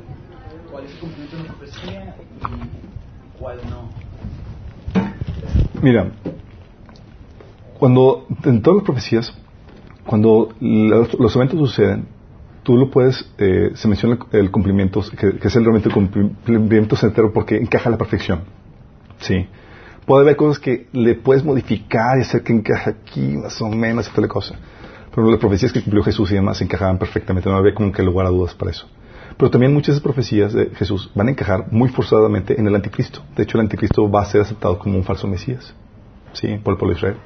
cuál 0.71 0.85
es 0.85 0.93
el 0.93 0.99
cumplimiento 0.99 1.37
de 1.37 1.43
una 1.43 1.53
profecía 1.53 2.17
y 2.41 3.39
cuál 3.39 3.61
no. 3.69 3.91
Mira, 5.83 6.11
cuando 7.79 8.27
en 8.45 8.63
todas 8.63 8.79
las 8.79 8.85
profecías, 8.85 9.35
cuando 10.05 10.51
los, 10.61 11.37
eventos 11.37 11.59
suceden, 11.59 12.07
tú 12.63 12.77
lo 12.77 12.91
puedes, 12.91 13.31
eh, 13.39 13.71
se 13.75 13.89
menciona 13.89 14.19
el, 14.33 14.51
cumplimiento, 14.51 15.03
que, 15.17 15.39
que 15.39 15.49
es 15.49 15.57
el 15.57 15.65
realmente 15.65 15.89
el 15.89 15.95
cumplimiento 15.95 16.97
certero 16.97 17.33
porque 17.33 17.57
encaja 17.57 17.89
a 17.89 17.93
la 17.93 17.99
perfección. 17.99 18.41
Sí. 19.21 19.47
Puede 20.07 20.23
haber 20.23 20.37
cosas 20.37 20.59
que 20.59 20.87
le 20.93 21.15
puedes 21.15 21.45
modificar 21.45 22.19
y 22.19 22.23
hacer 22.23 22.43
que 22.43 22.53
encaje 22.53 22.91
aquí 22.91 23.37
más 23.37 23.61
o 23.61 23.69
menos 23.69 24.09
y 24.09 24.11
toda 24.11 24.23
la 24.23 24.29
cosa. 24.29 24.55
Pero 25.15 25.31
las 25.31 25.39
profecías 25.39 25.73
que 25.73 25.83
cumplió 25.83 26.03
Jesús 26.03 26.31
y 26.31 26.35
demás 26.35 26.61
encajaban 26.63 26.99
perfectamente, 26.99 27.49
no 27.49 27.57
había 27.57 27.75
como 27.75 27.93
que 27.93 28.03
lugar 28.03 28.27
a 28.27 28.31
dudas 28.31 28.55
para 28.55 28.71
eso. 28.71 28.89
Pero 29.37 29.51
también 29.51 29.73
muchas 29.73 29.89
de 29.89 29.93
esas 29.93 30.03
profecías 30.03 30.53
de 30.53 30.71
Jesús 30.71 31.11
van 31.15 31.29
a 31.29 31.31
encajar 31.31 31.71
muy 31.71 31.89
forzadamente 31.91 32.59
en 32.59 32.67
el 32.67 32.75
anticristo. 32.75 33.21
De 33.37 33.43
hecho, 33.43 33.59
el 33.59 33.63
anticristo 33.63 34.11
va 34.11 34.23
a 34.23 34.25
ser 34.25 34.41
aceptado 34.41 34.79
como 34.79 34.97
un 34.97 35.05
falso 35.05 35.29
Mesías, 35.29 35.75
¿sí? 36.33 36.59
Por 36.63 36.73
el 36.73 36.79
pueblo 36.79 36.95
de 36.95 36.99
Israel. 36.99 37.17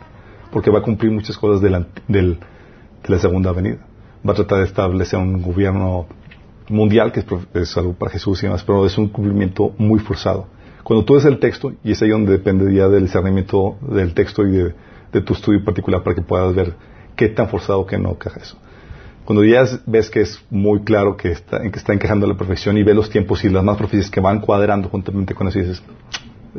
Porque 0.52 0.70
va 0.70 0.78
a 0.80 0.82
cumplir 0.82 1.10
muchas 1.10 1.36
cosas 1.36 1.60
del, 1.60 1.74
ant- 1.74 2.02
del- 2.06 2.38
de 3.02 3.08
la 3.08 3.18
segunda 3.18 3.50
venida. 3.52 3.78
Va 4.26 4.32
a 4.32 4.36
tratar 4.36 4.58
de 4.58 4.64
establecer 4.64 5.18
un 5.18 5.42
gobierno 5.42 6.06
mundial, 6.68 7.10
que 7.10 7.20
es, 7.20 7.26
es 7.54 7.76
algo 7.76 7.94
para 7.94 8.12
Jesús 8.12 8.40
y 8.42 8.46
demás, 8.46 8.62
pero 8.62 8.86
es 8.86 8.96
un 8.98 9.08
cumplimiento 9.08 9.74
muy 9.78 9.98
forzado. 9.98 10.46
Cuando 10.84 11.04
tú 11.04 11.14
ves 11.14 11.24
el 11.24 11.38
texto, 11.38 11.72
y 11.82 11.92
es 11.92 12.02
ahí 12.02 12.10
donde 12.10 12.32
depende 12.32 12.72
ya 12.74 12.88
del 12.88 13.04
discernimiento 13.04 13.76
del 13.80 14.14
texto 14.14 14.46
y 14.46 14.50
de, 14.52 14.74
de 15.12 15.20
tu 15.22 15.32
estudio 15.32 15.64
particular 15.64 16.02
para 16.02 16.14
que 16.14 16.22
puedas 16.22 16.54
ver 16.54 16.74
qué 17.16 17.28
tan 17.28 17.48
forzado 17.48 17.80
o 17.80 17.86
qué 17.86 17.98
no 17.98 18.10
encaja 18.10 18.40
eso. 18.40 18.56
Cuando 19.24 19.44
ya 19.44 19.62
es- 19.62 19.80
ves 19.86 20.10
que 20.10 20.20
es 20.20 20.44
muy 20.50 20.80
claro 20.82 21.16
que 21.16 21.30
está, 21.32 21.60
que 21.62 21.78
está 21.78 21.92
encajando 21.92 22.26
la 22.26 22.36
perfección 22.36 22.76
y 22.78 22.82
ves 22.82 22.96
los 22.96 23.08
tiempos 23.10 23.44
y 23.44 23.48
las 23.48 23.62
más 23.64 23.76
profecías 23.76 24.10
que 24.10 24.20
van 24.20 24.40
cuadrando 24.40 24.88
juntamente 24.88 25.34
con 25.34 25.46
eso 25.48 25.58
y 25.58 25.62
dices, 25.62 25.82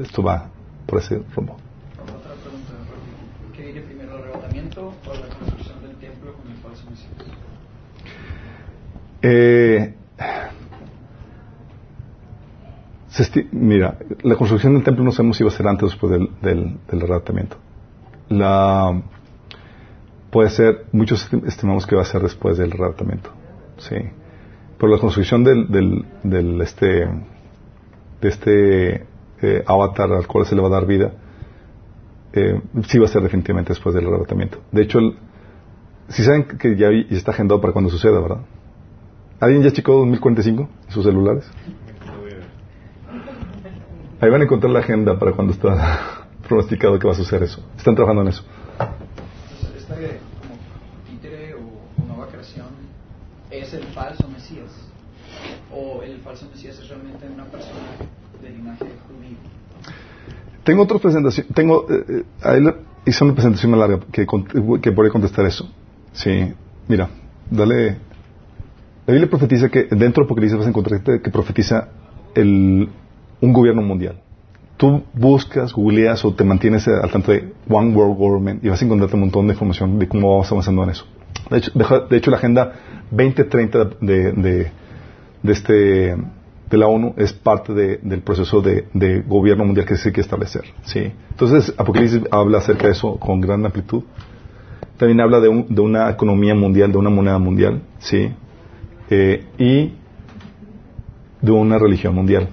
esto 0.01 0.23
va 0.23 0.49
por 0.85 0.99
ese 0.99 1.21
rumbo. 1.35 1.57
Otra 2.01 2.33
pregunta, 2.35 2.71
rápido. 2.71 3.53
¿qué 3.55 3.63
viene 3.63 3.81
primero, 3.81 4.15
el 4.17 4.23
arrebatamiento 4.23 4.87
o 4.87 5.13
la 5.13 5.27
construcción 5.37 5.81
del 5.81 5.95
templo 5.97 6.33
con 6.33 6.49
el 6.51 6.57
falso 6.59 6.89
Mesías? 6.89 7.11
Eh, 9.23 9.95
mira, 13.51 13.97
la 14.23 14.35
construcción 14.35 14.73
del 14.73 14.83
templo 14.83 15.03
no 15.03 15.11
sabemos 15.11 15.37
si 15.37 15.43
va 15.43 15.49
a 15.49 15.53
ser 15.53 15.67
antes 15.67 15.83
o 15.83 15.87
después 15.87 16.11
del, 16.11 16.29
del, 16.41 16.77
del 16.89 17.01
arrebatamiento. 17.03 17.57
La, 18.29 19.01
puede 20.31 20.49
ser, 20.49 20.85
muchos 20.91 21.31
esti- 21.31 21.45
estimamos 21.47 21.85
que 21.85 21.95
va 21.95 22.01
a 22.01 22.05
ser 22.05 22.21
después 22.21 22.57
del 22.57 22.73
arrebatamiento. 22.73 23.29
Sí. 23.77 23.95
Pero 24.77 24.91
la 24.91 24.99
construcción 24.99 25.43
del, 25.43 25.71
del, 25.71 26.05
del 26.23 26.61
este, 26.61 27.07
de 28.21 28.29
este 28.29 29.05
eh, 29.41 29.63
avatar 29.65 30.11
al 30.11 30.27
cual 30.27 30.45
se 30.45 30.55
le 30.55 30.61
va 30.61 30.67
a 30.67 30.71
dar 30.71 30.85
vida, 30.85 31.13
eh, 32.33 32.59
sí 32.87 32.97
va 32.97 33.05
a 33.05 33.09
ser 33.09 33.21
definitivamente 33.21 33.69
después 33.69 33.93
del 33.93 34.07
arrebatamiento. 34.07 34.57
De 34.71 34.81
hecho, 34.81 34.99
el, 34.99 35.15
si 36.09 36.23
saben 36.23 36.45
que 36.45 36.75
ya 36.75 36.87
está 37.11 37.31
agendado 37.31 37.61
para 37.61 37.73
cuando 37.73 37.91
suceda, 37.91 38.19
¿verdad? 38.19 38.41
¿Alguien 39.39 39.63
ya 39.63 39.71
checó 39.71 39.93
2045 39.93 40.69
en 40.87 40.91
sus 40.91 41.03
celulares? 41.03 41.45
Ahí 44.21 44.29
van 44.29 44.39
a 44.39 44.43
encontrar 44.45 44.71
la 44.71 44.79
agenda 44.79 45.19
para 45.19 45.33
cuando 45.33 45.51
está 45.51 46.27
pronosticado 46.47 46.97
que 46.97 47.07
va 47.07 47.13
a 47.13 47.15
suceder 47.15 47.43
eso. 47.43 47.61
Están 47.77 47.93
trabajando 47.93 48.21
en 48.21 48.29
eso. 48.29 48.43
Esta 49.77 49.95
como 49.95 50.55
títere 51.09 51.55
o 51.55 52.05
nueva 52.07 52.27
creación 52.27 52.67
es 53.51 53.73
el 53.73 53.83
falso 53.87 54.27
Mesías 54.29 54.71
o 55.75 56.01
el 56.03 56.19
falso 56.19 56.47
Mesías 56.49 56.79
es 56.79 56.87
realmente 56.87 57.27
una 57.27 57.43
persona 57.45 57.97
de 58.41 58.49
linaje 58.49 58.85
judío. 59.07 59.37
Tengo 60.63 60.83
otra 60.83 60.99
presentación. 60.99 61.47
Tengo, 61.53 61.85
eh, 61.89 62.05
eh, 62.07 62.23
ahí 62.43 62.61
hice 63.05 63.23
una 63.23 63.33
presentación 63.33 63.71
más 63.71 63.79
larga 63.81 63.99
que, 64.11 64.25
que 64.25 64.91
podría 64.93 65.11
contestar 65.11 65.45
eso. 65.45 65.69
Sí, 66.13 66.53
mira, 66.87 67.09
dale. 67.49 67.97
La 69.05 69.13
Biblia 69.13 69.29
profetiza 69.29 69.69
que 69.69 69.83
dentro 69.91 70.23
de 70.23 70.25
Apocalipsis 70.27 70.57
vas 70.57 70.65
a 70.65 70.69
encontrar 70.69 71.01
que 71.03 71.29
profetiza 71.29 71.89
el, 72.35 72.87
un 73.41 73.53
gobierno 73.53 73.81
mundial. 73.81 74.15
Tú 74.77 75.03
buscas, 75.13 75.73
googleas 75.73 76.23
o 76.25 76.33
te 76.33 76.43
mantienes 76.43 76.87
al 76.87 77.11
tanto 77.11 77.31
de 77.31 77.51
One 77.69 77.93
World 77.93 78.17
Government 78.17 78.63
y 78.63 78.69
vas 78.69 78.81
a 78.81 78.85
encontrarte 78.85 79.15
un 79.15 79.21
montón 79.21 79.47
de 79.47 79.53
información 79.53 79.99
de 79.99 80.07
cómo 80.07 80.31
vamos 80.31 80.51
avanzando 80.51 80.83
en 80.83 80.89
eso. 80.91 81.05
De 81.49 81.57
hecho, 81.57 81.71
de 82.09 82.17
hecho 82.17 82.31
la 82.31 82.37
Agenda 82.37 82.73
2030 83.11 83.85
de, 84.01 84.31
de, 84.31 84.71
de 85.43 85.51
este, 85.51 85.73
de 85.73 86.77
la 86.77 86.87
ONU 86.87 87.13
es 87.17 87.33
parte 87.33 87.73
de- 87.73 87.97
del 88.01 88.21
proceso 88.21 88.61
de, 88.61 88.85
gobierno 89.27 89.65
mundial 89.65 89.85
que 89.85 89.95
se 89.97 90.11
quiere 90.11 90.21
establecer. 90.21 90.63
¿sí? 90.83 91.11
Entonces, 91.29 91.73
Apocalipsis 91.77 92.21
habla 92.31 92.59
acerca 92.59 92.87
de 92.87 92.93
eso 92.93 93.17
con 93.19 93.41
gran 93.41 93.65
amplitud. 93.65 94.03
También 94.97 95.19
habla 95.21 95.39
de, 95.39 95.49
un- 95.49 95.65
de 95.69 95.81
una 95.81 96.09
economía 96.09 96.55
mundial, 96.55 96.91
de 96.91 96.97
una 96.97 97.09
moneda 97.09 97.37
mundial, 97.37 97.81
¿sí? 97.99 98.31
Y 99.57 99.93
de 101.41 101.51
una 101.51 101.77
religión 101.77 102.15
mundial, 102.15 102.47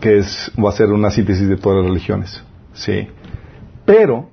que 0.00 0.18
es, 0.18 0.50
va 0.62 0.68
a 0.70 0.72
ser 0.72 0.88
una 0.90 1.10
síntesis 1.10 1.48
de 1.48 1.56
todas 1.56 1.78
las 1.78 1.86
religiones, 1.86 2.42
¿sí? 2.74 3.08
Pero 3.84 4.30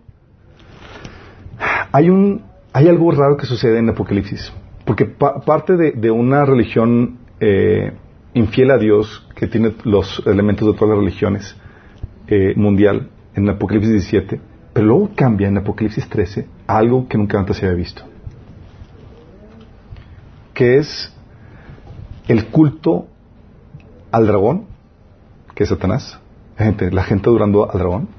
hay 1.92 2.10
un, 2.10 2.44
hay 2.74 2.88
algo 2.88 3.12
raro 3.12 3.38
que 3.38 3.46
sucede 3.46 3.80
en 3.80 3.90
Apocalipsis, 3.90 4.52
porque 4.86 5.06
pa- 5.06 5.42
parte 5.42 5.76
de, 5.78 6.12
una 6.12 6.46
religión 6.46 7.18
eh, 7.40 7.92
infiel 8.34 8.72
a 8.72 8.78
Dios, 8.78 9.28
que 9.36 9.48
tiene 9.48 9.74
los 9.84 10.22
elementos 10.26 10.68
de 10.68 10.74
todas 10.78 10.90
las 10.96 11.00
religiones 11.00 11.56
eh, 12.28 12.54
mundial, 12.56 13.10
en 13.36 13.50
Apocalipsis 13.50 13.92
17, 13.92 14.40
pero 14.74 14.86
luego 14.86 15.10
cambia 15.16 15.48
en 15.48 15.58
Apocalipsis 15.58 16.08
13 16.08 16.48
a 16.68 16.78
algo 16.78 17.08
que 17.08 17.18
nunca 17.18 17.40
antes 17.40 17.58
se 17.58 17.66
había 17.66 17.78
visto, 17.78 18.04
que 20.60 20.78
es 20.78 21.10
el 22.28 22.48
culto 22.48 23.08
al 24.12 24.28
dragón, 24.28 24.66
que 25.56 25.64
es 25.64 25.70
Satanás, 25.70 26.20
la 26.58 26.66
gente, 26.66 26.92
la 26.92 27.04
adorando 27.04 27.72
al 27.72 27.80
dragón, 27.80 28.10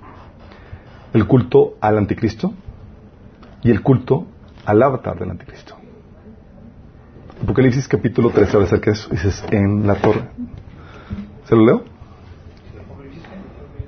el 1.12 1.26
culto 1.26 1.74
al 1.82 1.98
anticristo 1.98 2.54
y 3.62 3.70
el 3.70 3.82
culto 3.82 4.24
al 4.64 4.82
avatar 4.82 5.18
del 5.18 5.32
anticristo. 5.32 5.76
Apocalipsis 7.42 7.86
capítulo 7.86 8.30
13 8.30 8.52
habla 8.54 8.68
acerca 8.68 8.90
de 8.90 8.96
eso. 8.96 9.10
Dices, 9.10 9.44
en 9.50 9.86
la 9.86 9.96
torre. 9.96 10.30
¿Se 11.44 11.54
lo 11.54 11.66
leo? 11.66 11.84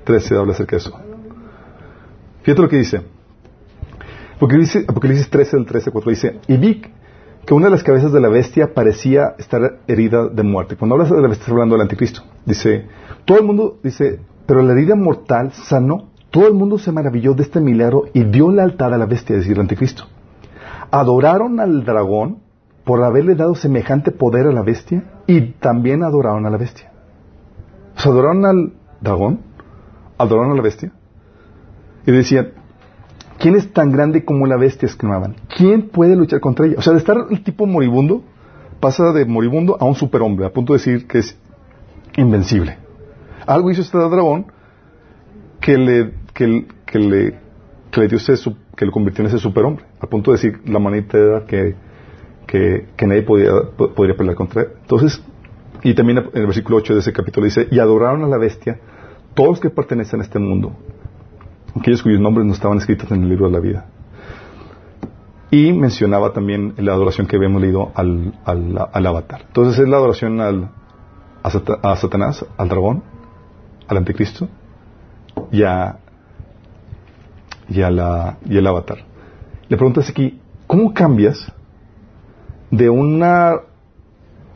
13 0.03 0.37
habla 0.37 0.53
acerca 0.53 0.75
de 0.75 0.77
eso. 0.77 0.99
Fíjate 2.43 2.61
lo 2.61 2.69
que 2.69 2.77
dice. 2.77 3.01
Apocalipsis, 4.35 4.87
Apocalipsis 4.87 5.27
13, 5.27 5.57
del 5.57 5.65
13 5.65 5.89
4 5.89 6.09
dice, 6.11 6.39
y 6.47 6.57
vi 6.57 6.83
que 7.45 7.53
una 7.53 7.65
de 7.65 7.71
las 7.71 7.83
cabezas 7.83 8.11
de 8.11 8.21
la 8.21 8.29
bestia 8.29 8.73
parecía 8.73 9.35
estar 9.37 9.79
herida 9.87 10.27
de 10.27 10.43
muerte. 10.43 10.77
Cuando 10.77 10.95
hablas 10.95 11.09
de 11.09 11.21
la 11.21 11.27
bestia, 11.27 11.41
está 11.41 11.51
hablando 11.51 11.75
del 11.75 11.81
anticristo. 11.81 12.21
Dice, 12.45 12.87
todo 13.25 13.39
el 13.39 13.45
mundo, 13.45 13.79
dice, 13.83 14.19
pero 14.45 14.61
la 14.61 14.73
herida 14.73 14.95
mortal 14.95 15.51
sanó. 15.51 16.09
Todo 16.31 16.47
el 16.47 16.53
mundo 16.53 16.79
se 16.79 16.91
maravilló 16.91 17.33
de 17.33 17.43
este 17.43 17.59
milagro 17.59 18.05
y 18.13 18.23
dio 18.23 18.51
lealtad 18.51 18.93
a 18.93 18.97
la 18.97 19.05
bestia, 19.05 19.35
es 19.35 19.41
decir, 19.41 19.55
el 19.55 19.61
anticristo. 19.61 20.05
Adoraron 20.89 21.59
al 21.59 21.83
dragón 21.85 22.39
por 22.83 23.03
haberle 23.03 23.35
dado 23.35 23.55
semejante 23.55 24.11
poder 24.11 24.47
a 24.47 24.51
la 24.51 24.63
bestia 24.63 25.03
y 25.27 25.51
también 25.53 26.03
adoraron 26.03 26.45
a 26.45 26.49
la 26.49 26.57
bestia. 26.57 26.91
Adoraron 27.95 28.45
al 28.45 28.73
dragón, 28.99 29.41
adoraron 30.17 30.53
a 30.53 30.55
la 30.55 30.61
bestia 30.61 30.91
y 32.05 32.11
decían, 32.11 32.53
¿quién 33.43 33.55
es 33.57 33.73
tan 33.73 33.91
grande 33.91 34.23
como 34.23 34.47
la 34.47 34.55
bestia? 34.55 34.87
exclamaban. 34.87 35.35
¿Quién 35.55 35.89
puede 35.89 36.15
luchar 36.15 36.39
contra 36.39 36.65
ella? 36.65 36.75
O 36.77 36.81
sea, 36.81 36.93
de 36.93 36.99
estar 36.99 37.17
el 37.29 37.43
tipo 37.43 37.65
moribundo, 37.65 38.23
pasa 38.79 39.11
de 39.11 39.25
moribundo 39.25 39.75
a 39.81 39.83
un 39.83 39.95
superhombre, 39.95 40.45
a 40.45 40.49
punto 40.53 40.71
de 40.71 40.79
decir 40.79 41.07
que 41.07 41.19
es 41.19 41.37
invencible. 42.15 42.77
Algo 43.45 43.69
hizo 43.69 43.81
este 43.81 43.97
dragón 43.97 44.45
que 45.59 45.77
le 45.77 46.13
que, 46.33 46.47
le, 46.47 46.65
que 47.91 47.99
le 47.99 48.07
dio 48.07 48.17
que 48.75 48.85
lo 48.85 48.91
convirtió 48.91 49.23
en 49.23 49.27
ese 49.27 49.39
superhombre, 49.39 49.83
al 49.99 50.07
punto 50.09 50.31
de 50.31 50.37
decir 50.37 50.61
la 50.65 50.79
manita 50.79 51.43
que, 51.47 51.75
que, 52.47 53.05
nadie 53.05 53.21
podía, 53.23 53.51
po- 53.77 53.89
podría 53.93 54.15
pelear 54.15 54.35
contra 54.35 54.61
él. 54.61 54.67
Entonces, 54.81 55.21
y 55.83 55.93
también 55.93 56.19
en 56.19 56.29
el 56.33 56.45
versículo 56.45 56.77
8 56.77 56.93
de 56.93 56.99
ese 57.01 57.11
capítulo 57.13 57.45
dice, 57.45 57.67
y 57.69 57.79
adoraron 57.79 58.23
a 58.23 58.27
la 58.27 58.37
bestia 58.37 58.79
todos 59.33 59.49
los 59.49 59.59
que 59.59 59.69
pertenecen 59.69 60.21
a 60.21 60.23
este 60.23 60.39
mundo, 60.39 60.75
aquellos 61.75 62.03
cuyos 62.03 62.19
nombres 62.19 62.45
no 62.45 62.53
estaban 62.53 62.77
escritos 62.77 63.11
en 63.11 63.23
el 63.23 63.29
libro 63.29 63.47
de 63.47 63.51
la 63.51 63.59
vida. 63.59 63.85
Y 65.51 65.71
mencionaba 65.73 66.33
también 66.33 66.73
la 66.77 66.93
adoración 66.93 67.27
que 67.27 67.35
habíamos 67.35 67.61
leído 67.61 67.91
al, 67.93 68.33
al, 68.43 68.89
al 68.91 69.05
avatar. 69.07 69.41
Entonces 69.47 69.79
es 69.79 69.87
la 69.87 69.97
adoración 69.97 70.41
al, 70.41 70.69
a, 71.43 71.49
Sata- 71.49 71.79
a 71.83 71.95
Satanás, 71.95 72.45
al 72.57 72.69
dragón, 72.69 73.03
al 73.87 73.97
anticristo 73.97 74.47
y, 75.51 75.61
a, 75.63 75.99
y, 77.69 77.79
la, 77.79 78.37
el 78.49 78.65
avatar. 78.67 78.99
Le 79.69 79.77
preguntas 79.77 80.09
aquí, 80.09 80.39
¿cómo 80.65 80.93
cambias 80.93 81.51
de 82.71 82.89
una 82.89 83.53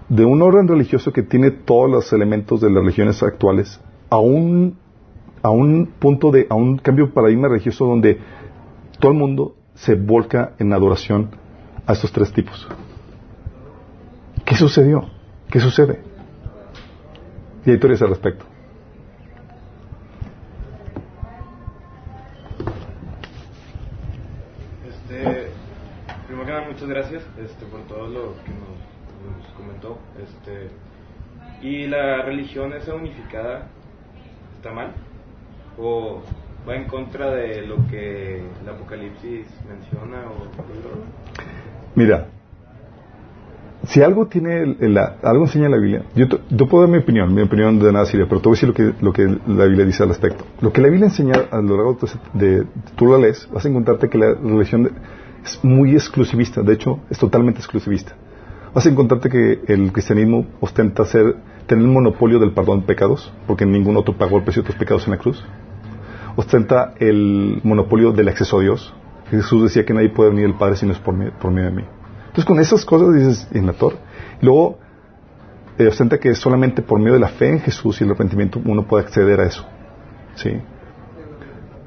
de 0.10 0.24
un 0.24 0.42
orden 0.42 0.68
religioso 0.68 1.12
que 1.12 1.22
tiene 1.22 1.52
todos 1.52 1.92
los 1.92 2.14
elementos 2.14 2.62
de 2.62 2.70
las 2.70 2.82
religiones 2.82 3.22
actuales 3.22 3.80
a 4.10 4.18
un 4.20 4.78
a 5.48 5.50
un 5.50 5.94
punto 6.00 6.30
de 6.30 6.46
a 6.50 6.56
un 6.56 6.78
cambio 6.78 7.08
de 7.08 7.14
paradigma 7.14 7.48
religioso 7.48 7.86
donde 7.86 8.20
todo 9.00 9.12
el 9.14 9.18
mundo 9.18 9.56
se 9.76 9.96
volca 9.96 10.54
en 10.60 10.74
adoración 10.74 11.30
a 11.86 11.94
estos 11.94 12.12
tres 12.12 12.34
tipos. 12.34 12.68
¿Qué 14.44 14.56
sucedió? 14.56 15.10
¿Qué 15.50 15.60
sucede? 15.60 16.02
Y 17.66 17.72
hay 17.72 17.80
teorías 17.80 18.02
al 18.02 18.10
respecto. 18.10 18.46
Este, 24.88 25.48
primero 26.28 26.46
que 26.46 26.52
nada, 26.52 26.68
muchas 26.68 26.90
gracias 26.90 27.24
este, 27.42 27.66
por 27.68 27.82
todo 27.88 28.08
lo 28.08 28.36
que 28.44 28.52
nos, 28.52 29.48
comentó. 29.56 29.98
Este, 30.22 30.70
¿Y 31.62 31.88
la 31.88 32.22
religión 32.24 32.74
esa 32.74 32.96
unificada 32.96 33.68
está 34.58 34.72
mal? 34.72 35.07
¿O 35.80 36.22
va 36.68 36.76
en 36.76 36.86
contra 36.86 37.32
de 37.32 37.66
lo 37.68 37.76
que 37.88 38.38
el 38.38 38.70
Apocalipsis 38.70 39.46
menciona? 39.70 40.24
O, 40.28 40.48
Mira, 41.96 42.28
si 43.86 44.02
algo 44.02 44.28
tiene 44.28 44.64
el- 44.80 44.98
algo 44.98 45.44
enseña 45.46 45.70
la 45.70 45.78
Biblia, 45.78 46.04
yo, 46.16 46.26
yo 46.50 46.68
puedo 46.68 46.84
dar 46.84 46.92
mi 46.92 46.98
opinión, 46.98 47.34
mi 47.34 47.42
opinión 47.42 47.80
de 47.80 47.92
nada 47.94 48.06
sirve, 48.06 48.26
pero 48.26 48.42
te 48.42 48.50
voy 48.50 48.58
a 48.58 48.60
decir 48.62 48.70
lo 48.70 48.74
que, 48.76 48.94
lo 49.04 49.14
que 49.14 49.38
la 49.52 49.66
Biblia 49.66 49.86
dice 49.86 50.04
al 50.04 50.10
respecto. 50.10 50.44
Lo 50.62 50.74
que 50.74 50.82
la 50.82 50.90
Biblia 50.90 51.06
enseña 51.08 51.34
a 51.52 51.62
lo 51.62 51.76
largo 51.78 51.98
de, 52.34 52.58
de- 52.60 52.66
tú 52.96 53.08
la 53.12 53.18
lees, 53.20 53.48
vas 53.52 53.66
a 53.66 53.70
encontrarte 53.70 54.10
que 54.10 54.18
la 54.18 54.34
religión 54.34 54.92
es 55.44 55.60
muy 55.64 55.94
exclusivista, 55.94 56.62
de 56.62 56.74
hecho 56.74 57.00
es 57.10 57.18
totalmente 57.18 57.60
exclusivista. 57.60 58.14
Vas 58.74 58.86
a 58.86 58.90
encontrarte 58.90 59.30
que 59.30 59.62
el 59.68 59.92
cristianismo 59.94 60.46
ostenta 60.60 61.06
ser, 61.06 61.38
tener 61.66 61.86
el 61.86 61.92
monopolio 61.92 62.40
del 62.40 62.52
perdón 62.52 62.82
de 62.82 62.88
pecados, 62.88 63.32
porque 63.48 63.66
ningún 63.66 63.96
otro 63.98 64.16
pagó 64.18 64.38
el 64.38 64.44
precio 64.44 64.62
de 64.64 64.68
tus 64.68 64.76
pecados 64.76 65.06
en 65.08 65.12
la 65.12 65.18
cruz. 65.18 65.44
Ostenta 66.38 66.94
el 67.00 67.62
monopolio 67.64 68.12
del 68.12 68.28
acceso 68.30 68.60
a 68.60 68.62
Dios. 68.62 68.94
Jesús 69.32 69.64
decía 69.64 69.84
que 69.86 69.94
nadie 69.94 70.10
puede 70.10 70.30
venir 70.30 70.46
al 70.46 70.56
Padre 70.56 70.76
si 70.76 70.86
no 70.86 70.94
es 70.94 71.00
por, 71.00 71.16
medio 71.16 71.34
de 71.42 71.72
mí. 71.72 71.84
Entonces 72.28 72.46
con 72.46 72.60
esas 72.60 72.86
cosas 72.86 73.16
dices 73.16 73.48
en 73.54 73.66
la 73.66 73.74
Torah. 73.74 73.98
Luego 74.40 74.78
eh, 75.80 75.88
ostenta 75.88 76.20
que 76.20 76.36
solamente 76.36 76.84
por 76.84 77.00
medio 77.00 77.14
de 77.14 77.22
la 77.22 77.30
fe 77.30 77.50
en 77.50 77.60
Jesús 77.60 78.00
y 78.00 78.04
el 78.04 78.12
arrepentimiento 78.12 78.62
uno 78.64 78.86
puede 78.86 79.06
acceder 79.06 79.40
a 79.40 79.48
eso. 79.48 79.66
¿Sí? 80.36 80.52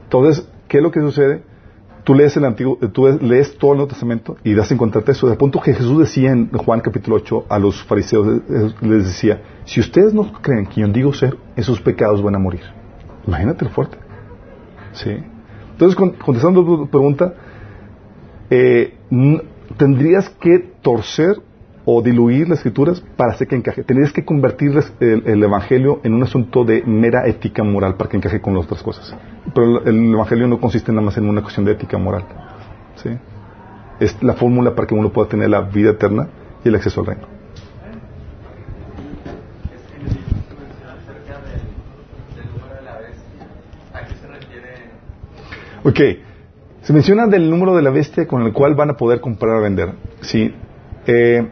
Entonces, 0.02 0.48
¿qué 0.66 0.78
es 0.78 0.82
lo 0.82 0.90
que 0.90 1.00
sucede? 1.00 1.44
Tú 2.02 2.14
lees 2.14 2.36
el 2.36 2.44
antiguo, 2.44 2.76
eh, 2.82 2.88
tú 2.88 3.06
lees 3.06 3.56
todo 3.56 3.70
el 3.70 3.76
Nuevo 3.76 3.90
Testamento 3.90 4.36
y 4.42 4.54
das 4.54 4.68
a 4.72 4.74
encontrarte 4.74 5.12
eso. 5.12 5.32
Punto 5.38 5.60
que 5.60 5.74
Jesús 5.74 5.96
decía 5.96 6.32
en 6.32 6.50
Juan 6.50 6.80
capítulo 6.80 7.14
8 7.18 7.44
a 7.48 7.60
los 7.60 7.84
fariseos, 7.84 8.26
eh, 8.26 8.74
les 8.80 9.04
decía, 9.04 9.42
si 9.64 9.78
ustedes 9.78 10.12
no 10.12 10.32
creen 10.42 10.66
que 10.66 10.80
yo 10.80 10.88
digo 10.88 11.12
ser, 11.12 11.36
en 11.54 11.62
sus 11.62 11.80
pecados 11.80 12.20
van 12.20 12.34
a 12.34 12.40
morir. 12.40 12.62
Imagínate 13.28 13.64
lo 13.64 13.70
fuerte. 13.70 14.09
¿Sí? 14.92 15.10
Entonces, 15.72 15.96
con- 15.96 16.10
contestando 16.12 16.64
tu 16.64 16.88
pregunta, 16.88 17.34
eh, 18.50 18.94
tendrías 19.76 20.28
que 20.28 20.58
torcer 20.82 21.36
o 21.86 22.02
diluir 22.02 22.48
las 22.48 22.58
escrituras 22.58 23.02
para 23.16 23.32
hacer 23.32 23.48
que 23.48 23.56
encaje. 23.56 23.82
Tendrías 23.84 24.12
que 24.12 24.24
convertir 24.24 24.72
el, 25.00 25.22
el 25.26 25.42
evangelio 25.42 26.00
en 26.04 26.12
un 26.14 26.22
asunto 26.22 26.64
de 26.64 26.82
mera 26.84 27.26
ética 27.26 27.64
moral 27.64 27.94
para 27.94 28.10
que 28.10 28.16
encaje 28.18 28.40
con 28.40 28.54
las 28.54 28.64
otras 28.66 28.82
cosas. 28.82 29.16
Pero 29.54 29.80
el, 29.82 29.88
el 29.88 30.12
evangelio 30.12 30.46
no 30.46 30.60
consiste 30.60 30.92
nada 30.92 31.06
más 31.06 31.16
en 31.16 31.28
una 31.28 31.40
cuestión 31.40 31.64
de 31.64 31.72
ética 31.72 31.96
moral. 31.98 32.24
¿sí? 32.96 33.10
Es 33.98 34.22
la 34.22 34.34
fórmula 34.34 34.74
para 34.74 34.86
que 34.86 34.94
uno 34.94 35.10
pueda 35.10 35.28
tener 35.28 35.48
la 35.50 35.62
vida 35.62 35.90
eterna 35.90 36.28
y 36.64 36.68
el 36.68 36.74
acceso 36.74 37.00
al 37.00 37.06
reino. 37.06 37.26
acerca 40.10 41.40
del, 41.46 41.60
del 42.36 42.52
número 42.52 42.74
de 42.74 42.82
la 42.82 42.96
bestia. 42.98 43.46
¿A 43.94 44.04
qué 44.06 44.14
se 44.14 44.26
refiere? 44.26 44.90
Ok. 45.84 46.00
Se 46.82 46.92
menciona 46.92 47.26
del 47.26 47.50
número 47.50 47.76
de 47.76 47.82
la 47.82 47.90
bestia 47.90 48.26
con 48.26 48.42
el 48.42 48.52
cual 48.52 48.74
van 48.74 48.90
a 48.90 48.94
poder 48.96 49.20
comprar 49.20 49.56
o 49.58 49.60
vender. 49.62 49.90
Sí. 50.22 50.54
Eh, 51.06 51.46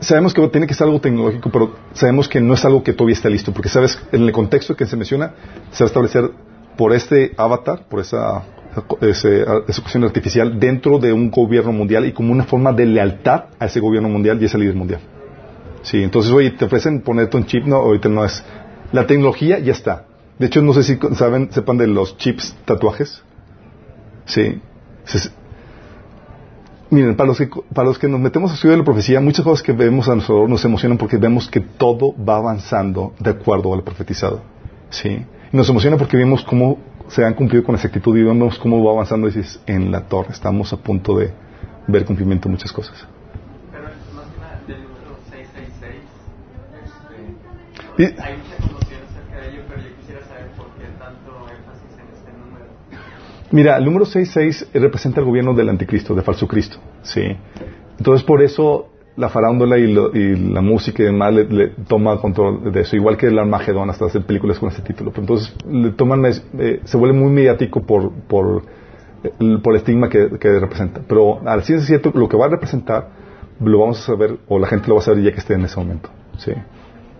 sabemos 0.00 0.34
que 0.34 0.46
tiene 0.48 0.66
que 0.66 0.74
ser 0.74 0.86
algo 0.86 1.00
tecnológico, 1.00 1.50
pero 1.50 1.74
sabemos 1.92 2.28
que 2.28 2.40
no 2.40 2.54
es 2.54 2.64
algo 2.64 2.82
que 2.82 2.92
todavía 2.92 3.14
está 3.14 3.28
listo, 3.28 3.52
porque 3.52 3.68
sabes, 3.68 3.98
en 4.12 4.22
el 4.22 4.32
contexto 4.32 4.74
que 4.76 4.86
se 4.86 4.96
menciona, 4.96 5.32
se 5.70 5.84
va 5.84 5.86
a 5.86 5.90
establecer 5.90 6.30
por 6.76 6.92
este 6.92 7.32
avatar, 7.36 7.86
por 7.88 8.00
esa, 8.00 8.42
ese- 9.00 9.42
esa 9.42 9.80
cuestión 9.82 10.04
artificial, 10.04 10.58
dentro 10.58 10.98
de 10.98 11.12
un 11.12 11.30
gobierno 11.30 11.72
mundial 11.72 12.04
y 12.04 12.12
como 12.12 12.32
una 12.32 12.44
forma 12.44 12.72
de 12.72 12.84
lealtad 12.86 13.44
a 13.58 13.66
ese 13.66 13.80
gobierno 13.80 14.08
mundial 14.08 14.40
y 14.42 14.44
ese 14.44 14.58
líder 14.58 14.74
mundial. 14.74 15.00
Sí, 15.82 16.02
entonces, 16.02 16.32
oye, 16.32 16.50
te 16.50 16.64
ofrecen 16.64 17.00
ponerte 17.00 17.36
un 17.36 17.46
chip, 17.46 17.64
no, 17.64 17.76
ahorita 17.76 18.08
no 18.08 18.24
es. 18.24 18.44
La 18.92 19.06
tecnología 19.06 19.58
ya 19.60 19.72
está. 19.72 20.04
De 20.38 20.46
hecho, 20.46 20.60
no 20.62 20.72
sé 20.74 20.82
si 20.82 20.98
saben, 21.14 21.50
sepan 21.52 21.78
de 21.78 21.86
los 21.86 22.16
chips 22.18 22.56
tatuajes. 22.64 23.22
Sí. 24.26 24.60
Se- 25.04 25.30
miren, 26.90 27.16
para 27.16 27.28
los, 27.28 27.38
que, 27.38 27.48
para 27.72 27.88
los 27.88 27.98
que 27.98 28.08
nos 28.08 28.20
metemos 28.20 28.50
a 28.50 28.54
estudiar 28.54 28.78
la 28.78 28.84
profecía, 28.84 29.20
muchas 29.20 29.44
cosas 29.44 29.62
que 29.62 29.72
vemos 29.72 30.08
a 30.08 30.14
nuestro 30.14 30.34
alrededor 30.34 30.50
nos 30.50 30.64
emocionan 30.64 30.98
porque 30.98 31.16
vemos 31.16 31.48
que 31.48 31.60
todo 31.60 32.14
va 32.22 32.36
avanzando 32.36 33.14
de 33.18 33.30
acuerdo 33.30 33.72
a 33.72 33.76
lo 33.76 33.84
profetizado. 33.84 34.42
Sí. 34.90 35.24
Y 35.52 35.56
nos 35.56 35.68
emociona 35.68 35.96
porque 35.96 36.16
vemos 36.16 36.42
cómo 36.44 36.78
se 37.08 37.24
han 37.24 37.34
cumplido 37.34 37.64
con 37.64 37.74
exactitud 37.76 38.16
y 38.16 38.22
vemos 38.24 38.58
cómo 38.58 38.82
va 38.84 38.92
avanzando 38.92 39.28
y 39.28 39.32
dices, 39.32 39.60
en 39.66 39.90
la 39.92 40.02
torre. 40.08 40.30
Estamos 40.32 40.72
a 40.72 40.76
punto 40.76 41.16
de 41.18 41.32
ver 41.86 42.04
cumplimiento 42.04 42.48
de 42.48 42.52
muchas 42.52 42.72
cosas. 42.72 43.06
Pero 43.72 43.84
más 43.84 44.26
que 44.26 44.40
nada, 44.40 44.60
del 44.66 44.82
número 44.82 45.16
666, 45.30 46.02
Y- 47.98 48.02
este, 48.04 48.22
hay 48.22 48.34
conmoción 48.58 49.00
acerca 49.08 49.36
de 49.40 49.48
ello, 49.52 49.62
pero 49.68 49.80
yo 49.82 49.96
quisiera 50.00 50.20
saber 50.26 50.50
por 50.58 50.66
qué 50.74 50.86
tanto 50.98 51.30
énfasis 51.46 51.92
en 51.94 52.06
este 52.14 52.30
número. 52.34 52.66
Mira, 53.52 53.76
el 53.76 53.84
número 53.84 54.04
66 54.04 54.70
representa 54.74 55.20
el 55.20 55.26
gobierno 55.26 55.54
del 55.54 55.68
anticristo, 55.68 56.14
de 56.14 56.22
falso 56.22 56.48
Cristo. 56.48 56.78
Sí. 57.02 57.22
Entonces, 57.98 58.24
por 58.24 58.42
eso 58.42 58.88
la 59.16 59.28
farándula 59.30 59.78
y, 59.78 59.92
lo- 59.92 60.14
y 60.14 60.36
la 60.36 60.60
música 60.60 61.02
y 61.02 61.06
demás 61.06 61.32
le, 61.32 61.44
le 61.44 61.68
toma 61.88 62.20
control 62.20 62.70
de 62.72 62.80
eso, 62.80 62.96
igual 62.96 63.16
que 63.16 63.26
el 63.28 63.38
Armagedón, 63.38 63.88
hasta 63.88 64.04
hacer 64.06 64.22
películas 64.26 64.58
con 64.58 64.68
ese 64.68 64.82
título. 64.82 65.10
Pero 65.10 65.22
entonces, 65.22 65.54
le 65.70 65.90
toman, 65.92 66.24
eh, 66.26 66.80
se 66.84 66.96
vuelve 66.96 67.16
muy 67.18 67.30
mediático 67.30 67.82
por, 67.82 68.12
el, 69.40 69.60
estigma 69.76 70.08
que, 70.10 70.28
representa. 70.60 71.00
Pero 71.08 71.40
al 71.48 71.62
ciencia 71.62 71.86
cierto, 71.86 72.10
lo 72.18 72.28
que 72.28 72.36
va 72.36 72.46
a 72.46 72.48
representar, 72.50 73.08
lo 73.60 73.78
vamos 73.78 74.00
a 74.00 74.06
saber, 74.06 74.36
o 74.48 74.58
la 74.58 74.66
gente 74.66 74.88
lo 74.88 74.96
va 74.96 75.00
a 75.00 75.04
saber 75.04 75.22
ya 75.22 75.30
que 75.32 75.38
esté 75.38 75.54
en 75.54 75.64
ese 75.64 75.78
momento. 75.78 76.10
Sí. 76.38 76.52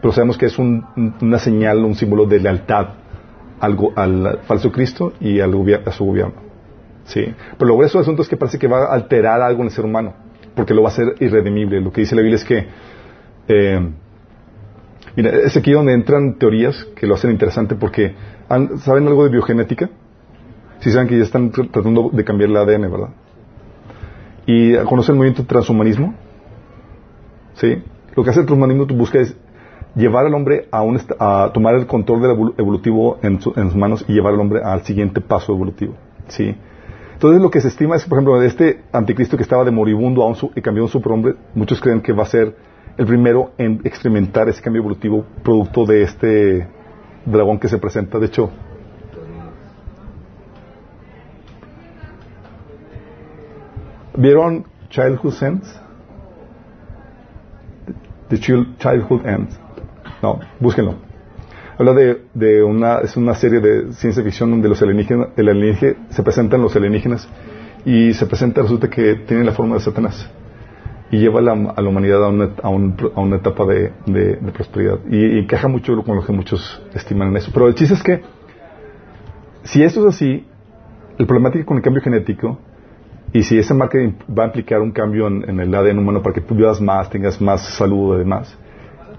Pero 0.03 0.13
sabemos 0.13 0.37
que 0.37 0.47
es 0.47 0.59
un- 0.59 0.85
una 1.23 1.39
señal, 1.39 1.83
un 1.85 1.95
símbolo 1.95 2.27
de 2.27 2.41
lealtad 2.41 2.89
al, 3.61 3.77
al 3.97 4.39
falso 4.47 4.71
Cristo 4.73 5.13
y 5.21 5.41
al 5.41 5.53
a 5.85 5.93
su 5.93 6.05
gobierno. 6.05 6.35
Sí. 7.05 7.25
Pero 7.59 7.69
lo 7.69 7.77
grueso 7.77 7.99
del 7.99 8.03
asunto 8.03 8.23
es 8.23 8.29
que 8.29 8.37
parece 8.37 8.59
que 8.59 8.67
va 8.67 8.85
a 8.87 8.95
alterar 8.95 9.41
algo 9.41 9.61
en 9.61 9.67
el 9.69 9.73
ser 9.73 9.85
humano, 9.85 10.15
porque 10.55 10.75
lo 10.75 10.83
va 10.83 10.89
a 10.89 10.93
hacer 10.93 11.15
irredimible. 11.21 11.81
Lo 11.81 11.93
que 11.93 12.01
dice 12.01 12.15
la 12.17 12.23
Biblia 12.23 12.37
es 12.37 12.45
que, 12.45 12.67
eh, 13.49 13.91
mira, 15.15 15.31
es 15.31 15.57
aquí 15.57 15.73
donde 15.73 15.93
entran 15.93 16.35
teorías 16.35 16.85
que 16.97 17.07
lo 17.07 17.15
hacen 17.15 17.31
interesante 17.31 17.77
porque, 17.77 18.15
¿saben 18.79 19.07
algo 19.07 19.25
de 19.25 19.31
biogenética? 19.31 19.89
Si 20.81 20.91
saben 20.91 21.09
que 21.09 21.17
ya 21.17 21.25
están 21.25 21.53
tr- 21.53 21.71
tratando 21.71 22.11
de 22.13 22.25
cambiar 22.25 22.51
el 22.51 22.57
ADN, 22.57 22.91
¿verdad? 22.91 23.11
¿Y 24.47 24.77
conocen 24.85 25.15
el 25.15 25.19
movimiento 25.19 25.45
transhumanismo? 25.45 26.15
¿Sí? 27.55 27.83
Lo 28.15 28.23
que 28.25 28.31
hace 28.31 28.41
el 28.41 28.47
transhumanismo 28.47 28.87
busca 28.87 29.19
es 29.19 29.37
llevar 29.97 30.27
al 30.27 30.35
hombre 30.35 30.69
a, 30.71 30.83
un, 30.83 31.01
a 31.19 31.51
tomar 31.53 31.75
el 31.75 31.87
control 31.87 32.21
del 32.21 32.31
evolutivo 32.59 33.19
en, 33.23 33.41
su, 33.41 33.53
en, 33.57 33.71
sus 33.71 33.77
manos 33.77 34.05
y 34.07 34.13
llevar 34.13 34.35
al 34.35 34.41
hombre 34.41 34.61
al 34.63 34.83
siguiente 34.83 35.21
paso 35.21 35.53
evolutivo. 35.53 35.95
¿sí? 36.29 36.55
Entonces 37.15 37.41
lo 37.41 37.51
que 37.51 37.63
se 37.63 37.69
estima 37.69 37.97
es, 37.97 38.05
por 38.05 38.19
ejemplo, 38.19 38.39
de 38.39 38.47
este 38.47 38.83
anticristo 38.93 39.39
que 39.39 39.43
estaba 39.43 39.65
de 39.65 39.71
moribundo 39.71 40.23
a 40.23 40.27
un 40.27 40.37
y 40.55 40.61
cambió 40.61 40.85
un 40.85 40.91
superhombre, 40.91 41.35
muchos 41.55 41.81
creen 41.81 42.03
que 42.03 42.13
va 42.13 42.25
a 42.25 42.27
ser 42.27 42.55
el 42.99 43.07
primero 43.07 43.53
en 43.57 43.81
experimentar 43.85 44.49
ese 44.49 44.63
cambio 44.63 44.81
evolutivo 44.83 45.25
producto 45.43 45.87
de 45.87 46.03
este 46.03 46.69
dragón 47.25 47.59
que 47.59 47.69
se 47.69 47.79
presenta. 47.79 48.19
De 48.19 48.27
hecho, 48.27 48.51
¿vieron 54.15 54.67
Childhood 54.91 55.43
Ends? 55.43 55.81
The 58.29 58.39
Childhood 58.39 59.27
Ends. 59.27 59.66
No, 60.27 60.41
búsquenlo. 60.59 60.95
Habla 61.79 61.93
de, 61.93 62.23
de 62.35 62.63
una, 62.65 62.99
es 62.99 63.17
una 63.17 63.35
serie 63.35 63.61
de 63.61 63.93
ciencia 63.93 64.25
ficción 64.25 64.51
donde 64.51 64.69
los 64.69 64.83
alienígenas, 64.83 65.29
se 66.11 66.23
presentan 66.25 66.61
los 66.63 66.75
alienígenas 66.75 67.29
y 67.85 68.13
se 68.13 68.27
presenta, 68.27 68.63
resulta 68.63 68.89
que 68.91 69.15
tienen 69.29 69.47
la 69.47 69.53
forma 69.53 69.75
de 69.77 69.83
Satanás 69.83 70.29
y 71.13 71.19
lleva 71.19 71.41
la, 71.41 71.53
a 71.53 71.81
la 71.81 71.89
humanidad 71.89 72.25
a 72.25 72.29
una, 72.29 72.49
a 72.61 72.69
un- 72.69 72.97
a 73.15 73.21
una 73.21 73.37
etapa 73.37 73.65
de, 73.67 73.93
de- 74.07 74.37
prosperidad. 74.53 74.99
Y, 75.09 75.39
encaja 75.39 75.69
mucho 75.69 75.95
con 76.03 76.17
lo 76.17 76.25
que 76.27 76.33
muchos 76.33 76.83
estiman 76.95 77.29
en 77.29 77.37
eso. 77.37 77.51
Pero 77.55 77.69
el 77.69 77.75
chiste 77.75 77.95
es 77.95 78.03
que, 78.03 78.23
si 79.63 79.83
esto 79.85 80.01
es 80.09 80.15
así, 80.17 80.45
el 81.19 81.27
problemática 81.27 81.65
con 81.65 81.77
el 81.77 81.83
cambio 81.85 82.03
genético, 82.03 82.59
y 83.33 83.43
si 83.45 83.59
esa 83.59 83.75
marca 83.75 83.99
im- 83.99 84.15
va 84.37 84.45
a 84.45 84.47
implicar 84.47 84.81
un 84.81 84.91
cambio 84.91 85.29
en, 85.29 85.61
el 85.61 85.73
ADN 85.75 85.99
humano 85.99 86.21
para 86.23 86.35
que 86.35 86.41
tú 86.41 86.55
vivas 86.57 86.81
más, 86.81 87.09
tengas 87.11 87.41
más 87.41 87.61
salud 87.77 88.17
y 88.17 88.19
demás, 88.19 88.59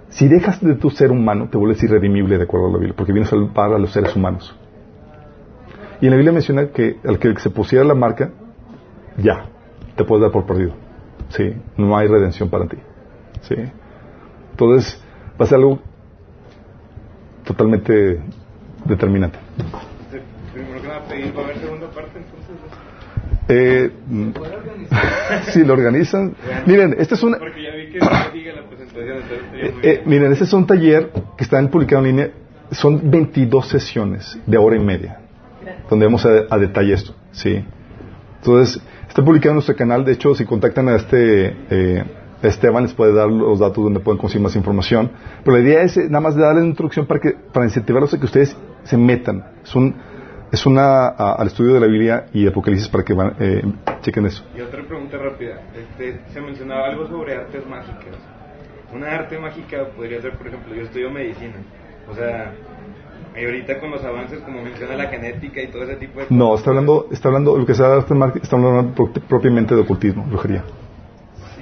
si 0.09 0.27
dejas 0.27 0.61
de 0.61 0.75
tu 0.75 0.89
ser 0.89 1.11
humano, 1.11 1.49
te 1.49 1.57
vuelves 1.57 1.83
irredimible 1.83 2.37
de 2.37 2.43
acuerdo 2.43 2.67
a 2.67 2.71
la 2.71 2.77
Biblia, 2.77 2.95
porque 2.95 3.11
vienes 3.11 3.31
a 3.31 3.35
salvar 3.35 3.73
a 3.73 3.77
los 3.77 3.91
seres 3.91 4.15
humanos. 4.15 4.55
Y 5.99 6.05
en 6.05 6.11
la 6.11 6.17
Biblia 6.17 6.31
menciona 6.31 6.67
que 6.67 6.97
al 7.05 7.19
que 7.19 7.35
se 7.39 7.49
pusiera 7.49 7.83
la 7.83 7.95
marca, 7.95 8.31
ya, 9.17 9.45
te 9.95 10.03
puedes 10.03 10.21
dar 10.21 10.31
por 10.31 10.45
perdido. 10.45 10.73
Sí, 11.29 11.53
no 11.75 11.97
hay 11.97 12.07
redención 12.07 12.49
para 12.49 12.67
ti. 12.67 12.77
Sí. 13.41 13.55
Entonces, 14.51 15.03
va 15.39 15.45
a 15.45 15.47
ser 15.47 15.57
algo 15.57 15.79
totalmente 17.43 18.21
determinante. 18.85 19.39
Primero 20.53 20.81
que 20.81 20.87
nada, 20.87 20.99
¿va 20.99 21.51
a 21.51 21.59
segunda 21.59 21.87
parte? 21.87 22.19
Eh, 23.49 23.91
si 25.51 25.63
lo 25.63 25.73
organizan. 25.73 26.35
Miren, 26.65 26.95
este 26.97 27.15
es 27.15 27.23
estaría 27.23 29.17
eh, 29.53 29.73
eh, 29.83 30.01
miren, 30.05 30.31
este 30.31 30.43
es 30.43 30.53
un 30.53 30.65
taller 30.65 31.11
que 31.37 31.43
está 31.43 31.61
publicado 31.69 32.03
en 32.03 32.07
línea. 32.07 32.31
Son 32.71 33.09
22 33.09 33.67
sesiones 33.67 34.37
de 34.45 34.57
hora 34.57 34.75
y 34.75 34.79
media, 34.79 35.19
donde 35.89 36.05
vamos 36.05 36.25
a, 36.25 36.45
a 36.49 36.57
detalle 36.57 36.93
esto. 36.93 37.15
Sí. 37.31 37.63
Entonces, 38.39 38.81
está 39.07 39.23
publicado 39.23 39.51
en 39.51 39.55
nuestro 39.55 39.75
canal. 39.75 40.05
De 40.05 40.13
hecho, 40.13 40.35
si 40.35 40.45
contactan 40.45 40.89
a 40.89 40.95
este 40.95 41.55
eh, 41.69 42.03
Esteban, 42.41 42.83
les 42.83 42.93
puede 42.93 43.13
dar 43.13 43.29
los 43.29 43.59
datos 43.59 43.83
donde 43.83 43.99
pueden 43.99 44.19
conseguir 44.19 44.43
más 44.43 44.55
información. 44.55 45.11
Pero 45.43 45.57
la 45.57 45.63
idea 45.63 45.81
es 45.81 45.97
eh, 45.97 46.05
nada 46.05 46.21
más 46.21 46.35
de 46.35 46.41
darles 46.41 46.61
una 46.61 46.69
introducción 46.69 47.05
para, 47.05 47.19
que, 47.19 47.31
para 47.31 47.65
incentivarlos 47.65 48.13
a 48.13 48.19
que 48.19 48.25
ustedes 48.25 48.55
se 48.83 48.97
metan. 48.97 49.43
Es, 49.63 49.75
un, 49.75 49.95
es 50.51 50.65
una 50.65 51.07
a- 51.07 51.35
al 51.37 51.47
estudio 51.47 51.73
de 51.73 51.79
la 51.79 51.87
Biblia 51.87 52.25
y 52.33 52.47
Apocalipsis 52.47 52.87
para 52.89 53.03
que 53.03 53.13
van, 53.13 53.35
eh, 53.39 53.61
chequen 54.01 54.25
eso. 54.25 54.43
Y 54.55 54.61
otra 54.61 54.83
pregunta 54.83 55.17
rápida. 55.17 55.61
Este, 55.75 56.21
se 56.33 56.41
mencionaba 56.41 56.87
algo 56.87 57.07
sobre 57.07 57.35
artes 57.35 57.65
mágicas. 57.67 58.15
Una 58.93 59.07
arte 59.15 59.37
mágica 59.37 59.85
podría 59.95 60.21
ser, 60.21 60.37
por 60.37 60.47
ejemplo, 60.47 60.73
yo 60.73 60.83
estudio 60.83 61.09
medicina. 61.11 61.55
O 62.09 62.13
sea, 62.15 62.53
y 63.39 63.43
ahorita 63.45 63.79
con 63.79 63.91
los 63.91 64.03
avances, 64.03 64.39
como 64.41 64.61
menciona 64.63 64.95
la 64.95 65.07
genética 65.09 65.61
y 65.61 65.67
todo 65.67 65.83
ese 65.83 65.97
tipo 65.97 66.19
de 66.21 66.27
No, 66.29 66.45
cosas, 66.49 66.59
está 66.59 66.69
hablando, 66.71 67.07
está 67.11 67.27
hablando, 67.27 67.57
lo 67.57 67.65
que 67.65 67.73
se 67.75 67.83
da 67.83 67.95
arte 67.97 68.13
marketing, 68.15 68.43
está 68.43 68.55
hablando 68.55 68.93
pro- 68.95 69.11
propiamente 69.27 69.75
de 69.75 69.81
ocultismo, 69.81 70.23
brujería. 70.25 70.63
Si 71.55 71.61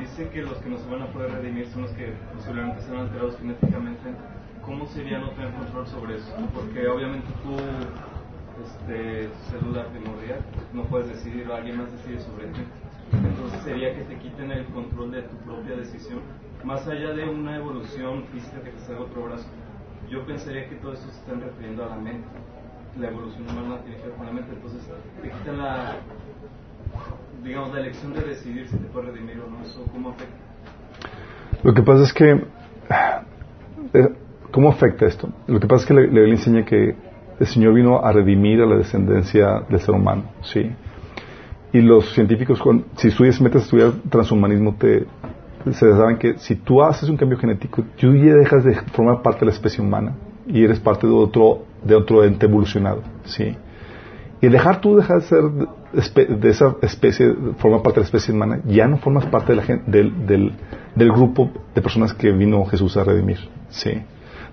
dice 0.00 0.28
que 0.32 0.42
los 0.42 0.54
que 0.58 0.70
no 0.70 0.78
se 0.78 0.90
van 0.90 1.02
a 1.02 1.06
poder 1.12 1.30
redimir 1.32 1.66
son 1.68 1.82
los 1.82 1.90
que 1.92 2.12
posiblemente 2.34 2.80
sean 2.82 2.96
alterados 3.00 3.36
genéticamente, 3.38 4.10
¿cómo 4.64 4.86
sería 4.86 5.18
no 5.18 5.30
tener 5.30 5.52
control 5.52 5.86
sobre 5.86 6.16
eso? 6.16 6.34
Porque 6.54 6.88
obviamente 6.88 7.26
tú, 7.42 7.54
este, 8.64 9.28
célula 9.50 9.86
primordial, 9.88 10.40
no 10.72 10.84
puedes 10.84 11.08
decidir 11.08 11.50
alguien 11.50 11.78
más 11.78 11.92
decide 11.92 12.20
sobre 12.20 12.46
ti. 12.48 12.60
Entonces 13.12 13.60
sería 13.62 13.94
que 13.94 14.02
te 14.02 14.16
quiten 14.16 14.50
el 14.50 14.64
control 14.66 15.12
de 15.12 15.22
tu 15.22 15.36
propia 15.38 15.76
decisión. 15.76 16.20
Más 16.64 16.86
allá 16.86 17.12
de 17.12 17.28
una 17.28 17.56
evolución 17.56 18.24
física 18.32 18.62
que 18.62 18.70
te 18.70 18.78
salga 18.80 19.02
otro 19.02 19.24
brazo, 19.24 19.48
yo 20.08 20.24
pensaría 20.26 20.68
que 20.68 20.76
todo 20.76 20.92
esto 20.92 21.08
se 21.10 21.18
está 21.18 21.34
refiriendo 21.34 21.84
a 21.84 21.88
la 21.88 21.96
mente. 21.96 22.28
La 22.98 23.08
evolución 23.08 23.48
humana 23.48 23.80
tiene 23.82 23.96
que 23.96 24.08
ver 24.08 24.16
con 24.16 24.26
la 24.26 24.32
mente, 24.32 24.52
entonces 24.52 24.82
te 25.22 25.30
quitan 25.30 25.58
la, 25.58 25.96
digamos, 27.42 27.74
la 27.74 27.80
elección 27.80 28.12
de 28.12 28.20
decidir 28.20 28.68
si 28.68 28.76
te 28.76 28.86
puede 28.88 29.10
redimir 29.10 29.40
o 29.40 29.50
no, 29.50 29.62
eso 29.62 29.84
cómo 29.90 30.10
afecta. 30.10 30.36
Lo 31.62 31.72
que 31.72 31.82
pasa 31.82 32.02
es 32.02 32.12
que, 32.12 32.30
eh, 33.94 34.08
¿cómo 34.50 34.68
afecta 34.68 35.06
esto? 35.06 35.30
Lo 35.46 35.58
que 35.58 35.66
pasa 35.66 35.82
es 35.82 35.88
que 35.88 35.94
la 35.94 36.00
Biblia 36.02 36.24
enseña 36.26 36.64
que 36.64 36.96
el 37.42 37.48
Señor 37.48 37.74
vino 37.74 37.98
a 38.04 38.12
redimir 38.12 38.60
a 38.62 38.66
la 38.66 38.76
descendencia 38.76 39.64
del 39.68 39.80
ser 39.80 39.96
humano, 39.96 40.26
¿sí? 40.42 40.70
Y 41.72 41.80
los 41.80 42.14
científicos, 42.14 42.62
si 42.94 43.08
estudias, 43.08 43.40
metes 43.40 43.62
a 43.62 43.64
estudiar 43.64 43.92
transhumanismo, 44.10 44.76
te, 44.76 45.06
se 45.72 45.92
saben 45.92 46.18
que 46.18 46.38
si 46.38 46.54
tú 46.54 46.80
haces 46.84 47.08
un 47.08 47.16
cambio 47.16 47.36
genético, 47.38 47.82
tú 47.98 48.14
ya 48.14 48.34
dejas 48.34 48.62
de 48.62 48.74
formar 48.92 49.22
parte 49.22 49.40
de 49.40 49.46
la 49.46 49.52
especie 49.52 49.82
humana 49.82 50.14
y 50.46 50.62
eres 50.62 50.78
parte 50.78 51.08
de 51.08 51.12
otro, 51.12 51.64
de 51.82 51.96
otro 51.96 52.22
ente 52.22 52.46
evolucionado, 52.46 53.02
¿sí? 53.24 53.56
Y 54.40 54.48
dejar 54.48 54.80
tú 54.80 54.94
dejar 54.94 55.20
de 55.20 55.26
ser 55.26 55.42
de, 56.28 56.48
esa 56.48 56.76
especie, 56.80 57.34
formar 57.58 57.82
parte 57.82 57.96
de 57.96 58.02
la 58.02 58.06
especie 58.06 58.32
humana, 58.32 58.60
ya 58.66 58.86
no 58.86 58.98
formas 58.98 59.26
parte 59.26 59.52
de 59.52 59.56
la 59.56 59.82
del, 59.84 60.26
del, 60.26 60.52
del 60.94 61.10
grupo 61.10 61.50
de 61.74 61.82
personas 61.82 62.14
que 62.14 62.30
vino 62.30 62.64
Jesús 62.66 62.96
a 62.96 63.02
redimir. 63.02 63.38
¿sí? 63.68 63.90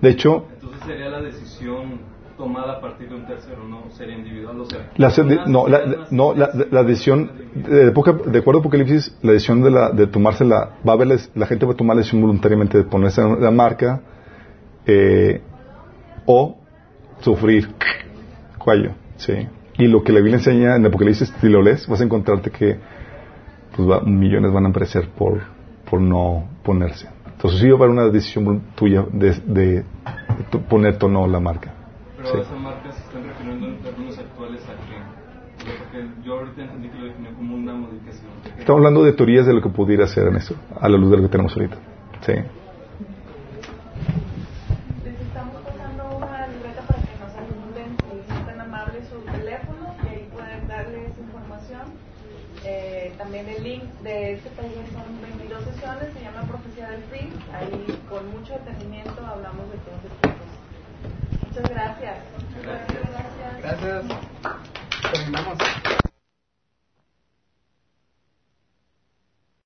De 0.00 0.10
hecho, 0.10 0.46
Entonces 0.54 0.80
sería 0.86 1.08
la 1.08 1.20
decisión 1.20 2.19
tomada 2.40 2.72
a 2.78 2.80
partir 2.80 3.08
de 3.08 3.14
un 3.14 3.26
tercero, 3.26 3.62
no 3.68 3.90
sería 3.90 4.16
individual, 4.16 4.58
o 4.60 4.64
sea, 4.64 4.90
la, 4.96 5.12
no, 5.46 5.68
la, 5.68 5.80
no, 6.10 6.34
la, 6.34 6.50
la 6.70 6.82
decisión, 6.82 7.30
de, 7.54 7.90
de 7.92 8.38
acuerdo 8.38 8.58
a 8.58 8.60
Apocalipsis, 8.60 9.14
la 9.22 9.32
decisión 9.32 9.62
de, 9.62 9.70
la, 9.70 9.90
de 9.90 10.06
tomarse 10.06 10.44
la, 10.44 10.70
va 10.86 10.92
a 10.92 10.96
haber, 10.96 11.08
la, 11.34 11.46
gente 11.46 11.66
va 11.66 11.72
a 11.72 11.76
tomar 11.76 11.96
la 11.96 12.00
decisión 12.00 12.22
voluntariamente 12.22 12.78
de 12.78 12.84
ponerse 12.84 13.22
la 13.22 13.50
marca 13.50 14.00
eh, 14.86 15.42
o 16.26 16.56
sufrir 17.20 17.68
cuello. 18.58 18.92
¿sí? 19.16 19.34
Y 19.78 19.86
lo 19.86 20.02
que 20.02 20.12
la 20.12 20.18
Biblia 20.20 20.36
enseña 20.36 20.76
en 20.76 20.86
Apocalipsis, 20.86 21.32
si 21.40 21.48
lo 21.48 21.62
lees, 21.62 21.86
vas 21.86 22.00
a 22.00 22.04
encontrarte 22.04 22.50
que 22.50 22.78
pues, 23.76 23.88
va- 23.88 24.00
millones 24.00 24.52
van 24.52 24.66
a 24.66 24.72
perecer 24.72 25.08
por, 25.10 25.40
por 25.88 26.00
no 26.00 26.48
ponerse. 26.62 27.08
Entonces 27.32 27.60
sí 27.60 27.68
va 27.68 27.74
a 27.74 27.76
haber 27.78 27.90
una 27.90 28.08
decisión 28.08 28.62
tuya 28.74 29.06
de, 29.12 29.32
de, 29.46 29.64
de 29.64 29.84
ponerte 30.68 31.06
o 31.06 31.08
no 31.08 31.26
la 31.26 31.40
marca. 31.40 31.74
Pero 32.22 32.34
Sí. 32.34 32.40
esas 32.40 32.60
marcas 32.60 32.94
se 32.96 33.02
están 33.04 33.24
refiriendo 33.24 33.66
en 33.66 33.78
términos 33.78 34.18
actuales 34.18 34.60
a 34.64 34.66
sea, 34.66 35.06
Porque 35.78 36.06
yo 36.22 36.38
ahorita 36.38 36.62
entendí 36.62 36.88
que 36.88 36.98
lo 36.98 37.04
definió 37.06 37.34
como 37.34 37.54
una 37.54 37.72
modificación. 37.74 38.28
¿De? 38.44 38.60
Estamos 38.60 38.78
hablando 38.80 39.04
de 39.04 39.12
teorías 39.12 39.46
de 39.46 39.54
lo 39.54 39.62
que 39.62 39.68
pudiera 39.70 40.06
ser 40.06 40.28
en 40.28 40.36
eso, 40.36 40.54
a 40.78 40.88
la 40.88 40.98
luz 40.98 41.10
de 41.10 41.16
lo 41.16 41.22
que 41.22 41.28
tenemos 41.28 41.56
ahorita. 41.56 41.76
Sí. 42.20 42.32
Les 45.04 45.20
estamos 45.20 45.56
pasando 45.64 46.16
una 46.16 46.46
libreta 46.48 46.82
para 46.82 47.00
que 47.00 47.16
nos 47.20 47.32
ayuden, 47.36 47.96
si 47.96 48.32
son 48.32 48.44
tan 48.46 48.60
amables, 48.60 49.08
su 49.08 49.20
teléfono 49.20 49.94
y 50.04 50.08
ahí 50.08 50.28
pueden 50.32 50.68
darles 50.68 51.12
información. 51.18 51.82
Eh, 52.64 53.12
también 53.16 53.48
el 53.48 53.62
link 53.62 53.84
de 54.02 54.34
este 54.34 54.50
taller 54.50 54.84
son 54.92 55.08
22 55.22 55.64
sesiones, 55.64 56.12
se 56.12 56.20
llama 56.20 56.42
Profecía 56.48 56.88
del 56.90 57.02
Fin. 57.04 57.32
Ahí 57.52 57.84
con 58.08 58.30
mucho 58.30 58.52
detenimiento 58.52 59.24
hablamos 59.24 59.70
de 59.72 59.78
todas 59.84 60.04
estas 60.04 60.20
cosas. 60.20 60.50
Muchas 63.90 64.06
gracias. 64.06 64.19
Gracias. 64.19 64.19
Terminamos. 64.19 64.19